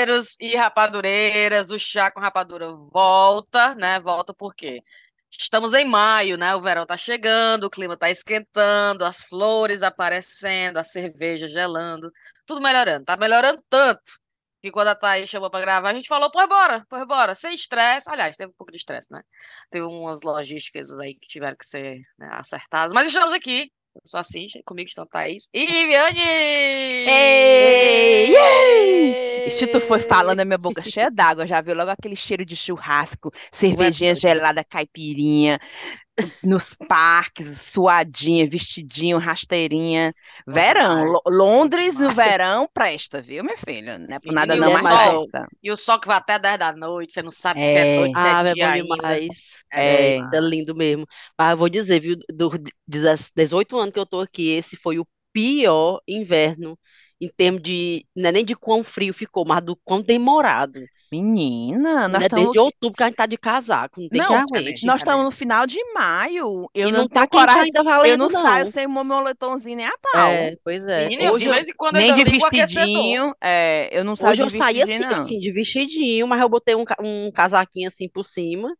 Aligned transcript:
rapadeiros 0.00 0.36
e 0.40 0.56
rapadureiras, 0.56 1.70
o 1.70 1.78
chá 1.78 2.10
com 2.10 2.20
rapadura 2.20 2.72
volta, 2.72 3.74
né? 3.74 4.00
Volta 4.00 4.32
por 4.32 4.54
quê? 4.54 4.82
Estamos 5.30 5.74
em 5.74 5.84
maio, 5.84 6.36
né? 6.36 6.54
O 6.54 6.62
verão 6.62 6.86
tá 6.86 6.96
chegando, 6.96 7.64
o 7.64 7.70
clima 7.70 7.96
tá 7.96 8.10
esquentando, 8.10 9.04
as 9.04 9.22
flores 9.22 9.82
aparecendo, 9.82 10.78
a 10.78 10.84
cerveja 10.84 11.46
gelando, 11.46 12.10
tudo 12.46 12.60
melhorando. 12.60 13.04
Tá 13.04 13.16
melhorando 13.16 13.62
tanto 13.68 14.00
que 14.62 14.70
quando 14.70 14.88
a 14.88 14.94
Thaís 14.94 15.28
chamou 15.28 15.50
para 15.50 15.60
gravar, 15.60 15.90
a 15.90 15.94
gente 15.94 16.08
falou, 16.08 16.30
pô, 16.30 16.46
bora, 16.46 16.84
pô, 16.88 17.06
bora, 17.06 17.34
sem 17.34 17.54
estresse. 17.54 18.10
Aliás, 18.10 18.36
teve 18.36 18.50
um 18.50 18.54
pouco 18.54 18.72
de 18.72 18.78
estresse, 18.78 19.12
né? 19.12 19.22
Teve 19.70 19.84
umas 19.86 20.22
logísticas 20.22 20.98
aí 20.98 21.14
que 21.14 21.28
tiveram 21.28 21.56
que 21.56 21.66
ser 21.66 22.00
né, 22.18 22.28
acertadas. 22.32 22.92
Mas 22.92 23.08
estamos 23.08 23.32
aqui. 23.32 23.70
Eu 23.94 24.02
sou 24.04 24.20
a 24.20 24.24
Cintia, 24.24 24.62
comigo 24.64 24.88
estão 24.88 25.04
Thaís 25.04 25.48
e 25.52 25.66
Viviane! 25.66 26.20
Ei! 27.08 28.36
Ei! 28.36 29.50
Se 29.50 29.66
tu 29.66 29.80
foi 29.80 29.98
falando, 29.98 30.40
a 30.40 30.44
minha 30.44 30.56
boca 30.56 30.80
cheia 30.80 31.10
d'água, 31.10 31.46
já 31.46 31.60
viu 31.60 31.74
logo 31.74 31.90
aquele 31.90 32.14
cheiro 32.14 32.44
de 32.44 32.54
churrasco, 32.54 33.32
cervejinha 33.50 34.14
gelada, 34.14 34.62
caipirinha, 34.64 35.58
nos 36.42 36.74
parques, 36.74 37.58
suadinha, 37.58 38.48
vestidinho, 38.48 39.18
rasteirinha. 39.18 40.14
Verão, 40.46 41.20
Londres 41.26 41.98
no 41.98 42.12
verão 42.12 42.68
presta, 42.72 43.20
viu, 43.20 43.44
minha 43.44 43.56
filha? 43.56 43.98
Não 43.98 44.16
é 44.16 44.18
por 44.18 44.32
nada 44.32 44.56
não, 44.56 44.76
é 44.76 44.82
mas 44.82 45.08
presta. 45.08 45.48
E 45.62 45.70
o 45.70 45.76
sol 45.76 45.98
que 45.98 46.06
vai 46.06 46.16
até 46.16 46.38
10 46.38 46.58
da 46.58 46.72
noite, 46.72 47.12
você 47.12 47.22
não 47.22 47.30
sabe 47.30 47.60
é. 47.60 47.70
se 47.70 47.78
é 47.78 47.96
noite, 47.96 48.16
se 48.16 48.26
é 48.26 48.30
ah, 48.30 48.42
é 48.46 48.54
bom 48.54 48.96
demais. 48.96 49.64
É. 49.72 50.10
é. 50.10 50.18
é 50.18 50.40
lindo 50.40 50.74
mesmo. 50.74 51.06
Mas 51.38 51.52
eu 51.52 51.56
vou 51.56 51.68
dizer, 51.68 52.00
viu, 52.00 52.16
dos 52.28 53.30
18 53.34 53.78
anos 53.78 53.92
que 53.92 54.00
eu 54.00 54.06
tô 54.06 54.20
aqui, 54.20 54.50
esse 54.50 54.76
foi 54.76 54.98
o 54.98 55.06
pior 55.32 56.00
inverno 56.06 56.78
em 57.20 57.28
termos 57.28 57.62
de, 57.62 58.06
não 58.16 58.30
é 58.30 58.32
nem 58.32 58.44
de 58.44 58.56
quão 58.56 58.82
frio 58.82 59.12
ficou, 59.12 59.44
mas 59.44 59.62
do 59.62 59.76
quão 59.76 60.00
demorado. 60.00 60.80
Menina, 61.10 62.06
nós 62.08 62.22
é 62.22 62.26
estamos... 62.26 62.44
desde 62.44 62.58
outubro 62.60 62.96
que 62.96 63.02
a 63.02 63.06
gente 63.06 63.16
tá 63.16 63.26
de 63.26 63.36
casaco, 63.36 64.00
não 64.00 64.08
tem 64.08 64.20
não, 64.20 64.26
que 64.26 64.34
aguentar. 64.34 64.74
Nós 64.84 65.00
estamos 65.00 65.24
no 65.24 65.32
final 65.32 65.66
de 65.66 65.78
maio. 65.92 66.70
Eu 66.72 66.88
e 66.88 66.92
não, 66.92 67.00
não 67.00 67.08
tá 67.08 67.26
coragem 67.26 67.62
ainda 67.62 67.82
valendo, 67.82 68.12
Eu 68.12 68.18
não, 68.18 68.28
não. 68.28 68.42
saio 68.42 68.66
sem 68.68 68.86
o 68.86 68.90
meu 68.90 69.02
moletomzinho 69.02 69.76
nem 69.76 69.86
a 69.86 69.92
pau. 70.00 70.28
É, 70.28 70.56
pois 70.62 70.86
é. 70.86 71.08
Menina, 71.08 71.32
Hoje 71.32 71.46
eu, 71.46 71.54
eu, 71.54 71.92
nem 71.92 72.14
de 72.14 72.24
vestidinho, 72.24 73.34
é, 73.42 73.88
eu 73.90 74.04
não 74.04 74.14
saio 74.14 74.32
Hoje 74.32 74.42
eu 74.42 74.50
saí 74.50 74.82
assim, 74.82 75.04
assim, 75.04 75.38
de 75.40 75.50
vestidinho, 75.50 76.28
mas 76.28 76.40
eu 76.40 76.48
botei 76.48 76.76
um, 76.76 76.84
um 77.00 77.32
casaquinho 77.32 77.88
assim 77.88 78.08
por 78.08 78.24
cima. 78.24 78.72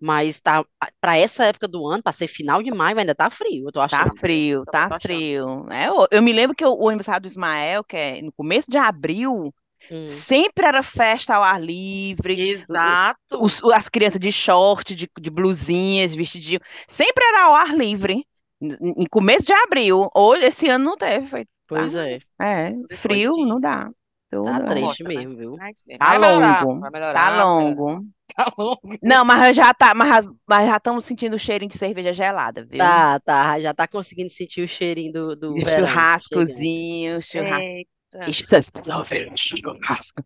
Mas 0.00 0.40
tá 0.40 0.64
para 1.00 1.18
essa 1.18 1.44
época 1.44 1.66
do 1.66 1.86
ano, 1.86 2.02
para 2.02 2.12
ser 2.12 2.28
final 2.28 2.62
de 2.62 2.70
maio, 2.70 2.98
ainda 2.98 3.16
tá 3.16 3.28
frio, 3.28 3.66
eu 3.66 3.72
tô 3.72 3.80
tá 3.80 3.86
achando. 3.86 4.14
Tá 4.14 4.20
frio, 4.20 4.64
tá 4.64 4.98
frio. 5.02 5.66
É, 5.70 5.88
eu, 5.88 6.06
eu, 6.12 6.22
me 6.22 6.32
lembro 6.32 6.56
que 6.56 6.64
o, 6.64 6.72
o 6.72 6.88
aniversário 6.88 7.22
do 7.22 7.26
Ismael, 7.26 7.82
que 7.82 7.96
é 7.96 8.22
no 8.22 8.32
começo 8.32 8.70
de 8.70 8.78
abril, 8.78 9.52
Hum. 9.90 10.06
Sempre 10.06 10.66
era 10.66 10.82
festa 10.82 11.36
ao 11.36 11.42
ar 11.42 11.60
livre. 11.60 12.50
Exato. 12.50 13.40
Os, 13.40 13.54
as 13.72 13.88
crianças 13.88 14.20
de 14.20 14.30
short, 14.32 14.94
de, 14.94 15.08
de 15.20 15.30
blusinhas, 15.30 16.14
vestidinho. 16.14 16.60
Sempre 16.86 17.24
era 17.24 17.44
ao 17.44 17.54
ar 17.54 17.76
livre. 17.76 18.26
Em 18.60 19.06
começo 19.10 19.46
de 19.46 19.52
abril. 19.52 20.08
Hoje, 20.14 20.44
esse 20.46 20.68
ano 20.68 20.84
não 20.84 20.96
teve. 20.96 21.26
Foi, 21.28 21.46
pois 21.68 21.94
tá, 21.94 22.08
é. 22.08 22.18
É, 22.40 22.72
frio, 22.96 23.32
não 23.46 23.60
dá. 23.60 23.88
Tudo. 24.30 24.44
Tá 24.44 24.66
triste 24.66 25.04
mesmo, 25.04 25.36
viu? 25.36 25.56
Tá 25.98 26.16
longo. 26.16 26.80
Vai 26.80 26.90
melhorar, 26.90 27.12
tá 27.14 27.44
longo. 27.44 28.04
Tá 28.36 28.52
longo. 28.58 28.78
Não, 29.02 29.24
mas 29.24 29.56
já 29.56 29.72
tá, 29.72 29.94
mas, 29.94 30.26
mas 30.46 30.68
já 30.68 30.76
estamos 30.76 31.06
sentindo 31.06 31.34
o 31.34 31.38
cheirinho 31.38 31.70
de 31.70 31.78
cerveja 31.78 32.12
gelada, 32.12 32.62
viu? 32.62 32.78
Tá, 32.78 33.18
tá. 33.20 33.58
Já 33.58 33.72
tá 33.72 33.88
conseguindo 33.88 34.28
sentir 34.28 34.60
o 34.60 34.68
cheirinho 34.68 35.12
do, 35.12 35.34
do 35.34 35.54
verão. 35.54 35.88
Churrascozinho, 35.88 37.22
churrasco. 37.22 37.88
É 38.14 39.36
churrasco. 39.36 40.22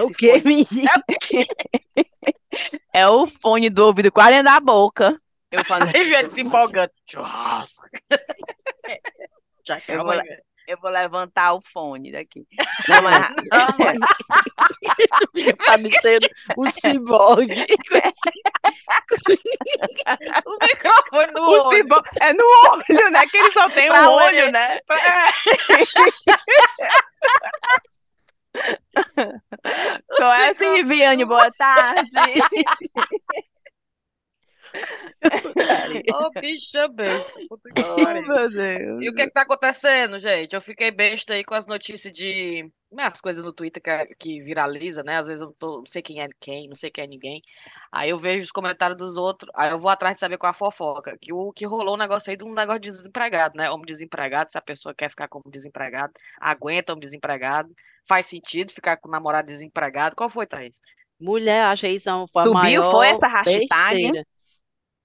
O 0.00 0.10
que? 0.10 0.32
É 2.90 3.06
o 3.06 3.26
fone 3.26 3.68
do 3.68 3.84
ouvido 3.84 4.10
quase 4.10 4.30
dentro 4.30 4.50
da 4.50 4.58
boca. 4.58 5.20
Eu 5.50 5.62
falei, 5.62 5.92
ele 5.94 6.26
se 6.26 6.40
empolgando. 6.40 6.90
Churrasco. 7.06 7.86
Já 9.66 9.78
que 9.78 9.92
eu, 9.92 10.02
vou, 10.02 10.14
eu 10.66 10.78
vou 10.80 10.90
levantar 10.90 11.52
o 11.54 11.60
fone 11.60 12.12
daqui. 12.12 12.46
Não, 12.88 13.02
mas... 13.02 13.34
me 15.82 15.90
sendo 16.00 16.28
um 16.58 16.68
ciborgue. 16.68 17.66
o 20.46 20.58
microfone 20.60 21.32
no 21.32 21.40
o 21.40 21.68
olho. 21.68 21.86
É 22.20 22.32
no 22.32 22.44
olho, 22.70 23.10
né? 23.10 23.26
Que 23.30 23.38
ele 23.38 23.50
só 23.52 23.68
tem 23.70 23.88
pra 23.88 24.08
um 24.08 24.12
olho, 24.12 24.26
olho 24.26 24.52
né? 24.52 24.78
É 30.18 30.48
assim, 30.48 30.72
Viviane? 30.74 31.24
Boa 31.24 31.50
tarde. 31.52 32.10
Ô, 36.12 36.26
oh, 36.26 36.40
bicha 36.40 36.88
besta. 36.88 37.32
Puta 37.48 37.70
que 37.70 37.82
oh, 37.82 38.22
meu 38.22 38.50
Deus. 38.50 39.02
E 39.02 39.08
o 39.08 39.14
que 39.14 39.22
é 39.22 39.26
que 39.26 39.32
tá 39.32 39.42
acontecendo, 39.42 40.18
gente? 40.18 40.54
Eu 40.54 40.60
fiquei 40.60 40.90
besta 40.90 41.34
aí 41.34 41.44
com 41.44 41.54
as 41.54 41.66
notícias 41.66 42.12
de. 42.12 42.68
Né, 42.92 43.02
as 43.04 43.20
coisas 43.20 43.44
no 43.44 43.52
Twitter 43.52 43.82
que, 43.82 44.14
que 44.14 44.42
viraliza, 44.42 45.02
né? 45.02 45.16
Às 45.16 45.26
vezes 45.26 45.42
eu 45.42 45.52
tô, 45.58 45.78
não 45.78 45.86
sei 45.86 46.00
quem 46.00 46.20
é 46.20 46.28
quem, 46.40 46.68
não 46.68 46.76
sei 46.76 46.90
quem 46.90 47.04
é 47.04 47.06
ninguém. 47.06 47.42
Aí 47.90 48.10
eu 48.10 48.18
vejo 48.18 48.44
os 48.44 48.52
comentários 48.52 48.96
dos 48.96 49.16
outros, 49.16 49.50
aí 49.54 49.70
eu 49.70 49.78
vou 49.78 49.90
atrás 49.90 50.16
de 50.16 50.20
saber 50.20 50.38
qual 50.38 50.48
é 50.48 50.52
a 50.52 50.54
fofoca. 50.54 51.16
Que 51.20 51.32
o 51.32 51.52
que 51.52 51.66
rolou 51.66 51.94
um 51.94 51.98
negócio 51.98 52.30
aí 52.30 52.36
de 52.36 52.44
um 52.44 52.54
negócio 52.54 52.80
de 52.80 52.90
desempregado, 52.90 53.56
né? 53.56 53.70
Homem 53.70 53.86
desempregado, 53.86 54.52
se 54.52 54.58
a 54.58 54.62
pessoa 54.62 54.94
quer 54.94 55.10
ficar 55.10 55.28
como 55.28 55.50
desempregado, 55.50 56.12
aguenta 56.40 56.94
um 56.94 56.98
desempregado. 56.98 57.74
Faz 58.08 58.26
sentido 58.26 58.72
ficar 58.72 58.96
com 58.98 59.08
o 59.08 59.12
namorado 59.12 59.46
desempregado. 59.46 60.14
Qual 60.14 60.30
foi, 60.30 60.46
Thaís? 60.46 60.80
Mulher, 61.18 61.64
achei 61.64 61.94
isso 61.94 62.10
foi 62.32 62.42
a 62.42 62.44
Subiu, 62.44 62.54
maior 62.54 62.90
foi 62.92 63.08
essa 63.08 63.26
hashtag? 63.26 63.66
Besteira. 63.66 64.26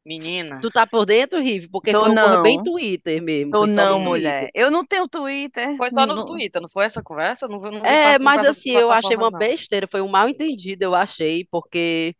Menina. 0.05 0.59
Tu 0.61 0.71
tá 0.71 0.87
por 0.87 1.05
dentro, 1.05 1.39
Rive? 1.39 1.69
Porque 1.69 1.91
Tô 1.91 1.99
foi 2.01 2.09
uma 2.09 2.21
coisa 2.21 2.41
bem 2.41 2.61
Twitter 2.61 3.21
mesmo. 3.21 3.51
Tô 3.51 3.65
não, 3.67 3.99
no 3.99 3.99
mulher. 3.99 4.51
Twitter. 4.51 4.51
Eu 4.55 4.71
não 4.71 4.85
tenho 4.85 5.07
Twitter. 5.07 5.77
Foi 5.77 5.89
só 5.91 6.05
no 6.07 6.25
Twitter, 6.25 6.61
não 6.61 6.69
foi 6.69 6.85
essa 6.85 7.03
conversa? 7.03 7.47
Não, 7.47 7.59
não, 7.59 7.71
não 7.71 7.85
É, 7.85 8.17
não 8.17 8.25
mas 8.25 8.43
assim, 8.43 8.71
eu 8.71 8.91
achei 8.91 9.15
uma 9.15 9.29
não. 9.29 9.37
besteira, 9.37 9.87
foi 9.87 10.01
um 10.01 10.07
mal 10.07 10.27
entendido, 10.27 10.83
eu 10.83 10.95
achei, 10.95 11.45
porque 11.51 12.15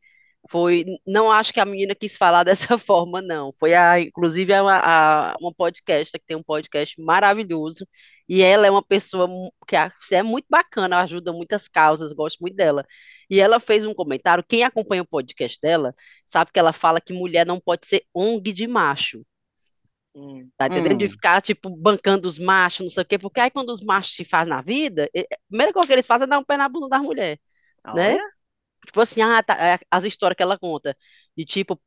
foi, 0.49 0.85
não 1.05 1.31
acho 1.31 1.53
que 1.53 1.59
a 1.59 1.65
menina 1.65 1.95
quis 1.95 2.17
falar 2.17 2.43
dessa 2.75 2.77
forma, 2.77 3.21
não. 3.21 3.51
Foi 3.59 3.73
a, 3.73 3.99
inclusive, 3.99 4.53
é 4.53 4.61
uma, 4.61 4.77
a, 5.33 5.35
uma 5.39 5.53
podcast 5.53 6.11
que 6.19 6.25
tem 6.25 6.37
um 6.37 6.43
podcast 6.43 6.99
maravilhoso, 7.01 7.87
e 8.31 8.41
ela 8.41 8.65
é 8.67 8.71
uma 8.71 8.83
pessoa 8.83 9.27
que 9.67 9.75
é 10.15 10.23
muito 10.23 10.45
bacana, 10.49 10.99
ajuda 11.01 11.33
muitas 11.33 11.67
causas, 11.67 12.13
gosto 12.13 12.39
muito 12.39 12.55
dela. 12.55 12.85
E 13.29 13.39
ela 13.41 13.59
fez 13.59 13.85
um 13.85 13.93
comentário, 13.93 14.43
quem 14.47 14.63
acompanha 14.63 15.01
o 15.03 15.07
podcast 15.07 15.59
dela, 15.61 15.93
sabe 16.25 16.51
que 16.53 16.59
ela 16.59 16.71
fala 16.73 17.01
que 17.01 17.11
mulher 17.13 17.45
não 17.45 17.59
pode 17.59 17.85
ser 17.87 18.05
ONG 18.13 18.53
de 18.53 18.67
macho. 18.67 19.25
Hum. 20.15 20.49
Tá 20.57 20.67
entendendo? 20.67 20.97
De 20.97 21.07
Hum. 21.07 21.09
ficar, 21.09 21.41
tipo, 21.41 21.69
bancando 21.75 22.27
os 22.27 22.37
machos, 22.37 22.81
não 22.81 22.89
sei 22.89 23.03
o 23.03 23.05
quê, 23.05 23.17
porque 23.17 23.39
aí 23.39 23.49
quando 23.49 23.71
os 23.71 23.81
machos 23.81 24.15
se 24.15 24.23
fazem 24.23 24.53
na 24.53 24.61
vida, 24.61 25.09
a 25.15 25.37
primeira 25.49 25.73
coisa 25.73 25.87
que 25.87 25.93
eles 25.93 26.05
fazem 26.07 26.25
é 26.25 26.29
dar 26.29 26.39
um 26.39 26.43
pé 26.45 26.55
na 26.57 26.69
bunda 26.69 26.87
das 26.89 27.01
mulheres, 27.01 27.39
né? 27.91 28.19
Tipo 28.85 29.01
assim, 29.01 29.21
ah, 29.21 29.43
tá, 29.43 29.55
é, 29.55 29.79
as 29.91 30.05
histórias 30.05 30.37
que 30.37 30.43
ela 30.43 30.59
conta, 30.59 30.97
de 31.37 31.45
tipo, 31.45 31.81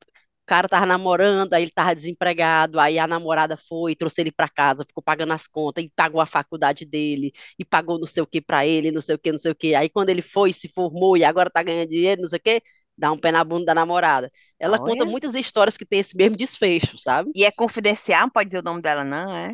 cara 0.47 0.69
tava 0.69 0.87
namorando, 0.87 1.53
aí 1.55 1.63
ele 1.65 1.71
tava 1.71 1.95
desempregado, 1.95 2.79
aí 2.81 2.99
a 2.99 3.07
namorada 3.07 3.57
foi, 3.57 3.95
trouxe 3.97 4.21
ele 4.21 4.33
pra 4.33 4.49
casa, 4.49 4.85
ficou 4.85 5.03
pagando 5.03 5.33
as 5.33 5.47
contas, 5.47 5.85
e 5.85 5.91
pagou 5.95 6.21
a 6.21 6.27
faculdade 6.27 6.85
dele, 6.85 7.33
e 7.59 7.65
pagou 7.65 7.99
não 7.99 8.07
sei 8.07 8.23
o 8.23 8.27
que 8.27 8.41
pra 8.41 8.67
ele, 8.67 8.91
não 8.91 9.01
sei 9.01 9.15
o 9.15 9.19
que, 9.19 9.33
não 9.33 9.39
sei 9.39 9.53
o 9.53 9.55
que. 9.55 9.75
Aí 9.75 9.89
quando 9.89 10.11
ele 10.11 10.23
foi, 10.23 10.53
se 10.53 10.69
formou, 10.69 11.17
e 11.17 11.25
agora 11.25 11.51
tá 11.51 11.63
ganhando 11.63 11.89
dinheiro, 11.89 12.23
não 12.23 12.29
sei 12.29 12.39
o 12.39 12.43
que, 12.43 12.63
dá 12.97 13.11
um 13.13 13.19
pé 13.19 13.33
na 13.33 13.43
bunda 13.45 13.67
da 13.67 13.75
namorada. 13.75 14.31
Ela 14.59 14.79
conta 14.79 15.05
Olha. 15.05 15.11
muitas 15.11 15.35
histórias 15.35 15.77
que 15.77 15.85
tem 15.87 16.01
esse 16.01 16.17
mesmo 16.17 16.37
desfecho, 16.37 16.99
sabe? 16.99 17.31
E 17.35 17.45
é 17.45 17.51
confidencial, 17.51 18.23
não 18.23 18.31
pode 18.31 18.47
dizer 18.47 18.61
o 18.61 18.63
nome 18.63 18.81
dela, 18.83 19.05
não, 19.05 19.35
é? 19.37 19.53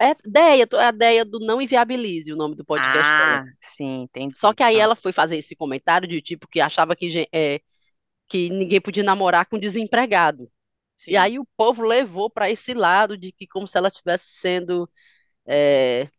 É 0.00 0.10
ideia, 0.26 0.66
é 0.72 0.84
a 0.84 0.88
ideia 0.88 1.24
do 1.24 1.38
Não 1.38 1.62
Inviabilize, 1.62 2.32
o 2.32 2.36
nome 2.36 2.56
do 2.56 2.64
podcast 2.64 3.12
dela. 3.16 3.38
Ah, 3.38 3.44
sim, 3.60 4.02
entendi. 4.02 4.36
Só 4.36 4.52
que 4.52 4.62
aí 4.62 4.76
Tá. 4.76 4.80
ela 4.80 4.96
foi 4.96 5.12
fazer 5.12 5.36
esse 5.36 5.54
comentário 5.54 6.08
de 6.08 6.20
tipo 6.20 6.48
que 6.48 6.60
achava 6.60 6.96
que, 6.96 7.28
é, 7.32 7.60
que 8.28 8.50
ninguém 8.50 8.80
podia 8.80 9.02
namorar 9.04 9.46
com 9.46 9.58
desempregado. 9.58 10.50
E 11.08 11.16
Sim. 11.16 11.16
aí 11.16 11.38
o 11.38 11.46
povo 11.56 11.82
levou 11.84 12.30
para 12.30 12.50
esse 12.50 12.74
lado 12.74 13.16
de 13.18 13.32
que 13.32 13.46
como 13.46 13.68
se 13.68 13.78
ela 13.78 13.88
estivesse 13.88 14.26
sendo, 14.32 14.88
é, 15.46 16.04
não 16.04 16.10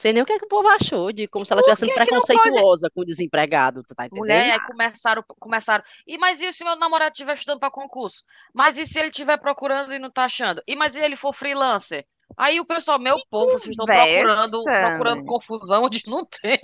sei 0.00 0.12
nem 0.12 0.22
o 0.22 0.26
que 0.26 0.32
é 0.34 0.38
que 0.38 0.46
o 0.46 0.48
povo 0.48 0.68
achou, 0.68 1.12
de 1.12 1.28
como 1.28 1.46
se 1.46 1.52
ela 1.52 1.60
estivesse 1.62 1.80
sendo 1.80 1.92
pode? 2.30 2.66
preconceituosa 2.72 2.90
com 2.94 3.02
o 3.02 3.06
desempregado, 3.06 3.82
tu 3.84 3.94
tá 3.94 4.06
Mulher, 4.12 4.42
entendendo? 4.42 4.52
aí 4.52 4.60
começaram, 4.60 5.22
começaram. 5.40 5.82
E 6.06 6.18
mas 6.18 6.40
e 6.40 6.52
se 6.52 6.62
meu 6.64 6.76
namorado 6.76 7.12
estiver 7.12 7.34
estudando 7.34 7.58
para 7.60 7.70
concurso? 7.70 8.22
Mas 8.54 8.76
e 8.78 8.86
se 8.86 8.98
ele 8.98 9.08
estiver 9.08 9.38
procurando 9.38 9.92
e 9.92 9.98
não 9.98 10.10
tá 10.10 10.24
achando? 10.24 10.62
E 10.66 10.76
mas 10.76 10.94
e 10.94 11.00
ele 11.00 11.16
for 11.16 11.32
freelancer? 11.32 12.06
Aí 12.36 12.60
o 12.60 12.66
pessoal, 12.66 12.98
meu 12.98 13.16
povo, 13.30 13.52
vocês 13.52 13.70
estão 13.70 13.84
procurando, 13.84 14.62
procurando 14.64 15.24
confusão 15.24 15.84
onde 15.84 16.02
não 16.06 16.24
tem. 16.24 16.58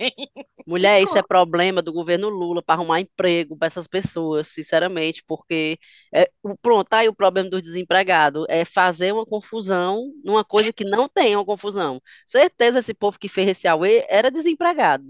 Mulher, 0.67 1.01
isso 1.01 1.17
é 1.17 1.23
problema 1.23 1.81
do 1.81 1.91
governo 1.91 2.29
Lula 2.29 2.61
para 2.61 2.75
arrumar 2.75 2.99
emprego 2.99 3.57
para 3.57 3.67
essas 3.67 3.87
pessoas, 3.87 4.47
sinceramente, 4.47 5.23
porque 5.25 5.79
é, 6.13 6.29
pronto, 6.61 6.87
tá 6.87 6.99
aí 6.99 7.09
o 7.09 7.15
problema 7.15 7.49
do 7.49 7.61
desempregado, 7.61 8.45
é 8.49 8.63
fazer 8.65 9.11
uma 9.11 9.25
confusão 9.25 10.11
numa 10.23 10.43
coisa 10.43 10.71
que 10.71 10.83
não 10.83 11.07
tem 11.07 11.35
uma 11.35 11.45
confusão. 11.45 11.99
Certeza 12.25 12.79
esse 12.79 12.93
povo 12.93 13.17
que 13.17 13.27
fez 13.27 13.49
esse 13.49 13.67
auê 13.67 14.05
era 14.09 14.29
desempregado. 14.29 15.05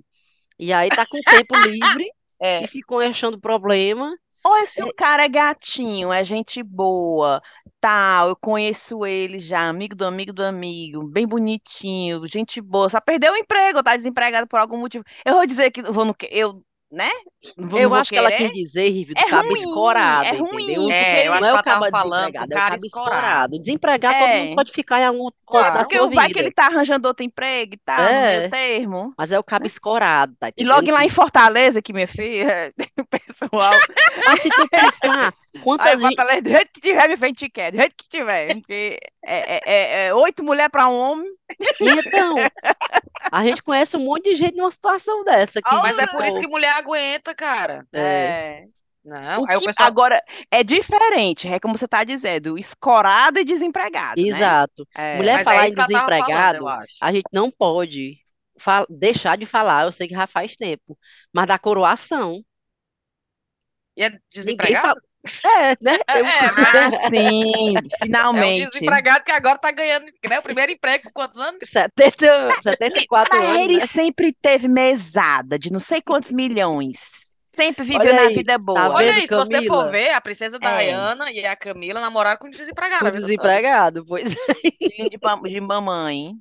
E 0.57 0.73
aí 0.73 0.89
tá 0.89 1.05
com 1.05 1.19
tempo 1.21 1.55
livre 1.57 2.09
É. 2.41 2.63
e 2.63 2.67
ficam 2.67 2.99
achando 2.99 3.37
problema. 3.37 4.15
Olha, 4.43 4.65
se 4.65 4.81
o 4.83 4.93
cara 4.93 5.25
é 5.25 5.29
gatinho, 5.29 6.11
é 6.13 6.23
gente 6.23 6.63
boa, 6.63 7.41
tal, 7.79 8.29
eu 8.29 8.35
conheço 8.35 9.05
ele 9.05 9.37
já, 9.39 9.67
amigo 9.67 9.95
do 9.95 10.05
amigo 10.05 10.31
do 10.33 10.43
amigo, 10.43 11.03
bem 11.07 11.27
bonitinho, 11.27 12.25
gente 12.27 12.61
boa, 12.61 12.89
só 12.89 13.01
perdeu 13.01 13.33
o 13.33 13.37
emprego, 13.37 13.83
tá 13.83 13.95
desempregado 13.95 14.47
por 14.47 14.59
algum 14.59 14.77
motivo. 14.77 15.03
Eu 15.25 15.35
vou 15.35 15.45
dizer 15.45 15.71
que 15.71 15.81
vou 15.81 16.05
no 16.05 16.13
que 16.15 16.27
eu, 16.31 16.63
né? 16.91 17.09
Não 17.55 17.77
Eu 17.77 17.93
acho 17.95 18.09
que 18.09 18.17
ela 18.17 18.31
quis 18.31 18.51
dizer, 18.51 18.89
Rive, 18.89 19.13
do 19.13 19.19
É 19.19 19.29
cabo 19.29 19.49
ruim, 19.49 19.59
escorado, 19.59 20.27
é 20.27 20.31
ruim. 20.39 20.63
entendeu? 20.63 20.89
É, 20.91 21.27
acho 21.27 21.41
não 21.41 21.47
é 21.47 21.51
o 21.51 21.53
ela 21.53 21.63
tava 21.63 21.91
cabo 21.91 22.09
desempregado, 22.09 22.47
do 22.49 22.53
é 22.53 22.57
o 22.57 22.59
cabo 22.69 22.85
escorado. 22.85 23.59
Desempregado, 23.59 24.19
todo 24.19 24.29
É. 24.29 24.43
mundo 24.43 24.55
pode 24.55 24.71
ficar 24.71 24.99
em 25.01 25.05
algum 25.05 25.29
Claro. 25.45 25.73
da 25.73 25.79
Porque 25.81 25.97
sua 25.97 26.09
vai 26.09 26.27
que 26.27 26.33
vida. 26.33 26.39
ele 26.45 26.51
tá 26.51 26.65
arranjando 26.67 27.07
outro 27.07 27.25
emprego 27.25 27.73
e 27.75 27.77
tal, 27.77 27.97
no 28.01 28.09
É. 28.09 28.37
meio 28.39 28.49
termo. 28.51 29.13
Mas 29.17 29.31
é 29.31 29.39
o 29.39 29.43
cabo 29.43 29.65
escorado, 29.67 30.35
tá 30.39 30.47
E 30.47 30.49
entendendo? 30.51 30.75
logo 30.75 30.91
lá 30.91 31.05
em 31.05 31.09
Fortaleza, 31.09 31.81
que 31.81 31.93
minha 31.93 32.07
filha, 32.07 32.73
o 32.99 33.05
pessoal, 33.05 33.73
Mas 34.25 34.41
se 34.41 34.49
tu 34.49 34.67
pensar, 34.69 35.33
quantas 35.63 35.87
aí 35.87 35.93
gente... 35.99 36.15
Fortaleza, 36.15 36.41
do 36.41 36.49
jeito 36.49 36.69
que 36.73 36.81
tiver, 36.81 37.05
minha 37.05 37.17
frente 37.17 37.49
quer, 37.49 37.71
do 37.71 37.77
jeito 37.77 37.95
que 37.97 38.09
tiver, 38.09 38.55
porque 38.55 38.99
é, 39.25 39.55
é, 39.55 39.61
é- 39.65 40.07
é 40.07 40.13
oito 40.13 40.43
mulheres 40.43 40.71
para 40.71 40.87
um 40.87 40.95
homem, 40.99 41.27
Então, 41.79 42.35
a 43.31 43.43
gente 43.45 43.61
conhece 43.63 43.95
um 43.97 44.01
monte 44.05 44.25
de 44.25 44.35
gente 44.35 44.55
numa 44.57 44.71
situação 44.71 45.23
dessa. 45.23 45.61
Que, 45.61 45.75
Mas 45.75 45.97
é 45.97 46.05
tipo, 46.05 46.17
por 46.17 46.25
isso 46.27 46.39
que 46.39 46.47
mulher 46.47 46.71
aguenta, 46.73 47.33
cara. 47.35 47.85
é, 47.93 48.65
Não, 49.03 49.41
O 49.43 49.49
aí 49.49 49.55
o 49.57 49.59
que- 49.61 49.65
pessoal. 49.67 49.87
Agora, 49.87 50.21
é 50.51 50.63
diferente, 50.63 51.47
é 51.47 51.59
como 51.59 51.77
você 51.77 51.85
está 51.85 52.03
dizendo, 52.03 52.57
escorado 52.57 53.39
e 53.39 53.45
desempregado, 53.45 54.21
né? 54.21 54.27
Exato. 54.27 54.87
É. 54.95 55.17
Mulher 55.17 55.43
falar 55.43 55.65
é 55.65 55.69
em 55.69 55.73
ela 55.73 55.75
tava 55.75 55.87
desempregado, 55.87 56.59
falando, 56.65 56.85
a 57.01 57.11
gente 57.13 57.27
não 57.31 57.49
pode 57.49 58.17
deixar 58.89 59.37
de 59.37 59.45
falar, 59.45 59.85
eu 59.85 59.91
sei 59.91 60.07
que 60.07 60.13
já 60.13 60.27
faz 60.27 60.57
tempo, 60.57 60.97
mas 61.33 61.47
da 61.47 61.57
coroação. 61.57 62.43
E 63.95 64.03
é 64.03 64.09
Ninguém 64.09 64.21
desempregado? 64.33 64.87
fala. 64.87 65.01
É, 65.45 65.75
né? 65.81 65.99
Tem 66.11 66.23
um- 66.23 66.27
É, 66.27 66.39
Sim, 67.09 67.75
É 67.75 67.79
um 67.79 68.03
finalmente. 68.03 68.71
desempregado 68.71 69.23
que 69.23 69.31
agora 69.31 69.57
tá 69.57 69.71
ganhando 69.71 70.05
né, 70.29 70.39
o 70.39 70.41
primeiro 70.41 70.71
emprego 70.71 71.03
com 71.05 71.11
quantos 71.11 71.39
anos? 71.39 71.59
70, 71.63 72.55
74 72.61 73.29
Pra 73.29 73.39
anos, 73.49 73.55
ele 73.55 73.77
né? 73.79 73.85
sempre 73.85 74.31
teve 74.33 74.67
mesada 74.67 75.59
de 75.59 75.71
não 75.71 75.79
sei 75.79 76.01
quantos 76.01 76.31
milhões. 76.31 77.27
Sempre 77.37 77.83
viveu 77.83 77.99
Olha 77.99 78.13
na 78.13 78.29
vida 78.29 78.53
tá 78.53 78.57
boa. 78.57 78.89
Olha 78.93 79.07
vendo, 79.07 79.19
aí, 79.21 79.27
se 79.27 79.35
você 79.35 79.65
for 79.67 79.91
ver, 79.91 80.11
a 80.11 80.21
princesa 80.21 80.57
É. 80.61 80.77
Diana 80.85 81.29
e 81.31 81.45
a 81.45 81.55
Camila 81.57 81.99
namoraram 81.99 82.37
com 82.39 82.49
desempregado. 82.49 83.03
O 83.03 83.07
a 83.07 83.11
vida 83.11 83.19
toda. 83.19 83.27
desempregado, 83.27 84.05
pois 84.05 84.33
é. 84.33 84.53
De, 85.09 85.19
de 85.49 85.59
mamãe. 85.61 86.35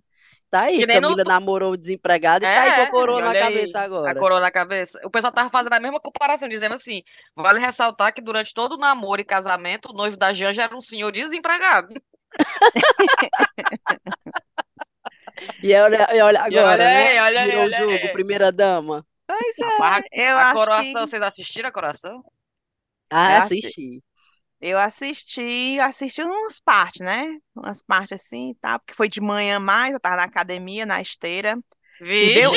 Tá 0.50 0.62
aí, 0.64 0.86
Camila 0.86 1.24
no- 1.24 1.24
namorou 1.24 1.72
o 1.72 1.76
desempregado 1.76 2.44
e 2.44 2.48
tá 2.48 2.62
aí 2.62 2.72
com 2.72 2.80
a 2.80 2.86
coroa 2.86 3.20
na 3.22 3.34
olha 3.34 3.40
aí, 3.40 3.76
cabeça 3.76 3.80
A 4.04 4.14
agora. 4.14 4.14
coroa 4.14 4.40
na 4.40 4.50
cabeça. 4.50 5.00
O 5.04 5.10
pessoal 5.10 5.32
tava 5.32 5.50
fazendo 5.50 5.74
a 5.74 5.80
mesma 5.80 6.00
comparação, 6.00 6.48
dizendo 6.48 6.74
assim: 6.74 7.02
vale 7.36 7.58
ressaltar 7.60 8.12
que 8.14 8.20
durante 8.22 8.54
todo 8.54 8.74
o 8.74 8.78
namoro 8.78 9.20
e 9.20 9.24
casamento, 9.24 9.90
o 9.90 9.92
noivo 9.96 10.16
da 10.16 10.32
Janja 10.32 10.62
era 10.62 10.76
um 10.76 10.80
senhor 10.80 11.10
desempregado. 11.12 11.94
E 15.62 15.74
olha, 15.76 16.06
e 16.14 16.20
olha 16.20 16.40
E 16.48 16.58
agora, 16.58 16.88
olha 16.88 16.88
né? 16.88 17.08
aí, 17.08 17.18
olha 17.20 17.40
aí, 17.42 17.54
Virou 17.54 17.62
olha 17.62 17.78
jogo, 17.78 18.08
aí. 18.10 18.10
primeira 18.10 18.50
dama. 18.52 19.06
Pois 19.26 19.56
A, 19.80 20.02
é, 20.12 20.32
eu 20.32 20.38
a 20.38 20.46
acho 20.52 20.70
coroação, 20.70 21.06
que 21.06 21.06
vocês 21.06 21.22
assistiram 21.22 21.68
a 21.68 21.72
coração? 21.72 22.22
Ah, 23.10 23.36
É, 23.36 23.36
assisti. 23.36 24.02
Eu 24.60 24.78
assisti, 24.78 25.78
assisti 25.80 26.22
umas 26.22 26.60
partes, 26.60 27.00
né? 27.00 27.38
Umas 27.54 27.82
partes 27.82 28.20
assim 28.20 28.50
e 28.50 28.54
tal, 28.56 28.78
porque 28.80 28.94
foi 28.94 29.08
de 29.08 29.20
manhã 29.20 29.58
mais, 29.60 29.92
eu 29.92 30.00
tava 30.00 30.16
na 30.16 30.24
academia, 30.24 30.86
na 30.86 31.00
esteira. 31.00 31.58
Vixe! 32.00 32.56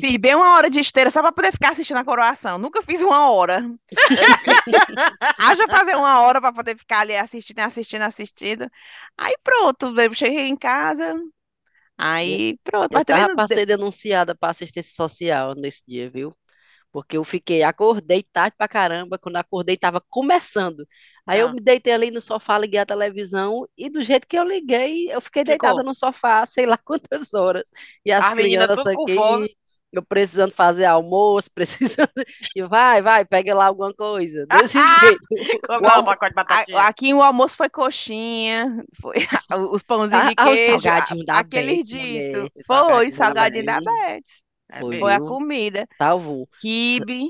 Fiz 0.00 0.18
bem, 0.18 0.34
uma 0.36 0.54
hora 0.54 0.70
de 0.70 0.80
esteira 0.80 1.10
só 1.10 1.20
pra 1.22 1.32
poder 1.32 1.52
ficar 1.52 1.72
assistindo 1.72 1.98
a 1.98 2.04
coroação. 2.04 2.58
Nunca 2.58 2.82
fiz 2.82 3.02
uma 3.02 3.30
hora. 3.30 3.62
Haja 5.36 5.68
fazer 5.68 5.96
uma 5.96 6.20
hora 6.22 6.40
pra 6.40 6.52
poder 6.52 6.76
ficar 6.78 7.00
ali 7.00 7.16
assistindo, 7.16 7.60
assistindo, 7.60 8.02
assistindo. 8.02 8.70
Aí 9.16 9.34
pronto, 9.42 9.98
eu 10.00 10.14
cheguei 10.14 10.46
em 10.48 10.56
casa. 10.56 11.14
Aí 11.98 12.58
pronto, 12.64 12.96
eu 12.96 13.00
mas 13.00 13.04
também 13.04 13.28
tava 13.28 13.46
deu- 13.48 13.62
ser 13.62 13.66
denunciada 13.66 14.34
pra 14.36 14.50
assistência 14.50 14.92
social 14.94 15.54
nesse 15.54 15.82
dia, 15.86 16.10
viu? 16.10 16.36
Porque 16.94 17.16
eu 17.16 17.24
fiquei, 17.24 17.64
acordei 17.64 18.22
tarde 18.22 18.54
pra 18.56 18.68
caramba, 18.68 19.18
quando 19.18 19.34
acordei 19.36 19.76
tava 19.76 20.00
começando. 20.08 20.86
Aí 21.26 21.40
eu 21.40 21.48
Ah. 21.48 21.52
me 21.52 21.60
deitei 21.60 21.92
ali 21.92 22.08
no 22.12 22.20
sofá, 22.20 22.56
liguei 22.56 22.78
a 22.78 22.86
televisão 22.86 23.66
e 23.76 23.90
do 23.90 24.00
jeito 24.00 24.28
que 24.28 24.38
eu 24.38 24.44
liguei, 24.44 25.12
eu 25.12 25.20
fiquei 25.20 25.42
Ficou. 25.42 25.58
deitada 25.58 25.82
no 25.82 25.92
sofá, 25.92 26.46
sei 26.46 26.66
lá 26.66 26.78
quantas 26.78 27.34
horas. 27.34 27.64
E 28.06 28.12
as 28.12 28.32
meninas 28.34 28.66
crianças 28.80 28.86
aqui, 28.86 29.56
eu 29.92 30.02
precisando 30.04 30.52
fazer 30.52 30.84
almoço, 30.84 31.50
precisando. 31.54 32.10
E 32.54 32.62
vai, 32.62 33.02
vai, 33.02 33.24
pega 33.24 33.54
lá 33.54 33.66
alguma 33.66 33.92
coisa. 33.94 34.46
Desse 34.46 34.78
jeito. 35.00 35.26
Come 35.66 35.82
lá 35.86 36.00
um 36.00 36.04
pacote 36.04 36.34
de 36.34 36.40
A- 36.40 36.44
batatinha. 36.44 36.78
Aqui 36.80 37.14
o 37.14 37.22
almoço 37.22 37.56
foi 37.56 37.68
coxinha, 37.68 38.84
foi 39.00 39.16
os 39.70 39.82
pãozinhos 39.82 40.28
de 40.28 40.34
Ah, 40.36 40.44
ah, 40.44 40.50
o 40.50 40.52
queijo, 40.52 40.72
salgadinho 40.72 41.24
da 41.24 41.38
aquele 41.38 41.76
Beth, 41.76 41.82
dito. 41.82 42.36
mulher. 42.36 42.50
Foi, 42.66 43.10
Salgadinho 43.10 43.10
salgadinho 43.10 43.64
da. 43.66 43.78
É 43.78 44.20
Foi, 44.78 44.84
mesmo. 44.88 44.98
Foi 44.98 45.12
a 45.14 45.20
viu? 45.20 45.20
comida. 45.20 45.86
Tava. 45.98 46.46
Quibe. 46.60 47.20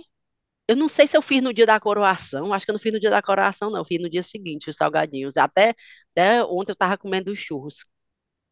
Eu 0.69 0.77
não 0.77 0.89
sei 0.89 1.07
se 1.07 1.17
eu 1.17 1.23
fiz 1.23 1.43
no 1.43 1.53
dia 1.53 1.67
da 1.67 1.79
coroação, 1.81 2.53
acho 2.55 2.65
que 2.65 2.71
eu 2.71 2.75
não 2.75 2.81
fiz 2.81 2.93
no 2.93 3.01
dia 3.01 3.11
da 3.11 3.23
coroação, 3.23 3.71
não. 3.71 3.81
Eu 3.81 3.85
fiz 3.85 4.01
no 4.01 4.09
dia 4.11 4.23
seguinte, 4.23 4.71
os 4.71 4.77
salgadinhos. 4.77 5.37
Até, 5.37 5.75
até 6.13 6.43
ontem 6.45 6.73
eu 6.73 6.77
tava 6.77 6.97
comendo 6.99 7.31
os 7.31 7.39
churros. 7.39 7.85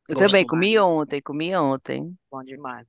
Eu 0.08 0.16
Gosto 0.16 0.16
também 0.16 0.46
mais. 0.46 0.46
comi 0.46 0.78
ontem, 0.78 1.22
comi 1.22 1.56
ontem. 1.56 2.16
Bom 2.30 2.42
demais. 2.44 2.86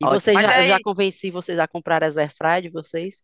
E 0.00 0.06
Ótimo. 0.06 0.06
vocês 0.06 0.40
Mas 0.40 0.46
já, 0.46 0.64
já 0.64 0.80
convenci 0.80 1.30
vocês 1.30 1.58
a 1.58 1.68
comprar 1.68 2.02
as 2.04 2.16
airfryer 2.16 2.62
de 2.62 2.70
vocês? 2.70 3.22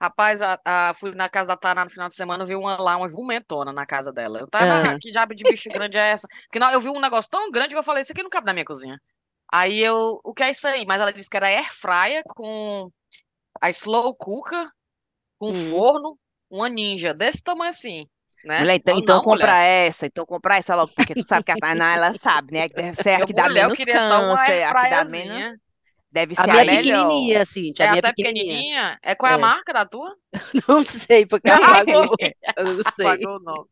Rapaz, 0.00 0.42
a, 0.42 0.58
a- 0.64 0.94
fui 0.94 1.14
na 1.14 1.28
casa 1.28 1.48
da 1.48 1.56
Tana 1.56 1.84
no 1.84 1.90
final 1.90 2.08
de 2.08 2.14
semana, 2.16 2.44
vi 2.44 2.54
uma 2.54 2.76
lá, 2.80 2.96
uma 2.96 3.08
jumentona 3.08 3.72
na 3.72 3.86
casa 3.86 4.12
dela. 4.12 4.40
Eu 4.40 4.48
tava, 4.48 4.82
ah, 4.82 4.96
que 5.00 5.10
diabo 5.10 5.34
de 5.34 5.44
bicho 5.44 5.70
grande 5.70 5.96
é 5.98 6.10
essa? 6.10 6.28
Porque 6.44 6.58
não, 6.58 6.70
eu 6.72 6.80
vi 6.80 6.88
um 6.90 7.00
negócio 7.00 7.30
tão 7.30 7.50
grande 7.50 7.70
que 7.74 7.78
eu 7.78 7.82
falei, 7.82 8.02
isso 8.02 8.12
aqui 8.12 8.22
não 8.22 8.30
cabe 8.30 8.46
na 8.46 8.52
minha 8.52 8.64
cozinha. 8.64 9.00
Aí 9.52 9.78
eu, 9.80 10.20
o 10.24 10.34
que 10.34 10.42
é 10.42 10.50
isso 10.50 10.66
aí? 10.68 10.84
Mas 10.86 11.00
ela 11.00 11.12
disse 11.12 11.30
que 11.30 11.36
era 11.36 11.46
air 11.48 11.72
fryer 11.74 12.22
com 12.34 12.90
a 13.60 13.70
slow 13.70 14.14
cooker, 14.16 14.68
com 15.38 15.52
Hum. 15.52 15.54
forno, 15.54 16.18
uma 16.50 16.68
ninja 16.68 17.14
desse 17.14 17.42
tamanho 17.42 17.70
assim, 17.70 18.08
né? 18.44 18.66
Mulher, 18.66 18.76
então, 18.76 18.96
Não, 18.96 19.00
então 19.00 19.20
não, 19.20 19.22
compra 19.22 19.52
mulher. 19.52 19.58
essa, 19.58 20.06
então 20.06 20.24
compra 20.24 20.56
essa 20.56 20.76
logo, 20.76 20.92
porque 20.94 21.16
tu 21.16 21.24
sabe 21.28 21.44
que 21.44 21.50
a 21.52 21.56
Tainá, 21.56 21.94
ela 21.94 22.14
sabe, 22.14 22.52
né? 22.52 22.68
Que 22.68 22.74
deve 22.76 22.94
ser 22.96 23.10
a 23.14 23.22
que 23.22 23.32
dá 23.34 23.48
mulher, 23.48 23.48
menos 23.48 23.84
câncer, 23.84 24.52
air 24.52 24.64
a 24.64 24.74
que 24.76 24.86
dá 24.86 25.04
menos. 25.04 25.44
Deve 26.10 26.34
A 26.36 26.46
ser 26.46 26.48
minha 26.48 26.62
a 26.62 26.62
é 26.62 26.66
melhor. 26.66 27.40
pequenininha, 27.44 27.44
Cintia, 27.46 27.84
É 27.84 27.86
a 27.86 27.88
minha 27.88 28.00
é 28.00 28.02
pequenininha. 28.02 28.66
pequenininha. 28.72 28.98
É 29.02 29.14
qual 29.16 29.30
é 29.32 29.34
a 29.34 29.38
É. 29.38 29.38
marca 29.38 29.72
da 29.72 29.86
tua? 29.86 30.16
Não 30.68 30.84
sei, 30.84 31.26
porque 31.26 31.50
apagou. 31.50 32.16
Eu 32.56 32.76
não 32.76 32.84
sei, 32.84 33.18
Apagou 33.18 33.36
o 33.36 33.40
nome. 33.40 33.68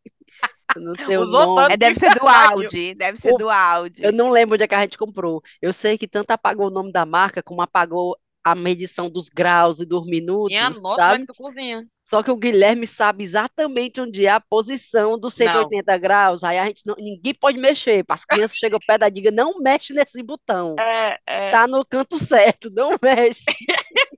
Eu 0.77 0.83
não 0.83 0.95
sei 0.95 1.17
o 1.17 1.23
Usou 1.23 1.47
nome. 1.47 1.75
É, 1.75 1.77
deve 1.77 1.99
ser 1.99 2.11
do. 2.15 2.27
Audi, 2.29 2.95
deve 2.95 3.19
ser 3.19 3.33
O- 3.33 3.37
do 3.39 3.51
Audi. 3.51 4.03
Eu 4.03 4.13
não 4.13 4.31
lembro 4.31 4.55
onde 4.55 4.65
é 4.65 4.69
que 4.69 4.75
a 4.75 4.81
gente 4.83 4.99
comprou. 4.99 5.43
Eu 5.61 5.73
sei 5.73 5.97
que 5.99 6.09
tanto 6.09 6.31
apagou 6.31 6.67
o 6.69 6.71
nome 6.71 6.93
da 6.93 7.05
marca, 7.07 7.43
como 7.43 7.63
apagou 7.63 8.17
a 8.45 8.57
medição 8.57 9.09
dos 9.09 9.29
graus 9.29 9.79
e 9.79 9.87
dos 9.87 10.05
minutos, 10.05 10.49
Minha 10.51 10.69
nossa, 10.71 10.93
é 10.95 10.95
sabe? 10.97 11.27
cozinha? 11.37 11.87
Só 12.05 12.23
que 12.25 12.31
o 12.33 12.37
Guilherme 12.37 12.87
sabe 12.89 13.23
exatamente 13.23 14.01
onde 14.01 14.27
é 14.27 14.31
a 14.31 14.41
posição 14.41 15.17
dos 15.17 15.35
180 15.35 15.97
graus. 15.99 16.43
Aí 16.43 16.59
a 16.59 16.65
gente 16.67 16.83
não, 16.85 16.97
ninguém 16.99 17.33
pode 17.35 17.57
mexer. 17.59 18.05
As 18.09 18.25
crianças 18.25 18.57
chegam 18.57 18.81
perto 18.85 19.01
da 19.03 19.09
diga, 19.09 19.31
não 19.31 19.61
mexe 19.61 19.93
nesse 19.93 20.21
botão. 20.25 20.75
É, 20.81 21.19
é. 21.25 21.51
Tá 21.53 21.69
no 21.69 21.87
canto 21.87 22.19
certo, 22.19 22.69
não 22.75 22.97
mexe. 23.01 23.45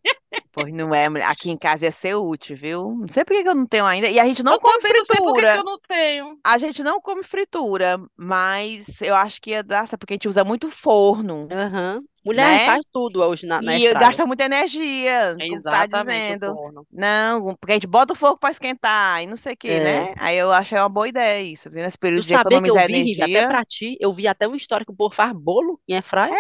Pois 0.55 0.73
não 0.73 0.95
é, 0.95 1.09
mulher. 1.09 1.27
Aqui 1.29 1.51
em 1.51 1.59
casa 1.59 1.85
ia 1.87 1.93
ser 1.93 2.15
útil, 2.15 2.57
viu? 2.57 2.97
Não 2.97 3.09
sei 3.09 3.25
por 3.25 3.35
que 3.37 3.49
eu 3.49 3.55
não 3.55 3.67
tenho 3.67 3.85
ainda. 3.87 4.09
E 4.09 4.19
a 4.21 4.25
gente 4.25 4.43
não 4.43 4.53
eu 4.55 4.61
come 4.61 4.81
também 4.81 4.95
não 4.95 5.07
sei 5.07 5.17
por 5.21 5.35
que 5.35 5.43
fritura. 5.43 5.57
eu 5.57 5.65
não 5.65 5.79
tenho. 5.81 6.39
A 6.45 6.59
gente 6.59 6.83
não 6.83 7.01
come 7.01 7.23
fritura, 7.25 7.99
mas 8.17 9.01
eu 9.03 9.15
acho 9.15 9.41
que 9.41 9.51
ia 9.51 9.63
dar, 9.63 9.89
sabe? 9.89 10.01
Porque 10.01 10.15
a 10.15 10.17
gente 10.17 10.29
usa 10.29 10.45
muito 10.45 10.71
forno, 10.71 11.49
Aham. 11.51 12.05
Mulher 12.25 12.49
né? 12.49 12.59
faz 12.65 12.83
tudo 12.93 13.23
hoje 13.23 13.47
na, 13.47 13.61
na 13.61 13.73
E 13.77 13.87
airfryer. 13.87 13.99
gasta 13.99 14.25
muita 14.27 14.45
energia, 14.45 15.37
como 15.49 15.63
tá 15.63 15.87
dizendo. 15.87 16.55
Não, 16.91 17.55
porque 17.57 17.73
a 17.73 17.75
gente 17.75 17.87
bota 17.87 18.13
o 18.15 18.17
fogo 18.17 18.39
para 18.39 18.51
esquentar 18.51 19.23
e 19.23 19.27
não 19.27 19.37
sei 19.37 19.53
o 19.53 19.57
que, 19.57 19.69
É. 19.69 19.81
né? 19.81 20.15
Aí 20.19 20.39
eu 20.39 20.53
achei 20.53 20.79
uma 20.79 20.89
boa 20.89 21.07
ideia 21.09 21.43
isso, 21.43 21.71
viu? 21.71 21.83
Nesse 21.83 21.99
Tu 21.99 22.01
período 22.01 22.23
de 22.23 22.29
sabia 22.29 22.63
que 22.63 22.71
eu 22.71 22.75
vi, 22.87 23.03
Rive, 23.03 23.23
até 23.23 23.43
energia, 23.43 23.49
pra 23.49 23.65
ti, 23.65 23.97
eu 24.01 24.13
vi 24.13 24.27
até 24.27 24.49
um 24.49 24.55
histórico, 24.55 24.93
o 24.93 24.97
povo 24.97 25.15
faz 25.15 25.33
bolo 25.33 25.81
em 25.89 25.95
airfryer. 25.95 26.35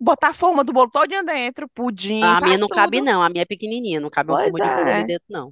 botar 0.00 0.28
a 0.28 0.34
forma 0.34 0.62
do 0.64 0.72
bolo 0.72 0.90
todinho 0.90 1.24
dentro, 1.24 1.68
pudim, 1.68 2.22
a 2.22 2.40
minha 2.40 2.58
não 2.58 2.68
cabe 2.68 2.98
tudo. 2.98 3.06
não, 3.10 3.22
a 3.22 3.28
minha 3.28 3.42
é 3.42 3.46
pequenininha, 3.46 4.00
não 4.00 4.10
cabe 4.10 4.30
uma 4.30 4.38
Pois 4.38 4.50
forma 4.50 4.64
de 4.68 4.74
bolo 4.76 4.88
ali 4.90 5.00
é. 5.00 5.04
dentro 5.04 5.26
não. 5.28 5.50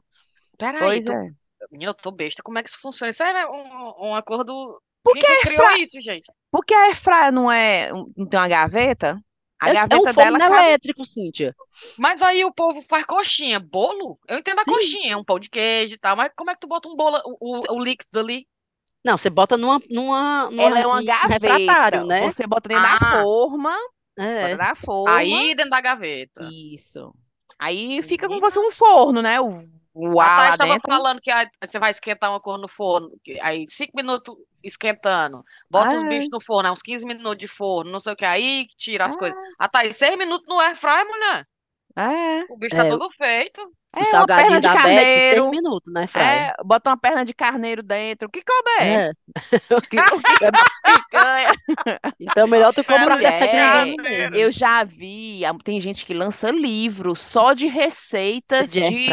Peraí, 0.58 0.78
Pois 0.78 1.04
tu... 1.04 1.12
é. 1.12 1.30
Menina, 1.70 1.90
eu 1.90 1.94
tô 1.94 2.10
besta. 2.10 2.42
Como 2.42 2.58
é 2.58 2.62
que 2.62 2.68
isso 2.68 2.80
funciona? 2.80 3.10
Isso 3.10 3.22
é 3.22 3.46
um, 3.48 4.08
um 4.08 4.14
acordo. 4.14 4.80
Por 5.02 5.12
Quem 5.14 5.22
que 5.22 5.28
que 5.36 5.42
criou 5.42 5.70
isso, 5.78 6.00
gente? 6.02 6.30
Porque 6.50 6.74
a 6.74 6.84
airfryer 6.86 7.32
não 7.32 7.50
é, 7.50 7.90
não 8.16 8.26
tem 8.26 8.38
uma 8.40 8.48
gaveta? 8.48 9.18
A 9.60 9.68
É, 9.68 9.70
é 9.72 9.74
gaveta 9.74 9.98
um 9.98 10.12
dela 10.12 10.38
forno 10.38 10.42
cabe 10.42 10.72
elétrico, 10.72 11.04
Cíntia. 11.04 11.54
Mas 11.96 12.20
aí 12.22 12.44
o 12.44 12.52
povo 12.52 12.80
faz 12.82 13.04
coxinha, 13.04 13.60
bolo? 13.60 14.18
Eu 14.28 14.38
entendo 14.38 14.58
a 14.60 14.64
Sim. 14.64 14.72
coxinha, 14.72 15.18
um 15.18 15.24
pão 15.24 15.38
de 15.38 15.48
queijo 15.50 15.94
e 15.94 15.98
tal, 15.98 16.16
mas 16.16 16.32
como 16.36 16.50
é 16.50 16.54
que 16.54 16.60
tu 16.60 16.66
bota 16.68 16.88
um 16.88 16.96
bolo, 16.96 17.18
o, 17.24 17.58
o, 17.74 17.76
o 17.76 17.84
líquido 17.84 18.18
ali? 18.20 18.46
Não, 19.04 19.16
você 19.16 19.30
bota 19.30 19.56
numa, 19.56 19.80
numa, 19.90 20.50
numa 20.50 20.62
Ela 20.62 20.80
é 20.80 20.86
uma 20.86 21.00
um 21.00 21.04
gaveta. 21.04 21.28
refratário, 21.28 22.06
né? 22.06 22.30
Você 22.30 22.46
bota 22.46 22.68
dentro 22.68 22.82
da 22.82 22.96
Ah. 22.96 23.16
forma, 23.22 23.74
É. 24.18 24.42
Bota 24.42 24.56
na 24.56 24.74
forma. 24.76 25.18
Aí 25.18 25.54
dentro 25.54 25.70
da 25.70 25.80
gaveta. 25.80 26.42
Isso. 26.74 27.14
Aí 27.58 28.02
fica 28.02 28.26
como 28.26 28.38
se 28.38 28.46
fosse 28.56 28.58
um 28.58 28.70
forno, 28.70 29.22
né? 29.22 29.40
O, 29.40 29.48
o 29.94 30.20
A 30.20 30.24
ar 30.24 30.50
lá 30.50 30.56
Thaís 30.56 30.56
tava 30.56 30.72
dentro. 30.74 30.88
falando 30.88 31.20
que 31.20 31.30
ah, 31.30 31.48
você 31.64 31.78
vai 31.78 31.90
esquentar 31.90 32.30
uma 32.30 32.40
cor 32.40 32.58
no 32.58 32.68
forno. 32.68 33.10
que- 33.24 33.38
Aí, 33.42 33.66
cinco 33.68 33.92
minutos 33.96 34.36
esquentando. 34.62 35.42
Bota 35.70 35.94
os 35.94 36.04
Ah. 36.04 36.06
bichos 36.08 36.28
no 36.30 36.40
forno, 36.40 36.68
é 36.68 36.72
uns 36.72 36.82
15 36.82 37.06
minutos 37.06 37.38
de 37.38 37.48
forno, 37.48 37.90
não 37.90 38.00
sei 38.00 38.12
o 38.12 38.16
que. 38.16 38.24
Aí 38.24 38.66
tira 38.76 39.06
as 39.06 39.14
Ah. 39.14 39.18
coisas. 39.18 39.38
A 39.58 39.68
Thaís, 39.68 39.96
seis 39.96 40.16
minutos 40.18 40.46
no 40.48 40.60
air 40.60 40.76
fry, 40.76 41.04
mulher. 41.04 41.46
É. 41.96 42.44
O 42.52 42.56
bicho 42.56 42.76
É. 42.76 42.84
tá 42.84 42.88
todo 42.88 43.10
feito. 43.12 43.60
O 43.92 43.98
É, 43.98 44.00
uma 44.00 44.04
salgadinho 44.04 44.60
da 44.60 44.74
Beth, 44.74 45.10
seis 45.10 45.50
minutos, 45.50 45.92
né, 45.92 46.06
Fraia? 46.06 46.54
É, 46.56 46.62
bota 46.64 46.90
uma 46.90 46.96
perna 46.96 47.24
de 47.24 47.34
carneiro 47.34 47.82
dentro. 47.82 48.28
O 48.28 48.30
que 48.30 48.42
couber? 48.42 49.12
É. 50.42 50.50
Picanha. 50.84 51.52
Então, 52.20 52.46
melhor 52.46 52.72
tu 52.72 52.84
comprar 52.84 53.16
Mulher, 53.16 53.40
dessa 53.40 53.92
mesmo. 54.00 54.36
Eu 54.36 54.52
já 54.52 54.84
vi, 54.84 55.40
tem 55.64 55.80
gente 55.80 56.06
que 56.06 56.14
lança 56.14 56.50
livro 56.52 57.16
só 57.16 57.52
de 57.52 57.66
receitas 57.66 58.70
De 58.70 58.80
de. 58.80 59.06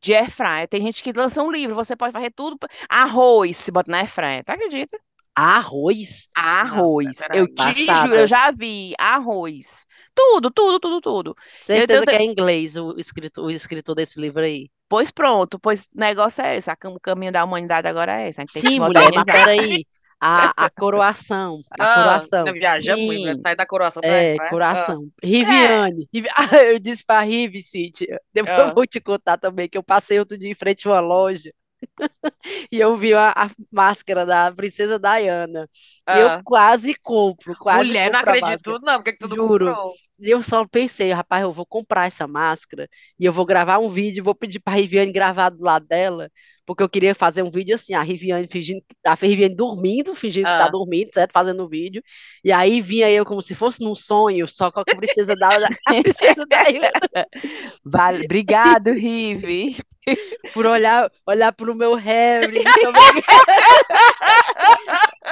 De 0.00 0.14
air 0.14 0.30
fryer. 0.30 0.68
Tem 0.68 0.82
gente 0.82 1.02
que 1.02 1.12
lança 1.12 1.42
um 1.42 1.50
livro, 1.50 1.74
você 1.74 1.94
pode 1.96 2.12
fazer 2.12 2.32
tudo. 2.32 2.58
Arroz, 2.88 3.56
se 3.56 3.70
bota 3.70 3.90
na 3.90 3.98
air 3.98 4.08
fryer. 4.08 4.44
Tu 4.44 4.50
acredita? 4.50 4.98
Arroz. 5.34 6.28
Arroz. 6.36 7.18
peraí, 7.18 7.40
Eu 7.40 7.54
te 7.54 7.84
juro, 7.84 8.16
eu 8.16 8.28
já 8.28 8.50
vi 8.50 8.92
arroz. 8.98 9.86
Tudo, 10.14 10.50
tudo, 10.50 10.80
tudo, 10.80 11.00
tudo. 11.00 11.36
Certeza 11.60 12.00
eu- 12.00 12.06
que 12.06 12.14
é 12.14 12.24
inglês 12.24 12.76
o 12.76 12.94
escritor, 12.98 13.44
o 13.46 13.50
escritor 13.50 13.94
desse 13.94 14.20
livro 14.20 14.42
aí. 14.42 14.68
Pois 14.88 15.10
pronto, 15.10 15.58
pois 15.58 15.84
o 15.94 15.98
negócio 16.00 16.42
é 16.42 16.56
esse. 16.56 16.70
O 16.70 17.00
caminho 17.00 17.30
da 17.32 17.44
humanidade 17.44 17.86
agora 17.86 18.20
é 18.20 18.28
esse. 18.28 18.42
Sim, 18.48 18.80
mulher, 18.80 19.08
mas 19.14 19.24
peraí. 19.24 19.86
A, 20.20 20.66
a 20.66 20.70
coroação. 20.70 21.62
A 21.78 21.84
Ah, 21.86 21.94
coroação. 21.94 22.44
viajando 22.52 23.02
muito, 23.02 23.24
né? 23.24 23.36
Sai 23.42 23.56
da 23.56 23.66
coroação 23.66 24.02
pra 24.02 24.10
É, 24.10 24.30
air 24.30 24.36
fryer. 24.36 24.50
coração. 24.50 25.08
Riviane. 25.22 26.08
Rivi- 26.12 26.28
Ah, 26.36 26.56
eu 26.64 26.78
disse 26.78 27.04
pra 27.04 27.22
Rivi, 27.22 27.62
Cíntia. 27.62 28.20
Depois 28.32 28.58
Ah. 28.58 28.62
eu 28.68 28.74
vou 28.74 28.86
te 28.86 29.00
contar 29.00 29.38
também 29.38 29.68
que 29.68 29.78
eu 29.78 29.82
passei 29.82 30.18
outro 30.18 30.36
dia 30.36 30.50
em 30.50 30.54
frente 30.54 30.86
a 30.86 30.90
uma 30.92 31.00
loja 31.00 31.50
e 32.70 32.78
eu 32.80 32.96
vi 32.96 33.14
a, 33.14 33.30
a 33.30 33.50
máscara 33.72 34.26
da 34.26 34.52
Princesa 34.52 34.98
Diana. 34.98 35.68
Ah. 36.06 36.18
eu 36.18 36.42
quase 36.44 36.94
compro, 36.94 37.54
quase 37.58 37.88
Mulher, 37.88 38.10
não 38.10 38.18
compro 38.18 38.30
a 38.30 38.36
acredito, 38.38 38.78
não. 38.82 38.94
Por 38.96 39.04
que 39.04 39.12
que 39.12 39.18
tu 39.18 39.28
não 39.28 39.36
Juro. 39.36 39.66
comprou? 39.68 39.92
E 40.20 40.28
eu 40.30 40.42
só 40.42 40.66
pensei, 40.66 41.12
rapaz, 41.12 41.42
eu 41.42 41.52
vou 41.52 41.64
comprar 41.64 42.06
essa 42.06 42.26
máscara 42.26 42.88
e 43.18 43.24
eu 43.24 43.32
vou 43.32 43.46
gravar 43.46 43.78
um 43.78 43.88
vídeo, 43.88 44.22
vou 44.24 44.34
pedir 44.34 44.60
pra 44.60 44.74
Riviane 44.74 45.12
gravar 45.12 45.48
do 45.50 45.62
lado 45.64 45.86
dela, 45.86 46.28
porque 46.70 46.84
eu 46.84 46.88
queria 46.88 47.16
fazer 47.16 47.42
um 47.42 47.50
vídeo 47.50 47.74
assim, 47.74 47.94
a 47.94 48.00
Riviane 48.02 48.46
fingindo, 48.48 48.80
a 49.04 49.14
Riviane 49.14 49.56
dormindo, 49.56 50.14
fingindo 50.14 50.46
que 50.48 50.56
tá 50.56 50.66
Ah. 50.66 50.70
dormindo, 50.70 51.10
certo? 51.12 51.32
Fazendo 51.32 51.64
o 51.64 51.68
vídeo. 51.68 52.00
E 52.44 52.52
aí 52.52 52.80
vinha 52.80 53.10
eu 53.10 53.24
como 53.24 53.42
se 53.42 53.56
fosse 53.56 53.82
num 53.82 53.96
sonho, 53.96 54.46
só 54.46 54.70
com 54.70 54.78
a 54.78 54.84
princesa 54.84 55.34
da 55.34 55.48
a 55.56 55.94
princesa 56.00 56.46
Diana, 56.48 56.92
Vale, 57.84 58.24
obrigado, 58.24 58.92
Rive. 58.92 59.78
por 60.54 60.64
olhar, 60.64 61.10
olhar 61.26 61.52
pro 61.52 61.74
meu 61.74 61.96
Harry. 61.96 62.62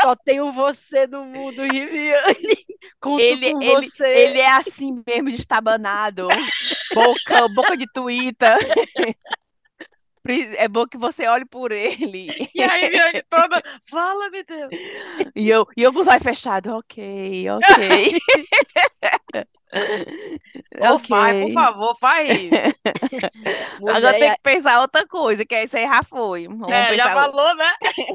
Só 0.03 0.17
tenho 0.17 0.53
você 0.53 1.07
no 1.07 1.25
mundo, 1.25 1.63
Riviane. 1.63 2.67
Conto 3.01 3.21
Ele, 3.21 3.53
com 3.53 3.63
ele, 3.63 3.75
você. 3.87 4.09
ele 4.09 4.39
é 4.41 4.51
assim 4.51 5.03
mesmo, 5.07 5.31
de 5.31 5.37
estabanado. 5.37 6.27
Boca, 6.95 7.49
boca 7.55 7.77
de 7.77 7.87
tuita. 7.93 8.57
É 10.57 10.69
bom 10.69 10.87
que 10.87 10.99
você 10.99 11.27
olhe 11.27 11.45
por 11.45 11.73
ele. 11.73 12.29
E 12.55 12.63
aí, 12.63 12.91
Viane 12.91 13.23
toda, 13.31 13.63
fala, 13.89 14.29
meu 14.31 14.45
Deus. 14.45 14.71
E 15.37 15.49
eu, 15.49 15.65
e 15.77 15.83
eu 15.83 15.93
com 15.93 16.01
os 16.01 16.09
olhos 16.09 16.23
fechados. 16.23 16.73
Ok, 16.73 17.47
ok. 17.51 18.19
Ô, 20.81 20.99
faz, 20.99 21.45
por 21.45 21.53
favor, 21.53 21.95
faz. 21.99 22.29
Agora 23.89 24.19
tem 24.19 24.35
que 24.35 24.43
pensar 24.43 24.81
outra 24.81 25.07
coisa, 25.07 25.45
que 25.45 25.63
isso 25.63 25.77
aí 25.77 25.85
já 25.85 26.03
foi. 26.03 26.49
Vamos 26.49 26.73
É, 26.73 26.97
já 26.97 27.13
falou, 27.13 27.55
né? 27.55 27.71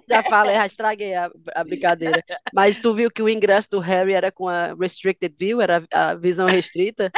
Já 0.10 0.24
falei, 0.24 0.56
já 0.56 0.66
estraguei 0.66 1.16
a, 1.16 1.30
a 1.56 1.64
brincadeira. 1.64 2.24
Mas 2.54 2.82
tu 2.82 2.94
viu 2.94 3.12
que 3.12 3.22
o 3.22 3.30
ingresso 3.30 3.70
do 3.72 3.80
Harry 3.80 4.14
era 4.14 4.32
com 4.32 4.48
a 4.48 4.74
restricted 4.74 5.36
view, 5.38 5.62
era 5.62 5.84
a 5.94 6.16
visão 6.16 6.48
restrita? 6.48 7.12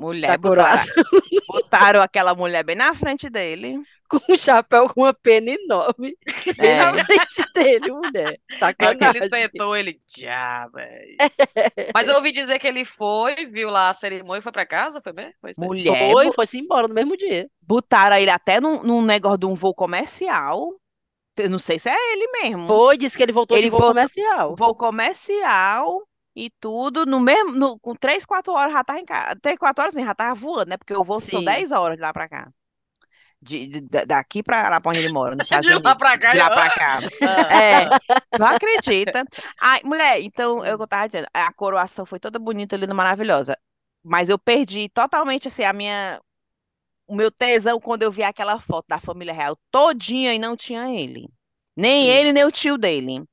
Mulher, 0.00 0.38
botaram, 0.38 0.64
coroação. 0.64 1.04
botaram 1.46 2.02
aquela 2.02 2.34
mulher 2.34 2.64
bem 2.64 2.74
na 2.74 2.94
frente 2.94 3.28
dele. 3.28 3.78
Com 4.08 4.18
um 4.32 4.36
chapéu 4.36 4.88
com 4.88 5.02
uma 5.02 5.14
pena 5.14 5.50
enorme. 5.50 6.16
Bem 6.58 6.76
na 6.76 6.98
É. 6.98 7.04
frente 7.04 7.44
dele, 7.54 7.92
mulher. 7.92 8.40
É 8.60 8.72
que 8.74 8.84
ele 8.84 9.28
tentou, 9.28 9.76
ele, 9.76 10.00
já, 10.16 10.66
velho. 10.68 11.16
Mas 11.94 12.08
eu 12.08 12.16
ouvi 12.16 12.32
dizer 12.32 12.58
que 12.58 12.66
ele 12.66 12.84
foi, 12.84 13.46
viu 13.46 13.68
lá 13.70 13.90
a 13.90 13.94
cerimônia 13.94 14.40
e 14.40 14.42
foi 14.42 14.50
pra 14.50 14.66
casa, 14.66 15.00
foi 15.00 15.12
bem? 15.12 15.32
Foi. 15.40 15.52
Mulher, 15.58 16.10
Foi, 16.12 16.32
foi-se 16.32 16.58
embora 16.58 16.88
no 16.88 16.94
mesmo 16.94 17.16
dia. 17.16 17.48
botaram 17.60 18.16
ele 18.16 18.30
até 18.30 18.60
num, 18.60 18.82
num 18.82 19.02
negócio 19.02 19.38
de 19.38 19.46
um 19.46 19.54
voo 19.54 19.74
comercial. 19.74 20.72
Eu 21.36 21.48
não 21.48 21.58
sei 21.58 21.78
se 21.78 21.88
é 21.88 22.12
ele 22.12 22.26
mesmo. 22.42 22.66
Foi, 22.66 22.98
disse 22.98 23.16
que 23.16 23.22
ele 23.22 23.32
voltou 23.32 23.56
Ele 23.56 23.66
de 23.66 23.70
voo 23.70 23.80
comercial. 23.80 24.56
Voo 24.56 24.74
comercial 24.74 26.02
e 26.46 26.50
tudo, 26.60 27.04
no 27.06 27.20
mesmo, 27.20 27.52
no- 27.52 27.78
com 27.80 27.94
3, 27.94 28.24
4 28.24 28.52
horas 28.52 28.72
já 28.72 28.82
tava 28.84 28.98
em 29.00 29.04
casa. 29.04 29.36
3, 29.40 29.58
4 29.58 29.82
horas 29.82 29.94
sim, 29.94 30.04
já 30.04 30.14
tava 30.14 30.34
voando, 30.34 30.70
né? 30.70 30.76
Porque 30.76 30.94
o 30.94 31.04
voo 31.04 31.20
são. 31.20 31.42
10 31.44 31.70
horas 31.72 31.96
de 31.96 32.02
lá 32.02 32.12
pra 32.12 32.28
cá. 32.28 32.50
De, 33.42 33.66
de- 33.68 33.80
da- 33.80 34.04
daqui 34.04 34.42
pra 34.42 34.68
lá 34.68 34.80
pra 34.80 34.90
onde 34.90 35.00
ele 35.00 35.12
mora, 35.12 35.34
nos 35.34 35.46
Estados 35.46 35.66
De 35.66 35.72
lá 35.72 35.78
Unidos. 35.80 35.98
pra 35.98 36.18
cá, 36.18 36.32
De 36.32 36.38
lá 36.38 36.48
eu- 36.48 36.54
pra 36.54 36.70
cá. 36.70 36.98
Ah, 37.22 37.62
É, 38.34 38.38
não 38.38 38.46
acredita. 38.46 39.24
Ai, 39.60 39.80
mulher, 39.84 40.20
então, 40.20 40.64
é 40.64 40.72
eu 40.72 40.86
tava 40.86 41.06
dizendo, 41.08 41.26
a 41.32 41.52
coroação 41.52 42.04
foi 42.06 42.20
toda 42.20 42.38
bonita, 42.38 42.76
linda, 42.76 42.92
maravilhosa. 42.94 43.56
Mas 44.02 44.28
eu 44.28 44.38
perdi 44.38 44.88
totalmente, 44.90 45.48
assim, 45.48 45.62
a 45.64 45.72
minha, 45.72 46.20
o 47.06 47.14
meu 47.14 47.30
tesão 47.30 47.80
quando 47.80 48.02
eu 48.02 48.12
vi 48.12 48.22
aquela 48.22 48.60
foto 48.60 48.86
da 48.88 48.98
família 49.00 49.32
real 49.34 49.56
todinha 49.70 50.34
e 50.34 50.38
não 50.38 50.56
tinha 50.56 50.90
ele. 50.94 51.28
Nem 51.76 52.04
Sim. 52.04 52.08
ele, 52.10 52.32
nem 52.32 52.44
o 52.44 52.50
tio 52.52 52.76
dele. 52.78 53.24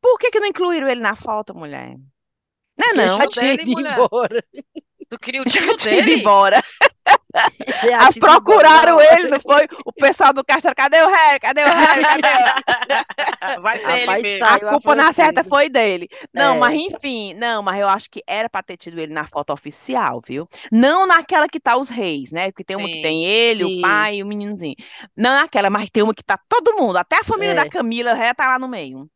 Por 0.00 0.18
que 0.18 0.30
que 0.30 0.40
não 0.40 0.46
incluíram 0.48 0.88
ele 0.88 1.00
na 1.00 1.16
foto, 1.16 1.54
mulher? 1.54 1.96
Não 2.78 2.90
é 2.90 2.94
não? 2.94 3.18
já 3.18 3.26
tinha 3.28 3.56
dele, 3.56 3.62
ido 3.62 3.80
embora. 3.80 4.44
Tu 5.10 5.18
queria 5.18 5.42
o 5.42 5.46
tio 5.46 5.76
Ele 5.84 5.84
dele? 5.84 6.12
embora. 6.12 6.62
Ele 7.82 7.92
já 7.92 8.06
Ah, 8.06 8.08
tinha 8.08 8.24
ido 8.24 8.38
embora 8.38 8.40
procuraram 8.42 8.96
na 8.96 9.04
hora. 9.04 9.18
ele, 9.18 9.28
não 9.28 9.40
foi? 9.40 9.66
O 9.84 9.92
pessoal 9.92 10.32
do 10.32 10.44
castelo, 10.44 10.74
cadê 10.76 11.00
o 11.02 11.08
Harry? 11.08 11.40
Cadê 11.40 11.64
o 11.64 11.72
Harry? 11.72 12.06
Cadê 12.06 12.28
o 12.28 12.28
Vai 13.62 13.78
ser 13.80 14.00
Rapaz, 14.00 14.24
ele. 14.24 14.42
A 14.42 14.56
a 14.56 14.60
culpa 14.60 14.94
na 14.96 15.12
certa 15.12 15.44
foi 15.44 15.68
dele. 15.68 16.08
Não, 16.34 16.56
É. 16.56 16.58
mas 16.58 16.74
enfim, 16.74 17.34
não, 17.34 17.62
mas 17.62 17.80
eu 17.80 17.88
acho 17.88 18.10
que 18.10 18.22
era 18.26 18.48
pra 18.48 18.62
ter 18.62 18.76
tido 18.76 18.98
ele 19.00 19.12
na 19.12 19.26
foto 19.26 19.52
oficial, 19.52 20.20
viu? 20.26 20.48
Não 20.72 21.06
naquela 21.06 21.48
que 21.48 21.60
tá 21.60 21.76
os 21.76 21.88
reis, 21.88 22.30
né? 22.32 22.50
Porque 22.50 22.64
tem 22.64 22.76
uma 22.76 22.90
que 22.90 22.96
Sim. 22.96 23.02
tem 23.02 23.24
ele, 23.24 23.64
Sim. 23.64 23.78
o 23.78 23.82
pai 23.82 24.16
e 24.16 24.22
o 24.22 24.26
meninozinho. 24.26 24.76
Não 25.16 25.34
naquela, 25.34 25.70
mas 25.70 25.90
tem 25.90 26.02
uma 26.02 26.14
que 26.14 26.22
tá 26.24 26.38
todo 26.48 26.76
mundo, 26.76 26.96
até 26.98 27.16
a 27.18 27.24
família 27.24 27.52
É. 27.52 27.54
da 27.54 27.66
Camila 27.68 28.14
já 28.16 28.34
tá 28.34 28.48
lá 28.48 28.58
no 28.58 28.68
meio. 28.68 29.08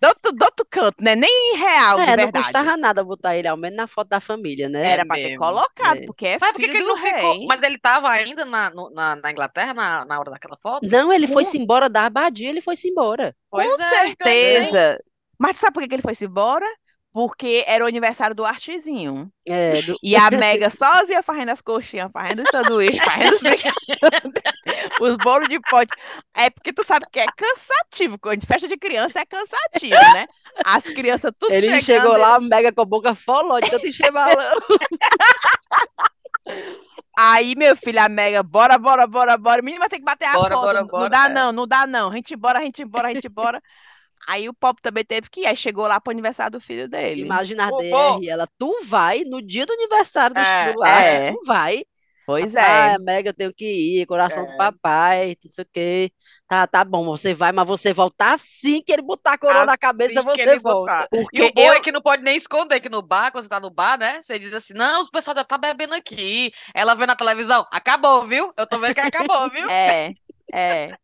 Do, 0.00 0.08
outro, 0.08 0.32
do 0.32 0.44
outro 0.44 0.66
canto, 0.70 1.02
né? 1.02 1.14
Nem 1.16 1.56
real, 1.56 2.00
É, 2.00 2.16
não 2.16 2.32
custava 2.32 2.76
nada 2.76 3.02
botar 3.04 3.36
ele, 3.36 3.48
ao 3.48 3.56
menos 3.56 3.76
na 3.76 3.86
foto 3.86 4.08
da 4.08 4.20
família, 4.20 4.68
né? 4.68 4.84
Era 4.92 5.04
pra 5.06 5.16
ter 5.16 5.34
colocado, 5.36 5.98
É. 5.98 6.06
porque 6.06 6.26
é 6.26 6.38
Mas 6.40 6.56
filho 6.56 6.70
que 6.70 6.76
ele 6.76 6.84
do 6.84 6.88
não 6.88 6.96
ficou? 6.96 7.34
rei. 7.34 7.46
Mas 7.46 7.62
ele 7.62 7.78
tava 7.78 8.08
ainda 8.10 8.44
na, 8.44 8.70
no- 8.70 8.90
na, 8.90 9.16
na 9.16 9.30
Inglaterra 9.30 9.74
na, 9.74 10.04
na 10.04 10.18
hora 10.20 10.30
daquela 10.30 10.56
foto? 10.56 10.86
Não, 10.88 11.12
ele 11.12 11.26
foi-se 11.26 11.58
embora 11.58 11.88
da 11.88 12.06
abadia, 12.06 12.48
ele 12.48 12.60
foi-se 12.60 12.88
embora. 12.88 13.34
Com 13.50 13.58
Pois 13.58 13.78
é, 13.78 14.08
então, 14.08 14.28
certeza. 14.34 14.98
Mas 15.38 15.56
sabe 15.58 15.74
por 15.74 15.82
que 15.82 15.88
que 15.88 15.94
ele 15.94 16.02
foi-se 16.02 16.24
embora? 16.26 16.66
Porque 17.16 17.64
era 17.66 17.82
o 17.82 17.88
aniversário 17.88 18.36
do 18.36 18.44
Artezinho. 18.44 19.30
É, 19.48 19.72
do- 19.80 19.96
E 20.02 20.14
a 20.14 20.28
Mega 20.30 20.68
sozinha 20.68 21.22
fazendo 21.22 21.48
as 21.48 21.62
coxinhas, 21.62 22.10
fazendo 22.12 22.42
os 22.42 22.48
sanduíches, 22.50 23.02
fazendo 23.02 23.40
os, 25.00 25.16
bolos 25.24 25.48
de 25.48 25.58
pote. 25.70 25.90
É 26.34 26.50
porque 26.50 26.74
tu 26.74 26.84
sabe 26.84 27.06
que 27.10 27.18
é 27.20 27.24
cansativo. 27.34 28.18
Quando 28.18 28.44
festa 28.46 28.68
de 28.68 28.76
criança 28.76 29.20
é 29.20 29.24
cansativo, 29.24 29.94
né? 30.12 30.26
As 30.62 30.84
crianças 30.90 31.32
tudo 31.38 31.54
ele 31.54 31.80
chegando. 31.80 31.80
chegou 31.80 32.18
lá, 32.18 32.38
mega 32.38 32.70
com 32.70 32.82
a 32.82 32.84
boca 32.84 33.14
foló, 33.14 33.60
de 33.60 33.70
tanto 33.70 33.86
encher 33.86 34.12
balão. 34.12 34.58
Aí, 37.18 37.54
meu 37.56 37.74
filho, 37.74 38.00
a 38.00 38.08
Mega, 38.10 38.42
bora, 38.42 38.76
bora, 38.78 39.06
bora, 39.06 39.38
bora. 39.38 39.62
Menino 39.62 39.80
vai 39.80 39.88
ter 39.88 39.98
que 39.98 40.04
bater 40.04 40.26
a 40.28 40.34
Bora, 40.34 40.54
foto. 40.54 40.64
bora, 40.66 40.80
Não 40.82 40.86
bora, 40.86 41.08
dá 41.08 41.26
é. 41.26 41.28
não, 41.30 41.50
não 41.52 41.66
dá 41.66 41.86
não. 41.86 42.10
A 42.10 42.14
gente 42.14 42.34
embora, 42.34 42.58
a 42.58 42.62
gente 42.62 42.82
embora, 42.82 43.08
a 43.08 43.14
gente 43.14 43.26
embora. 43.26 43.62
Aí 44.28 44.48
o 44.48 44.54
Pop 44.54 44.80
também 44.82 45.04
teve 45.04 45.28
que 45.30 45.42
ir. 45.42 45.46
Aí 45.46 45.56
chegou 45.56 45.86
lá 45.86 46.00
pro 46.00 46.10
aniversário 46.12 46.52
do 46.58 46.60
filho 46.60 46.88
dele. 46.88 47.22
Imagina 47.22 47.68
a 47.68 47.70
Pô, 47.70 47.72
DR, 47.72 48.28
ela, 48.28 48.46
tu 48.58 48.84
vai 48.84 49.24
no 49.24 49.40
dia 49.42 49.64
do 49.66 49.72
aniversário 49.72 50.36
do, 50.36 50.42
É, 50.42 50.50
do 50.60 50.78
Lar, 50.78 51.04
é. 51.30 51.30
tu 51.30 51.40
vai. 51.46 51.84
Pois 52.26 52.54
Ah, 52.58 52.96
é. 52.96 52.98
Mega, 53.00 53.30
eu 53.30 53.34
tenho 53.34 53.54
que 53.54 53.66
ir, 54.00 54.06
coração 54.06 54.46
do 54.46 54.52
É. 54.52 54.56
papai, 54.56 55.36
não 55.44 55.50
sei 55.52 55.64
o 55.64 55.68
quê. 55.72 56.12
Tá, 56.48 56.66
tá 56.66 56.84
bom, 56.84 57.04
você 57.06 57.34
vai, 57.34 57.52
mas 57.52 57.66
você 57.68 57.92
volta 57.92 58.32
assim 58.34 58.82
que 58.82 58.92
ele 58.92 59.02
botar 59.02 59.34
a 59.34 59.38
coroa 59.38 59.64
na 59.66 59.78
cabeça, 59.78 60.22
Assim 60.22 60.24
você 60.24 60.58
volta. 60.58 60.58
botar. 60.58 61.08
E 61.32 61.40
Porque 61.40 61.42
o 61.42 61.50
bom 61.50 61.72
eu, 61.72 61.72
é 61.72 61.80
que 61.80 61.92
não 61.92 62.02
pode 62.02 62.22
nem 62.22 62.36
esconder 62.36 62.80
que 62.80 62.88
no 62.88 63.02
bar, 63.02 63.30
quando 63.32 63.44
você 63.44 63.48
tá 63.48 63.60
no 63.60 63.70
bar, 63.70 63.98
né? 63.98 64.20
Você 64.22 64.38
diz 64.38 64.52
assim, 64.54 64.74
não, 64.74 65.00
o 65.02 65.10
pessoal 65.10 65.36
já 65.36 65.44
tá 65.44 65.56
bebendo 65.58 65.94
aqui. 65.94 66.52
Ela 66.74 66.94
vê 66.94 67.06
na 67.06 67.16
televisão, 67.16 67.66
acabou, 67.72 68.24
viu? 68.24 68.52
Eu 68.56 68.66
tô 68.66 68.78
vendo 68.78 68.94
que 68.94 69.00
acabou, 69.00 69.50
viu? 69.50 69.68
É, 69.68 70.14
é. 70.52 70.96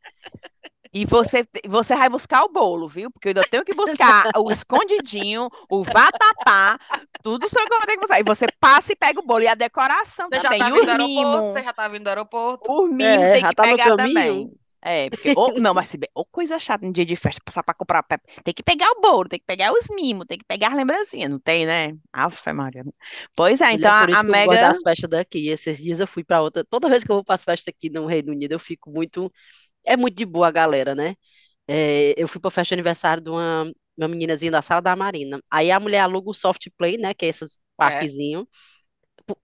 E 0.92 1.04
você, 1.06 1.46
você 1.66 1.96
vai 1.96 2.08
buscar 2.08 2.44
o 2.44 2.48
bolo, 2.52 2.88
viu? 2.88 3.10
Porque 3.10 3.28
eu 3.28 3.30
ainda 3.30 3.44
tenho 3.44 3.64
que 3.64 3.74
buscar 3.74 4.28
o 4.36 4.50
escondidinho, 4.50 5.48
o 5.68 5.82
vatapá, 5.84 6.78
tudo 7.22 7.46
isso 7.46 7.56
que 7.56 7.62
eu 7.62 7.80
tenho 7.86 7.98
que 7.98 8.06
buscar. 8.06 8.20
E 8.20 8.24
você 8.24 8.46
passa 8.60 8.92
e 8.92 8.96
pega 8.96 9.20
o 9.20 9.24
bolo. 9.26 9.42
E 9.44 9.48
a 9.48 9.54
decoração 9.54 10.30
Você 10.30 10.40
já 10.40 10.52
também. 10.52 10.54
tá 10.54 10.68
e 10.68 10.70
vindo 10.70 10.84
do 10.84 10.90
aeroporto? 10.90 11.50
Você 11.50 11.62
já 11.62 11.72
tá 11.72 11.88
vindo 11.88 12.04
do 12.04 12.08
aeroporto? 12.08 12.74
O 12.74 12.86
mimo 12.86 13.28
É, 13.28 13.30
tem 13.30 13.44
já 13.44 13.46
que 13.46 13.54
tá 13.54 13.66
no 13.66 13.78
pegar 13.78 13.92
caminho. 13.94 13.94
também. 13.94 14.52
É, 14.84 15.10
porque, 15.10 15.30
ou, 15.34 15.54
não, 15.60 15.72
mas 15.74 15.90
se 15.90 15.96
bem, 15.96 16.08
ou 16.14 16.24
coisa 16.26 16.58
chata 16.58 16.84
no 16.84 16.92
dia 16.92 17.04
de 17.06 17.14
festa, 17.14 17.40
passar 17.44 17.62
pra 17.62 17.72
comprar, 17.74 18.02
tem 18.42 18.52
que 18.54 18.64
pegar 18.64 18.90
o 18.90 19.00
bolo, 19.00 19.28
tem 19.28 19.38
que 19.38 19.46
pegar 19.46 19.72
os 19.72 19.86
mimos, 19.90 20.26
tem 20.26 20.38
que 20.38 20.44
pegar 20.44 20.68
as 20.68 20.74
lembrancinhas, 20.74 21.30
não 21.30 21.38
tem, 21.38 21.64
né? 21.66 21.96
Aff, 22.12 22.52
Maria. 22.52 22.84
Pois 23.34 23.60
é, 23.60 23.72
Mulher, 23.72 23.72
então 23.72 23.92
por 23.92 24.08
a, 24.10 24.10
isso 24.10 24.20
a 24.20 24.22
que 24.24 24.32
eu 24.32 24.36
gosto 24.36 24.60
Mega, 24.60 24.60
das 24.60 24.80
festas 24.82 25.08
daqui. 25.10 25.48
Esses 25.48 25.78
dias 25.78 26.00
eu 26.00 26.06
fui 26.06 26.24
para 26.24 26.42
outra. 26.42 26.64
Toda 26.64 26.88
vez 26.88 27.04
que 27.04 27.10
eu 27.10 27.16
vou 27.16 27.24
para 27.24 27.34
as 27.36 27.44
festas 27.44 27.68
aqui 27.74 27.88
no 27.90 28.06
Reino 28.06 28.32
Unido, 28.32 28.52
eu 28.52 28.60
fico 28.60 28.90
muito. 28.90 29.32
É 29.84 29.96
muito 29.96 30.16
de 30.16 30.24
boa 30.26 30.48
a 30.48 30.50
galera, 30.50 30.94
né? 30.94 31.14
É, 31.68 32.14
eu 32.20 32.28
fui 32.28 32.40
para 32.40 32.50
festa 32.50 32.70
de 32.70 32.76
aniversário 32.76 33.22
de 33.24 33.30
uma, 33.30 33.72
uma 33.96 34.08
meninazinha 34.08 34.52
da 34.52 34.62
Sala 34.62 34.82
da 34.82 34.96
Marina. 34.96 35.42
Aí 35.50 35.70
a 35.70 35.80
mulher 35.80 36.00
aluga 36.00 36.30
o 36.30 36.34
soft 36.34 36.68
play, 36.78 36.98
né? 36.98 37.14
Que 37.14 37.26
é 37.26 37.28
esses 37.30 37.60
parquezinhos. 37.76 38.46
Por, 39.26 39.38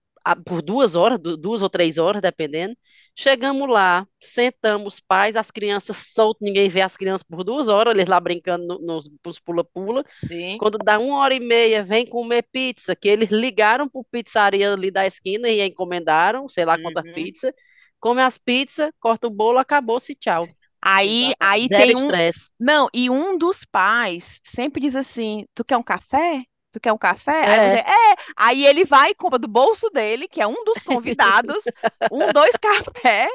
por 0.44 0.62
duas 0.62 0.96
horas, 0.96 1.18
du- 1.20 1.36
duas 1.36 1.62
ou 1.62 1.70
três 1.70 1.98
horas, 1.98 2.22
dependendo. 2.22 2.76
Chegamos 3.16 3.68
lá, 3.70 4.06
sentamos, 4.22 4.94
os 4.96 5.00
pais, 5.00 5.36
as 5.36 5.50
crianças 5.50 5.98
soltas, 6.14 6.42
ninguém 6.46 6.68
vê 6.68 6.82
as 6.82 6.96
crianças 6.96 7.24
por 7.24 7.44
duas 7.44 7.68
horas, 7.68 7.94
eles 7.94 8.08
lá 8.08 8.20
brincando 8.20 8.66
no- 8.66 8.78
nos 8.80 9.10
nos 9.24 9.38
pula-pula. 9.40 10.04
Sim. 10.10 10.58
Quando 10.58 10.78
dá 10.78 10.98
uma 10.98 11.18
hora 11.18 11.34
e 11.34 11.40
meia, 11.40 11.84
vem 11.84 12.06
comer 12.06 12.44
pizza, 12.52 12.96
que 12.96 13.08
eles 13.08 13.30
ligaram 13.30 13.88
para 13.88 14.02
pizzaria 14.10 14.72
ali 14.72 14.90
da 14.90 15.06
esquina 15.06 15.48
e 15.48 15.62
encomendaram, 15.62 16.48
sei 16.48 16.64
lá 16.64 16.78
quantas 16.78 17.04
Uhum. 17.04 17.14
pizzas, 17.14 17.52
come 18.00 18.22
as 18.22 18.38
pizzas, 18.38 18.90
corta 19.00 19.26
o 19.26 19.30
bolo, 19.30 19.58
acabou-se, 19.58 20.14
tchau. 20.14 20.46
aí, 20.82 21.34
aí 21.40 21.68
Zero 21.68 21.92
tem 21.92 21.96
um, 21.96 22.00
estresse. 22.00 22.52
não, 22.58 22.88
e 22.94 23.10
um 23.10 23.36
dos 23.38 23.64
pais 23.64 24.40
sempre 24.44 24.80
diz 24.80 24.96
assim, 24.96 25.46
tu 25.54 25.64
quer 25.64 25.76
um 25.76 25.82
café? 25.82 26.44
Tu 26.70 26.78
quer 26.80 26.92
um 26.92 26.98
café? 26.98 27.46
Aí, 27.46 27.60
É. 27.60 27.64
você, 27.64 27.78
é. 27.80 28.14
Aí 28.36 28.66
ele 28.66 28.84
vai 28.84 29.10
e 29.10 29.14
compra 29.14 29.38
do 29.38 29.48
bolso 29.48 29.88
dele, 29.90 30.28
que 30.28 30.40
é 30.40 30.46
um 30.46 30.64
dos 30.64 30.82
convidados, 30.82 31.64
um, 32.12 32.30
dois 32.32 32.52
café, 32.60 33.26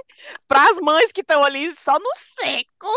para 0.47 0.69
as 0.69 0.79
mães 0.79 1.11
que 1.11 1.21
estão 1.21 1.43
ali 1.43 1.75
só 1.75 1.93
no 1.99 2.09
seco, 2.15 2.87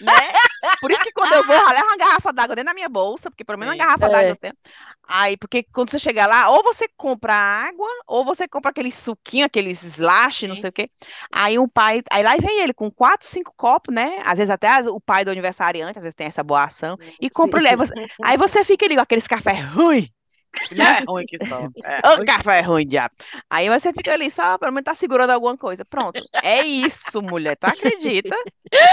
né? 0.00 0.36
Por 0.80 0.90
isso 0.92 1.02
que 1.02 1.12
quando 1.12 1.32
eu 1.34 1.44
vou, 1.44 1.56
eu 1.56 1.68
levo 1.68 1.86
uma 1.86 1.96
garrafa 1.96 2.32
d'água 2.32 2.54
dentro 2.56 2.68
da 2.70 2.74
minha 2.74 2.88
bolsa, 2.88 3.30
porque 3.30 3.44
pelo 3.44 3.58
menos 3.58 3.74
uma 3.74 3.78
garrafa 3.84 4.06
É. 4.06 4.08
d'água 4.08 4.30
eu 4.32 4.36
tenho. 4.36 4.54
Aí, 5.06 5.36
porque 5.36 5.62
quando 5.64 5.90
você 5.90 5.98
chegar 5.98 6.26
lá, 6.26 6.48
ou 6.50 6.62
você 6.62 6.86
compra 6.96 7.34
água, 7.34 7.88
ou 8.06 8.24
você 8.24 8.48
compra 8.48 8.70
aquele 8.70 8.90
suquinho, 8.90 9.44
aqueles 9.46 9.82
slash, 9.82 10.48
não 10.48 10.54
sei 10.56 10.70
o 10.70 10.72
quê. 10.72 10.90
Aí 11.30 11.58
o 11.58 11.68
pai, 11.68 12.02
aí 12.10 12.22
lá 12.22 12.36
vem 12.36 12.60
ele 12.60 12.72
com 12.74 12.90
quatro, 12.90 13.26
cinco 13.28 13.52
copos, 13.56 13.94
né? 13.94 14.20
Às 14.24 14.38
vezes 14.38 14.50
até 14.50 14.68
as- 14.68 14.86
o 14.86 15.00
pai 15.00 15.24
do 15.24 15.30
aniversariante, 15.30 15.98
às 15.98 16.02
vezes 16.04 16.14
tem 16.14 16.26
essa 16.26 16.42
boa 16.42 16.64
ação, 16.64 16.96
e 17.20 17.28
compra 17.30 17.60
e 17.60 17.62
leva. 17.62 17.86
Aí 18.22 18.36
você 18.38 18.64
fica 18.64 18.86
ali 18.86 18.94
com 18.96 19.02
aqueles 19.02 19.26
café 19.26 19.52
ruim, 19.52 20.08
né? 20.70 21.00
É 21.00 21.04
ruim 21.06 21.26
que 21.26 21.38
só. 21.46 21.68
É 21.84 22.00
ruim. 22.16 22.24
café 22.24 22.60
ruim, 22.60 22.86
diabo. 22.86 23.14
Aí 23.50 23.68
você 23.68 23.92
fica 23.92 24.12
ali 24.12 24.30
só, 24.30 24.58
pelo 24.58 24.72
menos 24.72 24.84
tá 24.84 24.94
segurando 24.94 25.30
alguma 25.30 25.56
coisa. 25.56 25.84
Pronto. 25.84 26.22
É 26.42 26.62
isso, 26.62 27.20
mulher. 27.22 27.56
Tu 27.56 27.66
acredita? 27.66 28.34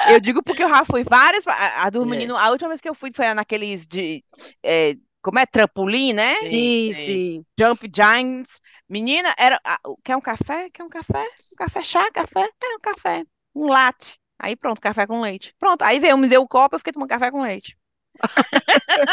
Eu 0.06 0.20
digo 0.20 0.44
porque 0.44 0.64
eu 0.64 0.70
já 0.70 0.86
fui 0.86 1.04
várias. 1.04 1.46
A, 1.48 1.84
a 1.86 1.90
do 1.90 2.04
É. 2.04 2.06
menino, 2.06 2.38
a 2.38 2.50
última 2.50 2.70
vez 2.70 2.82
que 2.82 2.90
eu 2.90 2.96
fui 2.96 3.12
foi 3.16 3.34
naqueles 3.34 3.88
de. 3.88 4.24
é, 4.64 4.96
como 5.22 5.40
é? 5.40 5.46
Trampolim, 5.46 6.14
né? 6.14 6.36
Sim, 6.36 6.92
Sim, 6.94 6.94
sim. 6.94 7.46
Jump 7.60 7.90
Giants. 7.96 8.60
Menina, 8.90 9.34
era. 9.38 9.60
ah, 9.66 9.80
Quer 10.04 10.18
um 10.18 10.22
café? 10.22 10.70
Quer 10.72 10.84
um 10.84 10.90
café? 10.90 11.26
Um 11.52 11.56
café 11.56 11.84
chá? 11.84 12.12
Café? 12.12 12.42
É 12.64 12.76
um 12.76 12.80
café. 12.82 13.24
Um 13.56 13.68
latte. 13.68 14.20
Aí 14.40 14.56
pronto, 14.56 14.82
café 14.82 15.06
com 15.06 15.22
leite. 15.22 15.54
Pronto. 15.60 15.84
Aí 15.84 16.00
veio, 16.00 16.18
me 16.18 16.28
deu 16.28 16.42
o 16.42 16.48
copo, 16.48 16.76
eu 16.76 16.80
fiquei 16.80 16.92
tomando 16.94 17.10
café 17.10 17.30
com 17.30 17.42
leite. 17.42 17.78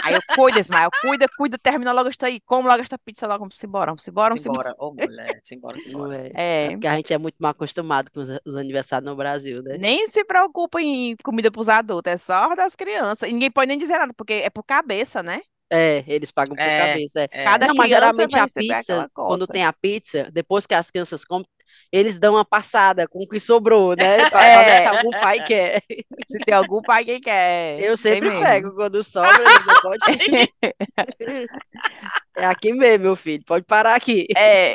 Aí 0.04 0.14
eu 0.14 0.20
cuido, 0.34 0.60
Ismael, 0.60 0.90
cuida, 1.00 1.26
cuida, 1.36 1.58
termina 1.58 1.92
logo 1.92 2.08
esta 2.08 2.26
aí, 2.26 2.40
come 2.40 2.68
logo 2.68 2.82
esta 2.82 2.98
pizza 2.98 3.26
logo, 3.26 3.40
vamos 3.40 3.62
embora, 3.62 3.86
vamos 3.90 4.06
embora, 4.06 4.28
vamos 4.34 4.46
embora. 4.46 4.74
Ô, 4.78 4.92
mulher. 4.92 5.40
Simbora, 5.44 5.76
Não 5.76 5.82
simbora. 5.82 6.16
é. 6.16 6.32
É 6.34 6.64
É, 6.66 6.70
porque 6.70 6.86
a 6.86 6.96
gente 6.96 7.12
é 7.12 7.18
muito 7.18 7.36
mal 7.38 7.50
acostumado 7.52 8.10
com 8.10 8.20
os, 8.20 8.28
os 8.44 8.56
aniversários 8.56 9.08
no 9.08 9.16
Brasil, 9.16 9.62
né? 9.62 9.76
nem 9.78 10.06
se 10.06 10.24
preocupa 10.24 10.80
em 10.80 11.16
comida 11.22 11.50
pros 11.50 11.68
adultos, 11.68 12.12
é 12.12 12.16
só 12.16 12.54
das 12.54 12.74
crianças. 12.74 13.28
E 13.28 13.32
ninguém 13.32 13.50
pode 13.50 13.68
nem 13.68 13.78
dizer 13.78 13.98
nada, 13.98 14.12
porque 14.14 14.34
é 14.34 14.50
por 14.50 14.62
cabeça, 14.64 15.22
né? 15.22 15.40
É, 15.70 16.02
eles 16.06 16.30
pagam 16.30 16.56
por 16.56 16.62
É, 16.64 16.86
cabeça. 16.86 17.20
é. 17.20 17.28
é. 17.30 17.44
Cada 17.44 17.66
Não, 17.66 17.74
mas 17.74 17.90
geralmente 17.90 18.38
a 18.38 18.48
pizza, 18.48 19.08
quando 19.14 19.46
tem 19.46 19.64
a 19.64 19.72
pizza, 19.72 20.30
depois 20.32 20.66
que 20.66 20.74
as 20.74 20.90
crianças 20.90 21.24
comem, 21.24 21.46
eles 21.92 22.18
dão 22.18 22.34
uma 22.34 22.44
passada 22.44 23.06
com 23.08 23.20
o 23.22 23.28
que 23.28 23.40
sobrou, 23.40 23.94
né? 23.96 24.28
Pra, 24.30 24.44
É. 24.46 24.64
ver 24.64 24.80
se 24.82 24.86
algum 24.88 25.10
pai 25.10 25.42
quer. 25.44 25.82
Se 26.30 26.38
tem 26.44 26.54
algum 26.54 26.82
pai 26.82 27.04
que 27.04 27.20
quer, 27.20 27.80
Eu 27.80 27.96
sempre 27.96 28.28
mesmo. 28.28 28.42
pego 28.44 28.74
quando 28.74 29.02
sobra, 29.02 29.44
você 29.44 29.80
pode. 29.80 29.98
É 32.36 32.46
aqui 32.46 32.72
mesmo, 32.72 33.04
meu 33.04 33.16
filho, 33.16 33.42
pode 33.44 33.64
parar 33.64 33.94
aqui. 33.96 34.26
É. 34.36 34.74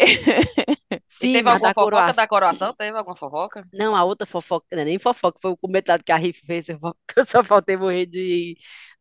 E 1.20 1.28
Sim, 1.28 1.28
teve 1.28 1.50
mas 1.50 1.50
alguma 1.50 1.72
da 1.72 1.74
fofoca 1.74 2.14
coroação. 2.14 2.14
da 2.14 2.28
coroação? 2.28 2.76
Teve 2.76 2.98
alguma 2.98 3.16
fofoca? 3.16 3.66
Não, 3.72 3.96
a 3.96 4.04
outra 4.04 4.28
fofoca, 4.28 4.68
não 4.72 4.84
é 4.84 4.86
nem 4.86 5.00
fofoca, 5.00 5.40
foi 5.42 5.52
o 5.52 5.58
comentário 5.58 6.04
que 6.06 6.12
a 6.12 6.18
Riff 6.18 6.46
fez, 6.46 6.70
eu 6.70 6.80
só 7.26 7.44
faltei 7.44 7.76
morrer 7.76 8.06
de 8.06 8.56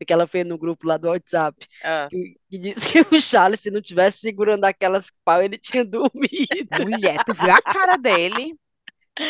que 0.06 0.12
ela 0.12 0.26
fez 0.26 0.46
no 0.46 0.56
grupo 0.58 0.86
lá 0.86 0.96
do 0.96 1.08
WhatsApp, 1.08 1.66
Ah. 1.82 2.08
que, 2.08 2.36
que 2.50 2.58
disse 2.58 2.92
que 3.04 3.14
o 3.16 3.20
Charles, 3.20 3.60
se 3.60 3.70
não 3.70 3.82
tivesse 3.82 4.20
segurando 4.20 4.64
aquelas 4.64 5.10
pau, 5.24 5.42
ele 5.42 5.58
tinha 5.58 5.84
dormido. 5.86 6.86
Mulher, 6.86 7.20
tu 7.24 7.34
viu 7.34 7.50
a 7.52 7.60
cara 7.62 7.96
dele? 7.98 8.56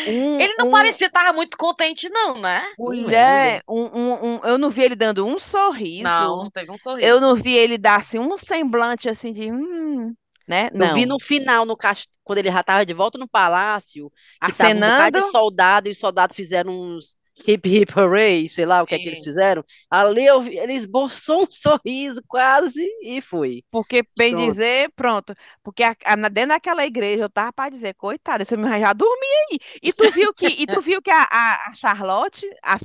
Um, 0.05 0.37
Ele 0.39 0.53
não 0.55 0.67
um- 0.67 0.71
parecia 0.71 1.07
estar 1.07 1.33
muito 1.33 1.57
contente, 1.57 2.09
não, 2.09 2.39
né? 2.39 2.63
Mulher, 2.77 3.61
um, 3.67 3.83
um, 3.99 4.35
um- 4.37 4.39
eu 4.45 4.57
não 4.57 4.69
vi 4.69 4.81
ele 4.83 4.95
dando 4.95 5.25
um 5.25 5.37
sorriso. 5.37 6.03
Não, 6.03 6.37
não 6.43 6.51
teve 6.51 6.71
um 6.71 6.77
sorriso. 6.81 7.07
Eu 7.07 7.19
não 7.21 7.35
vi 7.41 7.53
ele 7.53 7.77
dar 7.77 7.97
assim 7.99 8.19
um 8.19 8.35
semblante 8.37 9.09
assim 9.09 9.31
de 9.31 9.51
hum, 9.51 10.13
né? 10.47 10.69
Eu 10.77 10.87
vi 10.89 11.05
Não. 11.05 11.05
no 11.05 11.19
final, 11.19 11.65
no 11.65 11.77
cast... 11.77 12.07
quando 12.23 12.39
ele 12.39 12.51
já 12.51 12.61
estava 12.61 12.85
de 12.85 12.93
volta 12.93 13.17
no 13.17 13.27
palácio, 13.27 14.11
que 14.43 14.53
tava 14.53 14.77
um 14.77 14.81
Acenando. 14.81 15.11
de 15.11 15.21
soldado 15.21 15.87
e 15.87 15.91
os 15.91 15.97
soldados 15.99 16.35
fizeram 16.35 16.73
uns 16.73 17.15
hip 17.47 17.67
hip 17.67 17.91
hooray, 17.97 18.47
sei 18.47 18.65
lá 18.65 18.81
o 18.83 18.87
que 18.87 18.95
é 18.95 18.99
que 18.99 19.09
eles 19.09 19.19
Sim. 19.19 19.23
fizeram. 19.23 19.63
Ali 19.89 20.25
eu 20.25 20.41
vi, 20.41 20.57
ele 20.57 20.73
esboçou 20.73 21.43
um 21.43 21.47
sorriso 21.51 22.21
quase 22.27 22.83
e 23.01 23.21
foi. 23.21 23.63
Porque, 23.71 24.03
bem 24.15 24.35
Pronto. 24.35 24.35
dizer, 24.35 24.91
pronto. 24.95 25.33
Porque 25.63 25.83
a- 25.83 25.95
a- 26.05 26.15
dentro 26.29 26.49
daquela 26.49 26.85
igreja 26.85 27.23
eu 27.23 27.29
tava 27.29 27.51
para 27.51 27.71
dizer, 27.71 27.95
coitada, 27.95 28.43
esse 28.43 28.55
menino 28.55 28.79
já 28.79 28.93
dormia 28.93 29.37
aí. 29.51 29.59
E 29.81 29.91
tu 29.91 30.09
viu 30.11 30.33
que, 30.33 30.45
e 30.47 30.67
tu 30.67 30.79
viu 30.81 31.01
que 31.01 31.09
a, 31.09 31.23
a, 31.23 31.73
Charlotte, 31.73 32.45
a 32.61 32.77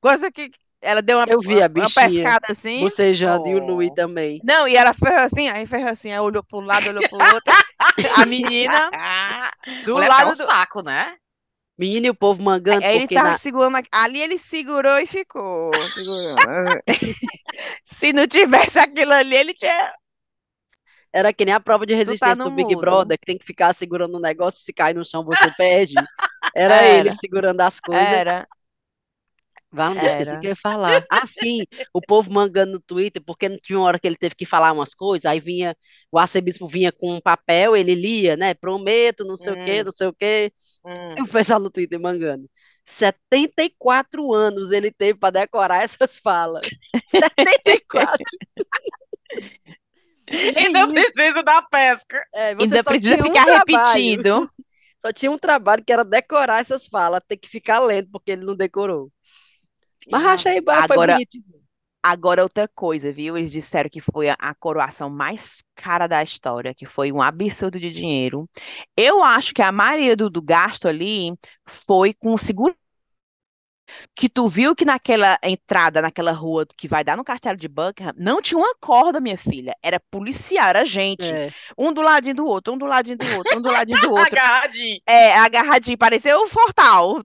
coisa 0.00 0.30
que 0.30 0.50
ela 0.86 1.02
deu 1.02 1.18
uma, 1.18 1.26
Eu 1.28 1.40
vi 1.40 1.54
uma, 1.54 1.64
a 1.64 1.64
uma 1.64 1.68
bichinha 1.68 2.08
pescada 2.08 2.46
assim. 2.50 2.80
bocejando 2.80 3.48
e 3.48 3.54
o 3.54 3.58
Louis 3.66 3.90
Oh. 3.90 3.94
também. 3.94 4.40
Não, 4.44 4.66
e 4.68 4.76
ela 4.76 4.92
fez 4.94 5.14
assim, 5.14 5.48
aí 5.48 5.66
fez 5.66 5.86
assim, 5.86 6.12
aí 6.12 6.18
olhou 6.20 6.42
para 6.42 6.58
um 6.58 6.62
lado, 6.62 6.88
olhou 6.88 7.08
para 7.08 7.18
o 7.18 7.34
outro. 7.34 7.54
A 8.16 8.26
menina 8.26 8.90
do 9.84 9.94
mulher 9.94 10.08
tá 10.08 10.16
lado 10.18 10.28
um 10.28 10.30
do. 10.30 10.36
saco, 10.36 10.82
né? 10.82 11.16
Menino 11.78 12.06
e 12.06 12.10
o 12.10 12.14
povo 12.14 12.42
mangando, 12.42 12.84
Aí 12.86 12.92
ele 12.96 13.00
porque 13.00 13.14
tava 13.14 13.30
na- 13.30 13.38
segurando. 13.38 13.76
Ali 13.92 14.22
ele 14.22 14.38
segurou 14.38 14.98
e 14.98 15.06
ficou. 15.06 15.70
Se 17.84 18.12
não 18.12 18.26
tivesse 18.26 18.78
aquilo 18.78 19.12
ali, 19.12 19.36
ele 19.36 19.54
tinha. 19.54 19.92
era 21.12 21.32
que 21.32 21.44
nem 21.44 21.54
a 21.54 21.60
prova 21.60 21.86
de 21.86 21.94
tá 21.94 21.98
resistência 21.98 22.34
no 22.36 22.44
do 22.44 22.50
Big 22.50 22.74
mudo. 22.74 22.80
Brother, 22.80 23.18
que 23.18 23.26
tem 23.26 23.38
que 23.38 23.44
ficar 23.44 23.74
segurando 23.74 24.16
um 24.16 24.20
negócio, 24.20 24.64
se 24.64 24.72
cai 24.72 24.92
no 24.94 25.04
chão 25.04 25.24
você 25.24 25.50
perde. 25.56 25.94
Era 26.54 26.76
Era. 26.76 26.88
ele 27.00 27.12
segurando 27.12 27.60
as 27.60 27.80
coisas. 27.80 28.08
Era. 28.08 28.46
Vale, 29.76 30.00
não 30.00 30.06
esqueci 30.06 30.34
o 30.34 30.38
que 30.38 30.46
eu 30.46 30.50
ia 30.50 30.56
falar. 30.56 31.04
Ah, 31.10 31.26
sim, 31.26 31.64
o 31.92 32.00
povo 32.00 32.32
mangando 32.32 32.72
no 32.72 32.80
Twitter, 32.80 33.22
porque 33.24 33.48
não 33.48 33.58
tinha 33.58 33.78
uma 33.78 33.86
hora 33.86 33.98
que 33.98 34.06
ele 34.06 34.16
teve 34.16 34.34
que 34.34 34.46
falar 34.46 34.72
umas 34.72 34.94
coisas, 34.94 35.24
aí 35.26 35.40
vinha, 35.40 35.76
o 36.10 36.18
arcebispo 36.18 36.66
vinha 36.68 36.92
com 36.92 37.14
um 37.16 37.20
papel, 37.20 37.76
ele 37.76 37.94
lia, 37.94 38.36
né? 38.36 38.54
Prometo, 38.54 39.24
não 39.24 39.36
sei 39.36 39.52
o 39.52 39.56
quê, 39.56 39.82
Hum. 39.82 39.84
não 39.84 39.92
sei 39.92 40.06
o 40.08 40.14
quê. 40.14 40.52
Hum. 40.84 41.18
E 41.18 41.22
o 41.22 41.28
pessoal 41.28 41.60
no 41.60 41.70
Twitter 41.70 42.00
mangando. 42.00 42.48
74 42.84 44.32
anos 44.34 44.70
ele 44.72 44.90
teve 44.92 45.18
para 45.18 45.30
decorar 45.40 45.82
essas 45.84 46.18
falas. 46.18 46.70
74. 47.06 48.24
Ainda 50.54 50.86
precisa 50.92 51.42
da 51.42 51.62
pesca. 51.62 52.24
É, 52.32 52.54
você 52.54 52.78
Ainda 52.78 52.82
só 52.82 52.94
precisa 52.94 53.26
um 53.26 53.36
ficar 53.36 53.44
trabalho. 53.44 53.96
repetindo. 53.96 54.50
Só 55.00 55.12
tinha 55.12 55.30
um 55.30 55.38
trabalho 55.38 55.84
que 55.84 55.92
era 55.92 56.04
decorar 56.04 56.60
essas 56.60 56.86
falas, 56.86 57.20
ter 57.28 57.36
que 57.36 57.48
ficar 57.48 57.80
lendo 57.80 58.10
porque 58.10 58.32
ele 58.32 58.44
não 58.44 58.56
decorou. 58.56 59.12
Mas 60.10 60.24
achei, 60.24 60.62
foi 60.62 60.74
Agora- 60.74 61.14
bonito. 61.14 61.38
Agora, 62.02 62.44
outra 62.44 62.68
coisa, 62.68 63.10
viu? 63.12 63.36
Eles 63.36 63.50
disseram 63.50 63.90
que 63.90 64.00
foi 64.00 64.28
a, 64.28 64.36
a 64.38 64.54
coroação 64.54 65.10
mais 65.10 65.60
cara 65.74 66.06
da 66.06 66.22
história, 66.22 66.72
que 66.72 66.86
foi 66.86 67.10
um 67.10 67.20
absurdo 67.20 67.80
de 67.80 67.90
dinheiro. 67.90 68.48
Eu 68.96 69.24
acho 69.24 69.52
que 69.52 69.60
a 69.60 69.72
maioria 69.72 70.14
do, 70.14 70.30
do 70.30 70.40
gasto 70.40 70.86
ali 70.86 71.34
foi 71.66 72.14
com 72.14 72.32
o 72.32 72.38
seguro. 72.38 72.76
Que 74.14 74.28
tu 74.28 74.48
viu 74.48 74.74
que 74.74 74.84
naquela 74.84 75.36
entrada, 75.42 76.00
naquela 76.02 76.30
rua 76.32 76.66
que 76.76 76.86
vai 76.86 77.02
dar 77.02 77.16
no 77.16 77.24
castelo 77.24 77.56
de 77.56 77.66
Buckingham, 77.68 78.12
não 78.16 78.40
tinha 78.40 78.58
uma 78.58 78.74
corda, 78.80 79.20
minha 79.20 79.38
filha. 79.38 79.74
Era 79.82 80.00
policial, 80.10 80.68
era 80.68 80.84
gente. 80.84 81.24
É. 81.24 81.52
Um 81.76 81.92
do 81.92 82.02
ladinho 82.02 82.34
do 82.36 82.46
outro, 82.46 82.72
um 82.72 82.78
do 82.78 82.86
ladinho 82.86 83.16
do 83.16 83.36
outro, 83.36 83.58
um 83.58 83.62
do 83.62 83.70
ladinho 83.70 84.00
do 84.00 84.10
outro. 84.10 84.26
Agarradinho. 84.26 85.00
É, 85.08 85.36
agarradinho, 85.38 85.98
parecia 85.98 86.38
o 86.38 86.48
Fortal. 86.48 87.20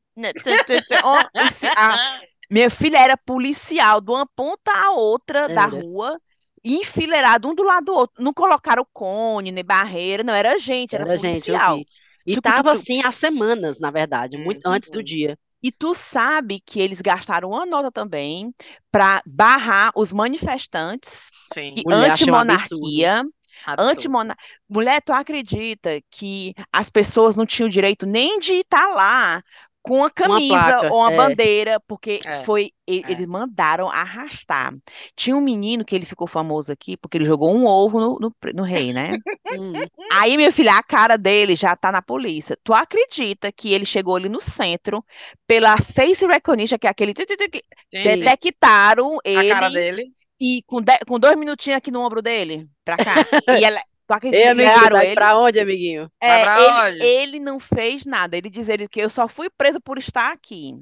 Minha 2.52 2.70
filha 2.70 2.98
era 2.98 3.16
policial 3.18 4.02
de 4.02 4.12
uma 4.12 4.28
ponta 4.28 4.72
à 4.72 4.92
outra 4.92 5.48
da 5.48 5.62
Era. 5.64 5.68
rua, 5.68 6.20
enfileirado 6.64 7.48
um 7.48 7.56
do 7.56 7.64
lado 7.64 7.86
do 7.86 7.94
outro. 7.94 8.22
Não 8.22 8.34
colocaram 8.34 8.86
cone, 8.92 9.52
nem 9.52 9.64
barreira, 9.64 10.22
não, 10.24 10.34
era 10.34 10.60
gente, 10.60 10.94
era 10.94 11.06
Era 11.06 11.16
gente, 11.18 11.30
policial. 11.30 11.78
vi. 11.78 11.88
E 12.28 12.36
Tucu, 12.36 12.42
tava 12.42 12.58
tucu. 12.58 12.70
assim 12.70 13.02
há 13.04 13.12
semanas, 13.12 13.80
na 13.80 13.90
verdade, 13.90 14.38
muito 14.38 14.68
Uhum. 14.68 14.74
antes 14.74 14.92
do 14.92 15.02
dia. 15.02 15.38
E 15.64 15.72
tu 15.72 15.94
sabe 15.96 16.60
que 16.60 16.80
eles 16.80 17.02
gastaram 17.02 17.50
uma 17.50 17.66
nota 17.66 17.92
também 17.92 18.54
para 18.92 19.22
barrar 19.26 19.92
os 19.96 20.12
manifestantes 20.12 21.30
anti-monarquia. 21.88 23.24
Antimona... 23.78 24.36
Mulher, 24.68 25.02
tu 25.02 25.14
acredita 25.14 26.02
que 26.10 26.54
as 26.72 26.90
pessoas 26.90 27.36
não 27.36 27.46
tinham 27.46 27.70
direito 27.70 28.06
nem 28.06 28.40
de 28.40 28.56
estar 28.56 28.88
lá 28.88 29.44
com 29.84 29.98
uma 29.98 30.10
camisa 30.12 30.82
placa, 30.82 30.88
ou 30.88 31.00
uma 31.00 31.12
é. 31.12 31.12
bandeira, 31.12 31.80
porque 31.88 32.24
É, 32.26 32.32
foi 32.44 32.72
e- 32.88 33.04
é. 33.04 33.08
eles 33.08 33.26
mandaram 33.28 33.90
arrastar. 33.90 34.74
Tinha 35.16 35.36
um 35.36 35.42
menino 35.42 35.84
que 35.86 35.96
ele 35.96 36.06
ficou 36.06 36.28
famoso 36.28 36.72
aqui 36.72 36.98
porque 36.98 37.18
ele 37.18 37.26
jogou 37.26 37.56
um 37.56 37.66
ovo 37.66 38.00
no, 38.00 38.20
no, 38.20 38.36
no 38.54 38.64
rei, 38.64 38.94
né? 38.94 39.18
Hum. 39.50 39.90
Aí, 40.10 40.38
minha 40.38 40.52
filha, 40.52 40.74
a 40.78 40.84
cara 40.84 41.18
dele 41.18 41.56
já 41.56 41.76
tá 41.76 41.92
na 41.92 42.02
polícia. 42.02 42.58
Tu 42.64 42.74
acredita 42.74 43.52
que 43.52 43.74
ele 43.74 43.86
chegou 43.86 44.16
ali 44.16 44.30
no 44.30 44.42
centro 44.42 45.04
pela 45.48 45.78
face 45.82 46.26
recognition, 46.26 46.78
que 46.78 46.88
é 46.88 46.90
aquele 46.90 47.14
Sim. 47.96 48.22
detectaram 48.22 49.18
A 49.34 49.44
cara 49.44 49.70
ele 49.70 49.72
dele. 49.72 50.14
e 50.40 50.64
com, 50.64 50.82
de- 50.82 51.00
com 51.08 51.20
dois 51.20 51.38
minutinhos 51.38 51.78
aqui 51.78 51.92
no 51.92 52.02
ombro 52.02 52.22
dele, 52.22 52.70
pra 52.84 52.98
cá. 52.98 53.28
E 53.50 53.64
ela, 53.66 53.82
tu 54.12 54.16
acredita 54.18 54.38
Ei, 54.38 54.44
que 54.44 54.50
amiguinho, 54.62 55.02
ele? 55.02 55.16
pra 55.16 55.38
onde, 55.38 55.60
amiguinho? 55.60 56.12
É, 56.22 56.42
pra 56.44 56.60
ele, 56.62 56.72
onde? 56.92 57.04
ele 57.06 57.40
não 57.40 57.60
fez 57.60 58.06
nada. 58.06 58.36
Ele 58.36 58.50
diz 58.50 58.68
ele 58.68 58.88
que 58.88 59.00
eu 59.02 59.10
só 59.10 59.28
fui 59.28 59.50
preso 59.58 59.80
por 59.80 59.98
estar 59.98 60.32
aqui. 60.32 60.74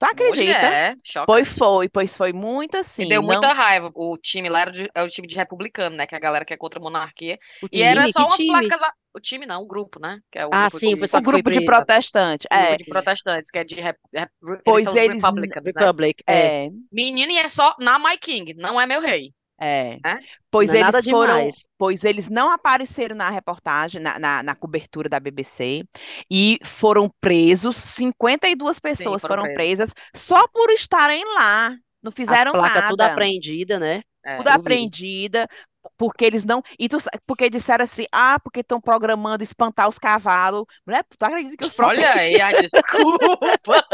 Tu 0.00 0.04
acredita? 0.06 0.58
Mulher, 0.58 0.96
chocante. 1.04 1.26
Pois 1.26 1.58
foi, 1.58 1.88
pois 1.88 2.16
foi 2.16 2.32
muito 2.32 2.76
assim. 2.76 3.02
Me 3.02 3.08
deu 3.08 3.20
não- 3.20 3.26
muita 3.26 3.52
raiva. 3.52 3.90
O 3.96 4.16
time 4.16 4.48
lá 4.48 4.60
era 4.60 4.70
de- 4.70 4.88
é 4.94 5.02
o 5.02 5.08
time 5.08 5.26
de 5.26 5.34
republicano, 5.34 5.96
né? 5.96 6.06
Que 6.06 6.14
é 6.14 6.18
a 6.18 6.20
galera 6.20 6.44
que 6.44 6.54
é 6.54 6.56
contra 6.56 6.78
a 6.78 6.82
monarquia. 6.82 7.36
O 7.60 7.66
E 7.72 7.82
era 7.82 8.02
time? 8.02 8.12
só 8.12 8.20
Que 8.20 8.26
uma 8.30 8.36
time? 8.36 8.68
placa. 8.68 8.80
lá- 8.80 8.92
O 9.16 9.20
time 9.20 9.44
não, 9.46 9.62
o 9.62 9.66
grupo, 9.66 9.98
né? 9.98 10.20
Que 10.30 10.38
é 10.38 10.46
o 10.46 10.50
Ah, 10.52 10.68
grupo 10.68 10.78
sim, 10.78 10.92
o 10.92 10.94
de, 10.94 11.00
pessoal 11.00 11.20
o 11.20 11.24
grupo 11.24 11.50
de 11.50 11.56
preso. 11.56 11.66
protestante. 11.66 12.46
grupo 12.48 12.64
É, 12.64 12.76
de 12.76 12.84
protestantes, 12.84 13.50
que 13.50 13.58
é 13.58 13.64
de 13.64 13.74
rep, 13.80 13.96
rep, 14.14 14.30
eles 14.46 14.60
Pois 14.64 14.86
eles- 14.94 15.14
republicans, 15.14 15.64
né? 15.64 15.72
Republic, 15.80 16.22
é. 16.28 16.66
é, 16.66 16.70
Menino, 16.92 17.32
e 17.32 17.38
é 17.38 17.48
só 17.48 17.74
na 17.80 17.98
My 17.98 18.16
King, 18.16 18.54
não 18.54 18.80
é 18.80 18.86
meu 18.86 19.00
rei. 19.00 19.32
É. 19.60 19.98
É? 20.04 20.16
Pois 20.50 20.72
é 20.72 20.80
eles 20.80 21.04
foram, 21.04 21.36
demais. 21.36 21.64
pois 21.76 22.02
eles 22.04 22.28
não 22.28 22.50
apareceram 22.50 23.16
na 23.16 23.28
reportagem, 23.28 24.00
na, 24.00 24.18
na, 24.18 24.42
na 24.42 24.54
cobertura 24.54 25.08
da 25.08 25.18
BBC, 25.18 25.84
e 26.30 26.58
foram 26.62 27.10
presos, 27.20 27.76
52 27.76 28.78
pessoas 28.78 29.22
foram 29.22 29.42
foram 29.42 29.54
presas 29.54 29.92
só 30.14 30.46
por 30.48 30.70
estarem 30.70 31.24
lá. 31.34 31.76
Não 32.02 32.10
As 32.10 32.14
fizeram 32.14 32.52
placas 32.52 32.88
tudo 32.88 32.98
nada. 32.98 33.12
apreendida, 33.12 33.78
né? 33.78 34.02
É. 34.24 34.36
tudo 34.36 34.48
apreendida, 34.48 35.48
porque 35.96 36.24
eles 36.24 36.44
não. 36.44 36.62
E 36.78 36.88
tu, 36.88 36.98
porque 37.26 37.50
disseram 37.50 37.84
assim, 37.84 38.06
ah, 38.12 38.38
porque 38.40 38.60
estão 38.60 38.80
programando 38.80 39.42
espantar 39.42 39.88
os 39.88 39.98
cavalos. 39.98 40.64
Mulher, 40.86 41.04
tu 41.04 41.24
acredita 41.24 41.56
que 41.56 41.66
os 41.66 41.78
Olha 41.78 42.02
protestantes, 42.02 42.34
aí 42.34 42.40
a 42.40 42.50
desculpa. 42.62 43.86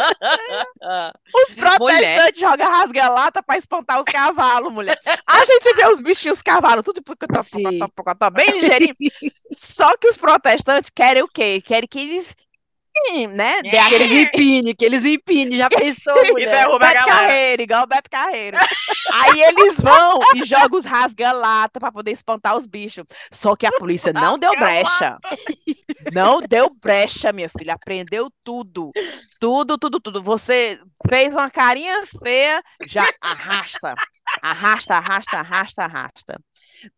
os 1.34 1.54
protestantes 1.54 2.40
jogam 2.40 2.70
rasga-lata 2.70 3.42
pra 3.42 3.56
espantar 3.56 4.00
os 4.00 4.04
cavalos, 4.04 4.72
mulher. 4.72 4.98
A 5.26 5.44
gente 5.44 5.74
vê 5.74 5.86
os 5.86 6.00
bichinhos, 6.00 6.38
os 6.38 6.42
cavalos, 6.42 6.84
tudo 6.84 7.02
Sim. 7.42 7.62
pocotó, 7.62 7.88
pocotó, 7.94 8.30
bem 8.30 8.50
ligeirinho. 8.50 8.94
Só 9.52 9.96
que 9.96 10.08
os 10.08 10.16
protestantes 10.16 10.90
querem 10.94 11.22
o 11.22 11.28
quê? 11.28 11.62
Querem 11.64 11.88
que 11.88 12.00
eles, 12.00 12.36
sim, 12.96 13.26
né, 13.26 13.58
aquele 13.58 14.04
eles 14.04 14.12
empinem, 14.12 14.74
que 14.74 14.84
eles 14.84 15.04
empinem, 15.04 15.58
já 15.58 15.68
pensou, 15.68 16.14
mulher? 16.32 16.66
a 16.66 16.78
Beto. 16.78 17.04
Carreiro, 17.04 17.62
igual 17.62 17.82
o 17.84 17.86
Beto 17.86 18.10
Carreiro. 18.10 18.58
Aí 19.12 19.42
eles 19.42 19.78
vão 19.78 20.18
e 20.34 20.44
jogam 20.44 20.80
os 20.80 20.86
rasga-lata 20.86 21.78
pra 21.78 21.92
poder 21.92 22.12
espantar 22.12 22.56
os 22.56 22.66
bichos. 22.66 23.04
Só 23.32 23.54
que 23.56 23.66
a 23.66 23.72
polícia 23.72 24.12
não 24.14 24.38
deu 24.38 24.50
brecha. 24.58 25.18
Não 26.12 26.42
deu 26.42 26.68
brecha, 26.68 27.32
minha 27.32 27.48
filha. 27.48 27.74
Aprendeu 27.74 28.30
tudo. 28.42 28.90
Tudo, 29.40 29.78
tudo, 29.78 29.98
tudo. 29.98 30.22
Você 30.22 30.78
fez 31.08 31.34
uma 31.34 31.50
carinha 31.50 32.02
feia, 32.22 32.62
já 32.86 33.08
arrasta. 33.22 33.94
Arrasta, 34.42 34.96
arrasta, 34.96 35.38
arrasta, 35.38 35.84
arrasta. 35.84 36.40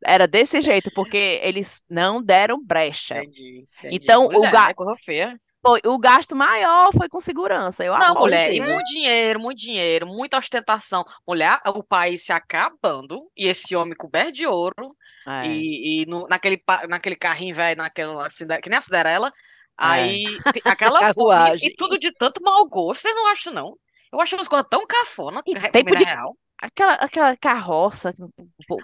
Era 0.04 0.26
desse 0.26 0.60
jeito, 0.60 0.90
porque 0.94 1.40
eles 1.42 1.82
não 1.88 2.20
deram 2.22 2.62
brecha. 2.62 3.18
Entendi, 3.18 3.66
entendi. 3.78 3.94
Então, 3.94 4.26
o 4.26 4.44
é, 4.44 4.50
ga- 4.50 4.74
né? 5.08 5.36
Foi, 5.66 5.80
o 5.84 5.98
gasto 5.98 6.36
maior 6.36 6.90
foi 6.96 7.08
com 7.08 7.20
segurança. 7.20 7.84
Eu 7.84 7.98
Não, 7.98 8.14
mulher, 8.14 8.52
e 8.54 8.60
muito 8.60 8.84
dinheiro, 8.84 9.40
muito 9.40 9.58
dinheiro, 9.58 10.06
muita 10.06 10.38
ostentação. 10.38 11.04
Mulher, 11.26 11.58
o 11.66 11.82
país 11.82 12.24
se 12.24 12.32
acabando 12.32 13.28
e 13.36 13.46
esse 13.48 13.74
homem 13.74 13.96
coberto 13.96 14.32
de 14.32 14.46
ouro 14.46 14.94
É. 15.26 15.46
e, 15.48 16.02
e 16.02 16.06
no- 16.06 16.26
naquele, 16.28 16.62
naquele 16.88 17.16
carrinho 17.16 17.54
velho, 17.54 17.78
naquela 17.78 18.30
cinde- 18.30 18.60
que 18.60 18.68
nem 18.70 18.78
a 18.78 18.80
Cinderela, 18.80 19.28
É. 19.28 19.32
aí 19.78 20.24
aquela 20.64 21.00
Carruagem. 21.14 21.68
e, 21.68 21.72
e 21.72 21.76
tudo 21.76 21.98
de 21.98 22.12
tanto 22.12 22.40
mau 22.42 22.64
gosto, 22.68 23.00
vocês 23.02 23.14
não 23.14 23.26
acham 23.26 23.52
não? 23.52 23.76
Eu 24.12 24.20
acho 24.20 24.36
umas 24.36 24.46
coisas 24.48 24.66
tão 24.70 24.86
cafona, 24.86 25.42
que 25.42 25.52
tempo 25.70 25.96
de- 25.96 26.04
real. 26.04 26.36
Aquela, 26.60 26.94
aquela 26.94 27.36
carroça. 27.36 28.14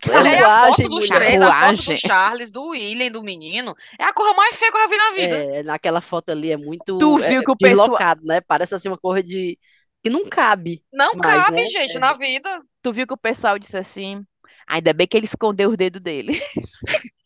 Carruagem, 0.02 0.42
a 0.44 0.66
foto 0.66 1.08
Carruagem. 1.08 1.96
do 1.96 2.00
Charles, 2.00 2.52
do 2.52 2.68
William, 2.68 3.10
do 3.10 3.22
menino, 3.22 3.74
é 3.98 4.04
a 4.04 4.12
cor 4.12 4.34
mais 4.36 4.56
feia 4.56 4.70
que 4.70 4.76
eu 4.76 4.82
já 4.82 4.88
vi 4.88 4.96
na 4.96 5.10
vida. 5.12 5.36
É, 5.56 5.62
naquela 5.62 6.00
foto 6.00 6.30
ali 6.30 6.50
é 6.52 6.56
muito 6.56 6.98
Tu 6.98 7.18
é, 7.20 7.28
viu 7.30 7.42
que 7.42 7.50
o 7.50 7.56
pessoal- 7.56 7.88
deslocado, 7.88 8.22
né? 8.24 8.40
Parece 8.42 8.74
assim 8.74 8.88
uma 8.88 8.98
cor 8.98 9.22
de 9.22 9.58
que 10.02 10.10
não 10.10 10.28
cabe. 10.28 10.82
Não 10.92 11.12
Mas, 11.14 11.44
cabe, 11.44 11.56
né, 11.56 11.64
gente, 11.70 11.96
é. 11.96 12.00
na 12.00 12.12
vida. 12.12 12.60
Tu 12.82 12.92
viu 12.92 13.06
que 13.06 13.14
o 13.14 13.18
pessoal 13.18 13.58
disse 13.58 13.76
assim? 13.76 14.22
Ainda 14.66 14.92
bem 14.92 15.06
que 15.06 15.16
ele 15.16 15.26
escondeu 15.26 15.70
os 15.70 15.76
dedos 15.76 16.00
dele. 16.00 16.40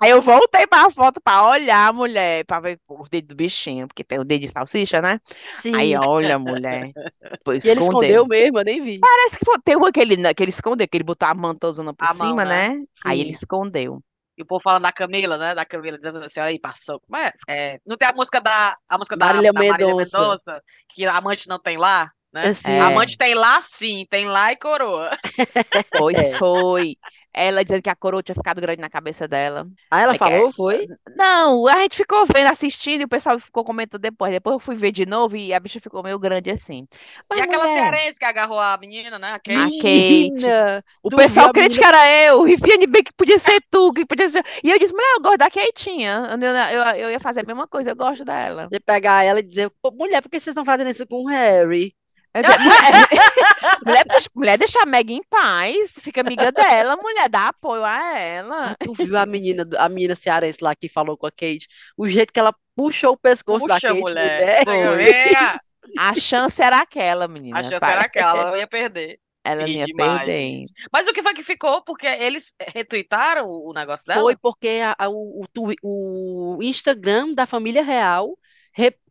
Aí 0.00 0.10
eu 0.10 0.20
voltei 0.20 0.66
para 0.66 0.86
a 0.86 0.90
foto 0.90 1.20
para 1.20 1.44
olhar 1.46 1.88
a 1.88 1.92
mulher, 1.92 2.44
para 2.44 2.60
ver 2.60 2.80
os 2.88 3.08
dedos 3.08 3.28
do 3.28 3.34
bichinho, 3.34 3.86
porque 3.88 4.04
tem 4.04 4.18
o 4.18 4.24
dedo 4.24 4.42
de 4.42 4.48
salsicha, 4.48 5.00
né? 5.00 5.20
Sim. 5.54 5.74
Aí 5.76 5.96
olha, 5.96 6.38
mulher. 6.38 6.92
Pô, 7.44 7.52
E 7.52 7.60
ele 7.64 7.80
escondeu 7.80 8.26
mesmo, 8.26 8.58
eu 8.58 8.64
nem 8.64 8.82
vi. 8.82 8.98
Parece 9.00 9.38
que 9.38 9.44
foi- 9.44 9.58
tem 9.64 9.76
uma 9.76 9.90
que 9.92 10.00
ele, 10.00 10.16
que 10.34 10.42
ele 10.42 10.50
escondeu, 10.50 10.86
que 10.88 10.96
ele 10.96 11.04
botou 11.04 11.28
a 11.28 11.34
mantozona 11.34 11.94
por 11.94 12.08
A 12.08 12.14
mão, 12.14 12.36
cima, 12.36 12.44
né? 12.44 12.70
né? 12.70 12.84
Aí 13.04 13.20
ele 13.20 13.32
escondeu. 13.32 14.02
E 14.36 14.42
o 14.42 14.46
povo 14.46 14.62
falando 14.62 14.82
da 14.82 14.92
Camila, 14.92 15.36
né? 15.36 15.54
Da 15.54 15.66
Camila 15.66 15.98
dizendo 15.98 16.18
assim, 16.18 16.40
olha 16.40 16.48
aí, 16.50 16.58
passou. 16.58 17.00
Como 17.00 17.16
é? 17.16 17.30
É, 17.48 17.78
não 17.86 17.96
tem 17.96 18.08
a 18.08 18.12
música 18.12 18.40
da 18.40 18.74
a 18.88 18.98
música 18.98 19.16
Marília 19.16 19.52
da 19.52 19.62
Marília 19.64 19.94
Mendonça. 19.94 20.62
Que 20.88 21.04
a 21.04 21.16
amante 21.16 21.48
não 21.48 21.58
tem 21.60 21.76
lá, 21.76 22.10
né? 22.32 22.50
É. 22.66 22.80
A 22.80 22.86
amante 22.86 23.16
tem 23.18 23.34
lá 23.34 23.60
sim, 23.60 24.06
tem 24.08 24.26
lá 24.26 24.52
e 24.52 24.56
coroa. 24.56 25.10
Foi, 25.96 26.14
É. 26.14 26.30
foi. 26.38 26.96
Ela 27.32 27.62
dizendo 27.64 27.82
que 27.82 27.90
a 27.90 27.94
coroa 27.96 28.22
tinha 28.22 28.34
ficado 28.34 28.60
grande 28.60 28.80
na 28.80 28.90
cabeça 28.90 29.28
dela. 29.28 29.66
Ah, 29.90 30.02
ela 30.02 30.12
É 30.12 30.14
que- 30.14 30.18
falou, 30.18 30.50
foi? 30.52 30.86
Não, 31.16 31.66
a 31.68 31.78
gente 31.82 31.96
ficou 31.96 32.24
vendo, 32.26 32.48
assistindo, 32.48 33.02
e 33.02 33.04
o 33.04 33.08
pessoal 33.08 33.38
ficou 33.38 33.64
comentando 33.64 34.00
depois. 34.00 34.32
Depois 34.32 34.54
eu 34.54 34.60
fui 34.60 34.74
ver 34.74 34.90
de 34.92 35.06
novo 35.06 35.36
e 35.36 35.54
a 35.54 35.60
bicha 35.60 35.80
ficou 35.80 36.02
meio 36.02 36.18
grande 36.18 36.50
assim. 36.50 36.86
Mas, 37.28 37.38
e 37.38 37.42
aquela 37.42 37.64
mulher, 37.66 37.74
cearense 37.74 38.18
que 38.18 38.24
agarrou 38.24 38.58
a 38.58 38.76
menina, 38.78 39.18
né? 39.18 39.28
A 39.32 39.38
Kate. 39.38 39.52
A 39.52 39.64
Kate. 39.64 40.30
Menina, 40.30 40.84
O 41.02 41.10
pessoal 41.10 41.52
crente 41.52 41.78
que 41.78 41.84
era 41.84 42.06
eu, 42.26 42.42
Riviane 42.42 42.86
bem 42.86 43.02
que 43.02 43.12
podia 43.12 43.38
ser 43.38 43.60
tu, 43.70 43.92
que 43.92 44.04
podia 44.04 44.28
ser. 44.28 44.44
E 44.64 44.70
eu 44.70 44.78
disse, 44.78 44.92
mulher, 44.92 45.12
eu 45.14 45.20
gosto 45.22 45.38
da 45.38 45.50
Keitinha. 45.50 46.22
Eu, 46.40 46.78
eu, 46.78 46.82
eu 47.06 47.10
ia 47.10 47.20
fazer 47.20 47.40
a 47.40 47.44
mesma 47.44 47.66
coisa, 47.68 47.90
eu 47.90 47.96
gosto 47.96 48.24
dela. 48.24 48.68
de 48.68 48.80
pegar 48.80 49.24
ela 49.24 49.40
e 49.40 49.42
dizer, 49.42 49.70
"Pô, 49.82 49.90
mulher, 49.92 50.20
por 50.22 50.28
que 50.30 50.38
vocês 50.40 50.52
estão 50.52 50.64
fazendo 50.64 50.90
isso 50.90 51.06
com 51.06 51.22
o 51.24 51.28
Harry? 51.28 51.94
Eu 52.32 52.42
disse, 52.42 52.58
mulher, 53.84 54.04
mulher, 54.04 54.04
mulher, 54.34 54.58
deixa 54.58 54.82
a 54.82 54.86
Meg 54.86 55.12
em 55.12 55.22
paz, 55.28 55.94
fica 56.00 56.20
amiga 56.20 56.52
dela, 56.52 56.96
mulher, 56.96 57.28
dá 57.28 57.48
apoio 57.48 57.84
a 57.84 58.18
ela. 58.18 58.76
Tu 58.78 58.92
viu 58.94 59.16
a 59.18 59.26
menina, 59.26 59.66
a 59.78 59.88
menina 59.88 60.14
cearense 60.14 60.62
lá 60.62 60.74
que 60.74 60.88
falou 60.88 61.16
com 61.16 61.26
a 61.26 61.30
Kate? 61.30 61.66
O 61.96 62.08
jeito 62.08 62.32
que 62.32 62.38
ela 62.40 62.54
puxou 62.76 63.12
o 63.14 63.16
pescoço 63.18 63.66
da 63.66 63.74
Puxa, 63.74 63.88
Kate, 63.88 64.00
mulher. 64.00 64.64
mulher. 64.66 65.58
A 65.98 66.14
chance 66.14 66.62
era 66.62 66.78
aquela, 66.78 67.26
menina. 67.26 67.58
A 67.58 67.62
chance 67.64 67.80
pai. 67.80 67.92
era 67.92 68.00
aquela, 68.02 68.40
ela 68.42 68.58
ia 68.58 68.66
perder. 68.66 69.18
Ela 69.42 69.66
ia 69.66 69.86
perder. 69.96 70.62
Mas 70.92 71.08
o 71.08 71.12
que 71.12 71.22
foi 71.22 71.34
que 71.34 71.42
ficou? 71.42 71.82
Porque 71.82 72.06
eles 72.06 72.54
retuitaram 72.72 73.48
o 73.48 73.72
negócio 73.72 74.06
dela? 74.06 74.20
Foi 74.20 74.36
porque 74.36 74.68
a- 74.84 74.94
a- 74.96 75.08
o, 75.08 75.42
o, 75.82 76.56
o 76.58 76.62
Instagram 76.62 77.34
da 77.34 77.44
família 77.44 77.82
real 77.82 78.38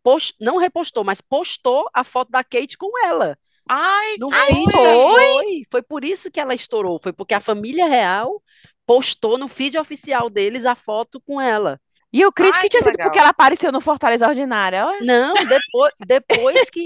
repos- 0.03 0.33
não 0.39 0.57
repostou, 0.57 1.03
mas 1.03 1.21
postou 1.21 1.89
a 1.93 2.03
foto 2.03 2.29
da 2.31 2.43
Kate 2.43 2.77
com 2.77 2.91
ela. 3.05 3.37
Ai, 3.67 4.15
No 4.17 4.31
foi. 4.31 4.45
feed 4.45 4.71
dela. 4.81 5.09
Foi. 5.11 5.63
Foi 5.69 5.81
por 5.81 6.03
isso 6.03 6.31
que 6.31 6.39
ela 6.39 6.53
estourou. 6.55 6.99
Foi 6.99 7.13
porque 7.13 7.33
a 7.33 7.39
família 7.39 7.87
real 7.87 8.41
postou 8.85 9.37
no 9.37 9.47
feed 9.47 9.77
oficial 9.77 10.29
deles 10.29 10.65
a 10.65 10.73
foto 10.75 11.21
com 11.21 11.39
ela. 11.39 11.79
E 12.11 12.21
eu 12.21 12.31
creio 12.31 12.51
Ai, 12.55 12.61
que 12.61 12.69
tinha 12.69 12.81
sido 12.81 12.91
legal. 12.93 13.05
porque 13.07 13.19
ela 13.19 13.29
apareceu 13.29 13.71
no 13.71 13.79
Fortaleza 13.79 14.27
Ordinária. 14.27 14.83
ó. 14.85 14.93
Não, 15.03 15.33
depois, 15.47 15.93
depois 16.07 16.69
que, 16.71 16.83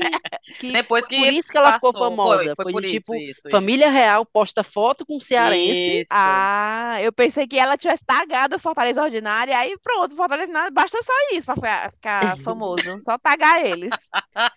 que 0.60 0.72
Depois 0.72 1.06
foi 1.08 1.18
que 1.18 1.24
por 1.24 1.34
isso 1.34 1.50
que 1.50 1.58
ela 1.58 1.74
ficou 1.74 1.94
passou, 1.94 2.10
famosa. 2.10 2.44
foi, 2.44 2.56
foi 2.56 2.64
Foi, 2.64 2.72
por 2.74 2.82
de 2.82 2.88
tipo, 2.90 3.16
isso, 3.16 3.32
isso. 3.32 3.42
família 3.50 3.90
real 3.90 4.26
posta 4.26 4.64
foto 4.64 5.06
com 5.06 5.20
cearense. 5.22 6.00
Isso. 6.02 6.08
Ah, 6.12 6.98
eu 7.02 7.14
pensei 7.14 7.48
que 7.48 7.58
ela 7.58 7.78
tivesse 7.78 8.04
tagado 8.06 8.58
o 8.58 8.60
Fortaleza 8.60 9.02
Ordinária, 9.02 9.58
aí 9.58 9.78
pronto, 9.82 10.14
Fortaleza 10.16 10.44
Ordinária, 10.44 10.72
basta 10.72 10.98
só 11.02 11.14
isso 11.32 11.46
pra 11.46 11.56
fi- 11.56 11.92
ficar 11.96 12.38
famoso. 12.44 13.02
Só 13.06 13.18
tagar 13.18 13.66
eles. 13.66 13.94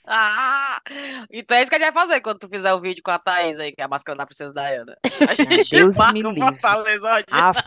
Então 1.33 1.57
é 1.57 1.63
isso 1.63 1.71
que 1.71 1.77
a 1.77 1.79
gente 1.79 1.93
vai 1.93 2.03
fazer 2.03 2.21
quando 2.21 2.39
tu 2.39 2.49
fizer 2.49 2.73
o 2.73 2.81
vídeo 2.81 3.03
com 3.05 3.11
a 3.11 3.19
Thaís 3.19 3.59
aí, 3.59 3.73
que 3.73 3.81
é 3.81 3.85
a 3.85 3.89
máscara 3.89 4.17
da 4.17 4.27
Princesa 4.27 4.53
Diana. 4.55 4.97
A 5.29 5.35
gente 5.35 5.71
Deus 5.77 5.91
me 5.93 5.97
marca 5.99 6.19
o 6.29 6.31
livre. 6.31 6.41
Fortaleza 6.41 7.15
Ordinária. 7.15 7.65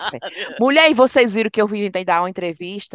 Mulher, 0.59 0.89
e 0.89 0.93
vocês 0.93 1.33
viram 1.33 1.49
que 1.49 1.62
eu 1.62 1.67
vim 1.67 1.89
tentar 1.91 2.13
dar 2.15 2.21
uma 2.21 2.29
entrevista 2.29 2.88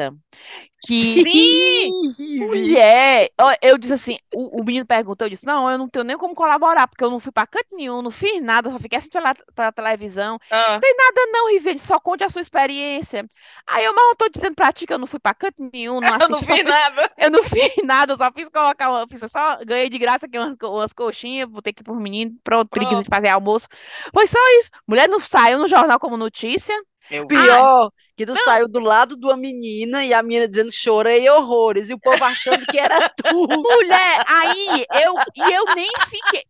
que 0.80 1.24
Mulher, 2.36 3.30
ó, 3.40 3.54
eu 3.62 3.78
disse 3.78 3.92
assim, 3.94 4.18
o, 4.34 4.60
o 4.60 4.64
menino 4.64 4.84
perguntou, 4.84 5.24
eu 5.26 5.30
disse, 5.30 5.46
não, 5.46 5.70
eu 5.70 5.78
não 5.78 5.88
tenho 5.88 6.04
nem 6.04 6.18
como 6.18 6.34
colaborar, 6.34 6.88
porque 6.88 7.04
eu 7.04 7.10
não 7.10 7.20
fui 7.20 7.30
pra 7.30 7.46
canto 7.46 7.68
nenhum, 7.76 8.02
não 8.02 8.10
fiz 8.10 8.42
nada, 8.42 8.70
só 8.70 8.78
fiquei 8.78 8.98
assistindo 8.98 9.22
pela, 9.22 9.34
pela 9.54 9.72
televisão. 9.72 10.38
Ah, 10.50 10.80
Nada 10.80 11.26
não, 11.32 11.48
Rivi, 11.50 11.78
só 11.78 11.98
conte 12.00 12.24
a 12.24 12.28
sua 12.30 12.40
experiência. 12.40 13.28
Aí 13.66 13.84
eu, 13.84 13.94
mas 13.94 14.04
eu 14.10 14.16
tô 14.16 14.28
dizendo 14.28 14.54
pra 14.54 14.72
ti 14.72 14.86
que 14.86 14.92
eu 14.92 14.98
não 14.98 15.06
fui 15.06 15.20
pra 15.20 15.34
canto 15.34 15.68
nenhum, 15.72 16.00
não 16.00 16.12
eu 16.20 16.28
não 16.28 16.40
assisti, 16.40 16.46
só 16.46 16.56
vi 16.56 16.62
fiz- 16.64 16.76
nada. 16.76 17.10
eu 17.16 17.30
não 17.30 17.42
fiz 17.44 17.74
nada, 17.84 18.12
eu 18.12 18.16
só 18.16 18.30
fiz 18.32 18.48
colocar 18.48 18.90
uma, 18.90 19.06
fiz 19.08 19.20
só, 19.30 19.58
ganhei 19.64 19.88
de 19.88 19.98
graça 19.98 20.26
aqui 20.26 20.38
umas, 20.38 20.56
umas 20.62 20.92
coxinhas, 20.92 21.48
botei 21.48 21.70
aqui 21.70 21.88
menino, 21.92 22.36
pronto, 22.42 22.68
preguiça 22.70 23.02
de 23.02 23.08
fazer 23.08 23.28
almoço. 23.28 23.68
Foi 24.12 24.26
só 24.26 24.38
isso. 24.58 24.70
Mulher 24.86 25.08
não 25.08 25.20
saiu 25.20 25.58
no 25.58 25.68
jornal 25.68 25.98
como 26.00 26.16
notícia. 26.16 26.74
Eu 27.10 27.26
vi. 27.26 27.34
Pior, 27.36 27.90
que 28.16 28.24
tu 28.24 28.34
saiu 28.36 28.68
do 28.68 28.80
lado 28.80 29.16
de 29.16 29.26
uma 29.26 29.36
menina 29.36 30.04
e 30.04 30.14
a 30.14 30.22
menina 30.22 30.48
dizendo 30.48 30.72
chorei 30.72 31.28
horrores, 31.28 31.90
e 31.90 31.94
o 31.94 32.00
povo 32.00 32.22
achando 32.24 32.64
que 32.66 32.78
era 32.78 33.08
tu. 33.10 33.24
Mulher, 33.48 34.24
aí 34.28 34.86
eu 35.02 35.14
e 35.36 35.52
eu 35.52 35.64
nem 35.74 35.90
fiquei. 36.08 36.42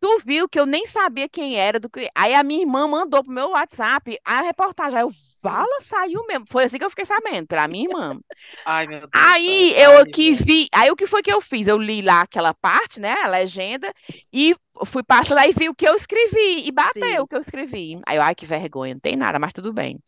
Tu 0.00 0.18
viu 0.24 0.48
que 0.48 0.58
eu 0.58 0.64
nem 0.64 0.86
sabia 0.86 1.28
quem 1.28 1.56
era 1.56 1.80
do 1.80 1.90
que. 1.90 2.08
Aí 2.14 2.34
a 2.34 2.42
minha 2.42 2.60
irmã 2.60 2.86
mandou 2.86 3.22
pro 3.24 3.32
meu 3.32 3.50
WhatsApp 3.50 4.16
a 4.24 4.42
reportagem. 4.42 4.98
Aí 4.98 5.04
eu, 5.04 5.10
Vala 5.42 5.80
saiu 5.80 6.24
mesmo. 6.26 6.44
Foi 6.50 6.64
assim 6.64 6.78
que 6.78 6.84
eu 6.84 6.90
fiquei 6.90 7.04
sabendo, 7.04 7.46
pela 7.46 7.68
minha 7.68 7.84
irmã. 7.88 8.18
Ai, 8.64 8.86
meu 8.86 9.00
Deus. 9.08 9.12
Aí 9.12 9.74
eu 9.76 9.98
aqui 9.98 10.34
vi. 10.34 10.68
Aí 10.72 10.90
o 10.90 10.96
que 10.96 11.06
foi 11.06 11.22
que 11.22 11.32
eu 11.32 11.40
fiz? 11.40 11.66
Eu 11.66 11.78
li 11.78 12.02
lá 12.02 12.22
aquela 12.22 12.52
parte, 12.54 13.00
né? 13.00 13.12
A 13.22 13.28
legenda, 13.28 13.92
e 14.32 14.54
fui 14.86 15.02
passando, 15.02 15.38
aí 15.38 15.52
vi 15.52 15.68
o 15.68 15.74
que 15.74 15.88
eu 15.88 15.94
escrevi. 15.94 16.66
E 16.66 16.70
bateu 16.72 16.92
Sim. 16.92 17.18
o 17.22 17.26
que 17.26 17.34
eu 17.36 17.40
escrevi. 17.40 18.00
Aí 18.06 18.16
eu, 18.16 18.22
ai, 18.22 18.34
que 18.34 18.46
vergonha, 18.46 18.94
não 18.94 19.00
tem 19.00 19.16
nada, 19.16 19.38
mas 19.38 19.52
tudo 19.52 19.72
bem. 19.72 19.98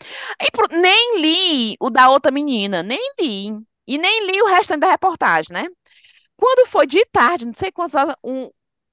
Aí 0.40 0.48
pro- 0.52 0.76
nem 0.78 1.20
li 1.20 1.76
o 1.80 1.90
da 1.90 2.10
outra 2.10 2.30
menina, 2.30 2.82
nem 2.82 3.00
li. 3.20 3.50
E 3.86 3.98
nem 3.98 4.26
li 4.30 4.40
o 4.42 4.46
restante 4.46 4.80
da 4.80 4.90
reportagem, 4.90 5.52
né? 5.52 5.66
Quando 6.36 6.66
foi 6.68 6.86
de 6.86 7.04
tarde, 7.06 7.46
não 7.46 7.54
sei 7.54 7.70
quantas 7.70 7.94
horas, 7.94 8.14
um, 8.24 8.50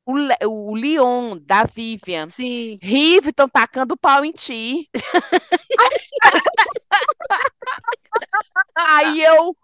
o, 0.08 0.16
Le- 0.16 0.38
o 0.46 0.76
Leon 0.76 1.38
da 1.42 1.64
Vivian, 1.66 2.28
Sim. 2.28 2.80
Riviton 2.82 3.48
tacando 3.50 3.96
pau 3.98 4.24
em 4.26 4.32
ti. 4.32 4.90
Aí 8.76 9.24
eu, 9.24 9.56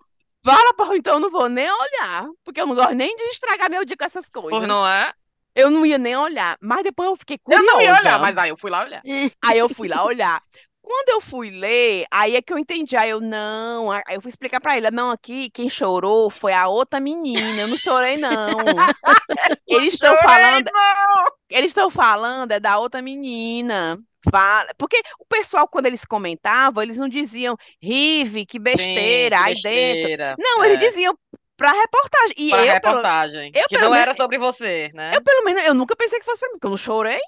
fala, 0.43 0.73
porra, 0.73 0.97
então 0.97 1.15
eu 1.15 1.19
não 1.19 1.29
vou 1.29 1.49
nem 1.49 1.69
olhar, 1.69 2.25
porque 2.43 2.62
eu 2.62 2.65
não 2.65 2.75
gosto 2.75 2.93
nem 2.95 3.15
de 3.15 3.23
estragar 3.25 3.69
meu 3.69 3.86
dia 3.86 3.97
com 3.97 4.06
essas 4.06 4.29
Por 4.49 4.51
coisas. 4.51 4.67
não 4.67 4.88
é? 4.88 5.13
Eu 5.56 5.69
não 5.69 5.86
ia 5.86 5.97
nem 5.97 6.15
olhar, 6.15 6.58
mas 6.62 6.84
depois 6.84 7.10
eu 7.10 7.15
fiquei 7.15 7.39
Eu 7.47 7.63
não 7.63 7.73
ia 7.82 7.88
curiosa. 7.88 8.01
olhar, 8.01 8.19
mas 8.19 8.38
aí 8.38 8.49
eu 8.49 8.58
fui 8.58 8.71
lá 8.71 8.84
olhar. 8.84 9.01
Aí 9.41 9.60
eu 9.60 9.69
fui 9.69 9.88
lá 9.88 10.03
olhar. 10.03 10.41
Quando 10.86 11.10
eu 11.10 11.22
fui 11.22 11.50
ler, 11.50 12.06
aí 12.12 12.36
é 12.36 12.41
que 12.41 12.52
eu 12.52 12.58
entendi. 12.60 12.98
Aí 12.98 13.10
eu, 13.10 13.22
não. 13.22 13.89
Aí 13.89 14.04
eu 14.12 14.22
fui 14.22 14.28
explicar 14.30 14.60
pra 14.60 14.76
ele: 14.76 14.91
não, 14.91 15.10
aqui 15.12 15.50
quem 15.50 15.69
chorou 15.69 16.30
foi 16.30 16.52
a 16.54 16.67
outra 16.67 17.00
menina. 17.00 17.62
Eu 17.62 17.67
não 17.69 17.78
chorei, 17.78 18.17
não. 18.17 18.30
Eles 19.67 19.93
estão 19.93 20.15
falando, 20.17 20.69
não! 20.72 21.26
eles 21.50 21.67
estão 21.67 21.89
falando 21.89 22.52
é 22.52 22.60
da 22.60 22.78
outra 22.80 23.02
menina. 23.02 23.98
Fala- 24.30 24.67
Porque 24.78 25.02
o 25.19 25.26
pessoal, 25.26 25.67
quando 25.67 25.86
eles 25.86 26.04
comentavam, 26.06 26.84
eles 26.84 26.98
não 26.98 27.08
diziam, 27.10 27.56
Rive, 27.82 28.46
que 28.46 28.60
besteira, 28.60 29.38
Sim, 29.38 29.43
aí 29.43 29.54
dentro. 29.62 29.96
besteira. 30.02 30.36
Não, 30.38 30.63
É, 30.63 30.67
eles 30.67 30.80
diziam 30.80 31.17
pra 31.58 31.72
reportagem. 31.72 32.34
E 32.38 32.50
pra 32.50 32.60
eu, 32.60 32.65
pelo, 32.82 32.96
reportagem. 32.96 33.52
eu, 33.56 33.63
que 33.67 33.76
pelo 33.78 33.82
não 33.84 33.91
menos- 33.91 34.08
era 34.08 34.15
sobre 34.17 34.38
você, 34.38 34.91
né? 34.93 35.13
eu, 35.15 35.22
pelo 35.24 35.43
menos, 35.46 35.63
eu 35.65 35.74
nunca 35.74 35.96
pensei 35.96 36.19
que 36.19 36.26
fosse 36.26 36.39
pra 36.39 36.50
mim, 36.50 36.54
porque 36.56 36.67
eu 36.67 36.72
não 36.72 36.78
chorei. 36.78 37.19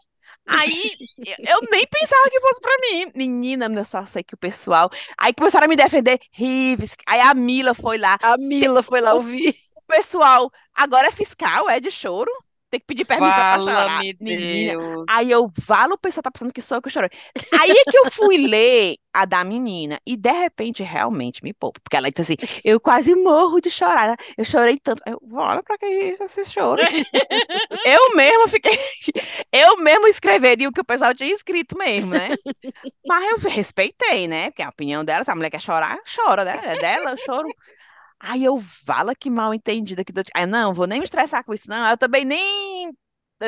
Aí 0.48 0.92
eu 1.40 1.60
nem 1.72 1.88
pensava 1.88 2.30
que 2.30 2.40
fosse 2.40 2.62
pra 2.62 2.78
mim. 2.82 3.12
Menina, 3.16 3.68
eu 3.68 3.86
só 3.86 4.06
sei 4.06 4.24
que 4.24 4.36
o 4.36 4.38
pessoal. 4.38 4.90
Aí 5.18 5.34
começaram 5.34 5.66
a 5.66 5.68
me 5.68 5.76
defender, 5.76 6.20
Rives. 6.32 6.96
Aí 7.08 7.20
a 7.20 7.34
Mila 7.34 7.74
foi 7.74 7.98
lá. 7.98 8.18
A 8.22 8.38
Mila 8.38 8.84
foi 8.84 9.02
lá 9.02 9.14
ouvir. 9.14 9.56
O 9.76 9.82
pessoal, 9.88 10.52
agora 10.74 11.08
é 11.08 11.12
fiscal, 11.12 11.70
é 11.70 11.80
de 11.80 11.92
choro. 11.92 12.32
Tem 12.76 12.80
que 12.82 12.88
pedir 12.88 13.06
permissão 13.06 13.40
pra 13.40 13.62
chorar. 13.62 14.02
Menina, 14.20 14.74
Deus. 14.74 15.06
Aí 15.08 15.32
eu, 15.32 15.50
Vala, 15.66 15.94
o 15.94 15.98
pessoal 15.98 16.24
tá 16.24 16.30
pensando 16.30 16.52
que 16.52 16.62
sou 16.62 16.78
eu 16.78 16.82
que 16.82 16.90
chorei. 16.90 17.10
Aí 17.54 17.72
é 17.72 17.90
que 17.90 17.98
eu 17.98 18.12
fui 18.12 18.36
ler 18.46 18.98
a 19.14 19.24
da 19.24 19.46
menina 19.46 19.98
e 20.06 20.18
de 20.18 20.32
repente 20.32 20.84
realmente 20.84 21.42
me 21.42 21.54
poupa. 21.54 21.80
Porque 21.82 21.96
ela 21.96 22.12
disse 22.12 22.34
assim: 22.34 22.60
eu 22.66 22.78
quase 22.82 23.16
morro 23.16 23.62
de 23.62 23.72
chorar. 23.72 24.18
Eu 24.38 24.44
chorei 24.44 24.78
tanto. 24.78 25.02
Eu, 25.08 25.22
olha 25.32 25.64
pra 25.64 25.78
que 25.78 25.86
isso, 25.86 26.44
choro. 26.46 26.82
eu 27.86 28.16
mesma 28.16 28.50
fiquei. 28.50 28.78
Eu 29.52 29.78
mesmo 29.78 30.08
escreveria 30.08 30.68
o 30.68 30.72
que 30.72 30.82
o 30.82 30.86
pessoal 30.86 31.14
tinha 31.14 31.34
escrito 31.34 31.78
mesmo, 31.78 32.12
né? 32.12 32.30
Mas 33.08 33.44
eu 33.44 33.50
respeitei, 33.50 34.28
né? 34.28 34.50
Porque 34.50 34.62
a 34.62 34.70
opinião 34.70 35.06
dela, 35.06 35.24
se 35.24 35.32
a 35.32 35.36
mulher 35.36 35.50
quer 35.50 35.62
chorar, 35.62 35.98
chora, 36.14 36.44
né? 36.44 36.60
É 36.64 36.78
dela, 36.78 37.12
eu 37.12 37.18
choro. 37.18 37.48
Aí 38.20 38.44
eu, 38.44 38.62
vala 38.86 39.14
que 39.16 39.30
mal 39.30 39.54
entendida 39.54 40.04
que 40.04 40.14
Aí, 40.34 40.46
não, 40.46 40.74
vou 40.74 40.88
nem 40.88 41.00
me 41.00 41.06
estressar 41.06 41.44
com 41.44 41.54
isso, 41.54 41.70
não. 41.70 41.90
Eu 41.90 41.98
também 41.98 42.26
nem. 42.26 42.92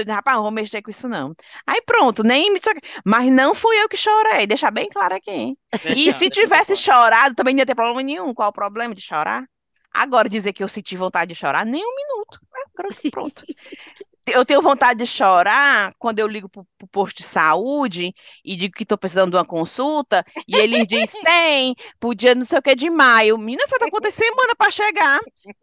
Rapaz, 0.08 0.36
não 0.36 0.44
vou 0.44 0.52
mexer 0.52 0.82
com 0.82 0.92
isso, 0.92 1.08
não. 1.08 1.34
Aí 1.66 1.82
pronto, 1.82 2.24
nem 2.24 2.52
me. 2.52 2.60
Mas 3.06 3.32
não 3.32 3.56
fui 3.56 3.82
eu 3.82 3.88
que 3.88 3.98
chorei, 3.98 4.46
deixar 4.46 4.72
bem 4.72 4.90
claro 4.90 5.16
aqui. 5.16 5.32
hein? 5.32 5.58
E 5.96 6.14
se 6.14 6.30
tivesse 6.30 6.76
chorado, 6.76 7.36
também 7.36 7.54
não 7.54 7.60
ia 7.60 7.66
ter 7.66 7.76
problema 7.76 8.04
nenhum. 8.04 8.34
Qual 8.34 8.50
o 8.50 8.54
problema 8.54 8.94
de 8.94 9.02
chorar? 9.02 9.46
Agora, 9.92 10.30
dizer 10.30 10.54
que 10.54 10.64
eu 10.64 10.68
senti 10.68 10.96
vontade 10.96 11.34
de 11.34 11.40
chorar, 11.40 11.66
nem 11.66 11.84
um 11.84 11.96
minuto. 11.96 12.40
Ah, 12.54 12.70
pronto. 13.10 13.44
Eu 14.28 14.46
tenho 14.46 14.62
vontade 14.62 15.00
de 15.00 15.06
chorar 15.06 15.94
quando 15.98 16.20
eu 16.20 16.28
ligo 16.28 16.50
pro, 16.50 16.68
pro 16.78 16.88
posto 16.88 17.18
de 17.18 17.24
saúde 17.24 18.14
e 18.44 18.56
digo 18.56 18.74
que 18.76 18.84
estou 18.84 18.98
precisando 18.98 19.32
de 19.32 19.38
uma 19.38 19.46
consulta 19.46 20.24
e 20.48 20.56
eles 20.58 20.86
dizem, 20.86 21.08
tem, 21.24 21.76
podia 22.00 22.36
não 22.36 22.44
sei 22.46 22.60
o 22.60 22.62
que 22.62 22.76
de 22.76 22.90
maio. 22.90 23.38
Menina, 23.38 23.68
falta 23.70 23.90
quantas 23.90 24.14
semanas 24.14 24.56
para 24.58 24.72
chegar? 24.72 25.20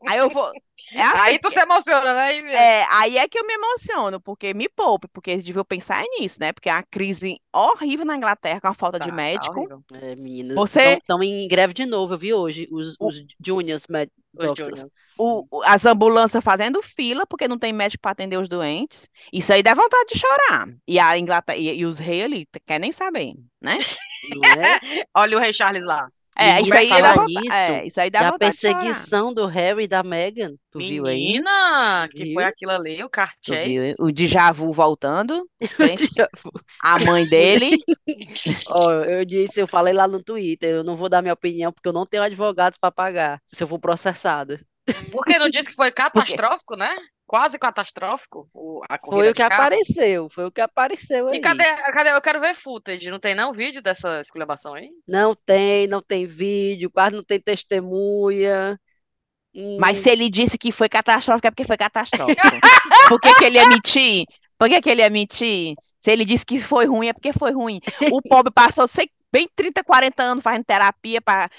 Aí 0.06 0.18
eu 0.18 0.30
vou. 0.30 0.50
É 0.92 1.00
assim, 1.02 1.20
Aí 1.20 1.38
tu 1.40 1.50
se 1.50 1.58
emociona, 1.60 2.12
né? 2.14 2.36
É, 2.52 2.86
aí 2.90 3.16
é 3.18 3.26
que 3.28 3.38
eu 3.38 3.46
me 3.46 3.54
emociono, 3.54 4.20
porque 4.20 4.52
me 4.52 4.68
poupe, 4.68 5.08
porque 5.12 5.30
eles 5.30 5.44
deviam 5.44 5.64
pensar 5.64 6.02
nisso, 6.18 6.38
né? 6.40 6.52
Porque 6.52 6.68
é 6.68 6.72
uma 6.72 6.82
crise 6.82 7.40
horrível 7.52 8.04
na 8.04 8.16
Inglaterra 8.16 8.60
com 8.60 8.68
a 8.68 8.74
falta 8.74 8.98
Tá, 8.98 9.04
de 9.04 9.10
tá 9.10 9.16
médico. 9.16 9.58
horrível. 9.58 9.82
É, 9.94 10.14
meninas, 10.16 10.54
Você- 10.56 10.94
estão 10.94 11.22
em 11.22 11.48
greve 11.48 11.72
de 11.72 11.86
novo, 11.86 12.14
eu 12.14 12.18
vi 12.18 12.34
hoje, 12.34 12.68
os, 12.70 12.96
O- 13.00 13.08
os 13.08 13.24
juniors 13.44 13.86
med 13.88 14.10
Os 14.36 14.46
doctors. 14.46 14.68
Juniors. 14.68 14.92
o- 15.16 15.46
o- 15.50 15.62
as 15.64 15.86
ambulâncias 15.86 16.42
fazendo 16.44 16.82
fila 16.82 17.24
porque 17.26 17.46
não 17.48 17.58
tem 17.58 17.72
médico 17.72 18.02
para 18.02 18.10
atender 18.12 18.36
os 18.36 18.48
doentes. 18.48 19.08
Isso 19.32 19.52
aí 19.52 19.62
dá 19.62 19.72
vontade 19.74 20.06
de 20.12 20.18
chorar. 20.18 20.68
E 20.86 20.98
a 20.98 21.16
Inglaterra 21.18 21.56
e, 21.58 21.78
e 21.78 21.86
os 21.86 21.98
reis 21.98 22.24
ali 22.24 22.46
quer 22.66 22.78
nem 22.80 22.92
saber, 22.92 23.32
né? 23.62 23.78
Não 24.28 24.42
é? 24.62 24.80
Olha 25.14 25.36
o 25.36 25.40
Rei 25.40 25.52
Charles 25.52 25.84
lá. 25.84 26.08
É, 26.36 26.60
E 26.60 26.62
isso 26.62 26.74
aí 26.76 26.88
vontade, 26.88 27.24
nisso, 27.26 27.52
é, 27.52 27.86
isso 27.86 28.00
aí 28.00 28.10
a 28.28 28.32
chorar. 28.32 28.38
perseguição 28.38 29.32
do 29.32 29.46
Harry 29.46 29.84
e 29.84 29.88
da 29.88 30.02
Meghan, 30.02 30.54
tu 30.70 30.78
viu 30.78 31.06
aí? 31.06 31.14
Menina, 31.16 32.08
que 32.10 32.32
foi 32.32 32.42
Viu? 32.42 32.48
aquilo 32.48 32.72
ali, 32.72 33.02
o? 33.04 33.08
Cartier. 33.08 33.94
O 34.00 34.10
Djavu 34.10 34.72
voltando, 34.72 35.48
à 36.82 36.98
mãe 37.04 37.28
dele. 37.28 37.70
Ó, 38.68 38.90
eu 38.92 39.24
disse, 39.24 39.60
eu 39.60 39.66
falei 39.66 39.92
lá 39.92 40.08
no 40.08 40.22
Twitter, 40.22 40.70
eu 40.70 40.84
não 40.84 40.96
vou 40.96 41.08
dar 41.08 41.22
minha 41.22 41.34
opinião 41.34 41.72
porque 41.72 41.88
eu 41.88 41.92
não 41.92 42.06
tenho 42.06 42.22
advogados 42.22 42.78
para 42.78 42.90
pagar 42.90 43.40
se 43.52 43.62
eu 43.62 43.68
for 43.68 43.78
processada. 43.78 44.60
Porque 45.10 45.38
não 45.38 45.48
disse 45.48 45.70
que 45.70 45.76
foi 45.76 45.90
catastrófico, 45.92 46.76
né? 46.76 46.94
Quase 47.26 47.58
catastrófico 47.58 48.48
o- 48.54 48.82
Foi 49.08 49.28
o 49.30 49.34
que 49.34 49.42
apareceu, 49.42 50.28
foi 50.30 50.44
o 50.46 50.52
que 50.52 50.60
apareceu 50.60 51.28
E 51.34 51.36
aí. 51.36 51.40
cadê, 51.44 51.64
cadê? 51.96 52.10
Eu 52.12 52.22
quero 52.22 52.40
ver 52.40 52.54
footage. 52.54 53.10
Não 53.10 53.20
tem 53.20 53.34
não 53.34 53.52
vídeo 53.52 53.82
dessa 53.82 54.20
esculhambação 54.20 54.74
aí? 54.74 54.88
Não 55.06 55.34
tem, 55.34 55.86
não 55.86 56.02
tem 56.02 56.26
vídeo, 56.26 56.90
quase 56.90 57.14
não 57.16 57.24
tem 57.24 57.40
testemunha. 57.40 58.78
Mas 59.76 59.98
Hum, 59.98 60.00
se 60.00 60.10
ele 60.10 60.30
disse 60.30 60.56
que 60.58 60.70
foi 60.72 60.88
catastrófico, 60.88 61.46
é 61.48 61.50
porque 61.50 61.64
foi 61.64 61.76
catastrófico. 61.76 62.62
Por 63.06 63.20
que 63.20 63.34
que 63.34 63.44
ele 63.44 63.58
ia 63.58 63.66
mentir? 63.66 64.26
Por 64.58 64.68
que 64.68 64.80
que 64.80 64.90
ele 64.90 65.02
ia 65.02 65.10
mentir? 65.10 65.74
Se 66.00 66.10
ele 66.12 66.24
disse 66.24 66.46
que 66.46 66.58
foi 66.60 66.86
ruim, 66.86 67.08
é 67.08 67.12
porque 67.12 67.32
foi 67.32 67.52
ruim. 67.52 67.80
O 68.08 68.22
pobre 68.22 68.52
passou, 68.52 68.86
sei, 68.86 69.10
bem 69.32 69.48
30, 69.54 69.82
40 69.84 70.22
anos 70.22 70.42
fazendo 70.44 70.64
terapia 70.64 71.20
para 71.20 71.50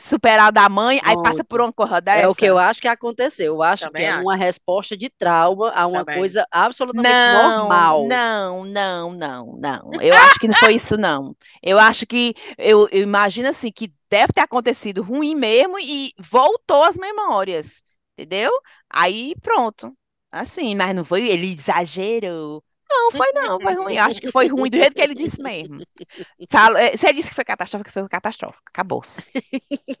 superar 0.00 0.52
da 0.52 0.68
mãe, 0.68 1.00
aí 1.04 1.16
passa 1.22 1.44
por 1.44 1.60
uma 1.60 1.72
coisa 1.72 2.00
dessa. 2.00 2.22
É 2.22 2.28
o 2.28 2.34
que 2.34 2.46
eu 2.46 2.58
acho 2.58 2.80
que 2.80 2.88
aconteceu. 2.88 3.54
Eu 3.54 3.62
acho 3.62 3.84
Também 3.84 4.02
que 4.02 4.16
é 4.16 4.20
uma 4.20 4.36
resposta 4.36 4.96
de 4.96 5.08
trauma 5.10 5.70
a 5.70 5.86
uma 5.86 6.04
Também. 6.04 6.18
coisa 6.18 6.46
absolutamente 6.50 7.12
não, 7.12 7.58
normal. 7.58 8.08
Não, 8.08 8.64
não, 8.64 9.12
não, 9.12 9.56
não. 9.58 9.90
Eu 10.00 10.14
acho 10.14 10.38
que 10.38 10.48
não 10.48 10.58
foi 10.58 10.76
isso, 10.76 10.96
não. 10.96 11.36
Eu 11.62 11.78
acho 11.78 12.06
que, 12.06 12.34
eu, 12.58 12.88
eu 12.90 13.02
imagino 13.02 13.48
assim, 13.48 13.70
que 13.70 13.92
deve 14.10 14.32
ter 14.32 14.40
acontecido 14.40 15.02
ruim 15.02 15.34
mesmo 15.34 15.78
e 15.78 16.12
voltou 16.18 16.84
as 16.84 16.96
memórias, 16.96 17.82
entendeu? 18.16 18.50
Aí 18.90 19.34
pronto. 19.42 19.96
Assim, 20.30 20.74
mas 20.74 20.94
não 20.94 21.04
foi, 21.04 21.28
ele 21.28 21.52
exagerou. 21.52 22.62
Não, 22.88 23.10
foi 23.10 23.32
não, 23.32 23.60
foi 23.60 23.74
ruim. 23.74 23.98
Acho 23.98 24.20
que 24.20 24.30
foi 24.30 24.46
ruim 24.46 24.70
do 24.70 24.76
jeito 24.76 24.94
que 24.94 25.02
ele 25.02 25.14
disse 25.14 25.42
mesmo. 25.42 25.78
Falo, 26.50 26.76
se 26.96 27.06
ele 27.06 27.16
disse 27.16 27.28
que 27.28 27.34
foi 27.34 27.44
catastrófico, 27.44 27.90
foi 27.90 28.08
catastrófico. 28.08 28.62
Acabou-se. 28.68 29.22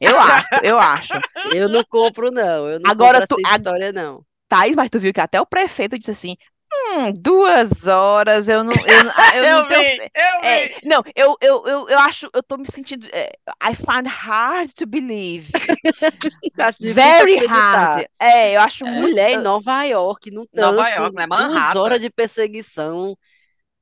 Eu 0.00 0.18
acho, 0.18 0.46
eu 0.62 0.78
acho. 0.78 1.14
Eu 1.52 1.68
não 1.68 1.84
compro, 1.84 2.30
não. 2.30 2.68
Eu 2.68 2.80
não 2.80 2.90
Agora, 2.90 3.20
compro 3.20 3.36
tu, 3.36 3.46
essa 3.46 3.56
história, 3.56 3.92
não. 3.92 4.24
Thaís, 4.48 4.76
mas 4.76 4.90
tu 4.90 5.00
viu 5.00 5.12
que 5.12 5.20
até 5.20 5.40
o 5.40 5.46
prefeito 5.46 5.98
disse 5.98 6.12
assim: 6.12 6.36
Hum, 6.72 7.12
duas 7.16 7.86
horas, 7.86 8.48
eu 8.48 8.64
não. 8.64 8.72
Eu, 8.72 9.10
ah, 9.14 9.36
eu, 9.36 9.44
eu 9.44 9.56
não 9.56 9.68
vi, 9.68 9.74
tenho, 9.74 10.02
eu 10.02 10.44
é, 10.44 10.68
vi. 10.68 10.74
Não, 10.84 11.02
eu, 11.14 11.36
eu, 11.40 11.62
eu, 11.66 11.88
eu 11.88 11.98
acho, 12.00 12.28
eu 12.34 12.42
tô 12.42 12.56
me 12.56 12.66
sentindo. 12.70 13.06
É, 13.12 13.32
I 13.62 13.74
find 13.74 14.06
hard 14.06 14.72
to 14.74 14.86
believe. 14.86 15.52
Very 16.94 17.46
hard. 17.46 18.06
É, 18.20 18.56
eu 18.56 18.60
acho 18.60 18.84
muito. 18.84 19.08
Mulher 19.08 19.30
em 19.30 19.38
Nova 19.38 19.84
York, 19.84 20.30
no 20.30 20.46
trânsito, 20.46 20.76
Nova 20.76 20.88
York, 20.90 21.16
né? 21.16 21.26
duas 21.26 21.76
horas 21.76 22.00
de 22.00 22.10
perseguição. 22.10 23.16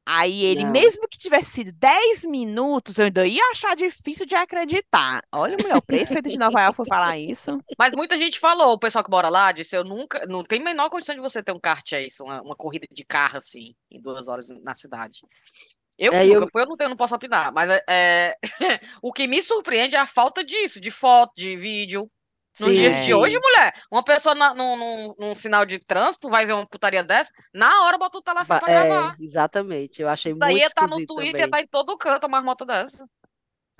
Aí 0.06 0.44
ele, 0.44 0.64
Não. 0.64 0.70
mesmo 0.70 1.08
que 1.08 1.18
tivesse 1.18 1.50
sido 1.50 1.72
10 1.72 2.24
minutos, 2.26 2.98
eu 2.98 3.06
ainda 3.06 3.26
ia 3.26 3.42
achar 3.52 3.74
difícil 3.74 4.26
de 4.26 4.34
acreditar. 4.34 5.22
Olha, 5.32 5.56
mulher, 5.58 5.76
o 5.76 5.82
prefeito 5.82 6.28
de 6.28 6.36
Nova 6.36 6.60
York 6.60 6.76
foi 6.76 6.86
falar 6.86 7.18
isso. 7.18 7.58
Mas 7.78 7.94
muita 7.96 8.18
gente 8.18 8.38
falou, 8.38 8.74
o 8.74 8.78
pessoal 8.78 9.02
que 9.02 9.10
mora 9.10 9.30
lá 9.30 9.50
disse, 9.50 9.74
eu 9.74 9.82
nunca, 9.82 10.26
não 10.26 10.42
tem 10.42 10.62
menor 10.62 10.90
condição 10.90 11.14
de 11.14 11.22
você 11.22 11.42
ter 11.42 11.52
um 11.52 11.60
kart 11.60 11.90
é 11.92 12.06
isso, 12.06 12.22
uma, 12.22 12.42
uma 12.42 12.54
corrida 12.54 12.86
de 12.90 13.04
carro 13.04 13.38
assim, 13.38 13.74
em 13.90 14.00
duas 14.00 14.28
horas 14.28 14.48
na 14.62 14.74
cidade. 14.74 15.20
Eu 15.98 16.12
é, 16.12 16.24
nunca 16.24 16.50
eu... 16.54 16.60
eu 16.60 16.66
não, 16.66 16.76
tenho, 16.76 16.90
não 16.90 16.96
posso 16.96 17.14
opinar, 17.14 17.52
mas 17.52 17.70
é, 17.70 17.82
é 17.88 18.36
o 19.00 19.12
que 19.12 19.26
me 19.26 19.40
surpreende 19.40 19.96
é 19.96 19.98
a 19.98 20.06
falta 20.06 20.44
disso, 20.44 20.80
de 20.80 20.90
foto, 20.90 21.32
de 21.36 21.56
vídeo. 21.56 22.10
Nos 22.60 22.70
Sim, 22.70 22.76
dias 22.76 23.04
de 23.04 23.12
hoje, 23.12 23.36
mulher, 23.36 23.74
uma 23.90 24.04
pessoa 24.04 24.34
na, 24.34 24.54
num, 24.54 24.76
num, 24.76 25.14
num, 25.18 25.34
sinal 25.34 25.66
de 25.66 25.80
trânsito 25.80 26.30
vai 26.30 26.46
ver 26.46 26.52
uma 26.52 26.66
putaria 26.66 27.02
dessa, 27.02 27.32
na 27.52 27.82
hora 27.84 27.98
bota 27.98 28.18
o 28.18 28.22
telefone 28.22 28.60
pra 28.60 28.72
é, 28.72 28.88
gravar. 28.88 29.16
Exatamente, 29.18 30.00
eu 30.00 30.08
achei 30.08 30.30
Isso 30.30 30.38
muito 30.38 30.64
aí 30.64 30.70
tá 30.72 30.86
no 30.86 31.04
Twitter, 31.04 31.32
também. 31.32 31.50
tá 31.50 31.60
em 31.60 31.66
todo 31.66 31.98
canto 31.98 32.24
uma 32.24 32.28
marmota 32.28 32.64
dessa. 32.64 33.04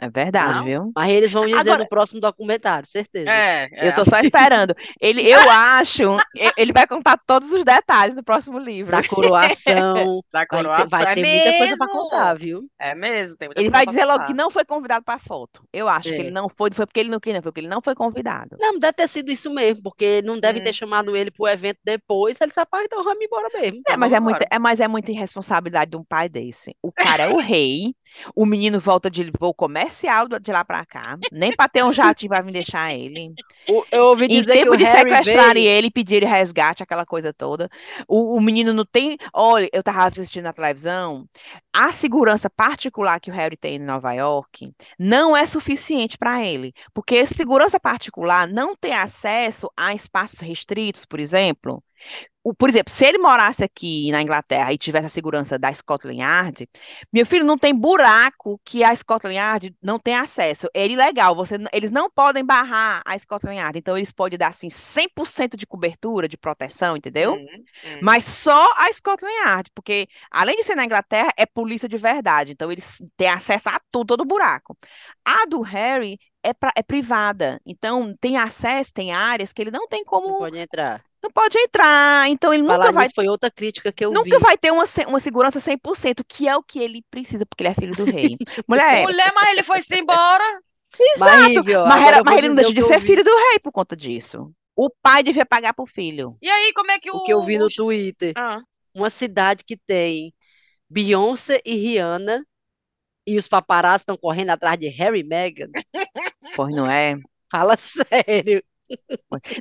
É 0.01 0.11
verdade, 0.11 0.59
não? 0.59 0.65
viu? 0.65 0.93
Mas 0.95 1.11
eles 1.11 1.33
vão 1.33 1.47
dizer 1.47 1.59
Agora, 1.61 1.79
no 1.79 1.89
próximo 1.89 2.21
documentário, 2.21 2.87
certeza. 2.87 3.31
É, 3.31 3.69
é. 3.73 3.89
Eu 3.89 3.95
tô 3.95 4.05
só 4.05 4.19
esperando. 4.19 4.75
Ele, 5.01 5.23
eu 5.23 5.49
acho, 5.51 6.17
ele 6.57 6.73
vai 6.73 6.87
contar 6.87 7.17
todos 7.25 7.53
os 7.53 7.65
detalhes 7.65 8.15
no 8.15 8.23
próximo 8.23 8.59
livro. 8.59 8.91
Da 8.91 9.07
coroação. 9.07 10.21
da 10.33 10.47
coroação. 10.47 10.89
Vai 10.89 11.01
ter, 11.01 11.07
vai 11.07 11.15
ter 11.15 11.21
é 11.21 11.31
muita 11.31 11.45
mesmo? 11.45 11.59
coisa 11.59 11.77
para 11.77 11.89
contar, 11.89 12.35
viu? 12.35 12.69
É 12.79 12.95
mesmo. 12.95 13.37
ele 13.55 13.71
vai 13.71 13.87
dizer 13.87 14.05
logo 14.05 14.27
que 14.27 14.35
não 14.35 14.51
foi 14.51 14.65
convidado 14.65 15.05
para 15.05 15.19
foto. 15.19 15.63
Eu 15.73 15.89
acho 15.89 16.09
é. 16.09 16.17
que 16.17 16.21
ele 16.23 16.31
não 16.31 16.49
foi, 16.49 16.71
foi 16.73 16.87
porque 16.87 17.01
ele 17.01 17.11
não 17.11 17.21
quis, 17.21 17.33
não, 17.33 17.43
foi 17.43 17.53
porque 17.53 17.61
ele 17.61 17.69
não 17.69 17.81
foi 17.81 17.95
convidado. 17.95 18.57
Não, 18.59 18.79
deve 18.79 18.95
ter 18.95 19.09
sido 19.09 19.31
isso 19.31 19.49
mesmo, 19.53 19.83
porque 19.83 20.23
não 20.23 20.41
deve 20.41 20.59
hum. 20.59 20.65
ter 20.65 20.73
chamado 20.73 21.17
ele 21.17 21.31
pro 21.31 21.47
evento 21.47 21.79
depois. 21.85 22.41
Ele 22.41 22.49
disse, 22.49 22.61
então 22.61 23.05
vamos 23.05 23.25
embora 23.25 23.49
mesmo. 23.55 23.81
É, 23.89 23.97
mas 23.97 24.13
é, 24.13 24.19
muito, 24.19 24.45
é, 24.51 24.59
mas 24.59 24.81
é 24.81 24.89
muita 24.89 25.13
irresponsabilidade 25.13 25.93
de 25.93 25.97
um 25.97 26.05
pai 26.05 26.29
desse. 26.29 26.75
O 26.83 26.91
cara 26.91 27.25
é 27.25 27.29
o 27.29 27.39
rei, 27.39 27.95
o 28.35 28.47
menino 28.47 28.81
volta 28.81 29.11
de 29.11 29.31
voo 29.39 29.55
comercial 29.55 30.27
de 30.29 30.53
lá 30.53 30.65
pra 30.65 30.85
cá. 30.85 31.19
Nem 31.33 31.55
pra 31.55 31.69
ter 31.69 31.85
um 31.85 31.93
jatinho 31.93 32.31
pra 32.31 32.43
me 32.43 32.53
deixar 32.53 32.95
ele. 32.95 33.33
O, 33.69 33.85
eu 33.91 34.05
ouvi 34.07 34.29
dizer 34.29 34.63
que 34.63 34.69
o 34.69 34.77
de 34.77 34.85
Harry 34.85 35.11
sequestrarem 35.11 35.65
veio... 35.65 35.75
ele, 35.75 35.91
pedirem 35.91 36.29
resgate, 36.29 36.83
aquela 36.83 37.07
coisa 37.07 37.33
toda. 37.33 37.69
O, 38.07 38.37
o 38.37 38.41
menino 38.41 38.73
não 38.73 38.85
tem. 38.85 39.17
Olha, 39.33 39.69
eu 39.73 39.83
tava 39.83 40.05
assistindo 40.05 40.45
na 40.45 40.53
televisão. 40.53 41.27
A 41.73 41.93
segurança 41.93 42.49
particular 42.49 43.21
que 43.21 43.31
o 43.31 43.35
Harry 43.35 43.57
tem 43.57 43.77
em 43.77 43.79
Nova 43.79 44.13
York 44.13 44.73
não 44.99 45.37
é 45.37 45.45
suficiente 45.47 46.17
para 46.17 46.45
ele. 46.45 46.73
Porque 46.93 47.27
segurança 47.27 47.81
particular 47.81 48.47
não 48.47 48.77
tem 48.77 48.93
acesso 48.93 49.71
a 49.77 49.95
espaços 49.95 50.41
restritos, 50.41 51.05
por 51.05 51.21
exemplo 51.21 51.83
por 52.53 52.69
exemplo, 52.69 52.93
se 52.93 53.07
ele 53.07 53.17
morasse 53.17 53.65
aqui 53.65 54.13
na 54.13 54.21
Inglaterra 54.21 54.71
e 54.71 54.77
tivesse 54.77 55.07
a 55.07 55.11
segurança 55.11 55.59
da 55.59 55.73
Scotland 55.73 56.21
Yard, 56.21 56.69
meu 57.11 57.25
filho 57.25 57.45
não 57.45 57.57
tem 57.57 57.75
buraco 57.75 58.61
que 58.63 58.85
a 58.85 58.95
Scotland 58.95 59.37
Yard 59.37 59.75
não 59.81 59.99
tem 59.99 60.15
acesso. 60.15 60.69
É 60.75 60.87
ilegal, 60.87 61.35
você, 61.35 61.57
eles 61.73 61.91
não 61.91 62.11
podem 62.11 62.45
barrar 62.45 63.01
a 63.07 63.19
Scotland 63.19 63.57
Yard, 63.57 63.79
então 63.79 63.97
eles 63.97 64.13
podem 64.13 64.39
dar 64.39 64.49
assim 64.49 64.69
100% 64.69 65.57
de 65.57 65.67
cobertura, 65.67 66.29
de 66.29 66.37
proteção, 66.37 66.99
entendeu? 66.99 67.33
Uhum, 67.33 67.39
uhum. 67.39 68.01
Mas 68.03 68.25
só 68.25 68.67
a 68.77 68.93
Scotland 68.93 69.35
Yard, 69.47 69.71
porque 69.75 70.07
além 70.31 70.57
de 70.57 70.65
ser 70.65 70.75
na 70.75 70.85
Inglaterra, 70.85 71.31
é 71.39 71.47
polícia 71.47 71.89
de 71.89 71.97
verdade, 71.97 72.53
então 72.53 72.71
eles 72.71 73.03
têm 73.17 73.29
acesso 73.29 73.71
a 73.71 73.81
tudo, 73.91 74.09
todo 74.09 74.25
buraco. 74.25 74.77
A 75.25 75.47
do 75.47 75.63
Harry 75.63 76.19
é, 76.43 76.53
pra, 76.53 76.73
é 76.77 76.83
privada, 76.83 77.59
então 77.65 78.15
tem 78.21 78.37
acesso, 78.37 78.93
tem 78.93 79.13
áreas 79.13 79.51
que 79.51 79.63
ele 79.63 79.71
não 79.71 79.89
tem 79.89 80.05
como. 80.05 80.29
Não 80.29 80.39
pode 80.39 80.59
entrar 80.59 81.03
não 81.25 81.31
pode 81.31 81.59
entrar. 81.59 82.29
Então 82.29 82.53
ele 82.53 82.65
Falar 82.65 82.79
nunca 82.79 82.93
vai. 82.93 83.09
foi 83.13 83.27
outra 83.29 83.51
crítica 83.51 83.91
que 83.91 84.05
eu 84.05 84.11
nunca 84.11 84.25
vi. 84.25 84.31
Nunca 84.31 84.45
vai 84.45 84.59
ter 84.59 84.71
uma, 84.71 84.85
uma 85.09 85.21
segurança 85.21 85.59
100%, 85.59 86.23
que 86.29 86.47
é 86.47 86.57
o 86.57 86.63
que 86.63 86.79
ele 86.79 87.03
precisa, 87.11 87.47
porque 87.47 87.63
ele 87.63 87.71
é 87.71 87.75
filho 87.75 87.97
do 87.97 88.05
rei. 88.05 88.37
Mulher, 88.69 89.03
Mulher 89.03 89.33
mas 89.35 89.53
ele 89.53 89.63
foi-se 89.63 89.99
embora. 89.99 90.45
Exato. 91.01 91.55
Mas, 91.55 91.67
mas, 91.67 92.09
era, 92.09 92.23
mas 92.23 92.39
ele 92.39 92.49
não 92.49 92.57
deixa 92.57 92.73
de 92.73 92.85
ser 92.85 93.01
filho 93.01 93.25
do 93.25 93.35
rei 93.35 93.59
por 93.59 93.73
conta 93.73 93.97
disso. 93.97 94.53
O 94.77 94.91
pai 94.91 95.23
devia 95.23 95.47
pagar 95.47 95.73
pro 95.73 95.87
filho. 95.87 96.37
E 96.43 96.49
aí, 96.49 96.73
como 96.75 96.93
é 96.93 96.99
que 97.01 97.11
o. 97.11 97.17
O 97.17 97.23
que 97.23 97.33
eu 97.33 97.43
vi 97.43 97.59
no 97.59 97.69
Twitter. 97.69 98.33
Ah. 98.37 98.61
Uma 98.95 99.11
cidade 99.11 99.65
que 99.65 99.77
tem 99.77 100.33
Beyoncé 100.89 101.61
e 101.65 101.75
Rihanna 101.75 102.45
e 103.27 103.37
os 103.37 103.49
paparazzi 103.49 104.03
estão 104.03 104.17
correndo 104.17 104.51
atrás 104.51 104.79
de 104.79 104.89
Harry 104.89 105.21
e 105.21 105.25
Meghan. 105.25 105.69
Pois 106.55 106.75
não 106.77 106.87
é? 106.87 107.17
Fala 107.51 107.77
sério. 107.79 108.63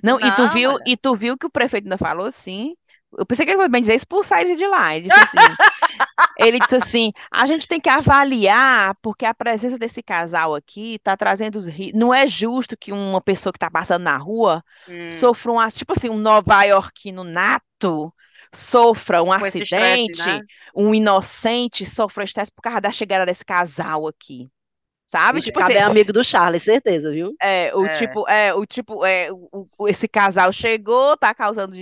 Não, 0.03 0.19
e 0.19 0.35
tu 0.35 0.47
viu, 0.49 0.77
e 0.85 0.97
tu 0.97 1.15
viu 1.15 1.37
que 1.37 1.45
o 1.45 1.51
prefeito 1.51 1.85
ainda 1.85 1.97
falou 1.97 2.27
assim. 2.27 2.75
Eu 3.15 3.27
pensei 3.27 3.45
que 3.45 3.51
ele 3.51 3.59
foi 3.59 3.69
bem 3.69 3.81
dizer 3.81 3.93
expulsar 3.93 4.41
ele 4.41 4.55
de 4.55 4.65
lá. 4.65 4.95
Ele 4.95 5.07
disse 5.07 5.19
assim, 5.19 5.55
ele 6.39 6.59
disse 6.59 6.75
assim: 6.75 7.11
a 7.31 7.45
gente 7.45 7.67
tem 7.67 7.79
que 7.79 7.89
avaliar, 7.89 8.95
porque 9.01 9.25
a 9.25 9.35
presença 9.35 9.77
desse 9.77 10.01
casal 10.01 10.55
aqui 10.55 10.95
está 10.95 11.15
trazendo 11.15 11.59
os 11.59 11.67
Não 11.93 12.11
é 12.13 12.25
justo 12.25 12.75
que 12.75 12.91
uma 12.91 13.21
pessoa 13.21 13.53
que 13.53 13.57
está 13.57 13.69
passando 13.69 14.03
na 14.03 14.17
rua 14.17 14.63
hum. 14.89 15.11
sofra 15.11 15.51
um, 15.51 15.69
tipo 15.69 15.93
assim, 15.95 16.09
um 16.09 16.17
nova-iorquino 16.17 17.23
nato 17.23 18.11
sofra 18.53 19.21
um 19.21 19.27
Com 19.27 19.33
acidente, 19.33 20.11
estresse, 20.11 20.27
né? 20.27 20.41
um 20.75 20.93
inocente 20.93 21.85
sofra 21.85 22.23
estresse 22.23 22.51
por 22.51 22.61
causa 22.61 22.81
da 22.81 22.91
chegada 22.91 23.25
desse 23.25 23.43
casal 23.43 24.07
aqui. 24.07 24.49
Sabe? 25.13 25.37
Esse 25.37 25.51
tipo, 25.51 25.59
é 25.61 25.79
amigo 25.83 26.11
do 26.11 26.23
Charles, 26.23 26.63
certeza, 26.63 27.11
viu? 27.11 27.35
É, 27.39 27.71
o 27.75 27.85
é. 27.85 27.89
tipo, 27.89 28.27
é, 28.27 28.51
o 28.51 28.65
tipo, 28.65 29.05
é, 29.05 29.31
o, 29.31 29.67
o, 29.77 29.87
esse 29.87 30.07
casal 30.07 30.51
chegou, 30.51 31.15
tá 31.15 31.35
causando 31.35 31.75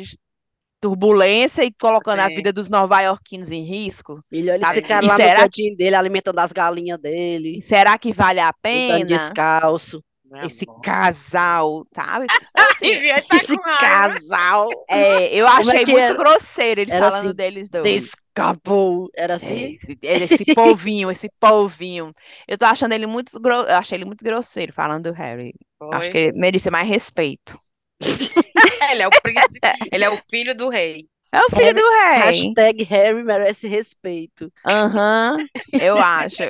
turbulência 0.82 1.64
e 1.64 1.72
colocando 1.72 2.20
Sim. 2.20 2.26
a 2.26 2.28
vida 2.28 2.52
dos 2.52 2.70
nova-iorquinos 2.70 3.50
em 3.50 3.64
risco. 3.64 4.22
Melhor 4.30 4.56
ele 4.56 4.66
ficar 4.66 5.02
lá 5.02 5.18
no 5.18 5.24
cantinho 5.24 5.78
dele, 5.78 5.96
alimentando 5.96 6.40
as 6.40 6.52
galinhas 6.52 7.00
dele. 7.00 7.62
Será 7.64 7.98
que 7.98 8.12
vale 8.12 8.42
a 8.42 8.52
pena? 8.52 9.06
descalço. 9.06 10.04
Esse 10.44 10.66
casal, 10.84 11.86
sabe? 11.96 12.26
Assim, 12.54 12.92
tá 13.30 13.36
esse 13.38 13.58
casal. 13.80 14.70
É, 14.90 15.28
eu 15.34 15.46
Como 15.46 15.58
achei 15.58 15.84
é 15.84 15.86
muito 15.86 15.98
era? 15.98 16.18
grosseiro 16.18 16.82
ele 16.82 16.92
falando 16.92 17.28
assim, 17.28 17.36
deles 17.36 17.70
dois 17.70 18.12
couple. 18.36 19.10
Era 19.16 19.36
assim? 19.36 19.78
É, 20.04 20.18
esse 20.18 20.54
povinho, 20.54 21.12
esse 21.12 21.30
povinho. 21.40 22.14
Eu 22.48 22.58
tô 22.58 22.66
achando 22.66 22.94
ele 22.94 23.08
muito 23.08 23.40
gro... 23.40 23.64
eu 23.64 23.76
achei 23.76 23.98
ele 23.98 24.06
muito 24.06 24.24
grosseiro 24.24 24.74
falando 24.74 25.12
do 25.12 25.14
Harry. 25.14 25.54
Foi. 25.78 25.90
Acho 25.94 26.12
que 26.12 26.18
ele 26.18 26.32
merece 26.34 26.70
mais 26.70 26.88
respeito. 26.88 27.56
ele 28.92 29.02
é 29.02 29.08
o 29.08 29.12
príncipe, 29.22 29.60
ele 29.92 30.04
é 30.04 30.10
o 30.10 30.20
filho 30.30 30.56
do 30.56 30.70
rei. 30.70 31.08
É 31.34 31.40
o 31.40 31.50
filho 31.50 31.64
Harry, 31.64 31.74
do 31.74 31.90
rei. 31.90 32.20
Hashtag 32.20 32.84
Harry 32.84 33.24
merece 33.24 33.68
respeito. 33.68 34.52
Aham, 34.66 35.38
uhum, 35.38 35.48
eu 35.80 35.98
acho. 35.98 36.44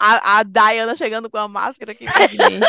a, 0.00 0.38
a 0.38 0.42
Diana 0.42 0.96
chegando 0.96 1.30
com 1.30 1.38
a 1.38 1.46
máscara 1.46 1.92
aqui 1.92 2.04
pra 2.04 2.28
mim. 2.28 2.60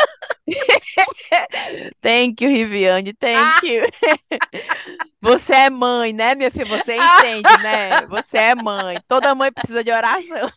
thank 2.00 2.44
you, 2.44 2.50
Riviane, 2.50 3.12
thank 3.14 3.66
you. 3.66 3.82
Você 5.20 5.54
é 5.54 5.70
mãe, 5.70 6.12
né, 6.12 6.34
minha 6.34 6.50
filha? 6.50 6.78
Você 6.78 6.96
entende, 6.96 7.50
né? 7.62 8.06
Você 8.08 8.38
é 8.38 8.54
mãe. 8.54 8.98
Toda 9.06 9.34
mãe 9.34 9.52
precisa 9.52 9.82
de 9.84 9.90
oração. 9.90 10.50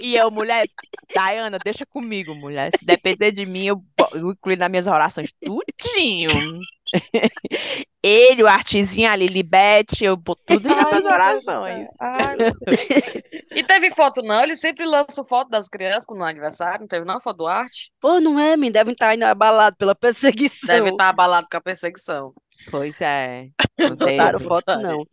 e 0.00 0.16
eu, 0.16 0.30
mulher, 0.30 0.66
Diana, 1.08 1.58
deixa 1.58 1.84
comigo, 1.84 2.34
mulher. 2.34 2.70
Se 2.78 2.84
depender 2.84 3.32
de 3.32 3.44
mim, 3.44 3.66
eu, 3.66 3.82
eu 4.12 4.30
incluo 4.30 4.56
nas 4.56 4.70
minhas 4.70 4.86
orações 4.86 5.32
tudinho. 5.42 6.60
Ele, 8.02 8.42
o 8.42 8.46
artezinho, 8.46 9.10
a 9.10 9.16
Lilibete, 9.16 10.04
eu 10.04 10.16
boto 10.16 10.40
tudo 10.46 10.68
em 10.68 10.74
meu 10.74 11.04
orações. 11.12 11.86
Ai. 12.00 12.36
E 13.52 13.64
teve 13.64 13.90
foto, 13.90 14.22
não? 14.22 14.42
Ele 14.42 14.54
sempre 14.56 14.86
lança 14.86 15.24
foto 15.24 15.50
das 15.50 15.68
crianças 15.68 16.06
no 16.08 16.22
aniversário. 16.22 16.80
Não 16.80 16.86
teve 16.88 17.04
não 17.04 17.20
foto 17.20 17.38
do 17.38 17.46
arte? 17.46 17.90
Pô, 18.00 18.20
não 18.20 18.38
é, 18.38 18.56
menino? 18.56 18.72
Devem 18.72 18.92
estar 18.92 19.08
ainda 19.08 19.28
abalados 19.30 19.76
pela 19.76 19.94
perseguição. 19.94 20.74
Deve 20.76 20.90
estar 20.90 21.08
abalado 21.08 21.46
com 21.50 21.56
a 21.56 21.60
perseguição. 21.60 22.32
Pois 22.70 22.94
é. 23.00 23.48
Não 23.78 23.96
botaram 23.96 24.38
foto, 24.40 24.66
não. 24.80 25.04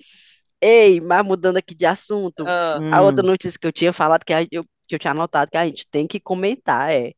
Ei, 0.61 0.99
mas 1.01 1.25
mudando 1.25 1.57
aqui 1.57 1.75
de 1.75 1.85
assunto, 1.85 2.43
Ah, 2.47 2.77
a 2.77 3.01
Hum. 3.01 3.05
outra 3.05 3.23
notícia 3.23 3.59
que 3.59 3.67
eu 3.67 3.71
tinha 3.71 3.93
falado, 3.93 4.23
que, 4.23 4.33
a- 4.33 4.43
eu, 4.51 4.63
que 4.87 4.95
eu 4.95 4.99
tinha 4.99 5.11
anotado 5.11 5.51
que 5.51 5.57
a 5.57 5.65
gente 5.65 5.87
tem 5.89 6.07
que 6.07 6.19
comentar 6.19 6.91
é 6.91 7.13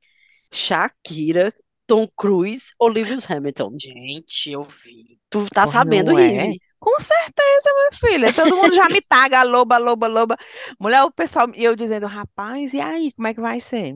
Shakira, 0.52 1.54
Tom 1.90 2.08
Cruise 2.16 2.68
ou 2.80 2.88
Lewis 2.88 3.30
Hamilton. 3.30 3.76
gente, 3.82 4.52
eu 4.52 4.64
vi. 4.64 5.20
Tu 5.30 5.46
tá 5.48 5.66
sabendo, 5.66 6.12
não 6.12 6.20
é? 6.20 6.28
Rive? 6.28 6.60
Com 6.80 7.00
certeza, 7.00 7.70
minha 7.76 7.92
filha. 7.94 8.34
Todo 8.34 8.56
mundo 8.56 8.76
já 8.76 8.88
me 8.90 9.02
paga, 9.02 9.44
loba, 9.44 9.78
loba, 9.78 10.08
loba. 10.08 10.38
Mulher, 10.80 11.04
o 11.04 11.12
pessoal, 11.12 11.48
e 11.54 11.64
eu 11.64 11.76
dizendo, 11.76 12.08
rapaz, 12.08 12.74
e 12.74 12.80
aí, 12.80 13.12
como 13.14 13.28
é 13.28 13.34
que 13.34 13.42
vai 13.42 13.60
ser? 13.60 13.96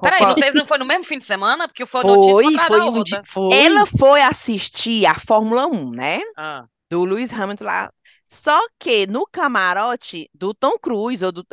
Peraí, 0.00 0.20
não 0.22 0.34
teve, 0.34 0.58
não 0.58 0.66
foi 0.66 0.78
no 0.78 0.86
mesmo 0.86 1.04
fim 1.04 1.18
de 1.18 1.24
semana? 1.24 1.66
Porque 1.68 1.84
foi 1.84 2.02
notícia 2.02 2.34
Foi, 2.34 2.58
foi, 2.66 2.80
um 2.80 3.02
dia- 3.02 3.22
foi. 3.26 3.56
Ela 3.56 3.86
foi 3.86 4.22
assistir 4.22 5.04
a 5.06 5.14
Fórmula 5.18 5.66
1, 5.66 5.90
né? 5.90 6.20
Ah, 6.36 6.64
Do 6.90 7.04
Lewis 7.04 7.32
Hamilton 7.32 7.64
lá. 7.64 7.90
Só 8.26 8.58
que 8.78 9.06
no 9.06 9.26
camarote 9.26 10.28
do 10.34 10.54
Tom 10.54 10.72
Cruise, 10.80 11.24
ou 11.24 11.30
do 11.30 11.44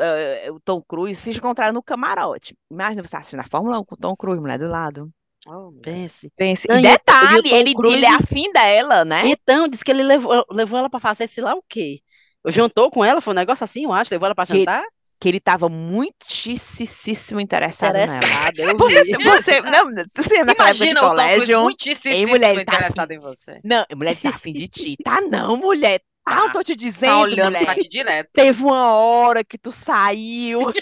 o 0.53 0.59
Tom 0.61 0.81
Cruise, 0.81 1.19
se 1.21 1.31
encontraram 1.31 1.73
no 1.73 1.83
camarote. 1.83 2.55
Imagina 2.71 3.03
você 3.03 3.17
assistindo 3.17 3.41
a 3.41 3.47
Fórmula 3.49 3.79
1 3.79 3.83
com 3.85 3.95
o 3.95 3.97
Tom 3.97 4.15
Cruise, 4.15 4.39
mulher 4.41 4.57
do 4.57 4.67
lado. 4.69 5.11
Oh. 5.47 5.71
Pense. 5.81 6.29
Pense. 6.37 6.67
Não, 6.69 6.77
E 6.77 6.79
e 6.79 6.83
e 6.83 6.87
o 6.87 6.91
detalhe, 6.91 7.49
Tom 7.49 7.55
ele, 7.55 7.73
Cruise- 7.73 7.95
ele 7.97 8.05
é 8.05 8.09
afim 8.09 8.51
dela, 8.51 9.03
né? 9.05 9.23
Então, 9.25 9.67
disse 9.67 9.83
que 9.85 9.91
ele 9.91 10.03
levou, 10.03 10.45
levou 10.51 10.79
ela 10.79 10.89
pra 10.89 10.99
fazer 10.99 11.27
sei 11.27 11.43
lá 11.43 11.53
o 11.55 11.63
quê. 11.67 11.99
Jantou 12.47 12.89
com 12.89 13.05
ela, 13.05 13.21
foi 13.21 13.33
um 13.33 13.35
negócio 13.35 13.63
assim, 13.63 13.83
eu 13.85 13.93
acho, 13.93 14.11
levou 14.13 14.25
ela 14.25 14.35
pra 14.35 14.45
Que- 14.45 14.53
jantar? 14.59 14.83
Que 15.19 15.29
ele 15.29 15.39
tava 15.39 15.69
muitíssimo 15.69 17.39
interessado 17.39 17.93
nela. 17.93 18.15
Interessada, 18.17 18.53
eu 18.57 18.69
vi. 18.89 19.13
você, 19.23 19.61
não, 19.61 19.85
você 20.15 20.29
lembra 20.33 20.45
naquela 20.45 20.69
época 20.69 20.85
de 20.87 20.95
colégio? 20.95 21.61
muitíssimo 21.61 22.27
mulher, 22.31 22.51
ele 22.55 22.65
tá 22.65 22.71
interessado 22.73 23.11
em 23.11 23.19
você. 23.19 23.59
Não, 23.63 23.85
mulher 23.95 24.15
tá 24.17 24.29
afim 24.29 24.51
de 24.53 24.67
ti. 24.67 24.95
Tá 25.03 25.21
não, 25.21 25.55
mulher. 25.57 25.99
Tá, 25.99 26.35
Tá. 26.35 26.45
eu 26.47 26.51
tô 26.53 26.63
te 26.63 26.75
Tá 26.75 26.83
dizendo, 26.83 27.19
olhando 27.19 27.45
mulher. 27.45 27.65
pra 27.65 27.75
ti 27.75 27.87
direto. 27.89 28.29
Teve 28.33 28.63
uma 28.63 28.93
hora 28.93 29.43
que 29.43 29.57
tu 29.59 29.71
saiu. 29.71 30.71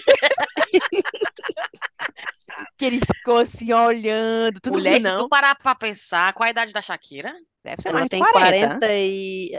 que 2.77 2.85
ele 2.85 2.99
ficou 2.99 3.37
assim 3.37 3.71
olhando. 3.73 4.59
Tudo 4.61 4.73
Mulher, 4.73 4.99
não. 4.99 5.23
tu 5.23 5.29
parar 5.29 5.55
pra 5.55 5.75
pensar, 5.75 6.33
qual 6.33 6.47
a 6.47 6.51
idade 6.51 6.71
da 6.73 6.81
Shakira? 6.81 7.33
Deve 7.63 7.81
ser 7.81 7.89
Ela 7.89 7.99
mais 7.99 8.09
tem 8.09 8.19
40. 8.19 8.67
40 8.67 8.87
e. 8.91 9.57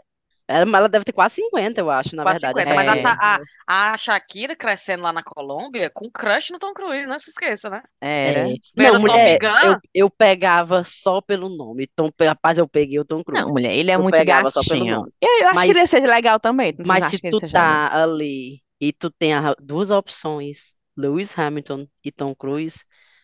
Ela, 0.53 0.89
deve 0.89 1.05
ter 1.05 1.13
quase 1.13 1.37
50, 1.37 1.81
eu 1.81 1.89
acho, 1.89 2.17
na 2.17 2.25
Quase 2.25 2.41
verdade. 2.41 2.69
50, 2.71 2.75
mas 2.75 2.89
a, 2.89 2.97
É. 2.97 3.03
Ta- 3.05 3.41
a, 3.69 3.93
a 3.93 3.97
Shakira 3.97 4.57
crescendo 4.57 5.05
lá 5.05 5.13
na 5.13 5.23
Colômbia 5.23 5.89
com 5.95 6.11
crush 6.11 6.51
no 6.51 6.59
Tom 6.59 6.73
Cruise, 6.75 7.07
não 7.07 7.21
se 7.21 7.31
esqueça, 7.31 7.71
né? 7.71 7.81
Era. 8.01 8.51
É. 8.51 8.55
Vendo 8.77 8.95
Não, 8.95 9.01
mulher, 9.01 9.39
eu, 9.63 9.77
eu 9.95 10.11
pegava 10.11 10.83
só 10.83 11.21
pelo 11.21 11.49
nome. 11.49 11.87
Tom, 11.95 12.11
rapaz, 12.21 12.59
eu 12.59 12.67
peguei 12.67 12.99
o 12.99 13.05
Tom 13.05 13.23
Cruise. 13.23 13.47
Não, 13.47 13.53
mulher, 13.53 13.73
ele 13.77 13.93
é 13.93 13.95
Eu 13.95 14.03
muito 14.03 14.17
pegava 14.17 14.51
só 14.51 14.59
pelo 14.61 14.81
gatinho. 14.81 14.97
nome. 14.97 15.13
Eu, 15.21 15.29
eu 15.39 15.47
acho 15.47 15.55
Mas- 15.55 15.73
que 15.73 15.79
ele 15.79 15.89
seja 15.89 16.07
legal 16.13 16.41
também. 16.41 16.75
Mas 16.85 17.05
se 17.05 17.19
tu 17.21 17.39
tá 17.49 18.03
ali 18.03 18.61
e 18.81 18.93
tu 18.93 19.09
tem 19.09 19.33
a- 19.35 19.55
duas 19.61 19.93
opções, 19.93 20.75
Lewis 20.97 21.39
Hamilton 21.39 21.87
e 22.05 22.11
Tom 22.11 22.35
Cruise. 22.35 22.81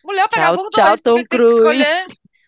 Mulher, 0.07 0.27
pegava 0.29 0.57
Tchau, 0.57 0.69
tchau, 0.69 0.97
Tom 1.03 1.23
Cruise. 1.25 1.85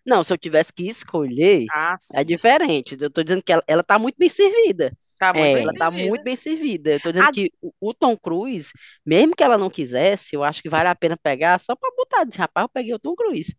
Não, 0.05 0.23
se 0.23 0.33
eu 0.33 0.37
tivesse 0.37 0.73
que 0.73 0.87
escolher, 0.87 1.65
Ah, 1.71 1.97
é 2.15 2.23
diferente. 2.23 2.97
Eu 2.99 3.09
tô 3.11 3.21
dizendo 3.23 3.43
que 3.43 3.51
ela, 3.51 3.63
ela 3.67 3.83
tá 3.83 3.99
muito 3.99 4.15
bem 4.17 4.29
servida. 4.29 4.91
tá 5.17 5.33
muito 5.33 5.49
É. 5.49 5.53
bem 5.53 5.63
Ela 5.63 5.73
tá 5.73 5.91
servida. 5.91 6.07
muito 6.09 6.23
bem 6.23 6.35
servida. 6.35 6.91
Eu 6.91 6.99
tô 7.01 7.11
dizendo 7.11 7.27
A- 7.27 7.31
que 7.31 7.51
o, 7.61 7.71
o 7.81 7.93
Tom 7.93 8.17
Cruise, 8.17 8.71
mesmo 9.05 9.35
que 9.35 9.43
ela 9.43 9.57
não 9.57 9.69
quisesse, 9.69 10.35
eu 10.35 10.43
acho 10.43 10.61
que 10.61 10.69
vale 10.69 10.87
a 10.89 10.95
pena 10.95 11.17
pegar 11.21 11.59
só 11.59 11.75
pra 11.75 11.91
botar, 11.95 12.25
rapaz, 12.37 12.63
eu 12.65 12.69
peguei 12.69 12.93
o 12.93 12.99
Tom 12.99 13.15
Cruise. 13.15 13.55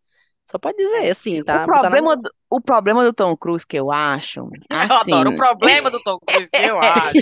Só 0.51 0.59
pra 0.59 0.73
dizer, 0.73 1.09
assim, 1.11 1.45
tá? 1.45 1.63
O 1.63 1.67
na 1.67 1.67
problema, 1.67 2.17
do, 2.17 2.31
o 2.51 2.61
problema 2.61 3.05
do 3.05 3.13
Tom 3.13 3.37
Cruise 3.37 3.65
que 3.67 3.77
eu 3.79 3.91
acho, 3.93 4.41
Eu 4.69 4.79
assim, 4.81 5.13
adoro. 5.15 5.31
O 5.31 5.37
problema 5.37 5.91
do 5.91 6.03
Tom 6.03 6.19
Cruise 6.27 6.51
que 6.51 6.69
eu 6.69 6.79
acho. 6.83 7.19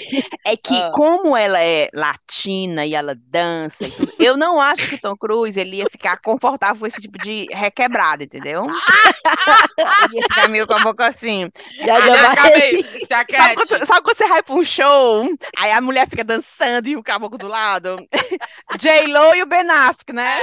é 0.46 0.56
que 0.56 0.74
Ah. 0.74 0.90
como 0.92 1.36
ela 1.36 1.62
é 1.62 1.88
latina 1.94 2.86
e 2.86 2.94
ela 2.94 3.14
dança 3.14 3.84
e 3.86 3.90
tudo, 3.90 4.12
eu 4.18 4.36
não 4.36 4.58
acho 4.60 4.88
que 4.88 4.94
o 4.96 5.00
Tom 5.00 5.16
Cruise 5.16 5.58
ele 5.60 5.76
ia 5.76 5.86
ficar 5.90 6.18
confortável 6.22 6.80
com 6.80 6.86
esse 6.86 7.00
tipo 7.00 7.18
de 7.18 7.46
requebrada, 7.52 8.24
entendeu? 8.24 8.66
Ele 10.04 10.16
ia 10.16 10.22
ficar 10.22 10.48
meio 10.48 10.66
com 10.66 10.74
a 10.74 10.78
boca 10.78 11.08
assim. 11.08 11.50
Já, 11.80 12.00
já 12.00 12.14
Ah, 12.14 12.16
vai- 12.18 12.26
acabei. 12.32 12.82
Sabe 13.06 13.54
quando, 13.54 13.68
sabe 13.86 14.02
quando 14.02 14.16
você 14.16 14.28
vai 14.28 14.42
pra 14.42 14.54
um 14.54 14.64
show, 14.64 15.28
aí 15.56 15.72
a 15.72 15.80
mulher 15.80 16.08
fica 16.08 16.24
dançando 16.24 16.88
e 16.88 16.96
o 16.96 17.02
caboclo 17.02 17.38
do 17.38 17.48
lado? 17.48 17.96
J-Lo 18.78 19.34
e 19.34 19.42
o 19.42 19.46
Ben 19.46 19.68
Affleck, 19.70 20.12
né? 20.12 20.38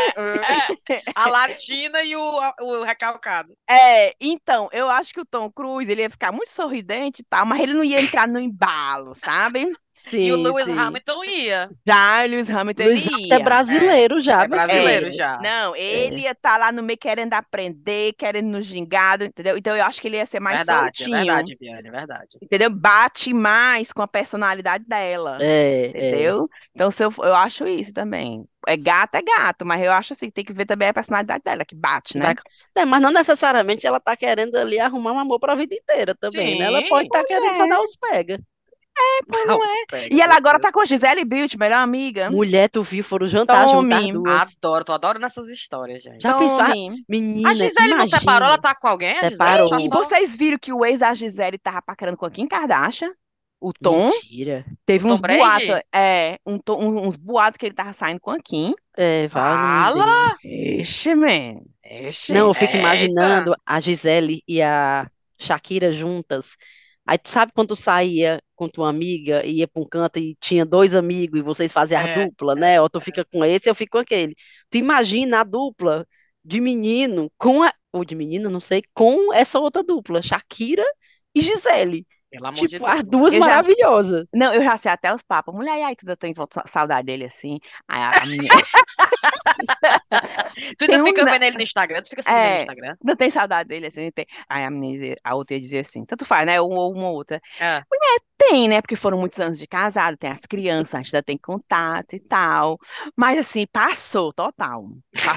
A 1.15 1.29
latina 1.29 2.01
e 2.03 2.15
o, 2.15 2.41
o 2.61 2.83
recalcado. 2.83 3.53
É, 3.69 4.13
então, 4.19 4.69
eu 4.75 4.89
acho 4.89 5.13
que 5.13 5.21
o 5.21 5.25
Tom 5.25 5.49
Cruise, 5.49 5.89
ele 5.89 6.01
ia 6.01 6.09
ficar 6.09 6.33
muito 6.33 6.51
sorridente 6.51 7.21
e 7.21 7.25
tal, 7.25 7.45
mas 7.45 7.61
ele 7.61 7.73
não 7.73 7.83
ia 7.83 8.01
entrar 8.01 8.27
no 8.27 8.39
embalo, 8.39 9.15
sabe? 9.15 9.71
Sim, 10.05 10.19
E 10.21 10.31
o 10.31 10.37
Lewis 10.37 10.67
sim. 10.67 10.71
Hamilton 10.71 11.23
ia. 11.25 11.71
Já 11.87 12.23
o 12.25 12.27
Lewis 12.27 12.49
Hamilton, 12.49 12.83
ele 12.83 12.95
Lewis 12.95 13.05
Hamilton 13.07 13.35
ia. 13.35 13.35
é 13.35 13.39
brasileiro 13.39 14.19
já, 14.19 14.45
É 14.45 14.47
brasileiro 14.47 15.07
filho. 15.07 15.13
já. 15.13 15.39
Não, 15.39 15.75
ele 15.75 16.21
ia 16.23 16.31
estar 16.31 16.57
lá 16.57 16.71
no 16.71 16.83
meio 16.83 16.97
querendo 16.99 17.33
aprender, 17.33 18.13
querendo 18.13 18.47
no 18.49 18.61
gingado, 18.61 19.25
entendeu? 19.25 19.57
Então 19.57 19.75
eu 19.75 19.83
acho 19.85 20.01
que 20.01 20.07
ele 20.07 20.17
ia 20.17 20.25
ser 20.25 20.39
mais 20.39 20.61
verdade, 20.61 21.03
é 21.03 21.09
soltinho, 21.09 21.09
verdade, 21.09 21.55
Viane, 21.59 21.87
é 21.87 21.91
verdade. 21.91 22.39
entendeu? 22.41 22.69
Bate 22.69 23.33
mais 23.33 23.91
com 23.93 24.01
a 24.01 24.07
personalidade 24.07 24.85
dela, 24.85 25.47
É, 25.47 26.31
é. 26.31 26.35
entendeu? 26.35 26.49
Então 26.73 26.91
se 26.91 27.03
eu, 27.03 27.11
eu 27.23 27.35
acho 27.35 27.67
isso 27.67 27.93
também. 27.93 28.47
É 28.67 28.77
gato, 28.77 29.15
é 29.15 29.21
gato, 29.23 29.65
mas 29.65 29.81
eu 29.83 29.91
acho 29.91 30.13
assim, 30.13 30.29
tem 30.31 30.43
que 30.45 30.53
ver 30.53 30.65
também 30.65 30.89
a 30.89 30.93
personalidade 30.93 31.43
dela, 31.43 31.65
que 31.65 31.75
bate, 31.75 32.17
né? 32.17 32.35
É, 32.75 32.85
mas 32.85 33.01
não 33.01 33.11
necessariamente 33.11 33.85
ela 33.87 33.99
tá 33.99 34.15
querendo 34.17 34.55
ali 34.57 34.79
arrumar 34.79 35.13
um 35.13 35.19
amor 35.19 35.39
pra 35.39 35.55
vida 35.55 35.75
inteira 35.75 36.15
também, 36.15 36.55
né? 36.55 36.65
Ela 36.65 36.83
Sim, 36.83 36.87
pode 36.87 37.07
estar 37.07 37.23
querendo 37.23 37.55
só 37.55 37.65
é. 37.65 37.67
dar 37.67 37.81
os 37.81 37.95
pega. 37.95 38.39
Pois 39.27 39.45
não 39.47 39.63
é. 39.63 39.85
Pega, 39.89 40.15
E 40.15 40.21
ela 40.21 40.35
agora 40.35 40.59
tá 40.59 40.71
com 40.71 40.79
a 40.79 40.85
Gisele 40.85 41.25
Bündchen, 41.25 41.59
melhor 41.59 41.79
amiga. 41.79 42.29
Mulher, 42.29 42.69
tu 42.69 42.81
viu, 42.83 43.03
foram 43.03 43.27
jantar 43.27 43.67
juntas 43.69 43.99
Tome. 43.99 44.11
duas. 44.13 44.55
Adoro, 44.57 44.83
tô 44.85 44.93
adorando 44.93 45.25
essas 45.25 45.47
histórias, 45.49 46.03
gente. 46.03 46.21
Já 46.21 46.37
pensou? 46.37 46.61
Ah, 46.61 46.67
Tome. 46.71 47.03
Menina, 47.09 47.49
A 47.51 47.55
Gisele 47.55 47.73
não 47.89 47.95
imagina. 47.97 48.19
separou, 48.19 48.47
ela 48.47 48.57
tá 48.61 48.75
com 48.75 48.87
alguém? 48.87 49.17
A? 49.19 49.29
Separou. 49.29 49.69
Tá 49.69 49.81
E 49.81 49.87
vocês 49.87 50.35
viram 50.37 50.57
que 50.59 50.71
o 50.73 50.85
ex 50.85 50.99
da 50.99 51.13
Gisele 51.13 51.57
tava 51.57 51.81
paquerando 51.81 52.17
com 52.17 52.25
a 52.25 52.31
Kim 52.31 52.47
Kardashian? 52.47 53.11
O 53.59 53.71
Tom? 53.73 54.07
Mentira. 54.09 54.65
Teve 54.85 55.07
O 55.07 55.11
uns 55.13 55.21
Brady? 55.21 55.39
boatos, 55.39 55.81
é, 55.93 56.37
um 56.45 56.59
um- 56.69 57.07
uns 57.07 57.15
boatos 57.15 57.57
que 57.57 57.65
ele 57.65 57.73
tava 57.73 57.93
saindo 57.93 58.19
com 58.19 58.29
a 58.31 58.37
Kim. 58.39 58.75
É, 58.95 59.27
vai, 59.27 59.87
não 59.89 59.97
Fala! 59.97 60.35
Ixi, 60.43 61.15
man. 61.15 61.61
Ixi. 61.83 62.33
Não, 62.33 62.47
eu 62.47 62.53
fico 62.53 62.65
Eita. 62.75 62.77
imaginando 62.77 63.55
a 63.65 63.79
Gisele 63.79 64.43
e 64.47 64.61
a 64.61 65.09
Shakira 65.39 65.91
juntas. 65.91 66.55
Aí 67.05 67.17
tu 67.17 67.29
sabe 67.29 67.51
quando 67.53 67.69
tu 67.69 67.75
saía 67.75 68.41
com 68.55 68.67
tua 68.69 68.89
amiga 68.89 69.45
e 69.45 69.59
ia 69.59 69.67
pra 69.67 69.81
um 69.81 69.85
canto 69.87 70.17
e 70.19 70.33
tinha 70.39 70.65
dois 70.65 70.95
amigos 70.95 71.39
e 71.39 71.43
vocês 71.43 71.71
faziam 71.71 72.01
a 72.01 72.07
É. 72.07 72.13
dupla, 72.25 72.55
né? 72.55 72.81
Ou 72.81 72.89
tu 72.89 72.99
fica 72.99 73.23
com 73.25 73.43
esse, 73.45 73.69
eu 73.69 73.75
fico 73.75 73.91
com 73.93 73.97
aquele. 73.99 74.35
Tu 74.69 74.77
imagina 74.77 75.41
a 75.41 75.43
dupla 75.43 76.07
de 76.43 76.59
menino 76.61 77.31
com 77.37 77.63
a, 77.63 77.73
ou 77.91 78.03
de 78.05 78.15
menina, 78.15 78.49
não 78.49 78.59
sei, 78.59 78.83
com 78.93 79.33
essa 79.33 79.59
outra 79.59 79.83
dupla, 79.83 80.21
Shakira 80.21 80.83
e 81.33 81.41
Gisele. 81.41 82.05
Pelo 82.35 82.47
amor 82.47 82.59
de 82.61 82.67
Tipo, 82.67 82.85
Deus. 82.85 82.97
as 82.97 83.03
duas 83.03 83.33
Eu 83.33 83.39
já- 83.39 83.45
maravilhosas. 83.45 84.25
Não, 84.33 84.53
eu 84.53 84.63
já 84.63 84.77
sei 84.77 84.91
até 84.91 85.13
os 85.13 85.21
papos. 85.21 85.53
Mulher, 85.53 85.77
e 85.79 85.83
aí, 85.83 85.95
tu 85.95 86.05
tem 86.17 86.33
saudade 86.65 87.05
dele 87.05 87.25
assim? 87.25 87.59
Aí 87.87 88.01
a, 88.01 88.23
a 88.23 88.25
menina, 88.25 88.49
Tu 90.77 90.87
Tem 90.87 91.01
um 91.01 91.05
fica 91.05 91.23
na- 91.23 91.31
vendo 91.33 91.43
ele 91.43 91.57
no 91.57 91.63
Instagram? 91.63 92.01
Tu 92.01 92.09
fica 92.09 92.21
seguindo 92.21 92.39
ele 92.39 92.49
no 92.49 92.55
É. 92.55 92.61
Instagram? 92.61 92.95
não 93.03 93.15
tem 93.15 93.29
saudade 93.29 93.69
dele 93.69 93.87
assim? 93.87 94.11
Tem. 94.11 94.25
Aí 94.49 94.63
a 94.63 94.69
menina 94.69 94.93
dizia, 94.93 95.15
a 95.23 95.35
outra 95.35 95.55
ia 95.55 95.61
dizer 95.61 95.79
assim, 95.79 96.05
tanto 96.05 96.25
faz, 96.25 96.45
né? 96.45 96.59
Uma 96.61 96.75
ou 96.79 96.93
uma 96.93 97.09
outra. 97.09 97.41
É. 97.59 97.81
Tem, 98.37 98.67
né? 98.67 98.81
Porque 98.81 98.97
foram 98.97 99.17
muitos 99.17 99.39
anos 99.39 99.57
de 99.57 99.65
casado, 99.65 100.17
tem 100.17 100.29
as 100.29 100.41
crianças, 100.45 100.93
a 100.93 100.97
gente 101.01 101.15
ainda 101.15 101.23
tem 101.23 101.37
contato 101.37 102.13
e 102.15 102.19
tal. 102.19 102.77
Mas 103.15 103.39
assim, 103.39 103.65
passou 103.71 104.33
total. 104.33 104.85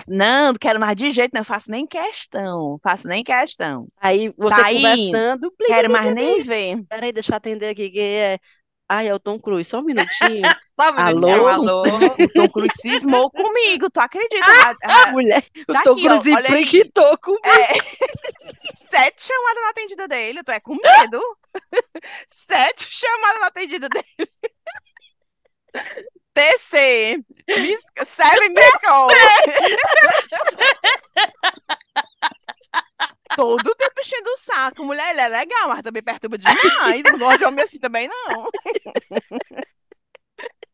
Não, 0.07 0.49
não 0.49 0.55
quero 0.55 0.80
mais 0.80 0.96
de 0.96 1.11
jeito, 1.11 1.32
não 1.34 1.44
faço 1.44 1.70
nem 1.70 1.86
questão. 1.86 2.78
Faço 2.82 3.07
nem 3.07 3.22
questão. 3.22 3.86
Aí 4.01 4.32
você 4.36 4.57
Tá 4.57 4.66
aí, 4.66 4.74
conversando, 4.74 5.51
plim, 5.53 5.66
Quero 5.68 5.92
mais 5.92 6.12
nem 6.14 6.42
ver. 6.44 6.84
Peraí, 6.89 7.12
deixa 7.12 7.32
eu 7.32 7.36
atender 7.36 7.68
aqui 7.70 7.91
quem 7.91 8.16
é. 8.18 8.39
Ai, 8.91 9.07
é 9.09 9.14
o 9.14 9.20
Tom 9.20 9.39
Cruise, 9.39 9.68
só 9.68 9.80
um 9.80 9.82
minutinho. 9.82 10.41
Só 10.80 10.91
um 10.91 10.95
minutinho, 10.95 11.47
Alô? 11.49 11.82
alô? 11.82 11.82
O 12.24 12.28
Tom 12.32 12.49
Cruise 12.49 12.72
cismou 12.76 13.30
comigo, 13.30 13.91
tu 13.91 13.99
acredita? 14.01 14.45
Ah, 14.47 14.74
A- 14.84 15.03
a- 15.03 15.07
Mulher, 15.12 15.45
o 15.68 15.72
Tá 15.72 15.82
Tom 15.82 15.95
Cruise 15.97 16.30
impliquitou 16.30 17.18
comigo. 17.18 17.43
é, 17.45 17.74
sete 18.74 19.24
chamadas 19.26 19.62
na 19.62 19.70
atendida 19.70 20.09
dele, 20.09 20.43
tu 20.43 20.53
é 20.53 20.61
com 20.61 20.76
medo? 20.76 21.20
Sete 22.26 22.89
chamadas 22.91 23.41
na 23.41 23.47
atendida 23.49 23.89
dele. 23.89 24.30
TC, 26.34 27.18
miss, 27.59 27.80
seven 28.07 28.51
miss 28.55 28.70
call. 28.80 29.09
todo 33.36 33.74
o 34.59 34.65
saco. 34.65 34.85
Mulher, 34.85 35.11
ele 35.11 35.21
é 35.21 35.29
legal, 35.29 35.69
mas 35.69 35.83
também 35.83 36.03
perturba 36.03 36.39
demais. 36.39 37.03
Não 37.05 37.19
gosto 37.19 37.39
de 37.39 37.45
homem 37.45 37.65
assim 37.65 37.79
também, 37.79 38.09
não. 38.09 38.49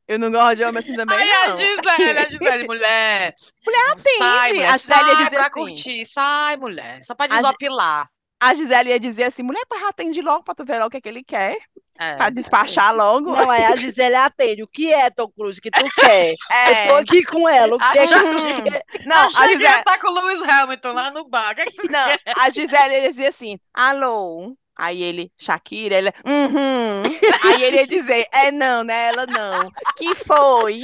Eu 0.07 0.18
não 0.18 0.30
gosto 0.30 0.57
de 0.57 0.64
homem 0.64 0.78
assim 0.78 0.95
também, 0.95 1.16
Ai, 1.18 1.26
não. 1.49 1.55
a 1.55 1.57
Gisele, 1.57 2.18
a 2.18 2.28
Gisele, 2.28 2.66
mulher. 2.66 3.35
Mulher 3.64 3.91
atende. 3.91 4.18
Sai, 4.18 4.53
mulher, 4.53 4.70
a 4.70 4.76
Gisele 4.76 4.99
ia 5.01 5.11
sai 5.11 5.16
dizer 5.16 5.30
pra 5.30 5.41
assim. 5.47 5.51
curtir, 5.53 6.05
sai, 6.05 6.57
mulher. 6.57 7.01
Só 7.05 7.14
pra 7.14 7.26
desopilar. 7.26 8.09
A 8.41 8.55
Gisele 8.55 8.91
ia 8.91 9.01
dizer 9.01 9.24
assim, 9.24 9.43
mulher, 9.43 9.62
atende 9.89 10.20
logo 10.20 10.45
pra 10.45 10.55
tu 10.55 10.64
ver 10.64 10.74
logo 10.74 10.89
o 10.89 10.91
que 10.91 10.99
é 10.99 11.01
que 11.01 11.09
ele 11.09 11.24
quer. 11.24 11.57
É. 11.99 12.16
Pra 12.16 12.30
despachar 12.30 12.95
logo. 12.95 13.32
Não, 13.32 13.51
aí 13.51 13.64
a 13.64 13.76
Gisele 13.76 14.16
atende. 14.16 14.62
O 14.62 14.68
que 14.68 14.92
é, 14.92 15.11
Tom 15.11 15.28
Cruise, 15.28 15.61
que 15.61 15.70
tu 15.70 15.84
quer? 15.95 16.34
É. 16.51 16.84
Eu 16.84 16.88
tô 16.88 16.97
aqui 16.97 17.24
com 17.24 17.49
ela. 17.49 17.76
O 17.76 17.78
que 17.78 17.99
é 17.99 18.07
que 18.07 18.14
tu 18.14 18.62
quer? 18.64 18.84
Não, 19.05 19.16
a 19.16 19.28
Gisele, 19.28 19.64
estar 19.64 20.01
com 20.01 20.09
o 20.09 20.14
Lewis 20.14 20.42
Hamilton 20.42 20.92
lá 20.92 21.11
no 21.11 21.28
bar. 21.28 21.53
O 21.53 21.55
que 21.55 21.61
é 21.62 21.64
que 21.66 21.76
tu 21.76 21.90
não, 21.90 22.05
a 22.38 22.51
Gisele 22.51 22.95
ia 22.95 23.09
dizer 23.09 23.26
assim, 23.26 23.59
alô? 23.72 24.57
Aí 24.76 25.03
ele, 25.03 25.30
Shakira, 25.38 25.97
ele, 25.97 26.12
uhum. 26.24 27.03
Aí 27.45 27.62
ele 27.62 27.76
ia 27.76 27.86
dizer, 27.86 28.26
é 28.32 28.51
não, 28.51 28.82
né? 28.82 29.09
Ela 29.09 29.26
não. 29.26 29.70
Que 29.97 30.14
foi? 30.16 30.82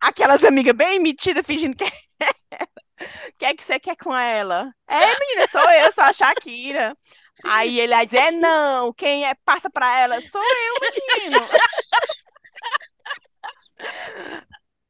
Aquelas 0.00 0.44
amigas 0.44 0.74
bem 0.74 1.00
metidas 1.00 1.44
fingindo 1.44 1.76
que 1.76 1.84
é 1.84 1.88
O 1.88 1.90
que 3.38 3.44
é 3.44 3.54
que 3.54 3.64
você 3.64 3.80
quer 3.80 3.96
com 3.96 4.14
ela? 4.14 4.72
É, 4.86 5.18
menina, 5.18 5.48
sou 5.50 5.70
eu, 5.72 5.94
sou 5.94 6.04
a 6.04 6.12
Shakira. 6.12 6.96
Aí 7.44 7.78
ele 7.80 7.94
vai 7.94 8.06
dizer, 8.06 8.18
é 8.18 8.30
não, 8.30 8.92
quem 8.92 9.26
é? 9.26 9.34
Passa 9.34 9.70
pra 9.70 9.98
ela, 9.98 10.20
sou 10.20 10.42
eu, 10.42 10.74
menino. 11.20 11.40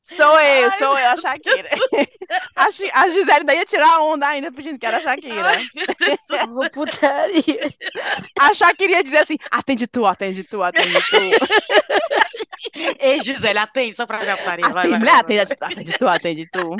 Sou 0.07 0.39
eu, 0.39 0.71
sou 0.73 0.97
eu, 0.97 1.09
a 1.09 1.17
Shakira. 1.17 1.69
A, 2.57 2.67
a 2.67 3.11
Gisele 3.11 3.45
daí 3.45 3.59
ia 3.59 3.65
tirar 3.65 4.01
onda 4.01 4.27
ainda, 4.27 4.51
fingindo 4.53 4.79
que 4.79 4.87
era 4.87 4.99
a 4.99 5.01
Shakira. 5.01 5.61
Ô, 6.57 6.71
Putaria. 6.71 7.73
A 8.41 8.55
Shakira 8.55 8.93
ia 8.93 9.03
dizer 9.03 9.19
assim, 9.19 9.37
atende 9.51 9.87
tu, 9.87 10.07
atende 10.07 10.43
tu, 10.45 10.63
atende 10.63 10.95
tu. 11.09 11.17
Ei, 13.01 13.21
Gisele, 13.21 13.59
atende 13.59 13.95
só 13.95 14.07
pra 14.07 14.19
ver 14.19 14.31
a 14.31 14.37
putaria. 14.37 14.69
Vai, 14.69 14.87
Atende, 14.87 14.91
vai, 14.91 14.99
mulher, 14.99 15.25
vai, 15.25 15.39
atende, 15.39 15.57
atende 15.61 15.99
tu, 15.99 16.09
atende 16.09 16.49
tu. 16.51 16.77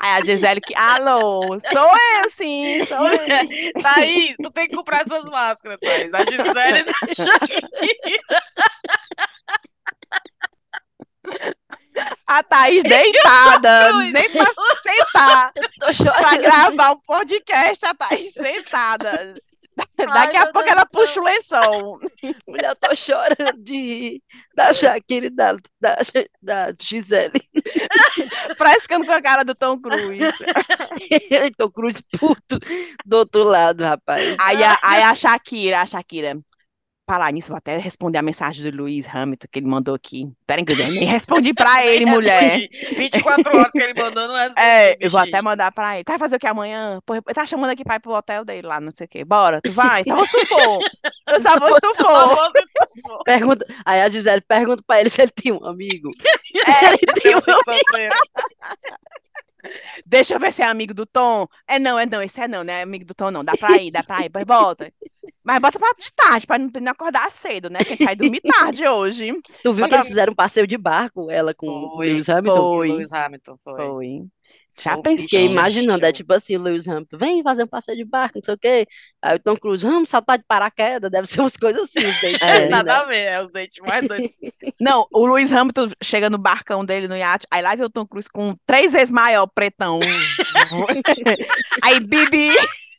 Aí 0.00 0.20
a 0.20 0.24
Gisele 0.24 0.60
que, 0.60 0.74
alô, 0.76 1.58
sou 1.60 1.90
eu 2.22 2.30
sim, 2.30 2.84
sou 2.86 3.06
eu. 3.06 3.82
Thaís, 3.82 4.36
tu 4.36 4.50
tem 4.50 4.68
que 4.68 4.76
comprar 4.76 5.02
essas 5.02 5.24
máscaras, 5.28 5.78
Thaís. 5.80 6.10
Da 6.10 6.24
Gisele 6.24 6.84
da 6.84 6.94
Shakira. 7.14 8.42
A 12.26 12.42
Thaís 12.42 12.82
deitada, 12.82 13.92
nem 14.12 14.30
pra 14.30 14.46
sentar, 14.82 15.52
pra 16.18 16.36
gravar 16.36 16.92
um 16.92 17.00
podcast, 17.00 17.84
a 17.84 17.94
Thaís 17.94 18.32
sentada. 18.32 19.34
Daqui 19.76 20.36
a 20.36 20.44
meu 20.44 20.52
pouco 20.52 20.66
Deus 20.66 20.76
ela 20.76 20.86
puxa 20.86 21.20
o 21.20 21.24
lençol. 21.24 22.00
Mulher, 22.46 22.70
eu 22.70 22.76
tô 22.76 22.94
chorando 22.94 23.58
de 23.58 23.72
rir 23.72 24.22
da 24.54 24.72
Shakira 24.72 25.26
e 25.26 25.30
da, 25.30 25.56
da, 25.80 25.96
da 26.40 26.74
Gisele. 26.80 27.40
frescando 28.56 29.04
com 29.04 29.12
a 29.12 29.20
cara 29.20 29.44
do 29.44 29.54
Tom 29.54 29.80
Cruise. 29.80 30.20
Tom 31.58 31.70
Cruise 31.70 32.02
puto 32.18 32.58
do 33.04 33.16
outro 33.16 33.42
lado, 33.42 33.82
rapaz. 33.82 34.36
Aí 34.40 34.62
a, 34.62 34.78
aí 34.82 35.02
a 35.02 35.14
Shakira, 35.14 35.80
a 35.80 35.86
Shakira. 35.86 36.38
Falar 37.06 37.30
nisso, 37.32 37.48
vou 37.48 37.58
até 37.58 37.76
responder 37.76 38.16
a 38.16 38.22
mensagem 38.22 38.64
do 38.70 38.74
Lewis 38.74 39.06
Hamilton 39.06 39.46
que 39.52 39.58
ele 39.58 39.66
mandou 39.66 39.94
aqui. 39.94 40.26
Peraí, 40.46 40.64
que 40.64 40.72
eu 40.72 40.76
nem 40.78 41.04
respondi 41.12 41.52
pra 41.52 41.84
ele, 41.84 42.06
mulher. 42.06 42.60
24 42.96 43.54
horas 43.58 43.70
que 43.70 43.78
ele 43.82 43.92
mandou, 43.92 44.26
não 44.26 44.34
é 44.38 44.48
É, 44.56 44.96
eu 44.98 45.10
vou 45.10 45.20
até 45.20 45.42
mandar 45.42 45.70
pra 45.70 45.96
ele. 45.96 46.04
Tá 46.04 46.18
fazer 46.18 46.36
o 46.36 46.38
que 46.38 46.46
amanhã? 46.46 46.98
Ele 47.10 47.20
tá 47.34 47.44
chamando 47.44 47.70
aqui 47.72 47.84
pra 47.84 47.96
ir 47.96 48.00
pro 48.00 48.12
hotel 48.14 48.42
dele 48.42 48.66
lá, 48.66 48.80
não 48.80 48.90
sei 48.94 49.04
o 49.04 49.08
quê. 49.08 49.22
Bora, 49.22 49.60
tu 49.60 49.70
vai? 49.70 50.02
Vou 50.04 50.24
tu 50.26 50.46
for. 50.48 50.78
Eu 51.28 51.40
só 51.42 51.58
vou 51.58 51.76
tu 51.82 51.94
for. 51.98 52.52
Pergunta, 53.26 53.66
aí 53.84 54.00
a 54.00 54.08
Gisele 54.08 54.40
pergunta 54.40 54.82
pra 54.86 55.00
ele 55.00 55.10
se 55.10 55.20
ele 55.20 55.30
tem 55.30 55.52
um 55.52 55.62
amigo. 55.66 56.08
É, 56.66 56.96
tem 57.20 57.36
um- 57.36 57.40
Deixa 60.06 60.34
eu 60.34 60.40
ver 60.40 60.52
se 60.52 60.62
é 60.62 60.66
amigo 60.66 60.94
do 60.94 61.04
Tom. 61.06 61.46
É 61.66 61.78
não, 61.78 61.98
é 61.98 62.06
não, 62.06 62.22
esse 62.22 62.40
é 62.40 62.48
não, 62.48 62.62
né? 62.64 62.82
Amigo 62.82 63.04
do 63.04 63.14
Tom 63.14 63.30
não. 63.30 63.44
Dá 63.44 63.52
pra 63.58 63.76
ir, 63.76 63.90
dá 63.90 64.02
pra 64.02 64.20
ir, 64.24 64.30
pois 64.30 64.44
bota. 64.44 64.90
Mas 65.44 65.58
bota 65.60 65.78
pra 65.78 65.92
de 65.98 66.12
tarde, 66.14 66.46
pra 66.46 66.58
não, 66.58 66.70
acordar 66.92 67.30
cedo, 67.30 67.68
né? 67.68 67.80
Quem 67.84 67.98
vai 68.06 68.16
dormir 68.16 68.40
tarde 68.40 68.86
hoje. 68.88 69.32
Tu 69.62 69.72
viu 69.72 69.74
que 69.74 69.80
Bota- 69.82 69.96
eles 69.96 70.08
fizeram 70.08 70.32
um 70.32 70.36
passeio 70.36 70.66
de 70.66 70.78
barco, 70.78 71.30
ela 71.30 71.52
com 71.54 71.92
Foi, 71.96 72.06
Lewis 72.08 72.28
Hamilton? 72.30 72.60
Foi. 72.60 72.88
Lewis 72.90 73.12
Hamilton, 73.12 73.56
foi. 73.62 73.76
Foi. 73.86 74.22
Já 74.76 74.96
pensou? 74.98 75.24
Fiquei 75.26 75.42
Show, 75.44 75.52
imaginando, 75.52 76.04
é 76.04 76.10
tipo 76.10 76.32
assim, 76.32 76.56
o 76.56 76.62
Lewis 76.62 76.88
Hamilton, 76.88 77.16
vem 77.16 77.42
fazer 77.44 77.62
um 77.62 77.66
passeio 77.68 77.96
de 77.96 78.04
barco, 78.04 78.38
não 78.38 78.42
sei 78.44 78.54
o 78.54 78.58
quê. 78.58 78.86
Aí 79.22 79.36
o 79.36 79.38
Tom 79.38 79.54
Cruise, 79.56 79.84
vamos 79.86 80.08
saltar 80.08 80.36
de 80.36 80.44
paraquedas, 80.48 81.08
deve 81.12 81.28
ser 81.28 81.38
umas 81.40 81.56
coisas 81.56 81.82
assim, 81.84 82.04
os 82.04 82.20
dates 82.20 82.44
É. 82.48 82.50
dele, 82.50 82.70
Nada 82.70 82.82
né? 82.82 82.92
a 82.92 83.04
ver, 83.04 83.30
é 83.30 83.40
os 83.40 83.52
dates 83.52 83.78
mais 83.86 84.08
doidos. 84.08 84.30
Não, 84.80 85.06
o 85.12 85.26
Lewis 85.28 85.52
Hamilton 85.52 85.90
chega 86.02 86.28
no 86.28 86.38
barcão 86.38 86.84
dele 86.84 87.06
no 87.06 87.16
iate, 87.16 87.46
aí 87.52 87.62
lá 87.62 87.76
vê 87.76 87.84
o 87.84 87.90
Tom 87.90 88.04
Cruise 88.04 88.28
com 88.28 88.56
três 88.66 88.92
vezes 88.92 89.12
maior, 89.12 89.46
pretão. 89.46 90.00
aí, 91.82 92.00
Bibi. 92.00 92.50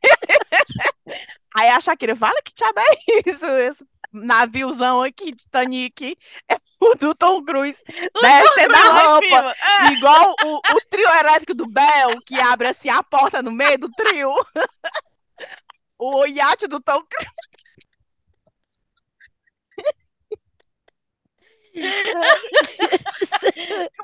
aí 1.56 1.70
a 1.70 1.80
Shakira, 1.80 2.16
fala 2.16 2.42
que 2.44 2.54
diabo 2.56 2.80
é 2.80 3.30
isso? 3.30 3.46
Esse 3.46 3.86
naviozão 4.16 5.02
aqui, 5.02 5.34
Titanic, 5.36 6.18
é 6.50 6.56
o 6.82 6.96
do 6.96 7.14
Tom 7.14 7.44
Cruise, 7.44 7.84
descendo 7.86 8.76
a 8.78 9.10
roupa. 9.10 9.56
É, 9.82 9.92
Igual 9.94 10.36
o, 10.44 10.58
o 10.58 10.82
trio 10.90 11.10
elétrico 11.20 11.54
do 11.54 11.68
Bel, 11.68 12.22
que 12.26 12.40
abre 12.40 12.68
assim 12.68 12.90
a 12.90 13.04
porta 13.04 13.42
no 13.44 13.52
meio 13.52 13.78
do 13.78 13.90
trio. 13.92 14.32
O 15.98 16.26
iate 16.26 16.68
do 16.68 16.82
Tom 16.82 17.02
Cruise. 17.10 17.32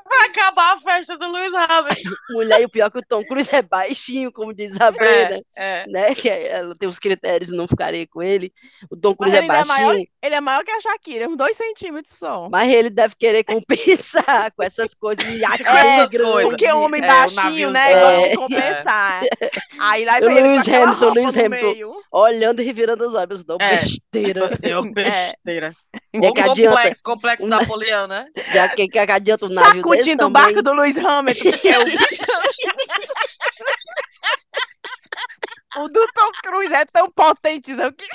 Vai 0.08 0.26
acabar 0.28 0.74
a 0.74 0.76
festa 0.78 1.16
do 1.16 1.30
Lewis 1.30 1.54
Hamilton. 1.54 2.10
Mulher, 2.30 2.60
e 2.60 2.64
o 2.64 2.68
pior 2.70 2.86
é 2.86 2.90
que 2.90 2.98
o 2.98 3.02
Tom 3.06 3.24
Cruise 3.24 3.48
é 3.54 3.62
baixinho, 3.62 4.32
como 4.32 4.52
diz 4.52 4.78
a 4.80 4.90
Brenda, 4.90 5.42
É, 5.56 5.82
é. 5.82 5.86
né? 5.88 6.14
Que 6.14 6.28
ela 6.28 6.74
tem 6.76 6.88
os 6.88 6.98
critérios 6.98 7.50
de 7.50 7.56
não 7.56 7.66
ficaria 7.66 8.06
com 8.06 8.22
ele. 8.22 8.52
O 8.90 8.96
Tom 8.96 9.14
Cruise 9.14 9.34
é 9.36 9.38
ele 9.40 9.46
é 9.46 9.64
maior, 9.64 9.86
baixinho, 9.86 10.06
ele 10.22 10.34
é 10.34 10.40
maior 10.40 10.64
que 10.64 10.70
a 10.70 10.80
Shakira, 10.80 11.28
uns 11.28 11.36
dois 11.36 11.56
centímetros 11.56 12.16
só. 12.16 12.48
mas 12.50 12.70
ele 12.70 12.90
deve 12.90 13.14
querer 13.16 13.44
compensar 13.44 14.52
com 14.52 14.62
essas 14.62 14.94
coisas 14.94 15.24
de 15.24 15.38
iate 15.38 15.68
É, 15.68 16.06
grande. 16.08 16.42
Porque 16.50 16.70
homem 16.72 17.02
É, 17.02 17.06
baixinho, 17.06 17.70
né? 17.70 18.32
É. 18.32 18.36
compensar. 18.36 19.22
Aí 19.80 20.04
lá 20.04 20.18
O 20.18 20.26
vem 20.26 20.42
Lewis 20.42 20.68
Hamilton, 20.68 21.12
Lewis 21.12 21.34
no 21.34 21.44
Hamilton. 21.44 21.94
Olhando 22.10 22.60
e 22.60 22.64
revirando 22.64 23.06
os 23.06 23.14
olhos, 23.14 23.44
É. 23.60 23.68
besteira. 23.80 24.50
Deu 24.60 24.82
besteira. 24.92 25.72
É 26.14 26.20
que 26.32 26.40
O 26.40 26.50
adianta, 26.50 26.76
complexo, 26.76 27.02
complexo 27.02 27.46
Um- 27.46 27.48
Napoleão, 27.48 28.06
né? 28.06 28.26
já 28.52 28.68
que, 28.68 28.86
que 28.88 28.98
adianta 28.98 29.46
o 29.46 29.48
navio 29.48 29.82
desse 29.82 29.82
Sacudindo 29.82 30.24
o 30.24 30.26
também. 30.32 30.42
barco 30.42 30.62
do 30.62 30.72
Lewis 30.74 30.98
Hamilton. 30.98 31.48
o... 35.76 35.80
o 35.84 35.88
do 35.88 36.06
Tom 36.12 36.30
Cruise 36.42 36.74
é 36.74 36.84
tão 36.86 37.10
potente. 37.10 37.74
sabe 37.74 37.90
o 37.92 37.96
que- 37.96 38.06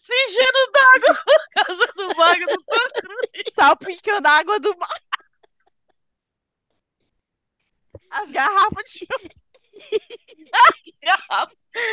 Se 0.00 0.14
enchendo 0.24 0.70
d'água 0.72 1.14
por 1.24 1.42
causa 1.64 1.86
do 1.96 2.14
barco 2.14 2.46
do 2.46 2.62
Tom 2.64 2.88
Cruise. 3.00 3.50
Salpicando 3.52 4.28
a 4.28 4.38
água 4.38 4.60
do 4.60 4.76
mar. 4.78 5.00
As 8.10 8.30
garrafas 8.30 8.90
de 8.90 9.06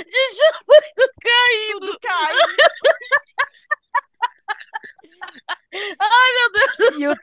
De 0.06 0.36
champanhe 0.36 0.94
tudo 0.96 1.14
caindo. 1.22 1.88
chuva 1.88 2.00
caem. 2.02 2.38
Ai, 6.00 6.32
meu 6.34 6.52
Deus. 6.52 6.78
E 7.00 7.08
o 7.08 7.16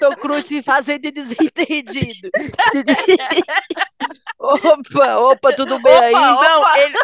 Se 0.58 0.62
fazendo 0.62 1.02
de 1.02 1.10
desentendido. 1.10 2.30
opa, 4.38 5.16
opa, 5.18 5.54
tudo 5.54 5.80
bem 5.82 5.98
aí? 5.98 6.12
Não, 6.12 6.76
ele, 6.76 6.94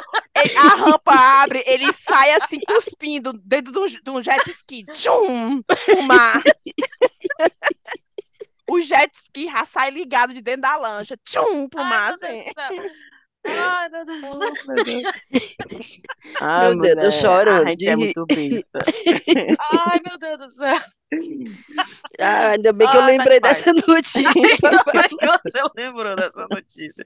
ele- 0.43 0.57
a 0.57 0.69
rampa 0.69 1.13
abre, 1.43 1.63
ele 1.67 1.93
sai 1.93 2.33
assim 2.33 2.59
cuspindo 2.61 3.33
dentro 3.33 3.73
de 3.73 3.79
um, 3.79 3.87
de 3.87 4.11
um 4.11 4.23
jet 4.23 4.51
ski. 4.51 4.85
Tchum, 4.93 5.63
o 5.99 6.03
mar. 6.03 6.43
O 8.67 8.81
jet 8.81 9.15
ski 9.15 9.45
já 9.45 9.67
sai 9.67 9.91
ligado 9.91 10.33
de 10.33 10.41
dentro 10.41 10.63
da 10.63 10.77
lancha. 10.77 11.19
Tchum, 11.23 11.69
pro 11.69 11.85
mar. 11.85 12.15
assim. 12.15 12.45
Ai, 13.47 13.89
meu 13.91 14.05
Deus 14.07 14.23
do 14.23 14.37
céu. 14.37 14.55
Meu 16.57 16.75
Deus, 16.77 16.97
tô 16.99 17.11
chorando 17.11 17.67
A 17.67 17.71
gente 17.71 17.85
de 17.85 17.91
é 17.91 17.97
muito 17.97 18.27
besta. 18.27 18.79
Ai, 19.59 20.01
meu 20.01 20.19
Deus 20.19 20.39
do 20.39 20.51
céu. 20.51 20.77
Ah, 22.21 22.51
ainda 22.51 22.73
bem 22.73 22.89
que 22.89 22.97
eu 22.97 23.01
Ai, 23.01 23.07
lembrei 23.17 23.41
pai. 23.41 23.55
dessa 23.55 23.73
notícia. 23.73 24.25
Você 25.45 25.59
lembrou 25.77 26.17
dessa 26.17 26.47
notícia. 26.49 27.05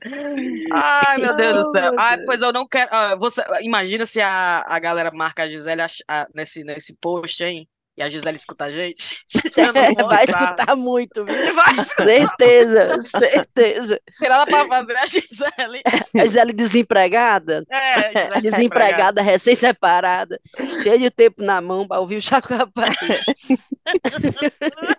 Ai, 0.73 1.19
meu 1.19 1.35
Deus 1.35 1.57
do 1.57 1.71
céu. 1.73 1.93
Ai, 1.97 2.19
pois 2.25 2.43
eu 2.43 2.53
não 2.53 2.67
quero. 2.67 2.89
ah, 2.93 3.15
você, 3.17 3.43
imagina 3.63 4.07
se 4.07 4.21
a, 4.21 4.65
a 4.67 4.79
galera 4.79 5.11
marca 5.13 5.43
a 5.45 5.49
Gisele 5.49 5.83
ach- 5.83 6.03
ah, 6.09 6.27
nesse, 6.35 6.63
nesse 6.65 6.95
post, 6.97 7.43
hein? 7.43 7.69
E 7.99 8.03
a 8.03 8.09
Gisele 8.09 8.37
escuta 8.37 8.67
a 8.67 8.71
gente. 8.71 9.19
É, 9.59 10.05
vai 10.05 10.25
escutar 10.25 10.77
muito, 10.77 11.25
viu? 11.25 11.35
Vai 11.55 11.83
certeza, 11.83 13.01
certeza. 13.01 14.01
Tem 14.19 14.29
nada 14.29 14.47
pra 14.47 14.65
fazer 14.65 14.97
a 14.97 15.07
Gisele. 15.07 15.83
A 16.17 16.25
Gisele 16.25 16.53
desempregada. 16.53 17.65
É, 17.71 18.23
Gisele 18.23 18.41
desempregada, 18.41 19.21
recém-separada, 19.21 20.41
cheia 20.83 20.99
de 20.99 21.11
tempo 21.11 21.43
na 21.43 21.61
mão 21.61 21.89
para 21.89 22.01
ouvir 22.01 22.17
o 22.17 22.23
Chaco 22.23 22.55
Rapaz. 22.55 22.95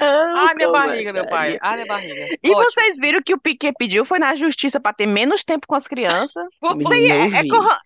Ai, 0.00 0.54
minha 0.54 0.70
barriga, 0.70 1.12
meu 1.12 1.26
pai. 1.26 1.58
Ai, 1.60 1.74
minha 1.74 1.86
barriga. 1.86 2.26
E 2.42 2.50
Ótimo. 2.50 2.64
vocês 2.64 2.96
viram 2.98 3.22
que 3.22 3.34
o 3.34 3.40
Piquet 3.40 3.72
pediu 3.78 4.04
foi 4.04 4.18
na 4.18 4.34
justiça 4.34 4.78
para 4.78 4.92
ter 4.92 5.06
menos 5.06 5.42
tempo 5.42 5.66
com 5.66 5.74
as 5.74 5.86
crianças? 5.86 6.44
Isso 6.78 6.92
aí 6.92 7.08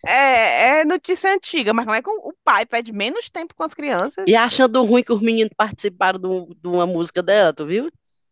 é, 0.06 0.10
é, 0.10 0.80
é, 0.80 0.84
notícia 0.84 1.32
antiga, 1.32 1.72
mas 1.72 1.84
como 1.84 1.96
é 1.96 2.02
que 2.02 2.10
o 2.10 2.34
pai 2.44 2.66
pede 2.66 2.92
menos 2.92 3.30
tempo 3.30 3.54
com 3.54 3.62
as 3.62 3.74
crianças? 3.74 4.24
E 4.26 4.36
achando 4.36 4.82
ruim 4.84 5.02
que 5.02 5.12
os 5.12 5.22
meninos 5.22 5.52
participaram 5.56 6.18
de 6.18 6.68
uma 6.68 6.86
música 6.86 7.22
dela, 7.22 7.52
tu 7.52 7.66
viu? 7.66 7.90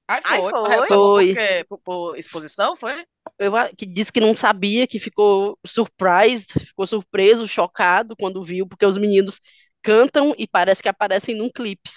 Ai, 0.08 0.22
foi. 0.22 0.52
Ai, 0.68 0.86
foi. 0.86 1.34
foi. 1.34 1.64
Por, 1.68 1.78
por, 1.78 2.18
exposição, 2.18 2.76
foi? 2.76 3.04
Eu, 3.38 3.52
que 3.76 3.84
disse 3.84 4.12
que 4.12 4.20
não 4.20 4.36
sabia, 4.36 4.86
que 4.86 5.00
ficou 5.00 5.58
surprised, 5.66 6.52
ficou 6.60 6.86
surpreso, 6.86 7.48
chocado 7.48 8.14
quando 8.16 8.42
viu, 8.42 8.66
porque 8.66 8.86
os 8.86 8.96
meninos 8.96 9.40
cantam 9.82 10.34
e 10.38 10.46
parece 10.46 10.82
que 10.82 10.88
aparecem 10.88 11.34
num 11.36 11.50
clipe. 11.50 11.90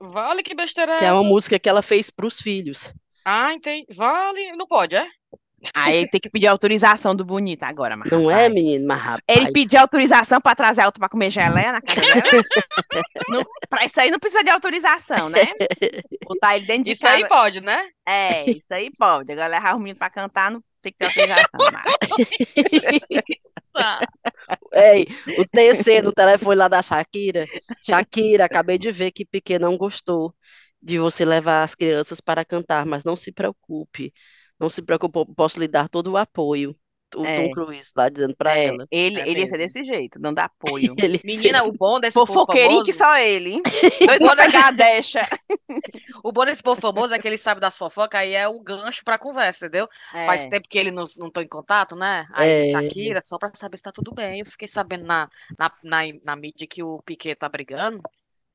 Vale, 0.00 0.42
que 0.42 0.54
besteira 0.54 0.92
é 0.92 0.98
Que 0.98 1.04
é 1.04 1.12
uma 1.12 1.24
música 1.24 1.58
que 1.58 1.68
ela 1.68 1.82
fez 1.82 2.10
para 2.10 2.26
os 2.26 2.40
filhos. 2.40 2.92
Ah, 3.24 3.52
entendi. 3.52 3.86
Vale, 3.94 4.52
não 4.56 4.66
pode, 4.66 4.94
é? 4.94 5.06
Aí 5.74 6.08
tem 6.08 6.20
que 6.20 6.30
pedir 6.30 6.46
autorização 6.46 7.14
do 7.14 7.24
bonito 7.24 7.62
agora, 7.64 7.96
mas. 7.96 8.10
Não 8.10 8.30
é, 8.30 8.48
menino, 8.48 8.86
mas 8.86 9.00
rapaz. 9.00 9.22
Ele 9.26 9.50
pediu 9.52 9.80
autorização 9.80 10.40
para 10.40 10.54
trazer 10.54 10.82
a 10.82 10.86
outra 10.86 11.00
para 11.00 11.08
comer 11.08 11.30
geleia 11.30 11.72
na 11.72 11.80
casa 11.80 12.00
dela. 12.00 12.22
não, 13.28 13.44
pra 13.68 13.84
isso 13.84 14.00
aí 14.00 14.10
não 14.10 14.18
precisa 14.18 14.44
de 14.44 14.50
autorização, 14.50 15.28
né? 15.28 15.44
Botar 16.24 16.56
ele 16.56 16.66
dentro 16.66 16.84
de 16.84 16.92
isso 16.92 17.00
casa. 17.00 17.16
Isso 17.16 17.24
aí 17.24 17.28
pode, 17.28 17.60
né? 17.60 17.88
É, 18.06 18.50
isso 18.50 18.66
aí 18.70 18.90
pode. 18.96 19.32
Agora 19.32 19.48
levar 19.48 19.74
o 19.74 19.78
menino 19.78 19.98
para 19.98 20.10
cantar, 20.10 20.50
não 20.50 20.62
tem 20.82 20.92
que 20.92 20.98
ter 20.98 21.06
autorização. 21.06 21.46
Ei, 24.76 25.06
o 25.38 25.44
TC 25.46 26.02
no 26.02 26.12
telefone 26.12 26.56
lá 26.56 26.68
da 26.68 26.82
Shakira. 26.82 27.48
Shakira, 27.82 28.44
acabei 28.44 28.78
de 28.78 28.90
ver 28.92 29.10
que 29.12 29.24
Piquet 29.24 29.58
não 29.58 29.76
gostou 29.76 30.34
de 30.82 30.98
você 30.98 31.24
levar 31.24 31.62
as 31.62 31.74
crianças 31.74 32.20
para 32.20 32.44
cantar, 32.44 32.84
mas 32.86 33.02
não 33.04 33.16
se 33.16 33.32
preocupe. 33.32 34.12
Não 34.58 34.68
se 34.70 34.82
preocupe, 34.82 35.34
posso 35.34 35.58
lhe 35.60 35.68
dar 35.68 35.88
todo 35.88 36.12
o 36.12 36.16
apoio. 36.16 36.76
O 37.16 37.24
é. 37.24 37.36
Tom 37.36 37.50
Cruise 37.52 37.90
lá 37.96 38.10
dizendo 38.10 38.36
para 38.36 38.58
é, 38.58 38.66
ela. 38.66 38.86
Ele, 38.90 39.20
é 39.20 39.28
ele 39.28 39.40
ia 39.40 39.46
ser 39.46 39.56
desse 39.56 39.82
jeito, 39.82 40.18
dando 40.18 40.38
apoio. 40.38 40.94
ele, 41.02 41.18
Menina, 41.24 41.64
o 41.64 41.72
bom 41.72 41.98
desse 41.98 42.14
Fofoqueirinho 42.14 42.82
que 42.82 42.92
só 42.92 43.18
ele. 43.18 43.62
Dois 44.04 44.20
vou 44.20 44.36
pegar 44.36 44.68
a 44.68 44.70
deixa. 44.70 45.26
o 46.22 46.30
bom 46.30 46.44
desse 46.44 46.62
povo 46.62 46.78
famoso 46.78 47.14
é 47.14 47.18
que 47.18 47.26
ele 47.26 47.38
sabe 47.38 47.58
das 47.58 47.78
fofocas, 47.78 48.20
aí 48.20 48.34
é 48.34 48.46
o 48.46 48.60
gancho 48.60 49.02
pra 49.02 49.16
conversa, 49.16 49.64
entendeu? 49.64 49.88
É. 50.14 50.26
Faz 50.26 50.46
tempo 50.46 50.68
que 50.68 50.78
ele 50.78 50.90
não, 50.90 51.04
não 51.16 51.30
tô 51.30 51.40
em 51.40 51.48
contato, 51.48 51.96
né? 51.96 52.26
Aí 52.32 52.72
tá 52.72 52.80
aqui, 52.80 53.14
só 53.24 53.38
pra 53.38 53.50
saber 53.54 53.78
se 53.78 53.82
tá 53.82 53.92
tudo 53.92 54.12
bem. 54.12 54.40
Eu 54.40 54.46
fiquei 54.46 54.68
sabendo 54.68 55.06
na, 55.06 55.30
na, 55.58 55.72
na, 55.82 56.00
na 56.22 56.36
mídia 56.36 56.66
que 56.66 56.82
o 56.82 57.00
Piquet 57.02 57.34
tá 57.34 57.48
brigando. 57.48 58.02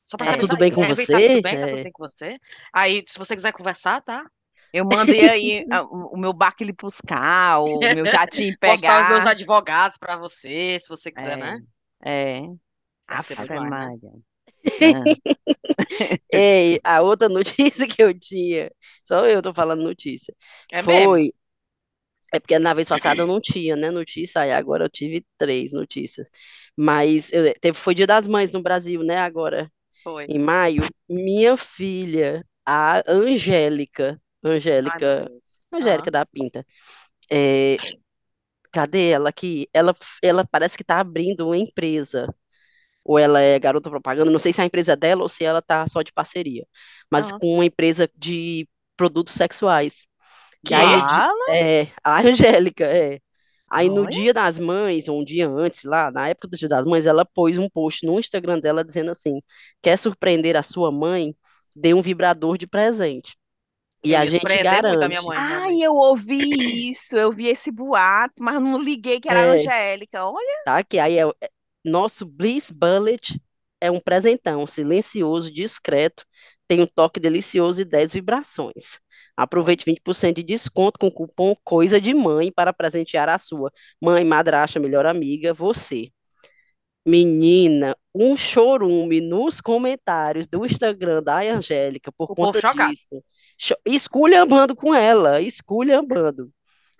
Só 0.05 0.17
pra 0.17 0.25
tá 0.25 0.31
saber 0.33 0.41
tudo 0.41 0.57
bem 0.57 0.71
com 0.71 0.85
você? 0.85 1.05
Tá 1.11 1.19
tudo 1.19 1.41
bem, 1.41 1.59
tá 1.59 1.67
tudo 1.67 1.83
bem 1.83 1.91
com 1.91 2.07
você. 2.07 2.37
Aí, 2.73 3.03
se 3.07 3.17
você 3.17 3.35
quiser 3.35 3.53
conversar, 3.53 4.01
tá? 4.01 4.25
Eu 4.73 4.85
mandei 4.85 5.27
aí 5.27 5.65
o 5.91 6.17
meu 6.17 6.33
barco 6.33 6.63
ele 6.63 6.73
buscar, 6.73 7.59
o 7.59 7.79
meu 7.79 8.05
jatinho 8.05 8.57
pegar. 8.59 9.07
Vou 9.09 9.17
os 9.17 9.23
meus 9.23 9.25
advogados 9.35 9.97
para 9.97 10.15
você, 10.17 10.77
se 10.79 10.87
você 10.87 11.11
quiser, 11.11 11.33
é, 11.33 11.37
né? 11.37 11.63
É. 12.03 12.41
Afe 13.07 13.35
Maria. 13.35 14.11
Ei, 16.31 16.79
a 16.83 17.01
outra 17.01 17.27
notícia 17.27 17.87
que 17.87 18.01
eu 18.01 18.17
tinha, 18.17 18.71
só 19.03 19.25
eu 19.25 19.41
tô 19.41 19.53
falando 19.53 19.83
notícia, 19.83 20.33
é 20.71 20.81
foi. 20.83 21.21
Mesmo? 21.21 21.33
É 22.33 22.39
porque 22.39 22.57
na 22.57 22.73
vez 22.73 22.87
passada 22.87 23.21
eu 23.21 23.27
não 23.27 23.41
tinha, 23.41 23.75
né, 23.75 23.91
notícia, 23.91 24.41
aí 24.41 24.53
agora 24.53 24.85
eu 24.85 24.89
tive 24.89 25.25
três 25.37 25.73
notícias. 25.73 26.29
Mas 26.77 27.31
eu, 27.33 27.53
teve, 27.59 27.77
foi 27.77 27.93
Dia 27.93 28.07
das 28.07 28.25
Mães 28.25 28.53
no 28.53 28.61
Brasil, 28.61 29.03
né, 29.03 29.17
agora, 29.17 29.69
foi. 30.01 30.25
em 30.25 30.39
maio. 30.39 30.87
Minha 31.09 31.57
filha, 31.57 32.45
a 32.65 33.03
Angélica, 33.11 34.17
Angélica, 34.43 35.31
Ai, 35.71 35.79
Angélica 35.79 36.11
da 36.11 36.25
Pinta. 36.25 36.65
É, 37.31 37.77
cadê 38.71 39.09
ela 39.11 39.29
aqui? 39.29 39.67
Ela, 39.73 39.95
ela 40.21 40.45
parece 40.45 40.77
que 40.77 40.83
está 40.83 40.99
abrindo 40.99 41.47
uma 41.47 41.57
empresa. 41.57 42.27
Ou 43.03 43.19
ela 43.19 43.41
é 43.41 43.59
garota 43.59 43.89
propaganda, 43.89 44.31
não 44.31 44.39
sei 44.39 44.53
se 44.53 44.61
é 44.61 44.63
a 44.63 44.67
empresa 44.67 44.95
dela 44.95 45.23
ou 45.23 45.29
se 45.29 45.43
ela 45.43 45.61
tá 45.61 45.87
só 45.87 46.01
de 46.03 46.13
parceria. 46.13 46.65
Mas 47.11 47.31
com 47.31 47.55
uma 47.55 47.65
empresa 47.65 48.09
de 48.17 48.67
produtos 48.97 49.33
sexuais. 49.33 50.05
E 50.63 50.73
aí, 50.73 51.03
é, 51.47 51.87
a 52.03 52.21
Angélica, 52.21 52.85
é. 52.85 53.19
Aí 53.69 53.89
no 53.89 54.07
dia 54.07 54.33
das 54.33 54.59
mães, 54.59 55.07
ou 55.07 55.19
um 55.21 55.25
dia 55.25 55.49
antes, 55.49 55.83
lá, 55.83 56.11
na 56.11 56.29
época 56.29 56.47
do 56.47 56.57
dia 56.57 56.69
das 56.69 56.85
mães, 56.85 57.05
ela 57.05 57.25
pôs 57.25 57.57
um 57.57 57.69
post 57.69 58.05
no 58.05 58.19
Instagram 58.19 58.59
dela 58.59 58.83
dizendo 58.83 59.11
assim: 59.11 59.41
quer 59.81 59.97
surpreender 59.97 60.57
a 60.57 60.63
sua 60.63 60.91
mãe? 60.91 61.35
Dê 61.75 61.93
um 61.93 62.01
vibrador 62.01 62.57
de 62.57 62.67
presente. 62.67 63.35
E 64.03 64.15
a 64.15 64.25
gente 64.25 64.57
garante. 64.59 65.25
Mãe, 65.25 65.37
Ai, 65.37 65.81
eu 65.83 65.93
ouvi 65.93 66.89
isso, 66.89 67.15
eu 67.17 67.31
vi 67.31 67.47
esse 67.47 67.71
boato, 67.71 68.33
mas 68.39 68.61
não 68.61 68.79
liguei 68.81 69.19
que 69.19 69.29
era 69.29 69.39
É. 69.39 69.43
a 69.43 69.53
Angélica. 69.53 70.25
Olha, 70.25 70.57
Tá 70.63 70.77
aqui, 70.77 70.99
aí 70.99 71.17
é, 71.17 71.23
é- 71.41 71.49
nosso 71.83 72.25
Bliss 72.25 72.71
Bullet 72.71 73.41
é 73.79 73.89
um 73.91 73.99
presentão, 73.99 74.67
silencioso, 74.67 75.51
discreto, 75.51 76.25
tem 76.67 76.81
um 76.81 76.87
toque 76.87 77.19
delicioso 77.19 77.81
e 77.81 77.85
10 77.85 78.13
vibrações. 78.13 78.99
Aproveite 79.35 79.85
20% 79.85 80.35
de 80.37 80.43
desconto 80.43 80.99
com 80.99 81.07
o 81.07 81.11
cupom 81.11 81.55
Coisa 81.63 81.99
de 81.99 82.13
Mãe 82.13 82.51
para 82.51 82.73
presentear 82.73 83.29
a 83.29 83.37
sua 83.39 83.71
mãe, 84.01 84.23
madrasta, 84.23 84.79
melhor 84.79 85.05
amiga, 85.05 85.53
você. 85.53 86.09
Menina, 87.05 87.95
um 88.13 88.37
chorume 88.37 89.21
nos 89.21 89.59
comentários 89.59 90.45
do 90.45 90.65
Instagram 90.65 91.23
da 91.23 91.39
Angélica 91.39 92.11
por 92.11 92.29
O 92.29 92.35
conta 92.35 92.59
chocado. 92.59 92.91
disso. 92.91 93.23
Esculhambando 93.85 94.75
com 94.75 94.93
ela, 94.93 95.41
esculhambando. 95.41 96.51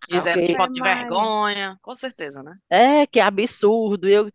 Dizendo 0.09 0.45
que 0.45 0.55
falta 0.55 0.73
de 0.73 0.81
vergonha. 0.81 1.77
Com 1.81 1.95
certeza, 1.95 2.43
né? 2.43 2.57
É, 2.69 3.07
que 3.07 3.19
absurdo. 3.19 4.07
Eu 4.07 4.29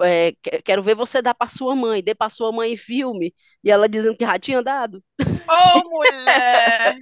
é, 0.00 0.32
que- 0.42 0.62
quero 0.62 0.82
ver 0.82 0.94
você 0.94 1.20
dar 1.20 1.34
para 1.34 1.48
sua 1.48 1.74
mãe, 1.74 2.02
dê 2.02 2.14
para 2.14 2.28
sua 2.30 2.52
mãe 2.52 2.72
em 2.72 2.76
filme. 2.76 3.34
E 3.62 3.70
ela 3.70 3.88
dizendo 3.88 4.16
que 4.16 4.24
já 4.24 4.38
tinha 4.38 4.62
dado. 4.62 5.02
Ô, 5.20 5.88
mulher! 5.88 6.96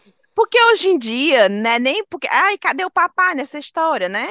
porque 0.34 0.58
hoje 0.66 0.88
em 0.88 0.98
dia, 0.98 1.48
né, 1.48 1.78
nem 1.78 2.04
porque, 2.06 2.28
ai, 2.30 2.58
cadê 2.58 2.84
o 2.84 2.90
papai 2.90 3.34
nessa 3.34 3.58
história, 3.58 4.08
né? 4.08 4.28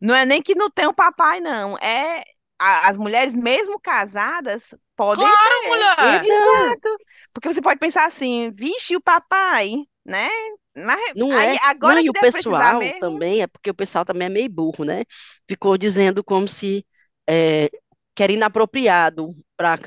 Não 0.00 0.14
é 0.14 0.24
nem 0.24 0.40
que 0.42 0.54
não 0.54 0.70
tem 0.70 0.86
o 0.86 0.94
papai, 0.94 1.40
não. 1.40 1.76
É 1.78 2.22
a- 2.60 2.88
as 2.90 2.98
mulheres, 2.98 3.34
mesmo 3.34 3.80
casadas, 3.80 4.74
podem 4.96 5.38
Claro, 5.38 5.56
ter. 5.62 5.92
mulher! 5.98 6.22
Exato. 6.24 6.88
Porque 7.32 7.52
você 7.52 7.62
pode 7.62 7.80
pensar 7.80 8.06
assim, 8.06 8.50
vixe, 8.52 8.94
e 8.94 8.96
o 8.96 9.00
papai, 9.02 9.72
né? 10.04 10.28
Mas 10.76 11.14
Não 11.14 11.38
aí, 11.38 11.56
é? 11.56 11.58
agora 11.62 11.80
Não, 11.80 11.98
e 12.00 12.08
o 12.10 12.14
pessoal 12.14 12.92
mesmo, 12.94 12.94
também, 12.98 13.42
é 13.42 13.46
porque 13.46 13.70
o 13.70 13.74
pessoal 13.74 14.04
também 14.04 14.26
é 14.26 14.28
meio 14.28 14.48
burro, 14.50 14.84
né? 14.84 15.04
Ficou 15.48 15.76
dizendo 15.76 16.22
como 16.22 16.46
se 16.46 16.86
é, 17.28 17.68
que 18.14 18.22
era 18.22 18.32
inapropriado 18.32 19.34
para 19.56 19.78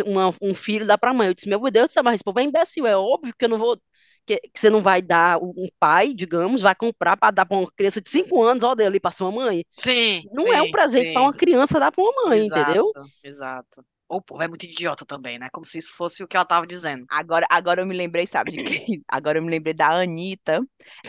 um 0.41 0.53
filho 0.55 0.85
dar 0.85 0.97
para 0.97 1.11
a 1.11 1.13
mãe. 1.13 1.27
Eu 1.27 1.33
disse, 1.33 1.47
meu 1.49 1.59
Deus 1.71 1.87
do 1.89 1.91
céu, 1.93 2.03
mas 2.03 2.15
esse 2.15 2.23
povo 2.23 2.39
é 2.39 2.43
imbecil. 2.43 2.85
É 2.87 2.95
óbvio 2.97 3.33
que 3.37 3.45
eu 3.45 3.49
não 3.49 3.57
vou. 3.57 3.79
Que, 4.25 4.37
que 4.37 4.59
você 4.59 4.69
não 4.69 4.81
vai 4.81 5.01
dar, 5.01 5.37
um 5.41 5.67
pai, 5.79 6.13
digamos, 6.13 6.61
vai 6.61 6.73
comprar 6.73 7.17
para 7.17 7.31
dar 7.31 7.45
para 7.45 7.57
uma 7.57 7.71
criança 7.71 8.01
de 8.01 8.09
5 8.09 8.41
anos, 8.41 8.63
ó, 8.63 8.73
dele 8.73 8.99
para 8.99 9.11
sua 9.11 9.31
mãe. 9.31 9.65
Sim, 9.83 10.23
Não 10.31 10.53
é 10.53 10.61
um 10.61 10.65
sim, 10.65 10.71
presente 10.71 11.07
sim. 11.07 11.13
para 11.13 11.21
uma 11.23 11.33
criança 11.33 11.79
dar 11.79 11.91
para 11.91 12.03
uma 12.03 12.29
mãe, 12.29 12.41
Exato, 12.41 12.61
entendeu? 12.61 12.91
Exato. 13.23 13.85
O 14.07 14.21
povo 14.21 14.43
é 14.43 14.47
muito 14.47 14.65
idiota 14.65 15.05
também, 15.05 15.39
né? 15.39 15.49
Como 15.51 15.65
se 15.65 15.79
isso 15.79 15.91
fosse 15.93 16.23
o 16.23 16.27
que 16.27 16.37
ela 16.37 16.45
tava 16.45 16.67
dizendo. 16.67 17.05
Agora, 17.09 17.47
agora 17.49 17.81
eu 17.81 17.85
me 17.85 17.95
lembrei, 17.95 18.27
sabe 18.27 18.51
de 18.51 18.63
quem? 18.63 19.03
Agora 19.07 19.39
eu 19.39 19.43
me 19.43 19.49
lembrei 19.49 19.73
da 19.73 19.89
Anitta. 19.89 20.61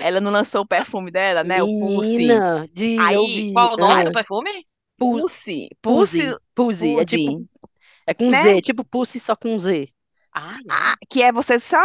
Ela 0.02 0.20
não 0.20 0.30
lançou 0.30 0.62
o 0.62 0.66
perfume 0.66 1.10
dela, 1.10 1.44
né? 1.44 1.62
O 1.62 1.66
Pulse. 1.66 2.16
Menina, 2.16 2.66
de, 2.72 2.98
Aí, 2.98 3.14
eu 3.14 3.26
vi. 3.26 3.52
qual 3.52 3.74
o 3.74 3.76
nome 3.76 4.00
ah, 4.00 4.04
do 4.04 4.12
perfume? 4.12 4.50
Pulse. 4.96 5.68
Pussy, 5.82 6.30
Pulse. 6.30 6.36
Pussy, 6.54 6.98
é 6.98 7.04
tipo, 7.04 7.44
é 8.06 8.14
com 8.14 8.30
né? 8.30 8.42
Z, 8.42 8.62
tipo 8.62 8.84
Pussy 8.84 9.20
só 9.20 9.36
com 9.36 9.58
Z. 9.58 9.88
Ai, 10.34 10.62
Ah, 10.68 10.96
que 11.10 11.22
é 11.22 11.32
você 11.32 11.58
só 11.60 11.78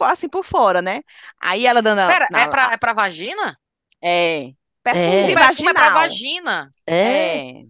assim 0.00 0.28
por 0.28 0.44
fora, 0.44 0.82
né? 0.82 1.02
Aí 1.40 1.66
ela 1.66 1.82
dando 1.82 2.00
Pera, 2.06 2.26
na, 2.28 2.40
é 2.42 2.46
pra, 2.46 2.72
é 2.72 2.76
pra 2.76 2.92
vagina? 2.92 3.58
é 4.02 4.52
perfume 4.82 5.32
É. 5.32 5.34
Perfume 5.34 5.70
é 5.70 5.74
pra 5.74 5.90
vaginal. 5.90 5.90
vagina. 5.90 6.74
É, 6.86 7.40
É. 7.62 7.64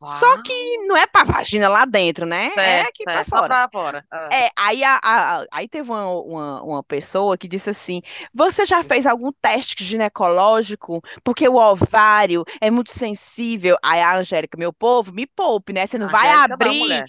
Só 0.00 0.38
que 0.42 0.78
não 0.86 0.96
é 0.96 1.06
pra 1.06 1.24
vagina 1.24 1.68
lá 1.68 1.84
dentro, 1.86 2.26
né? 2.26 2.50
É 2.60 2.80
Certo, 2.80 2.82
aqui 2.82 3.06
pra 3.08 3.24
certo, 3.24 3.30
só 3.30 3.42
fora. 3.42 3.44
pra 3.44 3.68
fora. 3.70 4.06
Ah. 4.10 4.34
É, 4.34 4.50
aí, 4.56 4.84
a, 4.84 5.00
a- 5.02 5.46
aí 5.52 5.68
teve 5.68 5.90
uma, 5.90 6.06
uma, 6.08 6.62
uma 6.62 6.84
pessoa 6.84 7.38
que 7.38 7.48
disse 7.48 7.70
assim: 7.70 8.00
Você 8.34 8.66
já 8.66 8.82
fez 8.84 9.06
algum 9.06 9.32
teste 9.32 9.84
ginecológico? 9.84 11.02
Porque 11.24 11.48
o 11.48 11.56
ovário 11.56 12.44
é 12.60 12.70
muito 12.70 12.92
sensível. 12.92 13.76
Aí 13.82 14.00
a 14.00 14.16
Angélica, 14.18 14.58
meu 14.58 14.72
povo, 14.72 15.12
me 15.12 15.26
poupe, 15.26 15.72
né? 15.72 15.86
Você 15.86 15.98
não 15.98 16.08
vai 16.08 16.28
Angélica 16.28 16.54
abrir. 16.54 17.04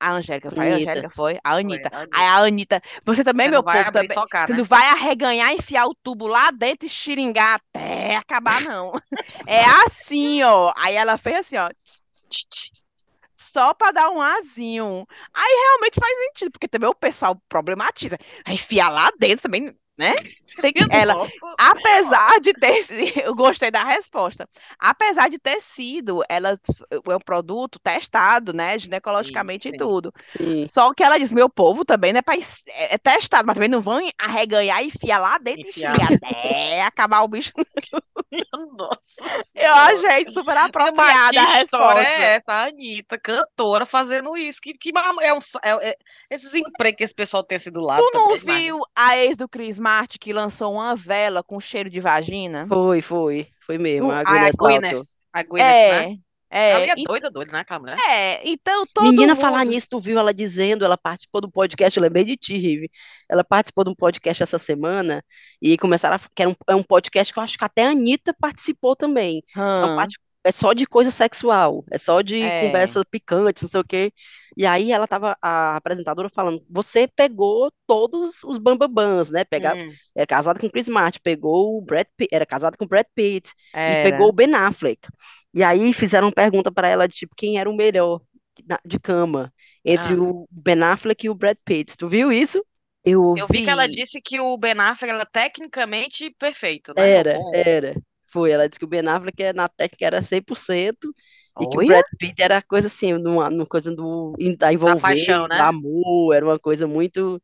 A 0.00 0.12
Angélica 0.12 0.50
foi, 0.50 0.70
a 0.70 0.74
Anitta. 0.74 0.90
Angélica 0.90 1.10
foi, 1.10 1.38
a 1.42 1.54
Anitta. 1.54 1.90
Foi, 1.90 1.98
a 2.00 2.06
Aí 2.12 2.24
a 2.24 2.36
Anitta, 2.38 2.82
você 3.04 3.24
também, 3.24 3.46
Você 3.46 3.50
meu 3.50 3.62
povo, 3.62 3.92
também, 3.92 4.08
tu 4.08 4.20
né? 4.20 4.56
não 4.56 4.64
vai 4.64 4.86
arreganhar, 4.86 5.52
enfiar 5.52 5.86
o 5.86 5.94
tubo 5.94 6.26
lá 6.26 6.50
dentro 6.50 6.86
e 6.86 6.90
xiringar 6.90 7.60
até 7.74 8.16
acabar, 8.16 8.60
não. 8.60 8.92
É 9.48 9.64
assim, 9.86 10.42
ó. 10.42 10.72
Aí 10.76 10.94
ela 10.94 11.18
fez 11.18 11.38
assim, 11.38 11.56
ó, 11.56 11.68
só 13.36 13.74
pra 13.74 13.90
dar 13.90 14.10
um 14.10 14.20
azinho. 14.20 15.06
Aí 15.34 15.52
realmente 15.66 15.98
faz 15.98 16.18
sentido, 16.26 16.52
porque 16.52 16.68
também 16.68 16.88
o 16.88 16.94
pessoal 16.94 17.40
problematiza. 17.48 18.16
Enfiar 18.46 18.90
lá 18.90 19.10
dentro 19.18 19.42
também, 19.42 19.74
né? 19.98 20.14
Tem 20.60 20.72
que- 20.72 20.84
ela, 20.90 21.14
apesar 21.58 22.40
de 22.40 22.52
ter, 22.52 22.84
eu 23.24 23.34
gostei 23.34 23.70
da 23.70 23.84
resposta. 23.84 24.48
Apesar 24.78 25.28
de 25.28 25.38
ter 25.38 25.60
sido, 25.60 26.22
ela 26.28 26.58
é 26.90 27.16
um 27.16 27.20
produto 27.20 27.78
testado, 27.78 28.52
né, 28.52 28.78
ginecologicamente 28.78 29.64
Sim, 29.64 29.68
e 29.68 29.72
sim. 29.72 29.78
tudo. 29.78 30.12
Sim. 30.22 30.68
Só 30.74 30.92
que 30.94 31.02
ela 31.02 31.18
diz, 31.18 31.30
meu 31.32 31.48
povo 31.48 31.84
também 31.84 32.12
é, 32.16 32.22
pra, 32.22 32.36
es- 32.36 32.64
é 32.68 32.94
é 32.94 32.98
testado, 32.98 33.46
mas 33.46 33.54
também 33.54 33.68
não 33.68 33.80
vão 33.80 34.00
arreganhar 34.18 34.82
e 34.82 34.86
enfiar 34.86 35.18
lá 35.18 35.38
dentro 35.38 35.62
e 35.66 35.68
Enfiar. 35.68 35.94
até 35.94 36.82
acabar 36.82 37.22
o 37.22 37.28
bicho. 37.28 37.52
Nossa 38.76 39.24
Eu 39.54 39.72
achei 39.72 40.28
super 40.30 40.56
apropriada 40.56 41.40
a 41.40 41.52
resposta. 41.54 42.02
é 42.02 42.36
essa? 42.36 42.52
A 42.52 42.64
Anitta, 42.66 43.18
cantora, 43.18 43.86
fazendo 43.86 44.36
isso. 44.36 44.60
Que, 44.60 44.74
que 44.74 44.90
é 44.94 45.32
um, 45.32 45.38
é- 45.62 45.90
é- 45.90 45.96
esses 46.30 46.54
empregos 46.54 46.96
que 46.98 47.04
esse 47.04 47.14
pessoal 47.14 47.42
tem 47.42 47.56
assim 47.56 47.70
do 47.70 47.80
lado 47.80 48.04
Tu 48.10 48.18
não 48.18 48.28
mas- 48.30 48.42
viu 48.42 48.80
a 48.94 49.16
ex 49.16 49.36
do 49.36 49.48
Chris 49.48 49.78
Martin 49.78 50.18
que 50.18 50.32
lançou 50.32 50.47
uma 50.72 50.94
vela 50.94 51.42
com 51.42 51.60
cheiro 51.60 51.88
de 51.90 52.00
vagina? 52.00 52.66
Foi, 52.68 53.00
foi. 53.00 53.48
Foi 53.66 53.78
mesmo. 53.78 54.10
A 54.10 54.20
a 54.20 54.24
Gwyneth 54.24 54.52
Paltrow. 54.56 54.80
Gwyneth, 54.80 55.02
a 55.32 55.42
Gwyneth, 55.42 55.98
né? 55.98 56.16
É, 56.50 56.70
Ela 56.70 56.80
é, 56.84 56.88
é 56.88 56.94
e- 56.96 57.04
doida, 57.04 57.30
doida, 57.30 57.52
né, 57.52 57.58
aquela 57.60 57.78
mulher? 57.80 57.98
é, 58.08 58.40
então 58.48 58.86
todo 58.94 59.04
Menina, 59.10 59.34
mundo... 59.34 59.40
falar 59.42 59.64
nisso, 59.66 59.86
tu 59.90 60.00
viu 60.00 60.18
ela 60.18 60.32
dizendo, 60.32 60.82
ela 60.82 60.96
participou 60.96 61.42
do 61.42 61.50
podcast, 61.50 61.94
eu 61.94 62.02
lembrei 62.02 62.24
de 62.24 62.38
ti, 62.38 62.56
Rive. 62.56 62.90
Ela 63.28 63.44
participou 63.44 63.84
de 63.84 63.90
um 63.90 63.94
podcast 63.94 64.42
essa 64.42 64.58
semana 64.58 65.22
e 65.60 65.76
começaram 65.76 66.16
a, 66.16 66.18
que 66.18 66.40
era 66.42 66.50
um, 66.50 66.54
é 66.66 66.74
um 66.74 66.82
podcast 66.82 67.34
que 67.34 67.38
eu 67.38 67.42
acho 67.42 67.58
que 67.58 67.64
até 67.66 67.84
a 67.86 67.90
Anitta 67.90 68.34
participou 68.40 68.96
também. 68.96 69.42
É, 69.54 69.60
um 69.60 69.92
Hum, 69.92 69.96
parte- 69.96 70.16
é 70.42 70.50
só 70.50 70.72
de 70.72 70.86
coisa 70.86 71.10
sexual, 71.10 71.84
é 71.90 71.98
só 71.98 72.22
de 72.22 72.40
É. 72.40 72.62
conversa 72.62 73.04
picante, 73.04 73.64
não 73.64 73.68
sei 73.68 73.80
o 73.80 73.84
quê. 73.84 74.10
E 74.58 74.66
aí 74.66 74.92
ela 74.92 75.06
tava, 75.08 75.38
a 75.42 75.76
apresentadora 75.76 76.28
falando, 76.28 76.64
você 76.68 77.08
pegou 77.08 77.72
todos 77.86 78.44
os 78.44 78.58
bambambãs, 78.58 79.30
né? 79.30 79.44
Pegar, 79.44 79.76
Hum. 79.76 79.88
era 80.16 80.26
casada 80.26 80.60
com 80.60 80.68
Chris 80.70 80.88
Martin, 80.88 81.20
pegou 81.22 81.78
o 81.78 81.82
Brad 81.82 82.06
Pitt, 82.16 82.28
era 82.34 82.46
casada 82.46 82.76
com 82.76 82.84
o 82.84 82.88
Brad 82.88 83.06
Pitt, 83.14 83.52
e 83.86 83.96
era. 83.96 83.96
pegou 83.96 84.28
o 84.30 84.32
Ben 84.32 84.54
Affleck. 84.56 85.08
E 85.54 85.62
aí 85.62 85.92
fizeram 85.94 86.32
pergunta 86.32 86.72
para 86.72 86.88
ela 86.88 87.08
de 87.08 87.14
tipo 87.16 87.34
quem 87.36 87.58
era 87.58 87.70
o 87.70 87.76
melhor 87.76 88.20
de 88.84 88.98
cama 88.98 89.52
entre 89.84 90.14
Ah. 90.14 90.20
o 90.20 90.48
Ben 90.50 90.82
Affleck 90.82 91.26
e 91.26 91.30
o 91.30 91.34
Brad 91.34 91.56
Pitt. 91.64 91.96
Tu 91.96 92.08
viu 92.08 92.32
isso? 92.32 92.64
Eu 93.04 93.36
Eu 93.36 93.46
vi 93.46 93.62
que 93.62 93.70
ela 93.70 93.86
disse 93.88 94.20
que 94.20 94.40
o 94.40 94.58
Ben 94.58 94.78
Affleck 94.78 95.12
era 95.14 95.24
tecnicamente 95.26 96.30
perfeito, 96.38 96.92
né? 96.94 97.08
Era, 97.18 97.38
era. 97.54 97.94
Foi, 98.30 98.50
ela 98.50 98.68
disse 98.68 98.78
que 98.78 98.84
o 98.84 98.88
Ben 98.88 99.06
Affleck 99.08 99.42
é- 99.42 99.52
na 99.52 99.68
técnica 99.68 100.04
era 100.06 100.20
100% 100.22 101.14
e 101.58 101.66
que 101.66 101.78
o. 101.78 101.82
Brad 101.82 102.04
Pitt 102.18 102.40
era 102.42 102.62
coisa 102.62 102.86
assim, 102.88 103.12
numa, 103.14 103.50
numa 103.50 103.66
coisa 103.66 103.94
do 103.94 104.34
da 104.58 104.72
envolver, 104.72 105.00
paixão, 105.00 105.48
do 105.48 105.48
né? 105.48 105.60
amor, 105.62 106.34
era 106.34 106.44
uma 106.44 106.58
coisa 106.58 106.86
muito 106.86 107.42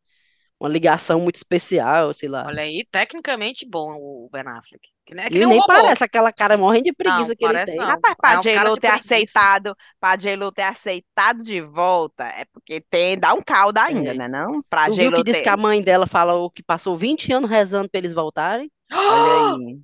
uma 0.60 0.68
ligação 0.70 1.20
muito 1.20 1.36
especial, 1.36 2.14
sei 2.14 2.28
lá. 2.28 2.46
Olha 2.46 2.62
aí, 2.62 2.86
tecnicamente 2.90 3.66
bom 3.68 3.94
o 3.96 4.28
Ben 4.32 4.42
Affleck. 4.46 4.88
Que 5.04 5.14
nem, 5.14 5.24
é 5.26 5.30
que 5.30 5.38
E 5.38 5.38
nem 5.38 5.46
um 5.46 5.48
nem 5.48 5.62
parece 5.62 6.04
aquela 6.04 6.32
cara 6.32 6.56
morrendo 6.56 6.84
de 6.84 6.92
preguiça 6.92 7.34
Não, 7.34 7.36
que 7.36 7.44
ele 7.44 7.58
tem. 7.60 7.76
não. 7.76 7.84
Rapaz, 7.84 8.16
É 8.24 8.38
pra 8.38 8.40
um 8.40 8.46
cara 8.46 8.70
J-Lo 8.70 8.76
ter 8.78 8.88
preguiça. 8.88 8.88
aceitado, 8.88 9.76
pra 10.00 10.16
J-Lo 10.16 10.50
ter 10.52 10.62
aceitado 10.62 11.42
de 11.42 11.60
volta, 11.60 12.24
é 12.24 12.44
porque 12.46 12.80
tem, 12.80 13.18
dá 13.18 13.34
um 13.34 13.42
caldo 13.42 13.78
ainda, 13.78 14.12
É. 14.12 14.14
né, 14.14 14.28
não? 14.28 14.62
Pra 14.70 14.88
Tu 14.88 14.96
viu 14.96 15.10
J-Lo 15.10 15.12
que 15.12 15.24
disse 15.24 15.42
ter... 15.42 15.42
que 15.42 15.48
a 15.48 15.56
mãe 15.56 15.82
dela 15.82 16.06
falou 16.06 16.50
que 16.50 16.62
passou 16.62 16.96
20 16.96 17.32
anos 17.32 17.50
rezando 17.50 17.88
pra 17.90 17.98
eles 17.98 18.12
voltarem? 18.14 18.70
Olha 19.06 19.30
aí. 19.34 19.80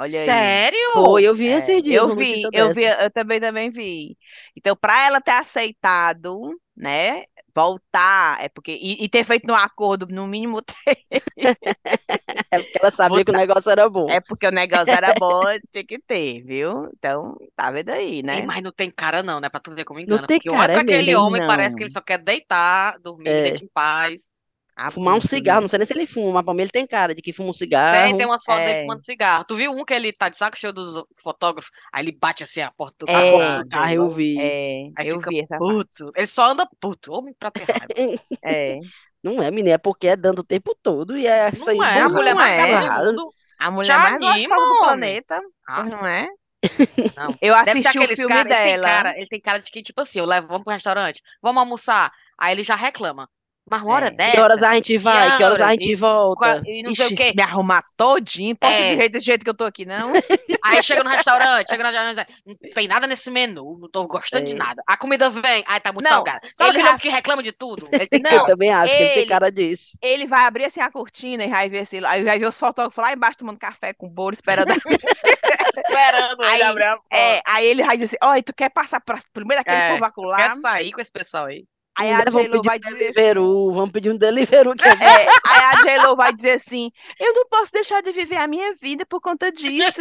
Olha 0.00 0.22
aí. 0.22 0.60
Sério? 0.62 0.78
Foi, 0.92 1.24
eu 1.24 1.34
vi 1.34 1.46
É, 1.46 1.52
esses 1.52 1.82
dias 1.82 2.02
eu 2.02 2.10
vi, 2.10 2.48
eu 2.52 2.70
dessa. 2.70 2.72
vi, 2.72 2.84
eu 2.84 3.10
também 3.12 3.40
também 3.40 3.70
vi. 3.70 4.16
Então, 4.56 4.76
para 4.76 5.06
ela 5.06 5.20
ter 5.20 5.32
aceitado, 5.32 6.60
né, 6.76 7.24
voltar, 7.54 8.42
é 8.42 8.48
porque 8.48 8.72
e, 8.72 9.04
e 9.04 9.08
ter 9.08 9.24
feito 9.24 9.50
um 9.50 9.54
acordo 9.56 10.06
no 10.08 10.26
mínimo 10.26 10.60
É 12.52 12.60
porque 12.60 12.78
ela 12.80 12.90
sabia 12.92 13.24
que 13.24 13.30
o 13.30 13.34
negócio 13.34 13.70
era 13.70 13.88
bom. 13.88 14.16
é 14.16 14.20
porque 14.20 14.46
o 14.46 14.50
negócio 14.52 14.94
era 14.94 15.14
bom, 15.14 15.44
tinha 15.72 15.84
que 15.86 15.98
ter, 16.00 16.42
viu? 16.44 16.88
Então, 16.94 17.36
tá 17.56 17.70
vendo 17.70 17.90
aí, 17.90 18.22
Ei, 18.32 18.42
né? 18.42 18.48
mas 18.48 18.62
não 18.62 18.72
tem 18.72 18.90
cara 18.90 19.22
não, 19.22 19.40
né? 19.40 19.48
Pra 19.48 19.58
tu 19.60 19.74
ver 19.74 19.84
como 19.84 19.98
engana. 20.00 20.28
tem 20.28 20.40
Porque 20.40 20.48
olha 20.50 20.68
cara, 20.68 20.72
pra 20.72 20.82
é 20.82 20.82
aquele 20.82 21.14
mesmo, 21.14 21.16
homem, 21.16 21.42
parece 21.42 21.74
que 21.76 21.82
não. 21.82 21.84
ele 21.84 21.90
só 21.90 22.00
quer 22.00 22.18
deitar, 22.22 22.98
dormir, 23.00 23.40
É. 23.40 23.40
deitar 23.40 23.64
em 23.64 23.68
paz. 23.68 24.30
Fumar 24.90 25.16
um 25.16 25.20
cigarro, 25.20 25.60
não 25.62 25.68
sei 25.68 25.78
nem 25.78 25.86
se 25.86 25.92
ele 25.94 26.06
fuma, 26.06 26.32
mas 26.34 26.44
pra 26.44 26.54
mim 26.54 26.62
ele 26.62 26.70
tem 26.70 26.86
cara 26.86 27.14
de 27.14 27.20
que 27.22 27.32
fuma 27.32 27.50
um 27.50 27.52
Tem, 27.52 27.58
cigarro. 27.58 28.16
tem 28.16 28.26
umas 28.26 28.44
fotos 28.44 28.64
dele 28.64 28.78
É. 28.78 28.80
fumando 28.80 29.04
cigarro. 29.04 29.44
Tu 29.44 29.56
viu 29.56 29.72
um 29.72 29.84
que 29.84 29.94
ele 29.94 30.12
tá 30.12 30.28
de 30.28 30.36
saco 30.36 30.56
cheio 30.58 30.72
dos 30.72 31.04
fotógrafos? 31.22 31.70
Aí 31.92 32.04
ele 32.04 32.12
bate 32.12 32.44
assim 32.44 32.60
a 32.62 32.70
porta 32.70 33.04
do 33.06 33.10
É, 33.10 33.12
carro. 33.12 33.64
Ah, 33.72 33.92
eu 33.92 34.08
vi. 34.10 34.36
É, 34.38 34.90
Aí 34.96 35.08
eu 35.08 35.16
fica 35.18 35.30
vi 35.30 35.40
essa 35.40 35.60
parte. 35.60 35.74
puto. 35.74 36.12
Ele 36.16 36.26
só 36.26 36.50
anda 36.50 36.68
puto. 36.80 37.12
Homem 37.12 37.34
pra 37.38 37.50
ter 37.50 37.64
raiva. 37.64 37.94
É. 38.44 38.78
Não 39.22 39.42
é, 39.42 39.50
menina, 39.50 39.74
é 39.74 39.78
porque 39.78 40.06
é 40.08 40.16
dando 40.16 40.38
o 40.40 40.44
tempo 40.44 40.74
todo 40.82 41.16
e 41.18 41.26
é 41.26 41.50
isso 41.50 41.68
aí. 41.68 41.76
Não 41.76 41.84
é, 41.84 42.00
a 42.00 42.08
não 42.08 42.14
mulher 42.14 42.34
mais 42.34 42.52
é. 42.52 43.12
do. 43.12 43.34
A 43.58 43.70
mulher 43.70 43.92
Já 43.94 43.98
mais 43.98 44.18
gostosa 44.18 44.66
do 44.68 44.78
planeta, 44.78 45.40
Ah, 45.68 45.84
não 45.84 46.06
é? 46.06 46.26
não. 47.16 47.34
Eu 47.40 47.54
assisti 47.54 47.98
o 47.98 48.08
filme 48.14 48.28
cara, 48.28 48.48
ele 48.48 48.48
tem 48.48 48.76
dela. 48.76 48.82
cara, 48.82 49.16
ele 49.18 49.26
tem 49.28 49.40
cara 49.40 49.58
de 49.58 49.70
que, 49.70 49.82
tipo 49.82 50.00
assim, 50.00 50.18
eu 50.20 50.24
levo, 50.26 50.48
vamos 50.48 50.64
pro 50.64 50.72
restaurante, 50.72 51.22
vamos 51.42 51.60
almoçar. 51.60 52.12
Aí 52.38 52.54
ele 52.54 52.62
já 52.62 52.74
reclama. 52.74 53.28
Mas 53.70 53.82
uma 53.82 53.94
hora 53.94 54.06
É. 54.08 54.10
dessa. 54.10 54.32
Que 54.32 54.40
horas 54.40 54.62
a 54.62 54.74
gente 54.74 54.98
vai? 54.98 55.36
Que 55.36 55.44
horas 55.44 55.60
a 55.60 55.64
horas? 55.66 55.74
gente 55.74 55.92
E 55.92 55.94
volta? 55.94 56.62
E 56.66 56.82
não 56.82 56.92
sei 56.94 57.06
Ixi, 57.06 57.14
o 57.14 57.16
quê. 57.16 57.32
me 57.36 57.42
arrumar 57.42 57.84
todinho, 57.96 58.56
posso 58.56 58.80
ir 58.80 58.82
É. 58.82 58.88
de 58.90 58.96
jeito, 58.96 59.18
do 59.18 59.24
jeito 59.24 59.44
que 59.44 59.50
eu 59.50 59.54
tô 59.54 59.64
aqui, 59.64 59.84
não? 59.86 60.12
Aí 60.64 60.84
chega 60.84 61.04
no 61.04 61.10
restaurante, 61.10 61.68
chega 61.68 61.82
no 61.84 61.90
restaurante, 61.90 62.34
não 62.44 62.54
tem 62.74 62.88
nada 62.88 63.06
nesse 63.06 63.30
menu, 63.30 63.78
não 63.80 63.88
tô 63.88 64.06
gostando 64.06 64.46
de 64.46 64.54
É. 64.54 64.58
nada. 64.58 64.82
A 64.86 64.96
comida 64.96 65.30
vem, 65.30 65.62
ai, 65.66 65.80
tá 65.80 65.92
muito 65.92 66.04
Não, 66.04 66.16
salgada. 66.16 66.40
Sabe 66.56 66.70
ele 66.70 66.78
aquele 66.78 66.88
homem 66.88 67.00
que 67.00 67.08
reclama 67.08 67.42
de 67.42 67.52
tudo? 67.52 67.86
Ele 68.10 68.22
Não, 68.22 68.30
Eu 68.32 68.46
também 68.46 68.70
acho 68.72 68.96
que 68.96 69.02
ele 69.02 69.10
tem 69.10 69.18
ele- 69.22 69.26
cara 69.28 69.50
disso. 69.52 69.96
Ele 70.02 70.26
vai 70.26 70.44
abrir 70.46 70.64
assim 70.64 70.80
a 70.80 70.90
cortina 70.90 71.44
e 71.44 71.48
vai 71.48 71.68
ver 71.68 71.86
se 71.86 72.04
aí 72.04 72.24
vai 72.24 72.38
ver 72.38 72.46
os 72.46 72.58
fotógrafos 72.58 73.02
lá 73.02 73.12
embaixo 73.12 73.38
tomando 73.38 73.58
café 73.58 73.92
com 73.94 74.08
bolo, 74.08 74.34
esperando. 74.34 74.66
esperando 75.76 76.42
Aí, 76.42 76.54
ele 76.54 76.62
abrir 76.64 76.84
a 76.84 76.96
porta. 76.96 77.16
é, 77.16 77.40
aí 77.46 77.66
ele 77.66 77.84
vai 77.84 77.96
dizer 77.96 78.06
assim: 78.16 78.16
Olha, 78.30 78.42
tu 78.42 78.52
quer 78.54 78.70
passar 78.70 79.00
pra, 79.00 79.18
pelo 79.32 79.46
meio 79.46 79.60
daquele 79.60 79.82
É, 79.82 79.88
povo 79.92 80.04
acolá? 80.04 80.36
Quer 80.36 80.54
sair 80.56 80.92
com 80.92 81.00
esse 81.00 81.12
pessoal 81.12 81.46
aí? 81.46 81.64
Aí 81.98 82.10
a 82.12 82.24
J-Lo 82.24 82.62
vai 82.62 82.78
dizer 82.78 82.94
assim, 82.94 83.02
Deliveroo, 83.12 83.72
vamos 83.74 83.90
pedir 83.90 84.10
um 84.10 84.16
Deliveroo 84.16 84.74
que 84.74 84.86
é 84.88 84.94
bom. 84.96 85.04
é, 85.04 85.26
aí 85.46 85.60
a 85.64 85.76
J-Lo 85.84 86.16
vai 86.16 86.32
dizer 86.34 86.60
assim: 86.60 86.90
Eu 87.18 87.34
não 87.34 87.46
posso 87.48 87.72
deixar 87.72 88.00
de 88.02 88.10
viver 88.12 88.36
a 88.36 88.46
minha 88.46 88.74
vida 88.74 89.04
por 89.04 89.20
conta 89.20 89.52
disso. 89.52 90.00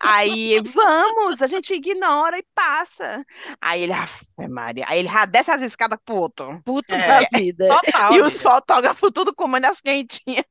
Aí 0.00 0.60
vamos, 0.74 1.40
a 1.42 1.46
gente 1.46 1.74
ignora 1.74 2.38
e 2.38 2.44
passa. 2.54 3.24
Aí 3.60 3.82
ele, 3.82 3.92
"Aff, 3.92 4.24
Maria. 4.48 4.84
Aí 4.88 4.98
ele 5.00 5.08
já 5.08 5.24
desce 5.24 5.50
as 5.50 5.62
escadas 5.62 5.98
pro 6.04 6.16
outro. 6.16 6.60
Puto 6.64 6.94
É. 6.94 6.98
da 6.98 7.20
vida. 7.32 7.68
Total. 7.68 8.14
E 8.14 8.20
os 8.20 8.40
fotógrafos 8.42 9.10
tudo 9.14 9.34
comendo 9.34 9.66
as 9.68 9.80
quentinhas. 9.80 10.44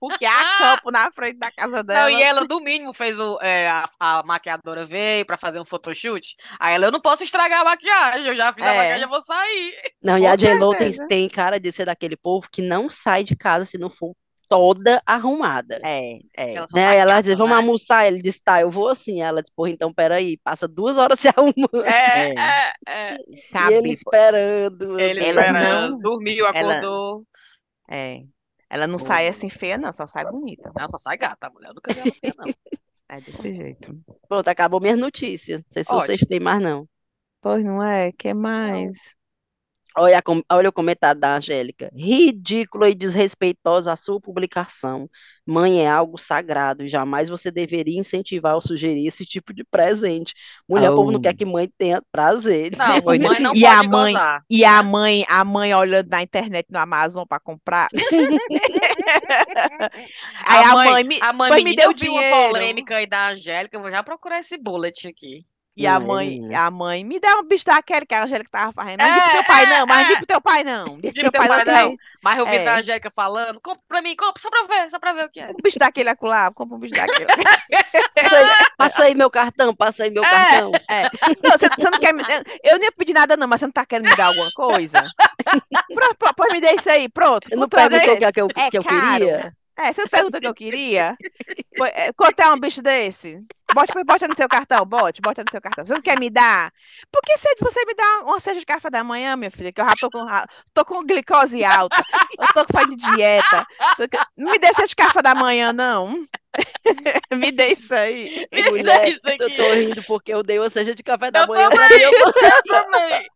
Porque 0.00 0.24
há 0.26 0.58
campo 0.58 0.90
na 0.90 1.10
frente 1.12 1.38
da 1.38 1.50
casa 1.50 1.78
Não, 1.78 1.84
dela. 1.84 2.10
e 2.12 2.22
ela, 2.22 2.46
do 2.46 2.60
mínimo, 2.60 2.92
fez 2.92 3.18
o. 3.18 3.38
é, 3.40 3.68
a, 3.68 3.88
a 3.98 4.22
maquiadora 4.24 4.84
veio 4.84 5.24
pra 5.26 5.36
fazer 5.36 5.60
um 5.60 5.64
photoshoot. 5.64 6.34
Aí 6.58 6.74
ela, 6.74 6.86
eu 6.86 6.92
não 6.92 7.00
posso 7.00 7.22
estragar 7.24 7.60
a 7.62 7.64
maquiagem. 7.64 8.26
Eu 8.26 8.34
já 8.36 8.52
fiz 8.52 8.64
a 8.66 8.70
É. 8.72 8.76
maquiagem, 8.76 9.02
eu 9.02 9.08
vou 9.08 9.20
sair. 9.20 9.74
Não, 10.02 10.18
e 10.18 10.22
Com 10.22 10.28
a 10.28 10.36
J-Lo 10.36 10.76
tem, 10.76 10.92
tem 11.08 11.28
cara 11.28 11.58
de 11.58 11.70
ser 11.72 11.86
daquele 11.86 12.16
povo 12.16 12.48
que 12.50 12.62
não 12.62 12.88
sai 12.90 13.24
de 13.24 13.34
casa 13.36 13.64
se 13.64 13.78
não 13.78 13.88
for 13.90 14.12
toda 14.46 15.02
arrumada. 15.06 15.80
É, 15.82 16.18
é. 16.36 16.54
Ela 16.54 16.68
Né? 16.72 16.96
Ela 16.98 17.20
diz, 17.22 17.34
vamos 17.36 17.52
né? 17.56 17.56
almoçar. 17.56 18.06
Ele 18.06 18.20
diz, 18.20 18.38
tá, 18.38 18.60
eu 18.60 18.70
vou 18.70 18.88
assim. 18.88 19.22
Ela 19.22 19.42
diz, 19.42 19.50
porra, 19.54 19.70
então 19.70 19.92
peraí, 19.92 20.36
passa 20.44 20.68
duas 20.68 20.98
horas 20.98 21.18
se 21.18 21.28
arrumando. 21.28 21.84
É, 21.84 22.28
É. 22.28 22.34
é, 22.36 22.72
é. 23.14 23.16
E 23.26 23.42
Cabe, 23.50 23.74
ele 23.74 23.90
esperando. 23.90 25.00
Ele 25.00 25.24
Ela 25.24 25.40
esperando, 25.40 25.90
não- 25.92 25.98
dormiu, 25.98 26.46
ela- 26.46 26.72
acordou. 26.74 27.22
é. 27.88 28.20
Ela 28.74 28.88
não 28.88 28.98
sai 28.98 29.28
assim 29.28 29.48
feia, 29.48 29.78
não, 29.78 29.92
só 29.92 30.04
sai 30.04 30.24
bonita. 30.28 30.72
Não, 30.76 30.88
só 30.88 30.98
sai 30.98 31.16
gata, 31.16 31.46
a 31.46 31.50
mulher. 31.50 31.72
Nunca 31.72 31.94
vi 31.94 32.00
ela 32.00 32.12
feia, 32.12 32.34
não. 32.36 32.46
É 33.06 33.20
desse 33.20 33.54
jeito. 33.54 33.96
Pronto, 34.26 34.48
acabou 34.48 34.80
minhas 34.80 34.98
notícias. 34.98 35.60
Não 35.60 35.66
sei 35.70 35.84
se 35.84 35.92
Ótimo. 35.92 36.06
vocês 36.06 36.20
têm 36.22 36.40
mais, 36.40 36.60
não. 36.60 36.88
Pois 37.40 37.64
não 37.64 37.80
é? 37.80 38.10
Que 38.10 38.34
mais? 38.34 39.14
Olha, 39.96 40.18
a 40.18 40.22
olha 40.56 40.68
o 40.68 40.72
comentário 40.72 41.20
da 41.20 41.36
Angélica. 41.36 41.88
Ridícula 41.94 42.90
e 42.90 42.94
desrespeitosa 42.94 43.92
a 43.92 43.96
sua 43.96 44.20
publicação. 44.20 45.08
Mãe 45.46 45.82
é 45.84 45.88
algo 45.88 46.18
sagrado 46.18 46.82
e 46.82 46.88
jamais 46.88 47.28
você 47.28 47.50
deveria 47.50 48.00
incentivar 48.00 48.54
ou 48.56 48.60
sugerir 48.60 49.06
esse 49.06 49.24
tipo 49.24 49.54
de 49.54 49.62
presente. 49.64 50.34
Mulher, 50.68 50.90
o 50.90 50.96
povo 50.96 51.12
não 51.12 51.18
Oh. 51.20 51.22
quer 51.22 51.34
que 51.34 51.44
mãe 51.44 51.70
tenha 51.78 52.02
prazer. 52.10 52.72
Não, 52.76 53.02
mãe 53.04 53.18
não 53.40 53.54
E 53.54 53.62
pode 53.62 53.66
a 53.66 53.82
mãe- 53.84 54.12
gozar. 54.14 54.42
E 54.50 54.64
a 54.64 54.82
mãe, 54.82 55.24
a 55.28 55.44
mãe 55.44 55.72
olhando 55.74 56.08
na 56.08 56.22
internet 56.22 56.66
no 56.70 56.78
Amazon 56.80 57.24
pra 57.28 57.38
comprar. 57.38 57.88
Aí 60.46 60.64
a 60.64 60.74
mãe, 60.74 61.04
me, 61.04 61.16
a 61.22 61.32
mãe 61.32 61.50
mãe 61.50 61.64
me 61.64 61.76
deu 61.76 61.90
eu 61.90 61.96
vi 61.96 62.08
uma 62.08 62.48
polêmica 62.50 62.96
aí 62.96 63.06
da 63.08 63.30
Angélica, 63.30 63.76
eu 63.76 63.80
vou 63.82 63.90
já 63.90 64.02
procurar 64.02 64.38
esse 64.40 64.56
bullet 64.58 65.06
aqui. 65.06 65.44
E 65.76 65.88
a 65.88 65.94
é, 65.94 65.98
mãe, 65.98 66.54
a 66.54 66.70
mãe, 66.70 67.02
me 67.02 67.18
dá 67.18 67.36
um 67.40 67.42
bicho 67.42 67.64
daquele 67.64 68.06
que 68.06 68.14
a 68.14 68.22
Angélica 68.24 68.48
tava 68.50 68.72
fazendo. 68.72 69.00
Não 69.02 69.12
diz 69.12 69.22
pro 69.22 69.30
É, 69.30 69.32
teu 69.32 69.44
pai, 69.44 69.66
não, 69.66 69.86
mas 69.86 70.00
é, 70.00 70.04
diz 70.04 70.16
pro 70.18 70.26
teu 70.26 70.40
pai, 70.40 70.62
não. 70.64 70.84
Diz 71.02 71.12
pro 71.12 71.22
teu 71.22 71.32
teu 71.32 71.40
pai, 71.40 71.48
não, 71.48 71.74
pai 71.74 71.96
Mas 72.22 72.38
eu 72.38 72.46
vi 72.46 72.56
É. 72.56 72.64
da 72.64 72.78
Angélica 72.78 73.10
falando, 73.10 73.60
compra 73.60 73.82
pra 73.88 74.00
mim, 74.00 74.14
compra 74.14 74.40
só 74.40 74.48
pra 74.50 74.62
ver, 74.62 74.88
só 74.90 75.00
pra 75.00 75.12
ver 75.12 75.24
o 75.24 75.28
que 75.28 75.40
é. 75.40 75.48
Um 75.48 75.54
bicho 75.62 75.78
daquele 75.78 76.08
acolá, 76.10 76.52
compra 76.52 76.76
um 76.76 76.78
bicho 76.78 76.94
daquele. 76.94 77.26
Passa 78.78 79.04
aí, 79.04 79.14
meu 79.14 79.30
cartão, 79.30 79.74
passa 79.74 80.04
aí 80.04 80.10
meu 80.10 80.24
É. 80.24 80.28
cartão. 80.28 80.72
É. 80.88 81.02
Não, 81.42 81.58
você, 81.58 81.68
você 81.76 81.90
não 81.90 81.98
quer 81.98 82.12
me. 82.14 82.22
eu- 82.22 82.72
Eu 82.72 82.78
nem 82.78 82.84
ia 82.86 82.92
pedir 82.92 83.12
nada, 83.12 83.36
não, 83.36 83.48
mas 83.48 83.60
você 83.60 83.66
não 83.66 83.72
tá 83.72 83.84
querendo 83.84 84.08
me 84.10 84.16
dar 84.16 84.26
alguma 84.26 84.50
coisa? 84.52 85.02
Pronto, 85.94 86.16
pô, 86.18 86.34
pode 86.34 86.52
me 86.52 86.60
dar 86.60 86.74
isso 86.74 86.90
aí, 86.90 87.08
pronto. 87.08 87.48
Eu 87.50 87.56
não 87.58 87.64
é 87.64 87.68
perguntou 87.68 88.14
o 88.14 88.18
que, 88.18 88.24
é 88.24 88.32
que 88.32 88.40
eu, 88.40 88.48
É 88.56 88.70
que 88.70 88.78
eu 88.78 88.84
caro. 88.84 89.18
queria. 89.18 89.52
É, 89.76 89.92
você 89.92 90.08
perguntou 90.08 90.38
o 90.38 90.40
que 90.40 90.46
eu 90.48 90.54
queria? 90.54 91.16
É, 91.94 92.12
Quanto 92.12 92.40
é 92.40 92.50
um 92.52 92.60
bicho 92.60 92.80
desse? 92.80 93.40
Bote, 93.74 93.92
bota 94.04 94.28
no 94.28 94.36
seu 94.36 94.48
cartão, 94.48 94.84
bote, 94.86 95.20
bota 95.20 95.42
no 95.42 95.50
seu 95.50 95.60
cartão. 95.60 95.84
Você 95.84 95.94
não 95.94 96.00
quer 96.02 96.18
me 96.18 96.30
dar? 96.30 96.72
Por 97.10 97.20
que 97.22 97.36
se 97.36 97.48
você 97.60 97.84
me 97.84 97.94
dá 97.94 98.22
uma 98.24 98.38
cesta 98.38 98.60
de 98.60 98.66
café 98.66 98.88
da 98.88 99.02
manhã, 99.02 99.36
minha 99.36 99.50
filha? 99.50 99.72
Que 99.72 99.80
eu 99.80 99.84
já 99.84 99.94
tô 100.00 100.10
com, 100.10 100.24
tô 100.72 100.84
com 100.84 101.02
glicose 101.04 101.64
alta, 101.64 101.96
eu 102.38 102.46
tô 102.52 102.64
fazendo 102.72 102.96
dieta. 102.96 103.66
tô 103.96 104.04
Não 104.36 104.52
me 104.52 104.58
dê 104.58 104.68
cesta 104.68 104.86
de 104.86 104.96
café 104.96 105.22
da 105.22 105.34
manhã, 105.34 105.72
não. 105.72 106.24
Me 107.32 107.50
dê 107.50 107.72
isso 107.72 107.92
aí. 107.94 108.46
Mulher, 108.52 109.08
Isso 109.08 109.20
eu 109.40 109.56
tô 109.56 109.72
rindo 109.72 110.04
porque 110.06 110.32
eu 110.32 110.42
dei 110.42 110.58
uma 110.58 110.70
seja 110.70 110.94
de 110.94 111.02
café 111.02 111.30
da 111.30 111.42
Eu 111.42 111.48
manhã 111.48 111.68
pra 111.68 111.88
mim. 111.88 111.96
Eu 111.96 112.12
Eu 112.12 112.62
também. 112.64 113.26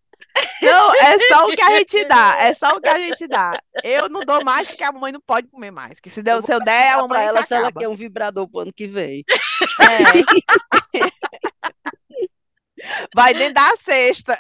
Não, 0.62 0.95
é 0.95 1.18
só 1.28 1.47
o 1.47 1.49
que 1.55 1.62
a 1.64 1.70
gente 1.78 2.05
dá. 2.05 2.36
É 2.41 2.55
só 2.55 2.76
o 2.76 2.80
que 2.80 2.89
a 2.89 2.99
gente 2.99 3.26
dá. 3.26 3.61
Eu 3.84 4.09
não 4.09 4.20
dou 4.24 4.45
mais 4.45 4.66
porque 4.68 4.82
a 4.84 4.93
mamãe 4.93 5.12
não 5.12 5.20
pode 5.20 5.49
comer 5.49 5.70
mais. 5.70 6.01
Que 6.01 6.11
se, 6.11 6.22
der, 6.22 6.41
se 6.43 6.53
eu 6.53 6.61
der, 6.61 6.93
a 6.95 6.99
mamãe 6.99 7.24
ela 7.26 7.43
se 7.43 7.49
se 7.49 7.55
ela 7.55 7.72
quer 7.72 7.89
um 7.89 7.95
vibrador 7.97 8.49
pro 8.49 8.61
ano 8.61 8.72
que 8.72 8.86
vem. 8.86 9.24
É. 9.80 10.99
Vai 13.14 13.34
dentro 13.34 13.55
da 13.55 13.76
cesta. 13.76 14.39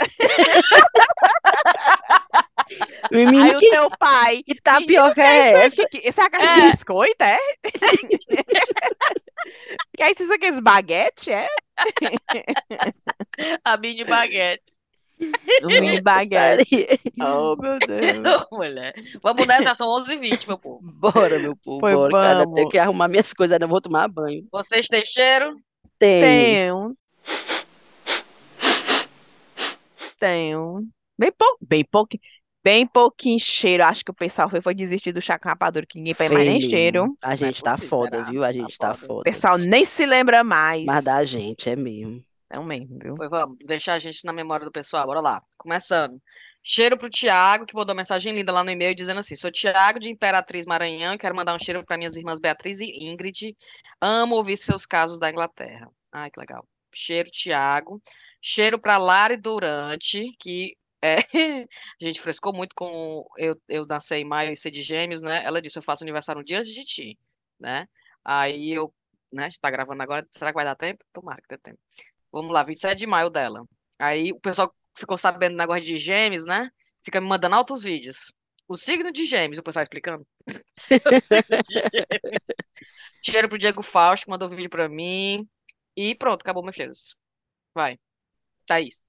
Menino, 3.10 3.44
Aí 3.44 3.56
o 3.56 3.58
que, 3.58 3.70
teu 3.70 3.90
pai. 3.98 4.42
que 4.44 4.54
tapioca 4.60 5.22
é 5.22 5.40
"Menino, 5.42 5.58
essa? 5.64 5.88
que- 5.88 6.00
que- 6.00 6.12
Será 6.12 6.30
que 6.30 6.36
a 6.36 6.40
gente 6.56 6.72
biscoito, 6.76 7.22
é? 7.24 7.38
Que 9.96 10.02
aí 10.02 10.12
isso 10.18 10.32
aqui 10.32 10.46
é 10.46 10.60
baguete, 10.60 11.30
é? 11.32 11.48
A 13.64 13.76
mini 13.76 14.04
baguete. 14.04 14.77
Um. 15.20 16.28
Sério? 16.28 16.64
Oh, 17.20 17.56
meu 17.56 17.78
Deus. 17.80 18.46
Mulher. 18.52 18.94
Vamos 19.22 19.46
nessa, 19.46 19.74
são 19.76 19.88
11h20, 19.98 20.46
meu 20.46 20.58
povo. 20.58 20.80
Bora, 20.82 21.38
meu 21.38 21.56
povo, 21.56 21.80
Pois 21.80 21.94
bora, 21.94 22.10
cara. 22.12 22.38
Eu 22.40 22.44
vamos. 22.44 22.54
tenho 22.54 22.68
que 22.68 22.78
arrumar 22.78 23.08
minhas 23.08 23.32
coisas, 23.32 23.54
ainda 23.54 23.66
vou 23.66 23.80
tomar 23.80 24.08
banho. 24.08 24.46
Vocês 24.52 24.86
têm 24.86 25.02
cheiro? 25.06 25.56
Tem. 25.98 26.54
Tenho. 26.54 26.96
Tenho. 30.18 30.88
Bem 31.18 31.32
pouco, 31.32 31.58
bem 31.60 31.84
pouco, 31.84 32.18
bem 32.62 32.86
pouquinho 32.86 33.40
cheiro. 33.40 33.84
Acho 33.84 34.04
que 34.04 34.10
o 34.10 34.14
pessoal 34.14 34.48
foi, 34.48 34.60
foi 34.60 34.74
desistir 34.74 35.12
do 35.12 35.20
chá 35.20 35.38
com 35.38 35.48
rapadura, 35.48 35.84
que 35.86 35.98
ninguém 35.98 36.14
põe 36.14 36.28
mais 36.28 36.46
nem 36.46 36.60
cheiro. 36.68 37.16
A 37.20 37.34
gente 37.34 37.62
tá 37.62 37.76
foda, 37.76 38.24
viu? 38.24 38.44
A 38.44 38.52
gente 38.52 38.76
tá 38.78 38.94
foda. 38.94 39.04
O 39.04 39.16
foda. 39.16 39.30
pessoal 39.30 39.58
nem 39.58 39.84
se 39.84 40.06
lembra 40.06 40.44
mais. 40.44 40.84
Mas 40.84 41.04
da 41.04 41.24
gente, 41.24 41.68
é 41.68 41.74
mesmo. 41.74 42.22
Não 42.50 42.64
mesmo, 42.64 42.98
viu? 42.98 43.14
Pois 43.14 43.30
vamos, 43.30 43.58
deixar 43.64 43.94
a 43.94 43.98
gente 43.98 44.24
na 44.24 44.32
memória 44.32 44.64
do 44.64 44.72
pessoal. 44.72 45.06
Bora 45.06 45.20
lá. 45.20 45.42
Começando. 45.58 46.20
Cheiro 46.62 46.98
pro 46.98 47.08
Tiago, 47.08 47.66
que 47.66 47.74
mandou 47.74 47.94
mensagem 47.94 48.34
linda 48.34 48.52
lá 48.52 48.64
no 48.64 48.70
e-mail 48.70 48.94
dizendo 48.94 49.20
assim: 49.20 49.36
Sou 49.36 49.50
Tiago 49.50 49.98
de 49.98 50.10
Imperatriz 50.10 50.66
Maranhão 50.66 51.16
quero 51.16 51.34
mandar 51.34 51.54
um 51.54 51.58
cheiro 51.58 51.84
para 51.84 51.96
minhas 51.96 52.16
irmãs 52.16 52.40
Beatriz 52.40 52.80
e 52.80 53.06
Ingrid. 53.06 53.56
Amo 54.00 54.36
ouvir 54.36 54.56
seus 54.56 54.84
casos 54.84 55.18
da 55.18 55.30
Inglaterra. 55.30 55.90
Ai, 56.12 56.30
que 56.30 56.40
legal. 56.40 56.66
Cheiro, 56.94 57.30
Tiago. 57.30 58.02
Cheiro 58.40 58.78
para 58.78 58.98
Lari 58.98 59.36
Durante, 59.36 60.24
que 60.38 60.76
é, 61.02 61.16
a 62.02 62.04
gente 62.04 62.20
frescou 62.20 62.52
muito 62.52 62.74
com 62.74 63.24
eu, 63.36 63.60
eu 63.68 63.86
nasci 63.86 64.16
em 64.16 64.24
maio 64.24 64.52
e 64.52 64.56
ser 64.56 64.70
de 64.70 64.82
gêmeos, 64.82 65.22
né? 65.22 65.44
Ela 65.44 65.62
disse: 65.62 65.78
Eu 65.78 65.82
faço 65.82 66.04
aniversário 66.04 66.40
um 66.40 66.44
dia 66.44 66.58
antes 66.60 66.72
de 66.72 66.84
ti, 66.84 67.18
né? 67.58 67.86
Aí 68.24 68.70
eu, 68.72 68.92
né? 69.32 69.44
A 69.44 69.48
gente 69.48 69.60
tá 69.60 69.70
gravando 69.70 70.02
agora, 70.02 70.26
será 70.32 70.50
que 70.50 70.56
vai 70.56 70.64
dar 70.64 70.76
tempo? 70.76 71.04
Tomara 71.12 71.40
que 71.40 71.48
dê 71.48 71.58
tempo. 71.58 71.78
Vamos 72.32 72.52
lá, 72.52 72.62
27 72.62 72.98
de 72.98 73.06
maio 73.06 73.30
dela. 73.30 73.64
Aí 73.98 74.32
o 74.32 74.40
pessoal 74.40 74.72
ficou 74.96 75.18
sabendo 75.18 75.52
do 75.52 75.58
negócio 75.58 75.86
de 75.86 75.98
gêmeos, 75.98 76.44
né? 76.44 76.70
Fica 77.02 77.20
me 77.20 77.26
mandando 77.26 77.54
altos 77.54 77.82
vídeos. 77.82 78.32
O 78.68 78.76
signo 78.76 79.10
de 79.10 79.24
gêmeos, 79.24 79.58
o 79.58 79.62
pessoal 79.62 79.82
explicando. 79.82 80.26
Cheiro 83.24 83.48
pro 83.48 83.58
Diego 83.58 83.82
Fausto, 83.82 84.24
que 84.24 84.30
mandou 84.30 84.48
vídeo 84.48 84.70
pra 84.70 84.88
mim. 84.88 85.48
E 85.96 86.14
pronto, 86.14 86.42
acabou 86.42 86.62
meus 86.62 86.76
cheiros. 86.76 87.16
Vai. 87.74 87.98
Thaís. 88.66 89.02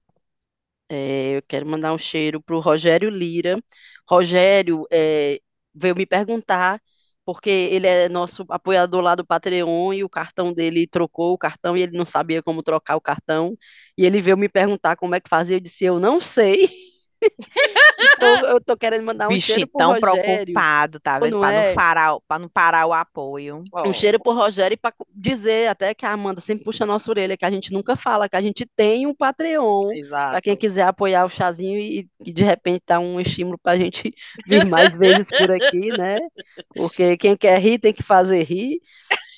É, 0.88 1.36
eu 1.36 1.42
quero 1.42 1.66
mandar 1.66 1.92
um 1.94 1.98
cheiro 1.98 2.42
pro 2.42 2.60
Rogério 2.60 3.10
Lira. 3.10 3.62
Rogério 4.08 4.86
é, 4.90 5.40
veio 5.74 5.94
me 5.94 6.06
perguntar, 6.06 6.82
porque 7.32 7.48
ele 7.48 7.86
é 7.86 8.08
nosso 8.08 8.44
apoiador 8.48 9.00
lá 9.00 9.14
do 9.14 9.24
Patreon 9.24 9.92
e 9.92 10.02
o 10.02 10.08
cartão 10.08 10.52
dele 10.52 10.84
trocou 10.84 11.32
o 11.32 11.38
cartão 11.38 11.76
e 11.76 11.82
ele 11.82 11.96
não 11.96 12.04
sabia 12.04 12.42
como 12.42 12.60
trocar 12.60 12.96
o 12.96 13.00
cartão. 13.00 13.56
E 13.96 14.04
ele 14.04 14.20
veio 14.20 14.36
me 14.36 14.48
perguntar 14.48 14.96
como 14.96 15.14
é 15.14 15.20
que 15.20 15.28
fazia. 15.30 15.56
Eu 15.56 15.60
disse, 15.60 15.84
eu 15.84 16.00
não 16.00 16.20
sei. 16.20 16.68
Então, 18.20 18.50
eu 18.50 18.60
tô 18.60 18.76
querendo 18.76 19.04
mandar 19.04 19.28
um 19.28 19.40
cheiro 19.40 19.66
pro 19.66 19.78
tão 19.78 19.92
Rogério. 19.92 20.20
preocupado, 20.46 21.00
tá 21.00 21.18
vendo? 21.18 21.32
não 21.32 21.40
Pra 21.40 21.52
é? 21.52 21.68
não 21.68 21.74
parar, 21.74 22.14
o- 22.14 22.20
pra 22.20 22.38
não 22.38 22.48
parar 22.48 22.86
o 22.86 22.92
apoio. 22.92 23.64
Um 23.86 23.92
cheiro 23.92 24.18
pro 24.20 24.32
Rogério 24.32 24.74
e 24.74 24.76
para 24.76 24.94
dizer 25.14 25.68
até 25.68 25.94
que 25.94 26.04
a 26.04 26.12
Amanda 26.12 26.40
sempre 26.40 26.64
puxa 26.64 26.84
a 26.84 26.86
nossa 26.86 27.10
orelha, 27.10 27.36
que 27.36 27.44
a 27.44 27.50
gente 27.50 27.72
nunca 27.72 27.96
fala, 27.96 28.28
que 28.28 28.36
a 28.36 28.42
gente 28.42 28.66
tem 28.76 29.06
um 29.06 29.14
Patreon. 29.14 29.90
Exato. 29.94 30.30
Para 30.32 30.40
quem 30.42 30.56
quiser 30.56 30.82
apoiar 30.86 31.24
o 31.24 31.28
chazinho 31.30 31.78
e, 31.78 32.08
e 32.24 32.32
de 32.32 32.42
repente 32.44 32.82
dar 32.86 33.00
um 33.00 33.20
estímulo 33.20 33.58
para 33.58 33.72
a 33.72 33.76
gente 33.78 34.12
vir 34.46 34.64
mais 34.66 34.96
vezes 34.96 35.30
por 35.32 35.50
aqui, 35.50 35.92
né? 35.92 36.18
Porque 36.74 37.16
quem 37.16 37.36
quer 37.36 37.58
rir 37.60 37.78
tem 37.78 37.92
que 37.92 38.02
fazer 38.02 38.42
rir. 38.44 38.80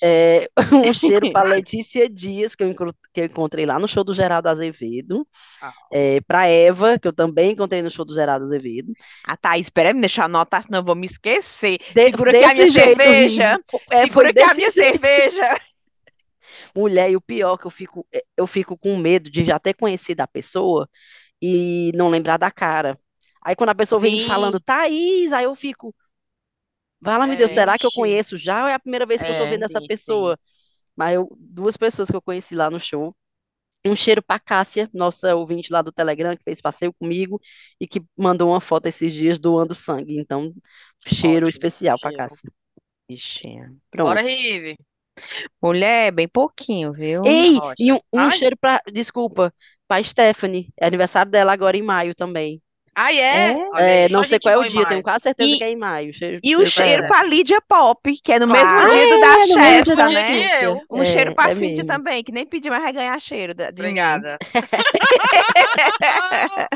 É, 0.03 0.49
um 0.89 0.93
cheiro 0.93 1.31
para 1.31 1.49
Letícia 1.49 2.09
Dias, 2.09 2.55
que 2.55 2.65
eu, 2.65 2.75
que 3.13 3.21
eu 3.21 3.25
encontrei 3.27 3.65
lá 3.65 3.79
no 3.79 3.87
show 3.87 4.03
do 4.03 4.13
Geraldo 4.13 4.49
Azevedo. 4.49 5.27
Ah. 5.61 5.73
É, 5.93 6.21
para 6.23 6.47
Eva, 6.49 6.99
que 6.99 7.07
eu 7.07 7.13
também 7.13 7.53
encontrei 7.53 7.83
no 7.83 7.91
show 7.91 8.05
do 8.05 8.15
Geraldo 8.15 8.45
Azevedo. 8.45 8.93
A 9.25 9.37
Thaís, 9.37 9.67
espera 9.67 9.95
me 9.95 10.01
deixar 10.01 10.25
anotar, 10.25 10.65
senão 10.65 10.81
eu 10.81 10.85
vou 10.85 10.95
me 10.97 11.07
esquecer. 11.07 11.79
De- 11.95 12.03
Segura 12.03 12.33
aqui 12.33 12.45
a 12.45 12.55
minha 12.55 12.67
desse 12.67 12.79
jeito, 12.79 13.01
cerveja. 13.01 13.61
É, 13.91 14.01
Segura 14.03 14.31
aqui 14.31 14.41
a 14.41 14.55
minha 14.55 14.71
jeito. 14.71 14.99
cerveja. 14.99 15.43
Mulher, 16.75 17.11
e 17.11 17.17
o 17.17 17.21
pior 17.21 17.57
que 17.57 17.67
eu 17.67 17.71
fico, 17.71 18.07
é, 18.13 18.23
eu 18.37 18.47
fico 18.47 18.77
com 18.77 18.97
medo 18.97 19.31
de 19.31 19.45
já 19.45 19.59
ter 19.59 19.75
conhecido 19.75 20.21
a 20.21 20.27
pessoa 20.27 20.89
e 21.41 21.93
não 21.95 22.09
lembrar 22.09 22.37
da 22.37 22.51
cara. 22.51 22.99
Aí 23.45 23.57
quando 23.57 23.71
a 23.71 23.75
pessoa 23.75 24.01
vem 24.01 24.13
me 24.13 24.21
Sim. 24.21 24.27
falando, 24.27 24.61
Thaís, 24.61 25.33
aí 25.33 25.45
eu 25.45 25.55
fico, 25.55 25.95
Vala, 27.03 27.27
meu 27.29 27.37
Deus, 27.37 27.51
É, 27.51 27.55
será 27.55 27.79
que 27.79 27.87
eu 27.87 27.93
conheço 27.93 28.39
já 28.39 28.65
ou 28.65 28.69
é 28.71 28.75
a 28.75 28.81
primeira 28.81 29.07
vez 29.07 29.25
que 29.25 29.33
eu 29.33 29.37
tô 29.37 29.47
É, 29.47 29.49
vendo 29.49 29.65
essa 29.65 29.83
sim, 29.83 29.83
pessoa? 29.83 30.39
Mas 30.97 31.15
eu, 31.15 31.29
duas 31.39 31.77
pessoas 31.77 32.11
que 32.11 32.17
eu 32.17 32.23
conheci 32.23 32.55
lá 32.57 32.71
no 32.71 32.81
show. 32.81 33.17
Um 33.87 33.97
cheiro 33.97 34.23
pra 34.23 34.39
Cássia, 34.41 34.91
nossa 34.95 35.35
ouvinte 35.37 35.73
lá 35.73 35.83
do 35.83 35.93
Telegram, 35.93 36.37
que 36.37 36.45
fez 36.45 36.61
passeio 36.61 36.93
comigo 36.95 37.41
e 37.81 37.87
que 37.89 38.05
mandou 38.19 38.51
uma 38.51 38.61
foto 38.61 38.87
esses 38.87 39.13
dias 39.15 39.39
doando 39.39 39.75
sangue. 39.75 40.19
Então, 40.19 40.55
cheiro 41.07 41.49
Ótimo, 41.49 41.49
especial 41.49 41.99
cheiro. 41.99 42.13
Cássia. 42.13 42.51
Bichinha. 43.09 43.75
Pronto. 43.91 44.15
Bora, 44.15 44.23
Rive. 44.23 44.77
Mulher, 45.63 46.13
bem 46.13 46.29
pouquinho, 46.29 46.93
viu? 46.93 47.23
Ei, 47.25 47.61
Ótimo. 47.61 47.77
e 47.79 47.93
um, 47.93 47.99
um 48.13 48.31
cheiro 48.31 48.57
pra, 48.57 48.81
desculpa, 48.93 49.53
pra 49.89 50.03
Stephanie. 50.03 50.73
É 50.77 50.87
aniversário 50.87 51.31
dela 51.31 51.53
agora 51.53 51.77
em 51.77 51.83
maio 51.83 52.15
também. 52.15 52.63
Ah, 52.95 53.11
é? 53.13 53.53
É? 53.53 54.05
É, 54.05 54.09
não 54.11 54.23
sei 54.23 54.39
qual 54.39 54.55
é 54.55 54.59
o 54.59 54.67
dia, 54.67 54.85
tenho 54.87 55.03
quase 55.03 55.23
certeza 55.23 55.55
E- 55.55 55.59
que 55.59 55.65
é 55.65 55.71
em 55.71 55.77
maio. 55.77 56.13
Cheiro, 56.13 56.41
E 56.43 56.55
o 56.57 56.67
cheiro 56.67 57.07
pra 57.09 57.23
Lídia 57.23 57.59
Pop, 57.67 58.15
que 58.23 58.33
é 58.33 58.39
no 58.39 58.47
mesmo 58.47 58.69
Claro. 58.69 58.91
dia 58.91 59.07
do 59.09 59.15
É, 59.15 59.21
da 59.21 59.37
mesmo 59.39 59.55
dia 59.55 59.63
chefa, 59.73 59.97
da 59.97 60.11
né? 60.11 60.27
Cíntia. 60.29 60.83
Um 60.91 61.03
É, 61.03 61.07
cheiro 61.07 61.35
pra 61.35 61.51
é 61.51 61.55
mesmo. 61.55 61.87
também, 61.87 62.23
que 62.23 62.33
nem 62.33 62.47
pediu, 62.47 62.71
mas 62.71 62.83
vai 62.83 62.93
ganhar 62.93 63.19
cheiro 63.21 63.55
da- 63.55 63.71
de. 63.71 63.81
Obrigada. 63.81 64.37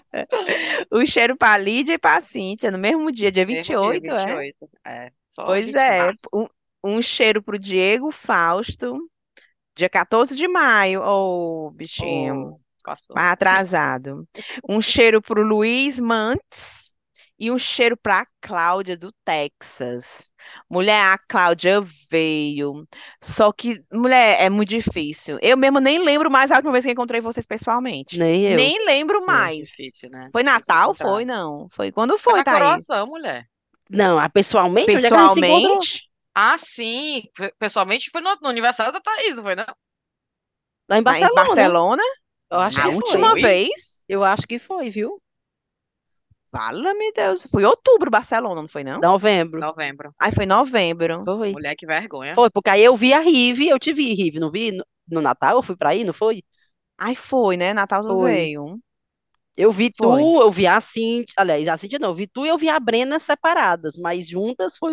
O 0.90 1.04
cheiro 1.10 1.36
pra 1.36 1.58
Lídia 1.58 1.94
e 1.94 1.98
pra 1.98 2.20
Cíntia, 2.20 2.70
no 2.70 2.78
mesmo 2.78 3.10
dia, 3.12 3.30
dia 3.30 3.46
Mesmo 3.46 3.62
dia, 3.62 3.78
28, 3.78 4.14
é? 4.14 4.26
28. 4.26 4.56
É. 4.86 5.10
Só 5.30 5.44
Pois 5.44 5.64
20 5.66 5.76
é. 5.76 6.12
Um, 6.32 6.46
um 6.84 7.02
cheiro 7.02 7.42
pro 7.42 7.58
Diego 7.58 8.10
Fausto, 8.10 8.98
dia 9.76 9.88
14 9.88 10.34
de 10.36 10.48
maio. 10.48 11.02
Ô, 11.02 11.70
bichinho. 11.72 12.52
Ô, 12.54 12.60
mais 13.14 13.32
atrasado. 13.32 14.26
Um 14.68 14.80
cheiro 14.80 15.20
pro 15.22 15.42
Luiz 15.42 15.98
Mantes 16.00 16.94
e 17.38 17.50
um 17.50 17.58
cheiro 17.58 17.96
pra 17.96 18.26
Cláudia 18.40 18.96
do 18.96 19.12
Texas. 19.24 20.32
Mulher, 20.70 21.00
a 21.12 21.18
Cláudia 21.18 21.80
veio. 22.10 22.86
Só 23.20 23.52
que, 23.52 23.82
mulher, 23.92 24.40
é 24.40 24.48
muito 24.48 24.70
difícil. 24.70 25.38
Eu 25.42 25.56
mesmo 25.56 25.78
nem 25.80 25.98
lembro 25.98 26.30
mais 26.30 26.50
a 26.50 26.56
última 26.56 26.72
vez 26.72 26.84
que 26.84 26.90
encontrei 26.92 27.20
vocês 27.20 27.46
pessoalmente. 27.46 28.18
Nem 28.18 28.44
eu. 28.46 28.56
Nem 28.56 28.86
lembro 28.86 29.24
mais. 29.26 29.68
Difícil, 29.68 30.10
né? 30.10 30.30
Foi 30.32 30.42
Difícil 30.42 30.52
Natal? 30.52 30.90
encontrar. 30.92 31.06
Foi, 31.12 31.24
não. 31.24 31.68
Foi 31.70 31.92
quando 31.92 32.18
Foi 32.22 32.32
foi, 32.32 32.38
na 32.38 32.44
Thaís? 32.44 32.86
coroação, 32.86 33.06
mulher. 33.06 33.48
Não, 33.90 34.18
ah, 34.18 34.28
pessoalmente, 34.28 34.96
onde 34.96 35.06
é 35.06 35.08
a? 35.08 35.12
Pessoalmente? 35.12 36.10
Ah, 36.34 36.58
sim. 36.58 37.22
Pe- 37.34 37.54
Pessoalmente 37.58 38.10
foi 38.10 38.20
no, 38.20 38.36
no 38.40 38.48
aniversário 38.48 38.92
da 38.92 39.00
Thaís, 39.00 39.36
não 39.36 39.42
foi, 39.44 39.54
não? 39.56 39.66
Lá 40.88 40.98
em 40.98 41.02
Lá 41.04 41.20
em 41.20 41.30
Barcelona. 41.34 42.02
Eu 42.50 42.58
acho 42.60 42.80
A 42.80 42.88
que 42.88 42.94
última 42.94 43.30
foi. 43.30 43.40
vez, 43.40 44.04
Eu 44.08 44.24
acho 44.24 44.46
que 44.46 44.58
foi, 44.58 44.90
viu? 44.90 45.20
fala-me 46.50 47.12
Deus, 47.12 47.46
foi 47.50 47.64
outubro 47.64 48.10
Barcelona, 48.10 48.60
não 48.62 48.68
foi 48.68 48.84
não? 48.84 49.00
Novembro. 49.00 49.60
Novembro. 49.60 50.14
Aí 50.18 50.32
foi 50.32 50.46
novembro. 50.46 51.24
Foi. 51.24 51.52
Mulher, 51.52 51.76
que 51.76 51.86
vergonha. 51.86 52.34
Foi, 52.34 52.50
porque 52.50 52.70
aí 52.70 52.82
eu 52.84 52.96
vi 52.96 53.12
a 53.12 53.20
Rive, 53.20 53.68
eu 53.68 53.78
te 53.78 53.92
vi, 53.92 54.14
Rive, 54.14 54.38
não 54.38 54.50
vi? 54.50 54.72
No, 54.72 54.84
no 55.08 55.20
Natal 55.20 55.56
eu 55.56 55.62
fui 55.62 55.76
pra 55.76 55.90
aí, 55.90 56.04
não 56.04 56.12
foi? 56.12 56.42
Aí 56.98 57.16
foi, 57.16 57.56
né? 57.56 57.74
Natal 57.74 58.02
tu 58.02 58.08
Foi. 58.08 58.32
veio. 58.32 58.80
Eu 59.56 59.72
vi 59.72 59.90
tu, 59.90 60.04
Foi. 60.04 60.22
eu 60.42 60.50
vi 60.50 60.66
a 60.66 60.80
Cintia, 60.80 61.32
aliás, 61.36 61.66
a 61.68 61.76
Cintia 61.76 61.98
não, 61.98 62.08
eu 62.10 62.14
vi 62.14 62.26
tu 62.26 62.44
e 62.44 62.48
eu 62.48 62.58
vi 62.58 62.68
a 62.68 62.78
Brena 62.78 63.18
separadas, 63.18 63.96
mas 63.98 64.28
juntas 64.28 64.76
foi 64.76 64.92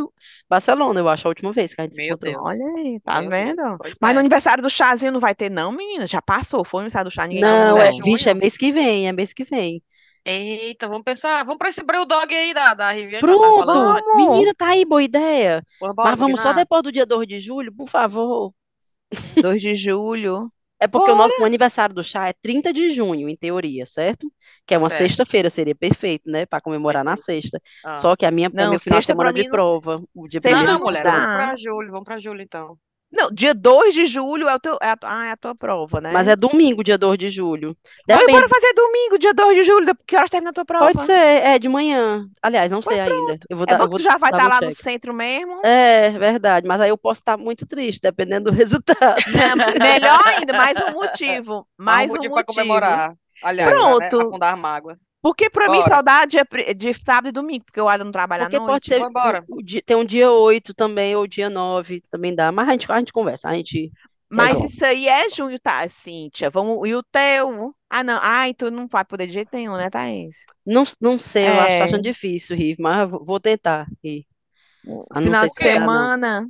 Barcelona, 0.49 0.99
eu 1.01 1.09
acho, 1.09 1.27
a 1.27 1.29
última 1.29 1.51
vez 1.51 1.73
que 1.75 1.81
a 1.81 1.83
gente 1.83 1.95
se 1.95 2.01
Meu 2.01 2.15
encontrou. 2.15 2.33
Deus. 2.33 2.55
Olha 2.55 2.73
aí, 2.77 2.99
tá 3.01 3.21
Meu 3.21 3.29
Deus, 3.29 3.39
vendo? 3.39 3.77
foi 3.77 3.91
Mas 3.99 4.13
no 4.13 4.19
aniversário 4.21 4.63
do 4.63 4.69
chazinho 4.69 5.11
não 5.11 5.19
vai 5.19 5.35
ter 5.35 5.49
não, 5.51 5.71
menina? 5.71 6.07
Já 6.07 6.21
passou, 6.21 6.63
foi 6.63 6.79
o 6.79 6.81
aniversário 6.81 7.09
do 7.09 7.13
chá, 7.13 7.27
ninguém 7.27 7.41
Não, 7.43 7.75
não, 7.75 7.77
é, 7.81 7.91
vixe, 8.01 8.29
é 8.29 8.33
mês 8.33 8.55
que 8.55 8.71
vem, 8.71 9.07
é 9.07 9.11
mês 9.11 9.33
que 9.33 9.43
vem. 9.43 9.83
Eita, 10.25 10.87
vamos 10.87 11.03
pensar. 11.03 11.43
Vamos 11.43 11.57
pra 11.57 11.69
esse 11.69 11.83
Brewdog 11.83 12.33
aí 12.33 12.53
da, 12.53 12.73
da 12.73 12.93
ela 12.97 13.51
tava 13.53 13.65
Pronto. 13.65 14.05
Vamos. 14.05 14.27
menina, 14.27 14.53
tá 14.55 14.69
aí, 14.69 14.85
boa 14.85 15.03
ideia. 15.03 15.65
Porra, 15.79 15.93
Mas 16.01 16.17
vamos 16.17 16.41
só 16.41 16.49
combinar. 16.49 16.53
depois 16.53 16.83
do 16.83 16.91
dia 16.91 17.05
2 17.05 17.27
de 17.27 17.39
julho, 17.39 17.73
por 17.73 17.87
favor. 17.89 18.53
2 19.41 19.61
de 19.61 19.75
julho. 19.77 20.51
É 20.83 20.87
porque 20.87 21.09
o 21.11 21.15
Bora. 21.15 21.29
nosso 21.29 21.41
o 21.41 21.45
aniversário 21.45 21.95
do 21.95 22.03
chá 22.03 22.27
é 22.27 22.33
30 22.33 22.73
de 22.73 22.91
junho, 22.91 23.29
em 23.29 23.37
teoria, 23.37 23.85
certo? 23.85 24.29
Que 24.67 24.73
é 24.73 24.77
uma 24.77 24.89
sexta-feira, 24.89 25.49
seria 25.49 25.73
perfeito, 25.73 26.29
né? 26.29 26.45
Para 26.45 26.59
comemorar 26.59 27.05
na 27.05 27.15
sexta. 27.15 27.57
Ah. 27.85 27.95
Só 27.95 28.15
que 28.17 28.25
a 28.25 28.31
minha 28.31 28.47
é 28.47 28.51
Não, 28.53 28.71
meu 28.71 28.79
final 28.79 28.99
de 28.99 29.05
semana 29.05 29.31
de 29.31 29.39
mim 29.39 29.45
não- 29.47 29.51
prova. 29.51 30.03
O 30.13 30.27
dia 30.27 30.41
Sexta 30.41 30.65
Não, 30.65 30.77
de 30.77 30.83
mulher, 30.83 31.03
vamos 31.03 31.29
pra 31.29 31.55
julho, 31.55 31.91
vamos 31.91 32.03
pra 32.03 32.19
julho 32.19 32.41
então. 32.41 32.77
Não, 33.15 33.29
dia 33.31 33.53
2 33.53 33.93
de 33.93 34.07
julho 34.07 34.49
é, 34.49 34.55
o 34.55 34.59
teu, 34.59 34.77
é, 34.81 34.87
a, 34.89 34.97
ah, 35.03 35.25
é 35.27 35.31
a 35.31 35.37
tua 35.37 35.53
prova, 35.53 36.01
né? 36.01 36.09
Mas 36.11 36.27
é 36.27 36.35
domingo, 36.35 36.83
dia 36.83 36.97
2 36.97 37.15
de 37.17 37.29
julho. 37.29 37.77
Vamos 38.07 38.25
Depende. 38.25 38.31
embora 38.31 38.49
fazer 38.49 38.73
domingo, 38.73 39.19
dia 39.19 39.33
2 39.35 39.55
de 39.55 39.63
julho, 39.63 39.95
que 40.07 40.15
horas 40.17 40.31
termina 40.31 40.49
a 40.49 40.53
tua 40.53 40.65
prova? 40.65 40.91
Pode 40.91 41.03
ser, 41.05 41.13
é 41.13 41.59
de 41.59 41.69
manhã. 41.69 42.25
Aliás, 42.41 42.71
não 42.71 42.81
sei 42.81 42.99
ainda. 42.99 43.37
Eu 43.47 43.55
vou 43.55 43.65
É 43.69 43.71
dar, 43.71 43.77
bom 43.77 43.83
eu 43.83 43.87
que 43.87 43.91
vou 43.91 43.99
tu 43.99 44.03
já 44.03 44.17
vai 44.17 44.31
estar 44.31 44.45
um 44.45 44.49
lá 44.49 44.61
no 44.61 44.71
centro 44.71 45.13
mesmo. 45.13 45.61
É, 45.63 46.09
verdade, 46.09 46.67
mas 46.67 46.81
aí 46.81 46.89
eu 46.89 46.97
posso 46.97 47.21
estar 47.21 47.37
muito 47.37 47.67
triste, 47.67 48.01
dependendo 48.01 48.49
do 48.49 48.55
resultado. 48.57 49.15
Melhor 49.79 50.21
ainda, 50.25 50.57
mais 50.57 50.77
um 50.79 50.93
motivo. 50.93 51.67
Mais 51.77 52.09
um 52.09 52.15
motivo 52.15 52.33
pra 52.33 52.43
motivo. 52.47 52.61
comemorar. 52.61 53.13
Aliás, 53.43 53.71
Pronto. 53.71 54.17
Né, 54.17 54.23
afundar 54.25 54.57
mágoa. 54.57 54.97
Porque 55.23 55.49
pra 55.49 55.69
mim 55.69 55.77
Bora. 55.77 55.89
saudade 55.89 56.37
é 56.37 56.73
de 56.73 56.93
sábado 56.93 57.29
e 57.29 57.31
domingo, 57.31 57.63
porque 57.63 57.79
o 57.79 57.87
Adam 57.87 58.03
não 58.03 58.11
trabalha 58.11 58.43
Porque 58.43 58.59
noite. 58.59 58.89
pode 58.89 58.89
ser, 58.89 59.43
o 59.47 59.61
dia- 59.63 59.81
tem 59.81 59.95
um 59.95 60.03
dia 60.03 60.29
8 60.29 60.73
também, 60.73 61.15
ou 61.15 61.25
dia 61.25 61.49
9 61.49 62.01
também 62.11 62.35
dá. 62.35 62.51
Mas 62.51 62.67
a 62.67 62.71
gente, 62.73 62.91
a 62.91 62.99
gente 62.99 63.13
conversa, 63.13 63.47
a 63.47 63.53
gente 63.53 63.89
Mas 64.29 64.49
resolve. 64.59 64.67
isso 64.73 64.85
aí 64.85 65.07
é 65.07 65.29
junho, 65.29 65.57
tá, 65.61 65.87
Cíntia? 65.89 66.49
Vamos, 66.49 66.85
e 66.89 66.93
o 66.93 67.01
teu? 67.01 67.73
Ah, 67.89 68.03
não. 68.03 68.19
Ai, 68.21 68.53
tu 68.53 68.69
não 68.69 68.85
vai 68.85 69.05
poder 69.05 69.27
de 69.27 69.33
jeito 69.33 69.49
nenhum, 69.53 69.77
né, 69.77 69.89
Thaís? 69.89 70.43
Não, 70.65 70.83
não 70.99 71.17
sei, 71.17 71.47
eu 71.47 71.53
acho, 71.53 71.77
É. 71.77 71.81
achando 71.83 72.03
difícil, 72.03 72.57
Rive, 72.57 72.81
mas 72.81 73.09
vou 73.09 73.39
tentar 73.39 73.87
ir. 74.03 74.25
Não 74.83 75.05
Final 75.21 75.47
de 75.47 75.53
se 75.55 75.63
vai 75.63 75.79
dar, 75.79 76.17
não. 76.17 76.49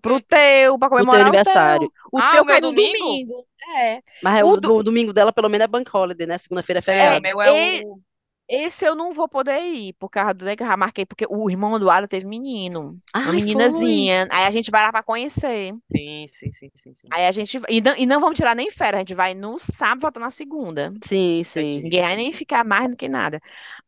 Pro 0.00 0.20
teu, 0.20 0.78
pra 0.78 0.88
teu 0.88 0.96
comemorar 0.98 1.20
o 1.22 1.28
aniversário. 1.28 1.88
teu. 1.90 1.90
O 2.12 2.18
Ah, 2.18 2.30
teu 2.32 2.42
o 2.42 2.44
meu 2.44 2.52
cai 2.54 2.60
no 2.60 2.70
domingo? 2.70 2.98
domingo. 3.04 3.46
É. 3.78 4.00
Mas 4.22 4.36
é 4.40 4.44
O 4.44 4.56
do- 4.56 4.60
do- 4.60 4.82
domingo 4.84 5.12
dela, 5.12 5.32
pelo 5.32 5.48
menos, 5.48 5.64
é 5.64 5.68
Bank 5.68 5.90
Holiday, 5.94 6.26
né? 6.26 6.38
Segunda-feira 6.38 6.78
é 6.78 6.80
É, 6.80 6.82
feriado. 6.82 7.22
meu 7.22 7.40
é 7.42 7.82
o. 7.82 8.00
Esse 8.48 8.84
eu 8.84 8.94
não 8.94 9.14
vou 9.14 9.26
poder 9.26 9.58
ir, 9.58 9.94
por 9.94 10.10
causa 10.10 10.34
do 10.34 10.44
né, 10.44 10.54
que 10.54 10.62
eu 10.62 10.66
já 10.66 10.76
marquei, 10.76 11.06
porque 11.06 11.26
o 11.28 11.48
irmão 11.48 11.78
do 11.80 11.88
Ada 11.88 12.06
teve 12.06 12.26
menino. 12.26 12.98
Uma 13.14 13.30
Ai, 13.30 13.32
meninazinha. 13.36 14.28
Aí 14.30 14.44
a 14.44 14.50
gente 14.50 14.70
vai 14.70 14.82
lá 14.82 14.92
pra 14.92 15.02
conhecer. 15.02 15.72
Sim, 15.90 16.26
sim, 16.28 16.52
sim, 16.52 16.70
sim, 16.74 16.94
sim. 16.94 17.08
Aí 17.10 17.24
a 17.24 17.32
gente. 17.32 17.58
E 17.68 17.80
não, 17.80 17.96
e 17.96 18.04
não 18.04 18.20
vamos 18.20 18.36
tirar 18.36 18.54
nem 18.54 18.70
férias, 18.70 18.96
a 18.96 18.98
gente 19.00 19.14
vai 19.14 19.34
no 19.34 19.58
sábado 19.58 20.02
volta 20.02 20.20
na 20.20 20.30
segunda. 20.30 20.92
Sim, 21.02 21.42
sim. 21.42 21.80
Ninguém 21.82 22.02
vai 22.02 22.16
nem 22.16 22.32
ficar 22.32 22.64
mais 22.64 22.90
do 22.90 22.96
que 22.96 23.08
nada. 23.08 23.40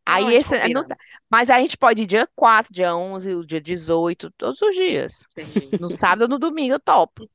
Não, 0.06 0.14
Aí 0.14 0.24
gente 0.24 0.54
esse. 0.54 0.68
não 0.72 0.86
tá- 0.86 0.96
Mas 1.28 1.50
a 1.50 1.58
gente 1.60 1.76
pode 1.76 2.02
ir 2.02 2.06
dia 2.06 2.28
4, 2.34 2.72
dia 2.72 2.96
11, 2.96 3.34
o 3.34 3.44
dia 3.44 3.60
18, 3.60 4.30
todos 4.38 4.62
os 4.62 4.74
dias. 4.74 5.26
No 5.80 5.90
sábado 5.98 6.22
ou 6.22 6.28
no 6.28 6.38
domingo 6.38 6.74
eu 6.74 6.80
topo. 6.80 7.28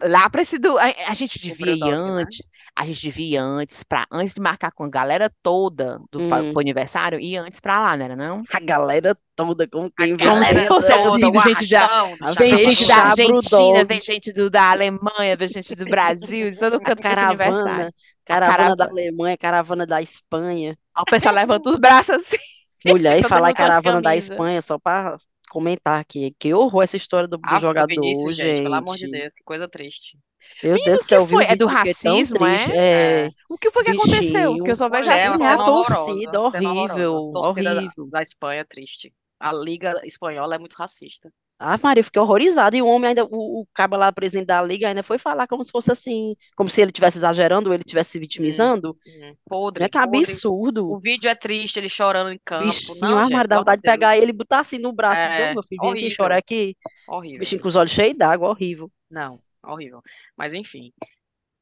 Lá 0.00 0.30
pra 0.30 0.42
esse 0.42 0.58
do. 0.58 0.78
A, 0.78 0.84
a 1.08 1.14
gente 1.14 1.38
devia 1.38 1.72
ir 1.74 1.80
né? 1.80 1.90
antes. 1.90 2.48
A 2.74 2.86
gente 2.86 3.02
devia 3.02 3.26
ir 3.26 3.36
antes, 3.36 3.82
pra, 3.82 4.06
antes 4.10 4.34
de 4.34 4.40
marcar 4.40 4.70
com 4.72 4.84
a 4.84 4.88
galera 4.88 5.30
toda 5.42 5.81
do 6.10 6.28
fa- 6.28 6.40
Hum. 6.40 6.52
pro 6.52 6.60
aniversário, 6.60 7.18
ir 7.20 7.36
antes 7.36 7.60
pra 7.60 7.80
lá, 7.80 7.96
não 7.96 8.04
era 8.04 8.16
não? 8.16 8.42
A 8.52 8.60
galera 8.60 9.16
toda, 9.36 9.66
como 9.68 9.90
quem 9.90 10.16
Galera 10.16 10.66
toda, 10.66 10.94
assim, 10.94 11.08
o 11.08 11.42
gente 11.44 11.66
da- 11.68 11.86
do 11.86 12.34
Vem 12.34 12.56
gente 12.56 12.86
da 12.86 12.96
Argentina, 12.96 13.84
vem 13.84 14.00
gente 14.00 14.32
do, 14.32 14.50
da 14.50 14.70
Alemanha, 14.70 15.36
vem 15.36 15.48
gente 15.48 15.74
do 15.74 15.84
Brasil, 15.84 16.50
de 16.50 16.58
todo 16.58 16.80
canto 16.80 17.06
aniversário. 17.06 17.38
caravana, 17.38 17.92
caravana 18.24 18.56
da 18.76 18.86
caravana. 18.86 18.90
Alemanha, 18.90 19.36
caravana 19.38 19.86
da 19.86 20.02
Espanha. 20.02 20.76
Aí 20.94 21.02
o 21.02 21.10
pessoal 21.10 21.34
levanta 21.34 21.70
os 21.70 21.76
braços 21.76 22.16
assim. 22.16 22.36
Mulher, 22.86 23.18
e 23.20 23.22
falar 23.22 23.50
com 23.50 23.54
caravana 23.56 24.02
da. 24.02 24.16
Espanha, 24.16 24.60
só 24.60 24.78
pra 24.78 25.16
comentar 25.50 26.00
aqui. 26.00 26.34
Que 26.38 26.52
horror 26.52 26.82
essa 26.82 26.96
história 26.96 27.28
do, 27.28 27.36
do 27.36 27.42
Ah, 27.46 27.58
jogador, 27.58 28.04
isso, 28.04 28.32
gente, 28.32 28.62
pelo 28.62 28.74
amor 28.74 28.96
de. 28.96 29.08
Deus, 29.10 29.32
que 29.36 29.44
coisa 29.44 29.68
triste. 29.68 30.18
Meu 30.62 30.74
Menino, 30.74 30.84
Deus 30.84 30.98
do 31.00 31.04
céu, 31.08 31.26
foi? 31.26 31.44
É 31.44 31.56
do 31.56 31.66
tão 31.66 31.74
racismo, 31.74 32.46
é? 32.46 33.24
É, 33.24 33.28
O 33.48 33.58
que 33.58 33.70
foi 33.70 33.84
que 33.84 33.90
aconteceu? 33.90 34.56
Porque 34.56 34.70
eu 34.72 34.76
só 34.78 34.88
vejo 34.88 35.10
assim. 35.10 35.26
uma 35.28 35.34
a 35.34 35.38
cena 35.38 35.64
horrorosa, 35.66 35.94
torcida, 35.94 36.40
horrível. 36.40 37.30
A 37.30 37.32
torcida 37.32 37.74
da, 37.74 37.80
horrível. 37.80 38.06
da 38.10 38.22
Espanha 38.22 38.60
é 38.60 38.64
triste. 38.64 39.12
A 39.40 39.52
Liga 39.52 40.00
Espanhola 40.04 40.54
é 40.54 40.58
muito 40.58 40.74
racista. 40.74 41.32
Ah, 41.64 41.78
Maria, 41.80 42.00
eu 42.00 42.04
fiquei 42.04 42.20
horrorizada. 42.20 42.76
E 42.76 42.82
o 42.82 42.86
homem 42.88 43.08
ainda, 43.10 43.24
o, 43.24 43.60
o 43.60 43.66
cabo 43.72 43.96
lá, 43.96 44.10
presidente 44.12 44.46
da 44.46 44.60
liga, 44.62 44.88
ainda 44.88 45.02
foi 45.02 45.16
falar 45.16 45.46
como 45.46 45.64
se 45.64 45.70
fosse 45.70 45.92
assim, 45.92 46.34
como 46.56 46.68
se 46.68 46.80
ele 46.80 46.90
estivesse 46.90 47.18
exagerando, 47.18 47.68
ou 47.68 47.74
ele 47.74 47.82
estivesse 47.84 48.10
se 48.12 48.18
vitimizando. 48.18 48.96
Hum, 49.06 49.34
podre, 49.48 49.84
Né? 49.84 49.88
Que 49.88 49.98
podre. 49.98 50.18
absurdo. 50.18 50.90
O 50.90 50.98
vídeo 50.98 51.28
é 51.28 51.34
triste, 51.36 51.78
ele 51.78 51.88
chorando 51.88 52.32
em 52.32 52.40
campo. 52.44 52.66
Bichinho, 52.66 52.98
Não, 53.00 53.20
gente, 53.20 53.32
Maria, 53.32 53.48
dá 53.48 53.58
vontade 53.58 53.80
de 53.80 53.88
pegar 53.88 54.16
ele 54.16 54.30
e 54.30 54.32
botar 54.32 54.58
assim 54.60 54.78
no 54.78 54.92
braço 54.92 55.22
e 55.26 55.30
dizer, 55.30 55.42
É, 55.42 55.50
ô, 55.50 55.54
meu 55.54 55.62
filho, 55.62 55.80
vem 55.82 55.90
aqui 55.90 55.98
horrível. 56.00 56.16
chorar 56.16 56.36
aqui. 56.38 56.76
Horrível. 57.06 57.38
Bichinho 57.40 57.62
com 57.62 57.68
os 57.68 57.76
olhos 57.76 57.92
cheios 57.92 58.16
d'água, 58.16 58.48
horrível. 58.48 58.90
Não, 59.10 59.38
horrível. 59.64 60.02
Mas 60.36 60.54
enfim, 60.54 60.92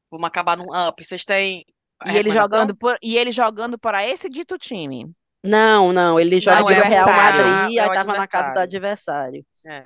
vamos 0.09 0.27
acabar 0.27 0.57
num 0.57 0.73
up. 0.87 1.03
Vocês 1.03 1.23
têm 1.25 1.65
a 1.99 2.13
E 2.13 2.17
ele 2.17 2.31
jogando 2.31 2.75
por, 2.75 2.97
e 3.01 3.17
ele 3.17 3.31
jogando 3.31 3.77
para 3.77 4.07
esse 4.07 4.29
dito 4.29 4.57
time. 4.57 5.11
Não, 5.43 5.91
não, 5.91 6.19
ele 6.19 6.39
joga 6.39 6.61
Não, 6.61 6.69
é 6.69 6.81
o 6.81 6.87
Real. 6.87 7.07
Madrid, 7.07 7.77
É 7.77 7.81
aí 7.81 7.89
o 7.89 7.93
tava 7.93 8.13
na 8.15 8.27
casa 8.27 8.53
do 8.53 8.59
adversário. 8.59 9.45
É. 9.65 9.85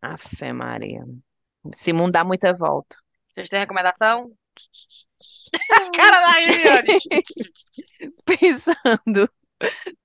Afe 0.00 0.52
Maria. 0.52 1.04
Esse 1.72 1.92
mundo 1.92 2.12
dá 2.12 2.24
muita 2.24 2.52
volta. 2.52 2.96
Vocês 3.30 3.48
têm 3.48 3.60
recomendação? 3.60 4.32
Cara 5.94 6.20
da. 6.20 6.82
Pensando. 8.38 9.30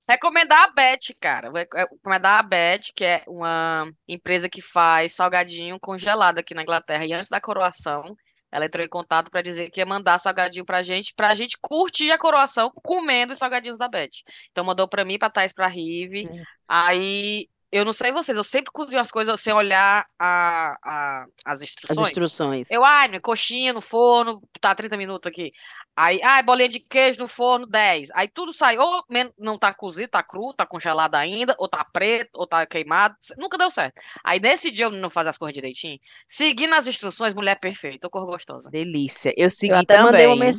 Recomendar 0.08 0.64
a 0.64 0.70
Bet, 0.72 1.14
cara. 1.20 1.50
Vou 1.50 1.60
Recomendar 1.60 2.38
a 2.38 2.42
Bet, 2.42 2.92
que 2.94 3.04
é 3.04 3.22
uma 3.26 3.90
empresa 4.06 4.48
que 4.48 4.62
faz 4.62 5.14
salgadinho 5.14 5.78
congelado 5.80 6.38
aqui 6.38 6.54
na 6.54 6.62
Inglaterra. 6.62 7.04
E 7.06 7.12
antes 7.12 7.28
da 7.28 7.40
coroação, 7.40 8.16
ela 8.50 8.64
entrou 8.64 8.84
em 8.84 8.88
contato 8.88 9.30
para 9.30 9.42
dizer 9.42 9.70
que 9.70 9.80
ia 9.80 9.86
mandar 9.86 10.18
salgadinho 10.18 10.64
pra 10.64 10.82
gente, 10.82 11.12
pra 11.14 11.34
gente 11.34 11.58
curtir 11.60 12.10
a 12.10 12.18
coroação 12.18 12.70
comendo 12.82 13.32
os 13.32 13.38
salgadinhos 13.38 13.76
da 13.76 13.88
Bet. 13.88 14.22
Então 14.50 14.64
mandou 14.64 14.88
pra 14.88 15.04
mim, 15.04 15.18
pra 15.18 15.30
Thais, 15.30 15.52
pra 15.52 15.66
Rive. 15.66 16.26
É. 16.26 16.42
Aí, 16.66 17.48
eu 17.70 17.84
não 17.84 17.92
sei 17.92 18.12
vocês, 18.12 18.36
eu 18.36 18.44
sempre 18.44 18.72
cozinho 18.72 19.00
as 19.00 19.10
coisas 19.10 19.40
sem 19.40 19.52
olhar 19.52 20.06
a, 20.18 20.76
a- 20.82 21.26
as 21.44 21.56
As 21.56 21.62
instruções. 21.62 22.08
instruções. 22.08 22.70
Eu, 22.70 22.84
ai, 22.84 23.08
minha 23.08 23.20
coxinha 23.20 23.72
no 23.72 23.80
forno, 23.80 24.40
tá 24.60 24.74
30 24.74 24.96
minutos 24.96 25.28
aqui. 25.28 25.52
Aí, 25.96 26.20
ai, 26.22 26.42
bolinha 26.42 26.68
de 26.68 26.78
queijo 26.80 27.18
no 27.18 27.26
forno, 27.28 27.66
10. 27.66 28.08
Aí 28.14 28.28
tudo 28.28 28.52
sai, 28.52 28.78
ou 28.78 29.04
não 29.36 29.58
tá 29.58 29.74
cozido, 29.74 30.08
tá 30.10 30.22
cru, 30.22 30.54
tá 30.54 30.64
congelado 30.64 31.14
ainda, 31.16 31.54
ou 31.58 31.68
tá 31.68 31.84
preto, 31.92 32.30
ou 32.34 32.46
tá 32.46 32.64
queimado. 32.66 33.16
Nunca 33.36 33.58
deu 33.58 33.70
certo. 33.70 34.00
Aí 34.24 34.38
nesse 34.40 34.70
dia 34.70 34.86
eu 34.86 34.90
não 34.90 35.10
fazer 35.10 35.30
as 35.30 35.36
coisas 35.38 35.52
direitinho, 35.52 35.98
seguindo 36.26 36.74
as 36.74 36.86
instruções, 36.86 37.34
mulher 37.34 37.58
perfeita, 37.58 38.08
cor 38.08 38.24
gostosa. 38.26 38.70
Delícia. 38.70 39.32
Eu 39.36 39.52
segui 39.52 39.72
Eu 39.72 39.78
até 39.78 40.00
mandei 40.02 40.26
uma 40.26 40.36
também. 40.36 40.52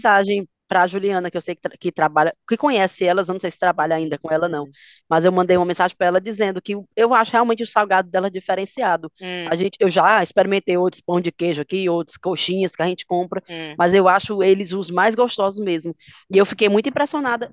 Mensagem 0.70 0.88
pra 0.88 0.88
Juliana, 0.88 1.32
que 1.32 1.38
eu 1.38 1.42
sei 1.42 1.56
que, 1.56 1.62
tra- 1.62 1.78
que 1.80 1.92
trabalha, 1.92 2.34
que 2.48 2.58
conhece 2.58 3.06
elas, 3.06 3.28
eu 3.28 3.34
não 3.34 3.40
sei 3.40 3.52
se 3.52 3.60
trabalha 3.60 3.96
ainda 3.96 4.18
com 4.20 4.32
ela, 4.32 4.48
não. 4.50 4.70
Mas 5.10 5.26
eu 5.26 5.32
mandei 5.32 5.58
uma 5.58 5.66
mensagem 5.66 5.96
pra 5.98 6.08
ela 6.08 6.22
dizendo 6.22 6.62
que 6.62 6.76
eu 6.96 7.14
acho 7.14 7.32
realmente 7.32 7.64
o 7.64 7.68
salgado 7.68 8.10
dela 8.10 8.30
diferenciado. 8.32 9.12
Hum, 9.22 9.50
A 9.50 9.56
gente, 9.56 9.78
eu 9.80 9.90
já 9.90 10.22
experimentei 10.24 10.78
outros 10.78 11.02
pão 11.02 11.20
de 11.22 11.32
queijo 11.32 11.62
aqui, 11.62 11.90
outros 11.90 12.18
coxinhas 12.18 12.76
que 12.76 12.82
a 12.84 12.88
gente 12.88 13.06
compra, 13.06 13.44
hum. 13.50 13.76
mas 13.78 13.94
eu 13.94 14.08
acho 14.08 14.44
eles 14.44 14.72
os 14.74 14.90
mais 14.90 15.16
gostosos 15.16 15.60
mesmo. 15.64 15.96
E 16.34 16.38
eu 16.38 16.46
fiquei 16.46 16.70
muito 16.70 16.90
impressionada. 16.90 17.52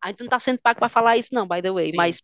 A 0.00 0.08
gente 0.08 0.20
não 0.22 0.28
tá 0.28 0.38
sendo 0.38 0.60
pago 0.60 0.78
pra 0.78 0.88
falar 0.88 1.16
isso, 1.16 1.34
não, 1.34 1.46
by 1.48 1.62
the 1.62 1.70
way, 1.72 1.92
Sim. 1.92 1.96
mas 1.96 2.22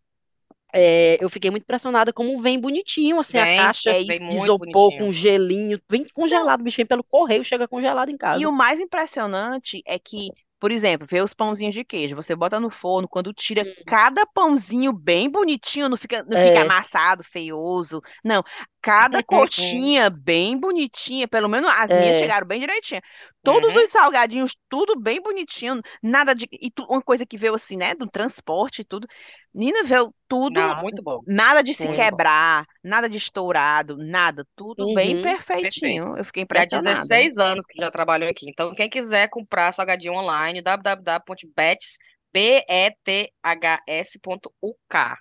é, 0.73 1.17
eu 1.23 1.29
fiquei 1.31 1.51
muito 1.51 1.63
impressionada 1.65 2.13
como 2.13 2.41
vem 2.41 2.59
bonitinho, 2.61 3.19
assim, 3.21 3.39
a 3.39 3.45
Vem, 3.45 3.55
caixa 3.57 3.91
é, 3.91 4.05
vem 4.05 4.35
isopor 4.35 4.97
com 4.97 5.13
gelinho, 5.13 5.81
vem 5.89 6.05
congelado, 6.13 6.63
bichinho, 6.63 6.87
pelo 6.87 7.05
correio, 7.05 7.45
chega 7.45 7.67
congelado 7.69 8.09
em 8.11 8.17
casa. 8.17 8.41
E 8.41 8.47
o 8.47 8.53
mais 8.53 8.79
impressionante 8.81 9.83
é 9.87 9.99
que, 9.99 10.29
por 10.59 10.71
exemplo, 10.71 11.07
vê 11.09 11.21
os 11.21 11.35
pãozinhos 11.35 11.75
de 11.75 11.85
queijo. 11.85 12.15
Você 12.17 12.35
bota 12.37 12.61
no 12.61 12.71
forno, 12.71 13.09
quando 13.09 13.33
tira 13.33 13.63
cada 13.87 14.27
pãozinho 14.27 14.93
bem 14.93 15.29
bonitinho, 15.31 15.89
não 15.89 15.97
fica, 15.97 16.23
não 16.29 16.37
fica 16.37 16.61
É. 16.61 16.63
amassado, 16.63 17.25
feioso. 17.25 18.01
Não. 18.25 18.43
Cada 18.83 19.23
coxinha 19.25 20.09
bem 20.11 20.59
bonitinha, 20.59 21.29
pelo 21.29 21.49
menos 21.49 21.71
as 21.71 21.93
minhas 21.93 22.17
É, 22.17 22.17
chegaram 22.17 22.47
bem 22.47 22.61
direitinha. 22.61 23.01
Todos 23.43 23.69
Uhum. 23.69 23.77
os 23.77 23.93
salgadinhos, 23.93 24.57
tudo 24.69 24.99
bem 24.99 25.21
bonitinho, 25.23 25.81
nada 26.03 26.35
de. 26.35 26.47
E 26.53 26.71
tu- 26.71 26.85
uma 26.89 27.03
coisa 27.03 27.27
que 27.27 27.37
veio 27.37 27.55
assim, 27.55 27.77
né, 27.77 27.95
do 27.95 28.07
transporte 28.09 28.83
e 28.83 28.85
tudo. 28.85 29.07
Menina, 29.53 29.83
veio 29.85 30.15
tudo, 30.29 30.55
Não, 30.55 30.83
muito 30.83 31.03
bom. 31.03 31.21
nada 31.27 31.63
de 31.63 31.75
se 31.75 31.87
é. 31.87 31.91
quebrar, 31.91 32.65
nada 32.83 33.09
de 33.09 33.19
estourado, 33.19 33.97
nada, 33.99 34.47
tudo 34.57 34.87
bem 34.87 35.17
Uhum. 35.17 35.23
Perfeito. 35.57 35.81
perfeitinho. 35.87 36.17
Eu 36.17 36.25
fiquei 36.25 36.43
E 36.53 36.59
há 36.59 36.65
impressionada. 36.65 36.67
16 36.67 37.37
anos 37.39 37.65
que 37.69 37.81
já 37.81 37.91
trabalhou 37.91 38.29
aqui. 38.31 38.49
Então, 38.51 38.73
quem 38.75 38.89
quiser 38.91 39.29
comprar 39.31 39.73
salgadinho 39.73 40.15
online, 40.15 40.63
www.bets, 40.63 41.99
B-E-T-H-S.UK, 42.33 43.37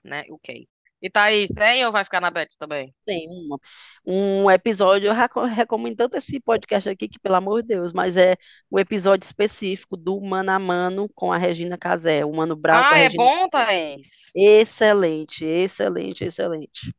né? 0.06 0.24
UK. 0.30 0.68
E 1.02 1.10
Thaís, 1.10 1.52
tem 1.52 1.86
ou 1.86 1.92
vai 1.92 2.04
ficar 2.04 2.22
na 2.22 2.32
Bet 2.32 2.56
também? 2.58 2.94
Tem 3.06 3.28
uma, 3.28 3.60
um 4.06 4.52
episódio, 4.52 5.08
eu 5.08 5.14
reco- 5.14 5.44
recomendo 5.46 5.98
tanto 5.98 6.16
esse 6.18 6.40
podcast 6.40 6.88
aqui, 6.90 7.08
que 7.10 7.20
pelo 7.20 7.36
amor 7.36 7.62
de 7.64 7.70
Deus, 7.70 7.92
mas 7.94 8.16
é 8.18 8.38
um 8.72 8.78
episódio 8.78 9.26
específico 9.26 9.98
do 9.98 10.20
Mano 10.22 10.52
a 10.52 10.60
Mano 10.60 11.10
com 11.16 11.32
a 11.34 11.38
Regina 11.38 11.78
Casé, 11.78 12.24
o 12.26 12.32
Mano 12.34 12.56
Brown 12.56 12.86
a 12.90 12.94
Ah, 12.94 12.98
é 13.00 13.10
Regina 13.10 13.10
bom. 13.10 13.48
Thaís? 13.50 14.36
Excelente, 14.36 15.46
excelente, 15.46 16.24
excelente. 16.26 16.94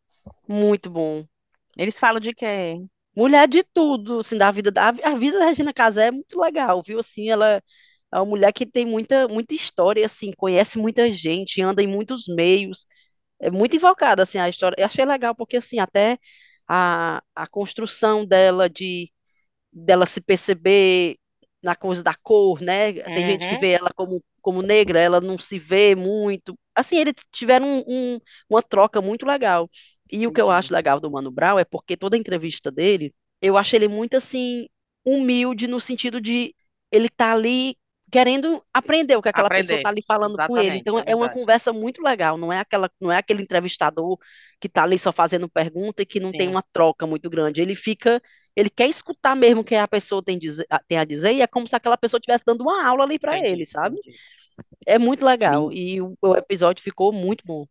Muito 0.49 0.91
bom. 0.91 1.27
Eles 1.77 1.99
falam 2.01 2.21
de 2.21 2.35
quê? 2.35 2.77
Mulher 3.17 3.49
de 3.49 3.63
tudo, 3.65 4.21
assim, 4.21 4.39
da 4.39 4.51
vida 4.51 4.71
da 4.71 4.89
a 4.91 5.15
vida 5.17 5.39
da 5.39 5.47
Regina 5.47 5.73
Casé 5.73 6.09
é 6.09 6.11
muito 6.13 6.41
legal, 6.41 6.83
viu? 6.83 6.99
Assim, 7.01 7.31
ela 7.31 7.63
é 8.13 8.19
uma 8.19 8.25
mulher 8.27 8.53
que 8.53 8.67
tem 8.67 8.87
muita 8.87 9.29
muita 9.29 9.55
história, 9.55 10.05
assim, 10.07 10.33
conhece 10.37 10.79
muita 10.79 11.11
gente, 11.11 11.63
anda 11.63 11.83
em 11.83 11.87
muitos 11.89 12.27
meios. 12.29 12.87
É 13.41 13.51
muito 13.51 13.77
invocada, 13.77 14.23
assim, 14.23 14.39
a 14.39 14.49
história. 14.49 14.77
Eu 14.79 14.87
achei 14.87 15.05
legal 15.05 15.35
porque, 15.35 15.57
assim, 15.57 15.79
até 15.79 16.19
a, 16.69 17.23
a 17.35 17.47
construção 17.47 18.25
dela 18.27 18.69
de 18.69 19.11
dela 19.73 20.07
se 20.07 20.21
perceber 20.21 21.17
na 21.63 21.77
coisa 21.77 22.03
da 22.03 22.15
cor, 22.15 22.61
né? 22.63 22.95
Tem 23.11 23.25
gente 23.25 23.47
que 23.49 23.57
Uhum. 23.57 23.59
vê 23.59 23.73
ela 23.73 23.91
como, 23.95 24.23
como 24.41 24.63
negra, 24.63 25.01
ela 25.01 25.21
não 25.21 25.39
se 25.39 25.59
vê 25.59 25.95
muito. 25.95 26.59
Assim, 26.75 26.97
eles 26.99 27.15
tiveram 27.33 27.67
um- 27.67 28.15
um- 28.17 28.21
uma 28.49 28.63
troca 28.63 29.01
muito 29.03 29.27
legal. 29.27 29.71
E 30.11 30.27
o 30.27 30.33
que 30.33 30.41
eu 30.41 30.51
acho 30.51 30.73
legal 30.73 30.99
do 31.01 31.11
Mano 31.11 31.31
Brown 31.31 31.59
é 31.59 31.65
porque 31.65 31.97
toda 31.97 32.17
a 32.17 32.19
entrevista 32.19 32.71
dele, 32.71 33.15
eu 33.43 33.57
acho 33.57 33.77
ele 33.77 33.89
muito, 33.89 34.17
assim, 34.17 34.67
humilde 35.05 35.67
no 35.69 35.81
sentido 35.81 36.21
de 36.21 36.55
ele 36.91 37.09
tá 37.09 37.33
ali 37.33 37.77
querendo 38.11 38.63
aprender 38.75 39.17
o 39.17 39.23
que 39.23 39.29
aquela 39.29 39.49
pessoa 39.49 39.77
Aprender. 39.79 39.83
tá 39.83 39.89
ali 39.91 40.03
falando 40.07 40.37
com 40.37 40.57
ele. 40.57 40.67
Exatamente, 40.77 40.81
Então, 40.81 40.99
é 40.99 41.05
é 41.07 41.15
uma 41.17 41.29
conversa 41.29 41.73
muito 41.73 42.03
legal, 42.03 42.37
não 42.37 42.53
é 42.53 42.59
aquela, 42.59 42.91
não 43.01 43.11
é 43.13 43.19
aquele 43.19 43.43
entrevistador 43.43 44.19
que 44.61 44.69
tá 44.69 44.83
ali 44.83 44.99
só 44.99 45.13
fazendo 45.13 45.49
pergunta 45.49 46.03
e 46.03 46.07
que 46.07 46.19
não 46.21 46.33
tem 46.33 46.49
Sim. 46.49 46.49
uma 46.49 46.63
troca 46.73 47.07
muito 47.07 47.29
grande. 47.31 47.61
Ele 47.63 47.75
fica 47.75 48.21
ele 48.57 48.69
quer 48.69 48.89
escutar 48.89 49.35
mesmo 49.37 49.61
o 49.61 49.65
que 49.65 49.75
a 49.75 49.87
pessoa 49.89 50.23
tem, 50.23 50.39
dizer- 50.39 50.67
a- 50.69 50.81
tem 50.87 50.99
a 50.99 51.05
dizer, 51.05 51.33
e 51.35 51.41
é 51.43 51.47
como 51.47 51.67
se 51.69 51.77
aquela 51.77 51.97
pessoa 51.97 52.19
estivesse 52.19 52.45
dando 52.45 52.63
uma 52.63 52.87
aula 52.87 53.05
ali 53.05 53.19
para 53.19 53.39
ele, 53.39 53.65
sabe? 53.65 53.97
É 54.87 54.99
muito 54.99 55.25
legal. 55.25 55.73
E 55.73 56.01
o, 56.03 56.15
o 56.21 56.37
episódio 56.37 56.83
ficou 56.83 57.13
muito 57.13 57.45
bom. 57.47 57.65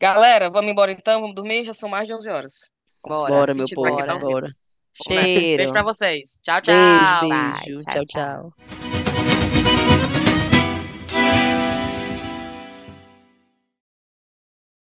Galera, 0.00 0.50
vamos 0.50 0.70
embora 0.70 0.92
então? 0.92 1.20
Vamos 1.20 1.34
dormir? 1.34 1.64
Já 1.64 1.72
são 1.72 1.88
mais 1.88 2.06
de 2.06 2.14
11 2.14 2.28
horas. 2.28 2.52
Bora, 3.06 3.32
Bora, 3.34 3.54
meu 3.54 3.66
povo, 3.74 3.96
bora. 4.20 4.50
Nessa. 5.08 5.28
Cheiro. 5.28 5.56
Beijo 5.56 5.72
pra 5.72 5.82
vocês. 5.82 6.38
Tchau, 6.42 6.60
Beijo, 6.64 6.80
tchau. 6.80 7.28
Bye. 7.28 7.60
beijo. 7.64 7.82
Tchau, 7.84 8.06
Tchau, 8.06 8.06
tchau. 8.06 9.03